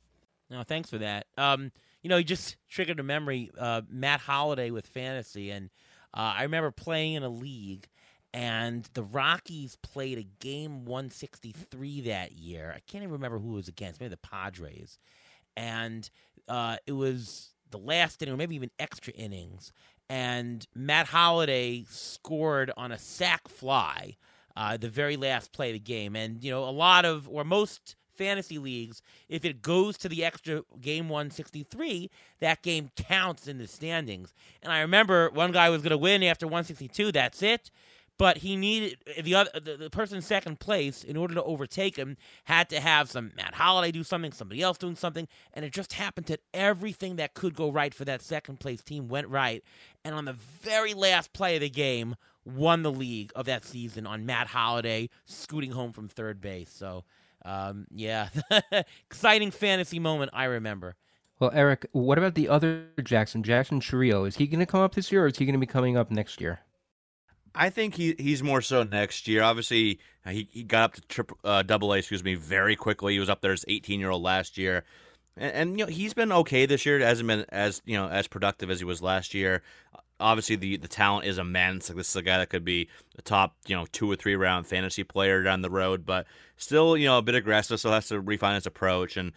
No, 0.48 0.62
thanks 0.62 0.90
for 0.90 0.98
that. 0.98 1.26
Um, 1.36 1.70
you 2.02 2.08
know, 2.08 2.16
you 2.16 2.24
just 2.24 2.56
triggered 2.68 3.00
a 3.00 3.02
memory. 3.02 3.50
Uh, 3.58 3.82
Matt 3.88 4.20
Holliday 4.20 4.70
with 4.70 4.86
fantasy, 4.86 5.50
and 5.50 5.70
uh, 6.14 6.34
I 6.36 6.42
remember 6.42 6.70
playing 6.70 7.14
in 7.14 7.22
a 7.22 7.28
league, 7.28 7.88
and 8.32 8.88
the 8.94 9.02
Rockies 9.02 9.76
played 9.76 10.18
a 10.18 10.26
game 10.44 10.84
163 10.84 12.02
that 12.02 12.32
year. 12.32 12.72
I 12.74 12.80
can't 12.90 13.02
even 13.02 13.12
remember 13.12 13.38
who 13.38 13.52
it 13.52 13.56
was 13.56 13.68
against. 13.68 14.00
Maybe 14.00 14.10
the 14.10 14.16
Padres, 14.16 14.98
and 15.56 16.08
uh, 16.48 16.76
it 16.86 16.92
was 16.92 17.52
the 17.70 17.78
last 17.78 18.22
inning, 18.22 18.34
or 18.34 18.38
maybe 18.38 18.56
even 18.56 18.70
extra 18.78 19.12
innings, 19.12 19.72
and 20.08 20.66
Matt 20.74 21.06
Holliday 21.08 21.84
scored 21.88 22.72
on 22.76 22.92
a 22.92 22.98
sac 22.98 23.46
fly, 23.46 24.16
uh, 24.56 24.76
the 24.76 24.88
very 24.88 25.16
last 25.16 25.52
play 25.52 25.68
of 25.68 25.74
the 25.74 25.78
game. 25.80 26.16
And 26.16 26.42
you 26.42 26.50
know, 26.50 26.64
a 26.64 26.70
lot 26.70 27.04
of 27.04 27.28
or 27.28 27.44
most 27.44 27.94
fantasy 28.20 28.58
leagues, 28.58 29.00
if 29.30 29.46
it 29.46 29.62
goes 29.62 29.96
to 29.96 30.08
the 30.08 30.22
extra 30.22 30.62
game 30.78 31.08
163, 31.08 32.10
that 32.40 32.60
game 32.60 32.90
counts 32.94 33.48
in 33.48 33.56
the 33.56 33.66
standings. 33.66 34.34
And 34.62 34.70
I 34.70 34.80
remember 34.80 35.30
one 35.30 35.52
guy 35.52 35.70
was 35.70 35.80
going 35.80 35.90
to 35.90 35.98
win 35.98 36.22
after 36.22 36.46
162. 36.46 37.12
That's 37.12 37.42
it 37.42 37.70
but 38.18 38.36
he 38.36 38.54
needed 38.54 38.98
the 39.22 39.34
other 39.34 39.50
the, 39.54 39.78
the 39.78 39.88
person 39.88 40.16
in 40.16 40.22
second 40.22 40.60
place 40.60 41.02
in 41.02 41.16
order 41.16 41.32
to 41.32 41.42
overtake 41.42 41.96
him 41.96 42.18
had 42.44 42.68
to 42.68 42.78
have 42.78 43.08
some 43.08 43.32
Matt 43.34 43.54
Holliday 43.54 43.92
do 43.92 44.04
something, 44.04 44.30
somebody 44.30 44.60
else 44.60 44.76
doing 44.76 44.94
something, 44.94 45.26
and 45.54 45.64
it 45.64 45.72
just 45.72 45.94
happened 45.94 46.26
that 46.26 46.42
everything 46.52 47.16
that 47.16 47.32
could 47.32 47.54
go 47.54 47.70
right 47.70 47.94
for 47.94 48.04
that 48.04 48.20
second 48.20 48.60
place 48.60 48.82
team 48.82 49.08
went 49.08 49.28
right, 49.28 49.64
and 50.04 50.14
on 50.14 50.26
the 50.26 50.34
very 50.34 50.92
last 50.92 51.32
play 51.32 51.54
of 51.54 51.62
the 51.62 51.70
game, 51.70 52.14
won 52.44 52.82
the 52.82 52.92
league 52.92 53.32
of 53.34 53.46
that 53.46 53.64
season 53.64 54.06
on 54.06 54.26
Matt 54.26 54.48
Holliday 54.48 55.08
scooting 55.24 55.70
home 55.70 55.92
from 55.92 56.06
third 56.06 56.42
base. 56.42 56.70
So, 56.70 57.04
um, 57.44 57.86
yeah, 57.90 58.28
exciting 59.06 59.50
fantasy 59.50 59.98
moment 59.98 60.30
I 60.34 60.44
remember. 60.44 60.96
Well, 61.38 61.50
Eric, 61.54 61.86
what 61.92 62.18
about 62.18 62.34
the 62.34 62.48
other 62.48 62.84
Jackson, 63.02 63.42
Jackson 63.42 63.80
Chourio? 63.80 64.28
Is 64.28 64.36
he 64.36 64.46
going 64.46 64.60
to 64.60 64.66
come 64.66 64.82
up 64.82 64.94
this 64.94 65.10
year, 65.10 65.24
or 65.24 65.28
is 65.28 65.38
he 65.38 65.46
going 65.46 65.54
to 65.54 65.58
be 65.58 65.66
coming 65.66 65.96
up 65.96 66.10
next 66.10 66.40
year? 66.40 66.60
I 67.54 67.70
think 67.70 67.94
he 67.94 68.14
he's 68.18 68.42
more 68.42 68.60
so 68.60 68.84
next 68.84 69.26
year. 69.26 69.42
Obviously, 69.42 69.98
he, 70.28 70.48
he 70.52 70.62
got 70.62 70.82
up 70.84 70.94
to 70.94 71.00
triple 71.02 71.38
uh, 71.42 71.62
double 71.62 71.92
A, 71.92 71.98
excuse 71.98 72.22
me, 72.22 72.34
very 72.34 72.76
quickly. 72.76 73.14
He 73.14 73.18
was 73.18 73.30
up 73.30 73.40
there 73.40 73.52
as 73.52 73.64
18 73.66 73.98
year 73.98 74.10
old 74.10 74.22
last 74.22 74.56
year, 74.56 74.84
and, 75.36 75.52
and, 75.52 75.78
you 75.78 75.86
know 75.86 75.90
he's 75.90 76.14
been 76.14 76.30
okay 76.30 76.66
this 76.66 76.86
year. 76.86 77.00
It 77.00 77.02
hasn't 77.02 77.26
been 77.26 77.44
as 77.48 77.82
you 77.84 77.96
know 77.96 78.08
as 78.08 78.28
productive 78.28 78.70
as 78.70 78.78
he 78.78 78.84
was 78.84 79.02
last 79.02 79.34
year. 79.34 79.62
Obviously, 80.20 80.56
the 80.56 80.76
the 80.76 80.88
talent 80.88 81.26
is 81.26 81.38
immense. 81.38 81.88
Like 81.88 81.96
this 81.96 82.10
is 82.10 82.16
a 82.16 82.22
guy 82.22 82.38
that 82.38 82.50
could 82.50 82.64
be 82.64 82.88
a 83.18 83.22
top 83.22 83.56
you 83.66 83.74
know 83.74 83.86
two 83.90 84.10
or 84.10 84.14
three 84.14 84.36
round 84.36 84.66
fantasy 84.66 85.02
player 85.02 85.42
down 85.42 85.62
the 85.62 85.70
road, 85.70 86.06
but 86.06 86.26
still 86.60 86.96
you 86.96 87.06
know 87.06 87.18
a 87.18 87.22
bit 87.22 87.34
aggressive. 87.34 87.80
So 87.80 87.90
has 87.90 88.08
to 88.08 88.20
refine 88.20 88.54
his 88.54 88.66
approach 88.66 89.16
and 89.16 89.32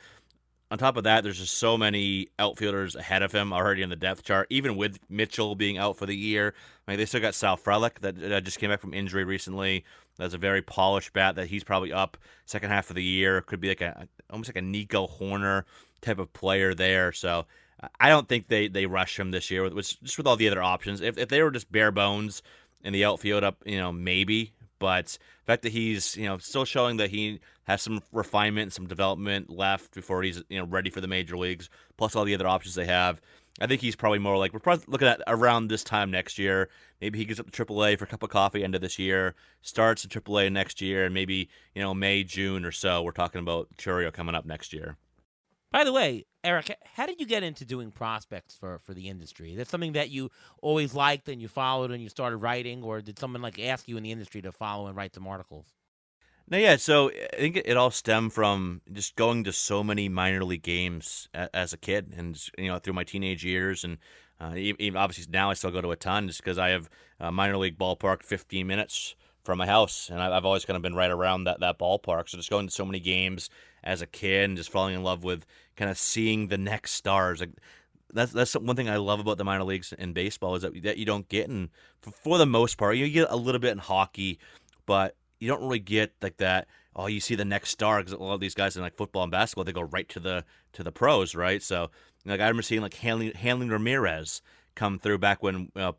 on 0.74 0.80
top 0.80 0.98
of 0.98 1.04
that, 1.04 1.24
there's 1.24 1.38
just 1.38 1.60
so 1.60 1.78
many 1.78 2.30
outfielders 2.40 2.96
ahead 2.96 3.22
of 3.22 3.32
him 3.32 3.54
already 3.54 3.84
in 3.84 3.92
the 3.92 3.96
depth 3.96 4.24
chart. 4.24 4.48
Even 4.50 4.76
with 4.76 4.98
Mitchell 5.08 5.54
being 5.54 5.78
out 5.78 5.98
for 5.98 6.08
the 6.08 6.16
year, 6.16 6.56
I 6.88 6.92
mean, 6.92 6.98
they 6.98 7.06
still 7.06 7.22
got 7.22 7.36
Sal 7.36 7.58
Frelick 7.58 8.00
that, 8.00 8.44
just 8.44 8.58
came 8.58 8.72
back 8.72 8.82
from 8.82 8.92
injury 8.92 9.24
recently. 9.24 9.86
That's 10.18 10.34
a 10.34 10.40
very 10.40 10.64
polished 10.64 11.14
bat 11.14 11.36
that 11.36 11.46
he's 11.46 11.64
probably 11.64 11.94
up 11.94 12.18
second 12.48 12.72
half 12.72 12.90
of 12.90 12.96
the 12.96 13.04
year. 13.04 13.40
Could 13.42 13.60
be 13.60 13.68
like 13.68 13.82
a 13.82 14.08
almost 14.32 14.50
like 14.50 14.58
a 14.58 14.64
Nico 14.64 15.06
Hoerner 15.06 15.66
type 16.02 16.18
of 16.18 16.34
player 16.34 16.74
there. 16.74 17.12
So 17.12 17.46
I 18.00 18.10
don't 18.10 18.28
think 18.28 18.48
they, 18.48 18.68
they 18.68 18.88
rush 18.88 19.20
him 19.20 19.30
this 19.30 19.52
year. 19.52 19.70
With, 19.70 20.02
just 20.02 20.18
with 20.18 20.26
all 20.26 20.38
the 20.38 20.48
other 20.48 20.64
options. 20.64 21.02
If 21.02 21.20
if 21.20 21.30
they 21.30 21.44
were 21.44 21.52
just 21.52 21.72
bare 21.72 21.92
bones 21.92 22.42
in 22.84 22.94
the 22.94 23.06
outfield, 23.06 23.44
up 23.44 23.62
you 23.64 23.78
know 23.78 23.92
maybe 23.92 24.54
but 24.84 25.18
fact 25.46 25.64
that 25.64 25.72
he's 25.72 26.16
you 26.16 26.26
know 26.26 26.38
still 26.38 26.66
showing 26.66 26.98
that 26.98 27.10
he 27.10 27.40
has 27.66 27.82
some 27.82 28.02
refinement, 28.12 28.64
and 28.64 28.74
some 28.74 28.88
development 28.88 29.50
left 29.50 29.94
before 29.94 30.24
he's 30.24 30.44
you 30.50 30.60
know 30.60 30.66
ready 30.66 30.90
for 30.90 31.02
the 31.02 31.08
major 31.08 31.38
leagues, 31.38 31.70
plus 31.98 32.16
all 32.16 32.26
the 32.26 32.34
other 32.34 32.48
options 32.48 32.76
they 32.76 32.86
have. 32.86 33.22
I 33.62 33.68
think 33.68 33.82
he's 33.82 33.96
probably 33.96 34.20
more 34.20 34.38
like 34.38 34.52
we're 34.52 34.60
probably 34.60 34.86
looking 34.88 35.08
at 35.08 35.22
around 35.28 35.68
this 35.68 35.84
time 35.84 36.10
next 36.10 36.40
year. 36.40 36.70
Maybe 37.00 37.20
he 37.20 37.26
gets 37.26 37.40
up 37.40 37.52
to 37.52 37.66
AAA 37.66 38.00
for 38.00 38.06
a 38.06 38.08
cup 38.08 38.24
of 38.24 38.30
coffee 38.30 38.64
end 38.64 38.74
of 38.74 38.82
this 38.82 38.98
year, 38.98 39.36
starts 39.62 40.04
at 40.04 40.12
AAA 40.12 40.52
next 40.52 40.82
year, 40.82 41.06
and 41.06 41.14
maybe 41.14 41.50
you 41.76 41.82
know 41.82 41.94
May, 41.94 42.24
June 42.24 42.66
or 42.66 42.72
so. 42.72 43.04
We're 43.04 43.12
talking 43.12 43.40
about 43.40 43.70
Chourio 43.78 44.12
coming 44.12 44.36
up 44.36 44.46
next 44.46 44.74
year. 44.74 44.98
By 45.72 45.84
the 45.84 45.94
way, 45.94 46.26
Eric, 46.44 46.78
how 46.96 47.06
did 47.06 47.22
you 47.22 47.26
get 47.26 47.42
into 47.42 47.64
doing 47.64 47.90
prospects 47.90 48.54
for, 48.54 48.80
for 48.80 48.94
the 48.94 49.08
industry? 49.08 49.52
Is 49.52 49.58
that 49.58 49.70
something 49.70 49.94
that 49.94 50.10
you 50.10 50.30
always 50.62 50.94
liked 50.94 51.30
and 51.30 51.42
you 51.42 51.48
followed 51.48 51.92
and 51.92 52.04
you 52.04 52.10
started 52.10 52.38
writing, 52.38 52.84
or 52.84 53.02
did 53.02 53.18
someone 53.18 53.42
like 53.42 53.58
ask 53.60 53.88
you 53.88 53.96
in 53.96 54.04
the 54.04 54.12
industry 54.12 54.42
to 54.42 54.52
follow 54.52 54.88
and 54.88 54.96
write 54.96 55.16
some 55.16 55.26
articles? 55.26 55.68
No, 56.50 56.58
yeah. 56.58 56.76
So 56.76 57.10
I 57.10 57.38
think 57.38 57.62
it 57.64 57.78
all 57.78 57.92
stemmed 57.92 58.34
from 58.34 58.82
just 58.92 59.16
going 59.16 59.46
to 59.46 59.54
so 59.54 59.84
many 59.84 60.10
minor 60.10 60.44
league 60.44 60.64
games 60.64 61.30
as 61.34 61.72
a 61.72 61.78
kid, 61.78 62.14
and 62.18 62.38
you 62.58 62.68
know 62.68 62.80
through 62.80 62.94
my 62.94 63.06
teenage 63.06 63.46
years, 63.46 63.86
and 63.86 63.98
uh, 64.42 64.54
even 64.56 64.98
obviously 64.98 65.32
now 65.32 65.50
I 65.50 65.54
still 65.54 65.72
go 65.72 65.80
to 65.80 65.92
a 65.92 65.96
ton 65.96 66.28
just 66.28 66.44
because 66.44 66.58
I 66.58 66.70
have 66.70 66.90
a 67.22 67.32
minor 67.32 67.56
league 67.56 67.78
ballpark 67.78 68.22
15 68.24 68.68
minutes 68.68 69.16
from 69.44 69.58
my 69.58 69.66
house, 69.66 70.10
and 70.10 70.22
I've 70.22 70.46
always 70.46 70.66
kind 70.66 70.76
of 70.76 70.84
been 70.84 70.96
right 70.96 71.12
around 71.12 71.46
that 71.46 71.62
that 71.62 71.80
ballpark. 71.80 72.28
So 72.28 72.38
just 72.38 72.50
going 72.50 72.68
to 72.68 72.74
so 72.74 72.86
many 72.86 73.00
games 73.00 73.50
as 73.84 74.02
a 74.02 74.08
kid 74.08 74.46
and 74.46 74.58
just 74.58 74.72
falling 74.72 74.96
in 74.96 75.04
love 75.04 75.24
with 75.24 75.46
kind 75.76 75.92
of 75.92 75.98
seeing 75.98 76.48
the 76.48 76.58
next 76.58 76.92
stars. 76.92 77.40
Like 77.40 77.52
that's 78.14 78.32
that's 78.32 78.54
one 78.54 78.76
thing 78.76 78.90
I 78.90 78.98
love 78.98 79.20
about 79.20 79.38
the 79.38 79.44
minor 79.44 79.64
leagues 79.64 79.94
in 79.98 80.14
baseball 80.14 80.56
is 80.56 80.62
that 80.62 80.84
that 80.84 80.98
you 80.98 81.06
don't 81.06 81.28
get 81.30 81.50
in 81.50 81.70
for, 82.02 82.38
the 82.38 82.46
most 82.46 82.78
part. 82.78 82.98
You 82.98 83.10
get 83.10 83.28
a 83.30 83.36
little 83.36 83.60
bit 83.60 83.72
in 83.72 83.80
hockey, 83.80 84.40
but 84.86 85.16
you 85.40 85.48
don't 85.48 85.62
really 85.62 85.80
get 85.80 86.14
like 86.22 86.38
that 86.38 86.68
oh, 86.96 87.08
you 87.08 87.20
see 87.20 87.36
the 87.36 87.46
next 87.46 87.70
star 87.70 88.00
because 88.00 88.14
a 88.14 88.18
lot 88.18 88.34
of 88.34 88.40
these 88.40 88.54
guys 88.54 88.76
in 88.76 88.82
like 88.82 88.96
football 88.96 89.24
and 89.24 89.32
basketball, 89.32 89.64
they 89.64 89.72
go 89.72 89.82
right 89.82 90.08
to 90.10 90.20
the 90.20 90.46
to 90.74 90.84
the 90.84 90.92
pros, 90.92 91.36
right? 91.36 91.62
So 91.62 91.90
like 92.26 92.40
I 92.40 92.44
remember 92.44 92.62
seeing 92.62 92.82
like 92.82 92.94
Hanley, 92.96 93.32
Hanley 93.34 93.70
Ramirez 93.70 94.42
come 94.76 95.00
through 95.00 95.20
back 95.20 95.44
when 95.44 95.72
uh, 95.76 95.94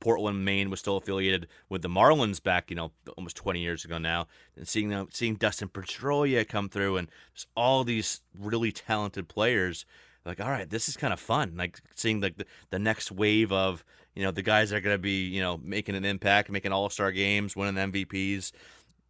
Portland, 0.00 0.44
Maine 0.44 0.70
was 0.70 0.80
still 0.80 0.96
affiliated 0.96 1.48
with 1.68 1.82
the 1.82 1.88
Marlins 1.88 2.42
back, 2.42 2.70
you 2.70 2.76
know, 2.76 2.92
almost 3.16 3.36
20 3.36 3.60
years 3.60 3.84
ago 3.84 3.98
now, 3.98 4.26
and 4.56 4.68
seeing 4.68 4.88
them, 4.88 5.08
seeing 5.10 5.34
Dustin 5.34 5.68
Pedroia 5.68 6.46
come 6.46 6.68
through, 6.68 6.96
and 6.96 7.08
just 7.34 7.48
all 7.56 7.84
these 7.84 8.20
really 8.38 8.72
talented 8.72 9.28
players. 9.28 9.86
Like, 10.24 10.40
all 10.40 10.50
right, 10.50 10.68
this 10.68 10.88
is 10.88 10.96
kind 10.96 11.12
of 11.12 11.20
fun. 11.20 11.54
Like 11.56 11.80
seeing 11.94 12.20
like 12.20 12.36
the, 12.36 12.46
the 12.70 12.78
next 12.78 13.12
wave 13.12 13.52
of 13.52 13.84
you 14.14 14.22
know 14.22 14.30
the 14.30 14.42
guys 14.42 14.70
that 14.70 14.76
are 14.76 14.80
going 14.80 14.94
to 14.94 15.02
be 15.02 15.26
you 15.26 15.40
know 15.40 15.58
making 15.62 15.94
an 15.94 16.04
impact, 16.04 16.50
making 16.50 16.72
All 16.72 16.90
Star 16.90 17.12
games, 17.12 17.56
winning 17.56 17.92
MVPs 17.92 18.52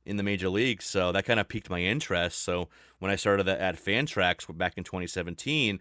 in 0.04 0.16
the 0.16 0.22
major 0.22 0.48
leagues. 0.48 0.84
So 0.84 1.12
that 1.12 1.24
kind 1.24 1.40
of 1.40 1.48
piqued 1.48 1.68
my 1.68 1.80
interest. 1.80 2.42
So 2.42 2.68
when 3.00 3.10
I 3.10 3.16
started 3.16 3.48
at 3.48 3.76
Fantrax 3.76 4.56
back 4.56 4.74
in 4.76 4.84
2017, 4.84 5.80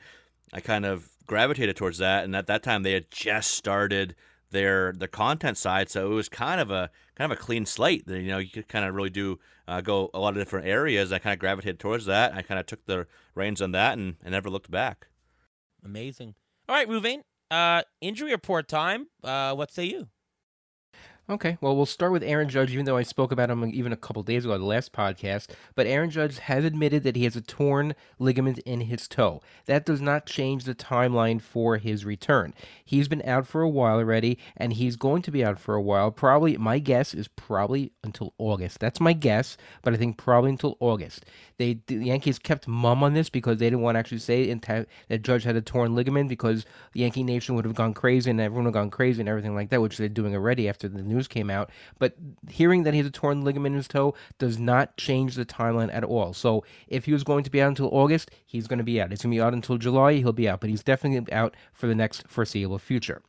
I 0.52 0.60
kind 0.60 0.86
of 0.86 1.10
gravitated 1.28 1.76
towards 1.76 2.00
that. 2.00 2.24
And 2.24 2.36
at 2.36 2.48
that 2.48 2.64
time, 2.64 2.84
they 2.84 2.94
had 2.94 3.12
just 3.12 3.52
started 3.52 4.16
their 4.56 4.94
the 4.98 5.08
content 5.08 5.58
side, 5.58 5.90
so 5.90 6.12
it 6.12 6.16
was 6.16 6.30
kind 6.30 6.60
of 6.60 6.72
a 6.72 6.90
kind 7.16 7.32
of 7.32 7.38
a 7.38 7.42
clean 7.42 7.66
slate. 7.66 8.08
You 8.08 8.24
know, 8.24 8.38
you 8.40 8.50
could 8.50 8.68
kind 8.68 8.86
of 8.86 8.96
really 8.96 9.10
do 9.12 9.40
uh, 9.68 9.82
go 9.82 10.10
a 10.14 10.20
lot 10.20 10.30
of 10.30 10.36
different 10.36 10.66
areas. 10.66 11.12
I 11.12 11.20
kind 11.20 11.34
of 11.34 11.40
gravitated 11.40 11.80
towards 11.80 12.06
that. 12.06 12.34
I 12.34 12.42
kind 12.42 12.60
of 12.60 12.66
took 12.66 12.86
the 12.86 13.06
reins 13.36 13.62
on 13.62 13.72
that 13.74 13.98
and, 13.98 14.16
and 14.24 14.32
never 14.32 14.50
looked 14.50 14.72
back. 14.72 15.08
Amazing. 15.84 16.36
All 16.68 16.76
right, 16.76 16.88
Reuven. 16.88 17.22
Uh, 17.52 17.84
injury 18.02 18.32
report 18.32 18.68
time. 18.68 19.08
Uh, 19.24 19.54
what 19.54 19.72
say 19.72 19.86
you? 19.86 20.08
Okay, 21.28 21.58
well, 21.60 21.76
we'll 21.76 21.88
start 21.88 22.12
with 22.12 22.22
Aaron 22.22 22.50
Judge, 22.50 22.72
even 22.72 22.86
though 22.86 22.98
I 22.98 23.02
spoke 23.02 23.32
about 23.32 23.50
him 23.50 23.66
even 23.74 23.92
a 23.92 23.98
couple 23.98 24.22
days 24.22 24.46
ago, 24.46 24.56
the 24.60 24.64
last 24.64 24.94
podcast. 24.94 25.48
But 25.74 25.88
Aaron 25.88 26.12
Judge 26.12 26.38
has 26.38 26.64
admitted 26.64 27.02
that 27.02 27.16
he 27.16 27.24
has 27.24 27.36
a 27.36 27.42
torn 27.42 27.96
ligament 28.20 28.60
in 28.60 28.82
his 28.82 29.08
toe. 29.08 29.42
That 29.66 29.88
does 29.88 30.02
not 30.02 30.28
change 30.28 30.66
the 30.66 30.76
timeline 30.76 31.42
for 31.42 31.78
his 31.78 32.06
return. 32.06 32.54
He's 32.84 33.08
been 33.08 33.24
out 33.28 33.48
for 33.48 33.64
a 33.64 33.70
while 33.70 33.98
already, 33.98 34.38
and 34.56 34.74
he's 34.74 34.98
going 34.98 35.24
to 35.24 35.32
be 35.32 35.44
out 35.44 35.60
for 35.60 35.74
a 35.74 35.82
while. 35.82 36.12
Probably, 36.12 36.58
my 36.58 36.78
guess 36.78 37.16
is 37.16 37.28
probably 37.28 37.92
until 38.04 38.36
August. 38.38 38.80
That's 38.80 39.00
my 39.00 39.14
guess, 39.14 39.58
but 39.82 39.96
I 39.96 39.98
think 39.98 40.18
probably 40.18 40.52
until 40.52 40.78
August. 40.80 41.26
They 41.58 41.80
the 41.88 41.96
Yankees 41.96 42.38
kept 42.38 42.68
mum 42.68 43.02
on 43.02 43.14
this 43.14 43.30
because 43.30 43.58
they 43.58 43.66
didn't 43.66 43.82
want 43.82 43.96
to 43.96 44.00
actually 44.00 44.20
say 44.20 44.54
that 44.54 45.24
Judge 45.24 45.44
had 45.44 45.56
a 45.56 45.62
torn 45.62 45.96
ligament 45.96 46.30
because 46.30 46.66
the 46.94 47.00
Yankee 47.00 47.24
Nation 47.24 47.56
would 47.56 47.66
have 47.66 47.74
gone 47.74 47.96
crazy 47.96 48.30
and 48.30 48.40
everyone 48.40 48.66
would 48.66 48.76
have 48.76 48.84
gone 48.84 48.92
crazy 48.92 49.22
and 49.22 49.30
everything 49.30 49.56
like 49.56 49.70
that, 49.70 49.82
which 49.82 49.98
they're 49.98 50.10
doing 50.10 50.36
already 50.36 50.70
after 50.70 50.88
the 50.88 51.02
news 51.16 51.28
came 51.28 51.50
out. 51.50 51.70
But 52.00 52.16
hearing 52.50 52.84
that 52.84 52.94
he 52.94 53.00
has 53.00 53.08
a 53.08 53.12
torn 53.12 53.44
ligament 53.44 53.74
in 53.74 53.78
his 53.78 53.88
toe 53.88 54.14
does 54.38 54.60
not 54.60 54.98
change 54.98 55.36
the 55.36 55.46
timeline 55.46 55.94
at 55.94 56.04
all. 56.04 56.34
So 56.34 56.64
if 56.88 57.06
he 57.06 57.14
was 57.14 57.24
going 57.24 57.44
to 57.44 57.50
be 57.50 57.62
out 57.62 57.70
until 57.70 57.90
August, 57.92 58.32
he's 58.46 58.68
going 58.68 58.80
to 58.80 58.84
be 58.84 59.02
out. 59.02 59.10
He's 59.10 59.22
going 59.22 59.32
to 59.32 59.38
be 59.38 59.42
out 59.42 59.54
until 59.54 59.78
July, 59.78 60.14
he'll 60.14 60.34
be 60.34 60.50
out, 60.50 60.62
but 60.62 60.70
he's 60.70 60.84
definitely 60.84 61.32
out 61.34 61.56
for 61.74 61.88
the 61.88 61.96
next 61.96 62.28
foreseeable 62.28 62.80
future. 62.80 63.22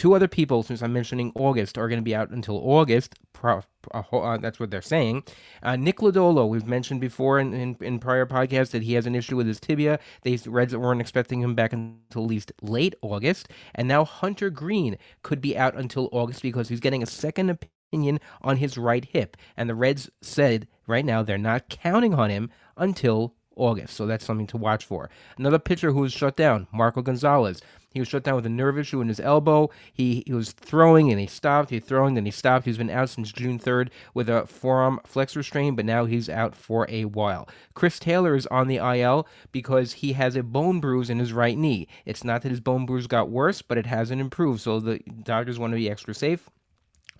Two 0.00 0.14
other 0.14 0.28
people, 0.28 0.62
since 0.62 0.82
I'm 0.82 0.94
mentioning 0.94 1.30
August, 1.34 1.76
are 1.76 1.86
going 1.86 1.98
to 1.98 2.02
be 2.02 2.14
out 2.14 2.30
until 2.30 2.56
August. 2.56 3.16
Pro, 3.34 3.60
uh, 3.92 4.38
that's 4.38 4.58
what 4.58 4.70
they're 4.70 4.80
saying. 4.80 5.24
Uh, 5.62 5.76
Nick 5.76 5.98
Lodolo, 5.98 6.48
we've 6.48 6.66
mentioned 6.66 7.02
before 7.02 7.38
in, 7.38 7.52
in, 7.52 7.76
in, 7.82 7.98
prior 7.98 8.24
podcasts 8.24 8.70
that 8.70 8.82
he 8.82 8.94
has 8.94 9.04
an 9.04 9.14
issue 9.14 9.36
with 9.36 9.46
his 9.46 9.60
tibia. 9.60 9.98
They 10.22 10.38
Reds 10.46 10.74
weren't 10.74 11.02
expecting 11.02 11.42
him 11.42 11.54
back 11.54 11.74
until 11.74 12.22
at 12.22 12.28
least 12.30 12.50
late 12.62 12.94
August. 13.02 13.50
And 13.74 13.88
now 13.88 14.06
Hunter 14.06 14.48
Greene 14.48 14.96
could 15.22 15.42
be 15.42 15.54
out 15.54 15.76
until 15.76 16.08
August 16.12 16.40
because 16.40 16.70
he's 16.70 16.80
getting 16.80 17.02
a 17.02 17.06
second 17.06 17.50
opinion 17.50 18.20
on 18.40 18.56
his 18.56 18.78
right 18.78 19.04
hip. 19.04 19.36
And 19.54 19.68
the 19.68 19.74
Reds 19.74 20.08
said 20.22 20.66
right 20.86 21.04
now 21.04 21.22
they're 21.22 21.36
not 21.36 21.68
counting 21.68 22.14
on 22.14 22.30
him 22.30 22.48
until 22.78 23.34
August. 23.54 23.94
So 23.96 24.06
that's 24.06 24.24
something 24.24 24.46
to 24.46 24.56
watch 24.56 24.86
for. 24.86 25.10
Another 25.36 25.58
pitcher 25.58 25.92
who 25.92 26.00
was 26.00 26.12
shut 26.14 26.36
down, 26.36 26.66
Marco 26.72 27.02
Gonzales. 27.02 27.60
He 27.92 27.98
was 28.00 28.08
shut 28.08 28.22
down 28.22 28.36
with 28.36 28.46
a 28.46 28.50
nerve 28.50 28.78
issue 28.78 29.00
in 29.00 29.08
his 29.08 29.18
elbow. 29.20 29.70
He, 29.92 30.22
he 30.26 30.32
was 30.32 30.52
throwing 30.52 31.10
and 31.10 31.18
he 31.18 31.26
stopped. 31.26 31.70
He 31.70 31.80
throwing, 31.80 32.14
then 32.14 32.24
he 32.24 32.30
stopped. 32.30 32.64
He's 32.66 32.78
been 32.78 32.90
out 32.90 33.10
since 33.10 33.32
June 33.32 33.58
3rd 33.58 33.88
with 34.14 34.28
a 34.28 34.46
forearm 34.46 35.00
flexor 35.04 35.42
strain, 35.42 35.74
but 35.74 35.84
now 35.84 36.04
he's 36.04 36.28
out 36.28 36.54
for 36.54 36.86
a 36.88 37.06
while. 37.06 37.48
Chris 37.74 37.98
Taylor 37.98 38.36
is 38.36 38.46
on 38.46 38.68
the 38.68 38.76
IL 38.76 39.26
because 39.50 39.94
he 39.94 40.12
has 40.12 40.36
a 40.36 40.42
bone 40.42 40.78
bruise 40.78 41.10
in 41.10 41.18
his 41.18 41.32
right 41.32 41.58
knee. 41.58 41.88
It's 42.04 42.22
not 42.22 42.42
that 42.42 42.50
his 42.50 42.60
bone 42.60 42.86
bruise 42.86 43.08
got 43.08 43.28
worse, 43.28 43.60
but 43.60 43.78
it 43.78 43.86
hasn't 43.86 44.20
improved. 44.20 44.60
So 44.60 44.78
the 44.78 45.00
doctors 45.24 45.58
want 45.58 45.72
to 45.72 45.76
be 45.76 45.90
extra 45.90 46.14
safe. 46.14 46.48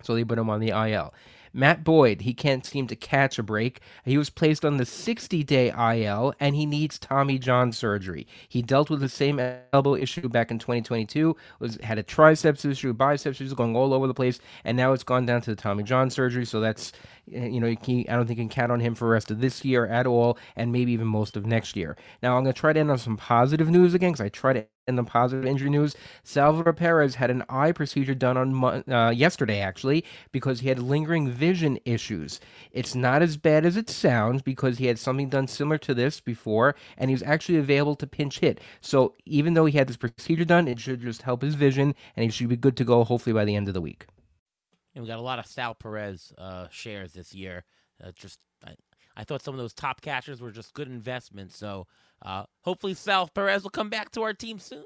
So 0.03 0.15
they 0.15 0.23
put 0.23 0.39
him 0.39 0.49
on 0.49 0.61
the 0.61 0.69
IL. 0.69 1.13
Matt 1.53 1.83
Boyd, 1.83 2.21
he 2.21 2.33
can't 2.33 2.65
seem 2.65 2.87
to 2.87 2.95
catch 2.95 3.37
a 3.37 3.43
break. 3.43 3.81
He 4.05 4.17
was 4.17 4.29
placed 4.29 4.63
on 4.63 4.77
the 4.77 4.85
60 4.85 5.43
day 5.43 5.69
IL 5.69 6.33
and 6.39 6.55
he 6.55 6.65
needs 6.65 6.97
Tommy 6.97 7.37
John 7.37 7.71
surgery. 7.71 8.25
He 8.47 8.61
dealt 8.61 8.89
with 8.89 9.01
the 9.01 9.09
same 9.09 9.39
elbow 9.73 9.95
issue 9.95 10.29
back 10.29 10.51
in 10.51 10.59
2022, 10.59 11.35
was 11.59 11.77
had 11.83 11.97
a 11.97 12.03
triceps 12.03 12.63
issue, 12.65 12.93
biceps 12.93 13.41
issue 13.41 13.55
going 13.55 13.75
all 13.75 13.93
over 13.93 14.07
the 14.07 14.13
place, 14.13 14.39
and 14.63 14.77
now 14.77 14.93
it's 14.93 15.03
gone 15.03 15.25
down 15.25 15.41
to 15.41 15.49
the 15.49 15.61
Tommy 15.61 15.83
John 15.83 16.09
surgery. 16.09 16.45
So 16.45 16.59
that's, 16.59 16.93
eh, 17.33 17.47
you 17.47 17.59
know, 17.59 17.67
you 17.67 18.05
I 18.07 18.15
don't 18.15 18.27
think 18.27 18.39
you 18.39 18.45
can 18.45 18.49
count 18.49 18.71
on 18.71 18.79
him 18.79 18.95
for 18.95 19.05
the 19.05 19.11
rest 19.11 19.31
of 19.31 19.41
this 19.41 19.65
year 19.65 19.85
at 19.87 20.07
all, 20.07 20.37
and 20.55 20.71
maybe 20.71 20.91
even 20.93 21.07
most 21.07 21.35
of 21.35 21.45
next 21.45 21.75
year. 21.75 21.97
Now, 22.23 22.37
I'm 22.37 22.43
going 22.43 22.53
to 22.53 22.59
try 22.59 22.73
to 22.73 22.79
end 22.79 22.91
on 22.91 22.97
some 22.97 23.17
positive 23.17 23.69
news 23.69 23.93
again 23.93 24.11
because 24.11 24.25
I 24.25 24.29
try 24.29 24.53
to 24.53 24.65
in 24.87 24.95
the 24.95 25.03
positive 25.03 25.45
injury 25.45 25.69
news, 25.69 25.95
Salvador 26.23 26.73
Perez 26.73 27.15
had 27.15 27.29
an 27.29 27.43
eye 27.49 27.71
procedure 27.71 28.15
done 28.15 28.37
on 28.37 28.83
uh, 28.91 29.09
yesterday, 29.09 29.59
actually, 29.59 30.03
because 30.31 30.61
he 30.61 30.69
had 30.69 30.79
lingering 30.79 31.29
vision 31.29 31.79
issues. 31.85 32.39
It's 32.71 32.95
not 32.95 33.21
as 33.21 33.37
bad 33.37 33.65
as 33.65 33.77
it 33.77 33.89
sounds 33.89 34.41
because 34.41 34.77
he 34.77 34.87
had 34.87 34.99
something 34.99 35.29
done 35.29 35.47
similar 35.47 35.77
to 35.79 35.93
this 35.93 36.19
before, 36.19 36.75
and 36.97 37.09
he 37.09 37.13
was 37.13 37.23
actually 37.23 37.57
available 37.57 37.95
to 37.95 38.07
pinch 38.07 38.39
hit. 38.39 38.59
So 38.81 39.15
even 39.25 39.53
though 39.53 39.65
he 39.65 39.77
had 39.77 39.87
this 39.87 39.97
procedure 39.97 40.45
done, 40.45 40.67
it 40.67 40.79
should 40.79 41.01
just 41.01 41.21
help 41.21 41.41
his 41.41 41.55
vision, 41.55 41.95
and 42.15 42.23
he 42.23 42.29
should 42.29 42.49
be 42.49 42.57
good 42.57 42.77
to 42.77 42.83
go 42.83 43.03
hopefully 43.03 43.33
by 43.33 43.45
the 43.45 43.55
end 43.55 43.67
of 43.67 43.73
the 43.73 43.81
week. 43.81 44.07
And 44.93 45.03
we 45.03 45.07
got 45.07 45.19
a 45.19 45.21
lot 45.21 45.39
of 45.39 45.45
Sal 45.45 45.73
Perez 45.73 46.33
uh, 46.37 46.67
shares 46.69 47.13
this 47.13 47.33
year. 47.33 47.63
Uh, 48.03 48.11
just 48.13 48.39
I, 48.65 48.75
I 49.15 49.23
thought 49.23 49.41
some 49.41 49.53
of 49.53 49.59
those 49.59 49.73
top 49.73 50.01
catchers 50.01 50.41
were 50.41 50.51
just 50.51 50.73
good 50.73 50.87
investments. 50.87 51.55
So 51.55 51.87
uh, 52.21 52.43
hopefully, 52.61 52.93
Sal 52.93 53.27
Perez 53.27 53.63
will 53.63 53.69
come 53.69 53.89
back 53.89 54.11
to 54.11 54.21
our 54.21 54.33
team 54.33 54.59
soon. 54.59 54.85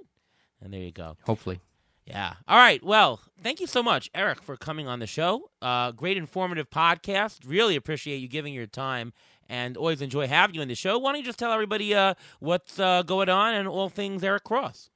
And 0.62 0.74
there 0.74 0.82
you 0.82 0.92
go. 0.92 1.18
Hopefully. 1.24 1.60
Yeah. 2.06 2.34
All 2.48 2.58
right. 2.58 2.84
Well, 2.84 3.20
thank 3.42 3.60
you 3.60 3.68
so 3.68 3.82
much, 3.82 4.12
Eric, 4.14 4.44
for 4.44 4.56
coming 4.56 4.88
on 4.88 5.00
the 5.00 5.08
show. 5.08 5.50
Uh, 5.62 5.92
great 5.92 6.18
informative 6.18 6.70
podcast. 6.70 7.40
Really 7.46 7.76
appreciate 7.76 8.18
you 8.18 8.28
giving 8.28 8.54
your 8.54 8.68
time 8.68 9.12
and 9.50 9.76
always 9.76 10.02
enjoy 10.02 10.28
having 10.28 10.56
you 10.56 10.62
in 10.62 10.68
the 10.68 10.76
show. 10.76 10.98
Why 11.00 11.12
don't 11.12 11.22
you 11.22 11.26
just 11.26 11.40
tell 11.40 11.52
everybody 11.52 11.94
uh, 11.94 12.14
what's 12.40 12.80
uh, 12.80 13.04
going 13.04 13.30
on 13.30 13.56
and 13.56 13.68
all 13.68 13.90
things 13.90 14.24
Eric 14.24 14.44
Cross? 14.44 14.90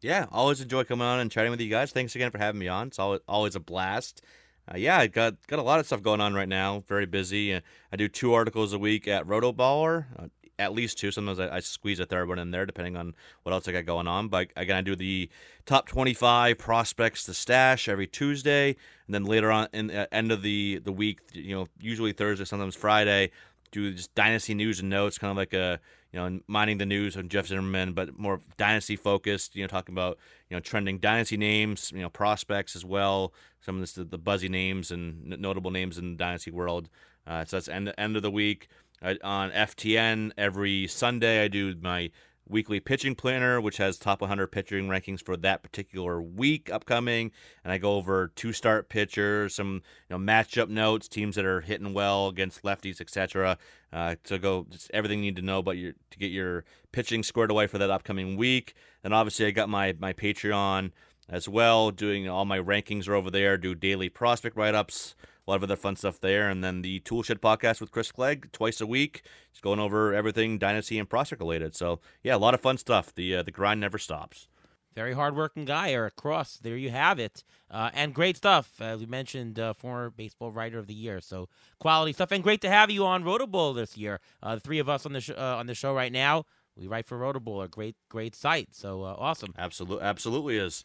Yeah, 0.00 0.26
always 0.30 0.60
enjoy 0.60 0.84
coming 0.84 1.06
on 1.06 1.20
and 1.20 1.30
chatting 1.30 1.50
with 1.50 1.60
you 1.60 1.70
guys. 1.70 1.90
Thanks 1.90 2.14
again 2.14 2.30
for 2.30 2.38
having 2.38 2.58
me 2.58 2.68
on. 2.68 2.88
It's 2.88 2.98
always, 2.98 3.20
always 3.26 3.54
a 3.54 3.60
blast. 3.60 4.22
Uh, 4.70 4.76
yeah, 4.76 4.98
I 4.98 5.06
got 5.06 5.46
got 5.46 5.58
a 5.58 5.62
lot 5.62 5.80
of 5.80 5.86
stuff 5.86 6.02
going 6.02 6.20
on 6.20 6.34
right 6.34 6.48
now. 6.48 6.84
Very 6.86 7.06
busy. 7.06 7.54
Uh, 7.54 7.60
I 7.92 7.96
do 7.96 8.08
two 8.08 8.32
articles 8.32 8.72
a 8.72 8.78
week 8.78 9.06
at 9.08 9.26
RotoBaller, 9.26 10.06
uh, 10.18 10.28
at 10.58 10.72
least 10.72 10.98
two. 10.98 11.10
Sometimes 11.10 11.40
I, 11.40 11.56
I, 11.56 11.60
squeeze 11.60 12.00
a 12.00 12.06
third 12.06 12.28
one 12.28 12.38
in 12.38 12.50
there, 12.50 12.66
depending 12.66 12.96
on 12.96 13.14
what 13.42 13.52
else 13.52 13.66
I 13.66 13.72
got 13.72 13.86
going 13.86 14.06
on. 14.06 14.28
But 14.28 14.48
again, 14.56 14.76
I 14.76 14.80
do 14.80 14.94
the 14.94 15.28
top 15.66 15.88
25 15.88 16.58
prospects 16.58 17.24
to 17.24 17.34
stash 17.34 17.88
every 17.88 18.06
Tuesday, 18.06 18.76
and 19.06 19.14
then 19.14 19.24
later 19.24 19.50
on 19.50 19.68
in 19.72 19.88
the 19.88 20.12
end 20.14 20.32
of 20.32 20.42
the 20.42 20.80
the 20.84 20.92
week, 20.92 21.20
you 21.32 21.54
know, 21.54 21.66
usually 21.80 22.12
Thursday, 22.12 22.44
sometimes 22.44 22.76
Friday, 22.76 23.30
do 23.72 23.92
just 23.92 24.14
dynasty 24.14 24.54
news 24.54 24.80
and 24.80 24.88
notes, 24.88 25.18
kind 25.18 25.30
of 25.30 25.36
like 25.36 25.52
a 25.52 25.80
you 26.14 26.20
know, 26.20 26.38
mining 26.46 26.78
the 26.78 26.86
news 26.86 27.16
on 27.16 27.28
Jeff 27.28 27.48
Zimmerman, 27.48 27.92
but 27.92 28.16
more 28.16 28.40
dynasty 28.56 28.94
focused. 28.94 29.56
You 29.56 29.64
know, 29.64 29.66
talking 29.66 29.96
about 29.96 30.16
you 30.48 30.56
know 30.56 30.60
trending 30.60 30.98
dynasty 30.98 31.36
names, 31.36 31.90
you 31.92 32.02
know, 32.02 32.08
prospects 32.08 32.76
as 32.76 32.84
well. 32.84 33.32
Some 33.60 33.74
of 33.74 33.80
this, 33.80 33.94
the, 33.94 34.04
the 34.04 34.16
buzzy 34.16 34.48
names 34.48 34.92
and 34.92 35.26
notable 35.40 35.72
names 35.72 35.98
in 35.98 36.12
the 36.12 36.16
dynasty 36.16 36.52
world. 36.52 36.88
Uh, 37.26 37.44
so 37.44 37.56
that's 37.56 37.66
end 37.66 37.92
end 37.98 38.14
of 38.14 38.22
the 38.22 38.30
week 38.30 38.68
uh, 39.02 39.14
on 39.22 39.50
FTN 39.50 40.32
every 40.36 40.86
Sunday. 40.86 41.42
I 41.44 41.48
do 41.48 41.74
my 41.80 42.10
weekly 42.48 42.80
pitching 42.80 43.14
planner, 43.14 43.60
which 43.60 43.78
has 43.78 43.98
top 43.98 44.20
100 44.20 44.48
pitching 44.48 44.88
rankings 44.88 45.24
for 45.24 45.36
that 45.38 45.62
particular 45.62 46.20
week 46.20 46.70
upcoming, 46.70 47.30
and 47.62 47.72
I 47.72 47.78
go 47.78 47.94
over 47.94 48.28
two 48.34 48.52
start 48.52 48.88
pitchers, 48.88 49.54
some 49.54 49.82
you 50.08 50.16
know 50.16 50.18
matchup 50.18 50.68
notes, 50.68 51.08
teams 51.08 51.36
that 51.36 51.44
are 51.44 51.60
hitting 51.60 51.94
well 51.94 52.28
against 52.28 52.62
lefties, 52.62 53.00
etc. 53.00 53.58
Uh, 53.92 54.16
to 54.24 54.38
go 54.38 54.66
just 54.70 54.90
everything 54.92 55.20
you 55.20 55.30
need 55.30 55.36
to 55.36 55.42
know 55.42 55.58
about 55.58 55.76
your 55.76 55.92
to 56.10 56.18
get 56.18 56.30
your 56.30 56.64
pitching 56.92 57.22
squared 57.22 57.50
away 57.50 57.66
for 57.66 57.78
that 57.78 57.90
upcoming 57.90 58.36
week. 58.36 58.74
And 59.02 59.14
obviously, 59.14 59.46
I 59.46 59.50
got 59.50 59.68
my 59.68 59.94
my 59.98 60.12
Patreon 60.12 60.92
as 61.28 61.48
well, 61.48 61.90
doing 61.90 62.28
all 62.28 62.44
my 62.44 62.58
rankings 62.58 63.08
are 63.08 63.14
over 63.14 63.30
there. 63.30 63.56
Do 63.56 63.74
daily 63.74 64.08
prospect 64.08 64.56
write 64.56 64.74
ups 64.74 65.14
a 65.46 65.50
lot 65.50 65.56
of 65.56 65.62
other 65.64 65.76
fun 65.76 65.96
stuff 65.96 66.20
there. 66.20 66.48
And 66.48 66.64
then 66.64 66.82
the 66.82 67.00
Toolshed 67.00 67.40
podcast 67.40 67.80
with 67.80 67.90
Chris 67.90 68.10
Clegg 68.10 68.50
twice 68.52 68.80
a 68.80 68.86
week. 68.86 69.22
Just 69.52 69.62
going 69.62 69.78
over 69.80 70.14
everything 70.14 70.58
Dynasty 70.58 70.98
and 70.98 71.08
Prospect 71.08 71.40
related. 71.40 71.74
So, 71.74 72.00
yeah, 72.22 72.34
a 72.34 72.38
lot 72.38 72.54
of 72.54 72.60
fun 72.60 72.78
stuff. 72.78 73.14
The, 73.14 73.36
uh, 73.36 73.42
the 73.42 73.50
grind 73.50 73.80
never 73.80 73.98
stops. 73.98 74.48
very 74.94 75.12
hardworking 75.12 75.64
guy, 75.64 75.90
Eric 75.90 76.16
Cross. 76.16 76.58
There 76.62 76.76
you 76.76 76.90
have 76.90 77.18
it. 77.18 77.42
Uh, 77.70 77.90
and 77.94 78.14
great 78.14 78.36
stuff. 78.36 78.80
As 78.80 79.00
we 79.00 79.06
mentioned, 79.06 79.58
uh, 79.58 79.74
former 79.74 80.10
baseball 80.10 80.52
writer 80.52 80.78
of 80.78 80.86
the 80.86 80.94
year. 80.94 81.20
So 81.20 81.48
quality 81.80 82.12
stuff. 82.12 82.30
And 82.32 82.42
great 82.42 82.60
to 82.62 82.70
have 82.70 82.90
you 82.90 83.04
on 83.04 83.24
RotoBaller 83.24 83.74
this 83.74 83.96
year. 83.96 84.20
Uh, 84.42 84.54
the 84.54 84.60
three 84.60 84.78
of 84.78 84.88
us 84.88 85.04
on 85.04 85.12
the, 85.12 85.20
sh- 85.20 85.30
uh, 85.36 85.56
on 85.56 85.66
the 85.66 85.74
show 85.74 85.92
right 85.92 86.12
now, 86.12 86.44
we 86.76 86.86
write 86.86 87.06
for 87.06 87.18
RotoBaller, 87.18 87.64
a 87.64 87.68
great, 87.68 87.96
great 88.08 88.34
site. 88.34 88.74
So 88.74 89.02
uh, 89.02 89.14
awesome. 89.18 89.52
Absolutely, 89.58 90.04
absolutely 90.04 90.56
is. 90.58 90.84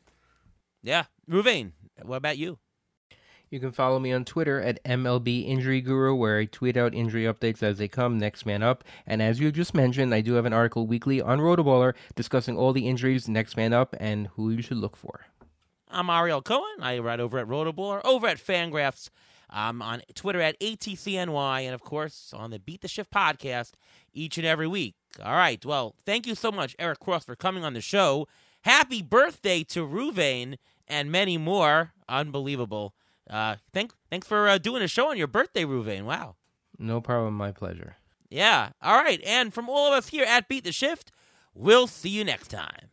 Yeah. 0.82 1.06
Reuven, 1.30 1.74
what 2.04 2.18
about 2.18 2.38
you? 2.38 2.58
You 3.52 3.60
can 3.60 3.72
follow 3.72 3.98
me 3.98 4.12
on 4.12 4.26
Twitter 4.26 4.62
at 4.62 4.84
MLB 4.84 5.48
Injury 5.48 5.82
Guru, 5.82 6.14
where 6.14 6.38
I 6.38 6.46
tweet 6.46 6.78
out 6.78 6.94
injury 6.94 7.24
updates 7.24 7.64
as 7.64 7.80
they 7.80 7.88
come, 7.88 8.20
next 8.20 8.46
man 8.46 8.62
up. 8.62 8.84
And 9.08 9.24
as 9.24 9.40
you 9.40 9.52
just 9.52 9.74
mentioned, 9.74 10.14
I 10.14 10.22
do 10.22 10.34
have 10.34 10.46
an 10.46 10.54
article 10.54 10.86
weekly 10.86 11.20
on 11.20 11.40
RotoBaller 11.40 11.96
discussing 12.16 12.56
all 12.56 12.74
the 12.74 12.88
injuries, 12.88 13.28
next 13.28 13.58
man 13.58 13.74
up, 13.74 13.96
and 14.00 14.28
who 14.36 14.52
you 14.52 14.62
should 14.62 14.78
look 14.78 14.96
for. 14.96 15.26
I'm 15.90 16.12
Ariel 16.12 16.44
Cohen. 16.44 16.84
I 16.84 17.00
write 17.00 17.20
over 17.20 17.40
at 17.40 17.48
RotoBaller, 17.48 18.02
over 18.04 18.28
at 18.28 18.38
Fangraphs. 18.38 19.10
I'm 19.50 19.82
on 19.82 20.04
Twitter 20.14 20.42
at 20.42 20.60
ATCNY, 20.60 21.64
and 21.64 21.74
of 21.74 21.82
course 21.82 22.32
on 22.38 22.52
the 22.52 22.60
Beat 22.60 22.82
the 22.82 22.88
Shift 22.88 23.10
podcast 23.10 23.72
each 24.14 24.38
and 24.38 24.46
every 24.46 24.68
week. 24.68 24.94
All 25.24 25.34
right. 25.34 25.66
Well, 25.66 25.96
thank 26.06 26.28
you 26.28 26.36
so 26.36 26.52
much, 26.52 26.76
Eric 26.78 27.00
Cross, 27.00 27.26
for 27.26 27.36
coming 27.36 27.66
on 27.66 27.74
the 27.74 27.82
show. 27.82 28.28
Happy 28.62 29.02
birthday 29.02 29.64
to 29.64 29.88
Reuven 29.88 30.58
and 30.88 31.12
many 31.12 31.40
more. 31.40 31.94
Unbelievable. 32.08 32.94
Uh, 33.30 33.58
thank, 33.74 33.92
thanks 34.10 34.28
for 34.28 34.48
uh, 34.48 34.58
doing 34.58 34.82
a 34.82 34.88
show 34.88 35.10
on 35.10 35.18
your 35.18 35.28
birthday, 35.28 35.64
Reuven. 35.64 36.04
Wow. 36.04 36.36
No 36.78 37.02
problem, 37.02 37.36
my 37.36 37.52
pleasure. 37.52 37.98
Yeah. 38.30 38.70
All 38.82 38.96
right. 38.96 39.22
And 39.26 39.54
from 39.54 39.70
all 39.70 39.88
of 39.88 39.94
us 39.94 40.10
here 40.10 40.26
at 40.26 40.48
Beat 40.48 40.64
the 40.64 40.72
Shift, 40.72 41.12
we'll 41.54 41.88
see 41.88 42.10
you 42.10 42.24
next 42.24 42.48
time. 42.50 42.90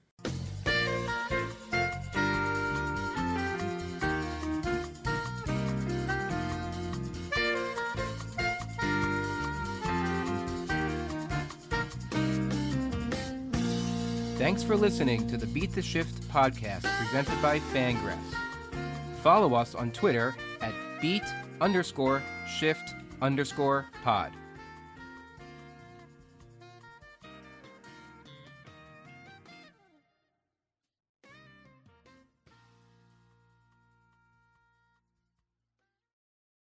Thanks 14.39 14.62
for 14.62 14.76
listening 14.76 15.26
to 15.28 15.37
the 15.37 15.47
Beat 15.47 15.72
the 15.72 15.82
Shift 15.82 16.20
podcast 16.28 16.82
presented 16.82 17.41
by 17.43 17.59
Fangraphs. 17.59 18.34
Follow 19.27 19.55
us 19.55 19.74
on 19.74 19.91
Twitter 19.91 20.37
at 20.61 20.72
beat 21.03 21.24
underscore 21.61 22.22
shift 22.47 22.95
underscore 23.20 23.87
pod. 24.05 24.31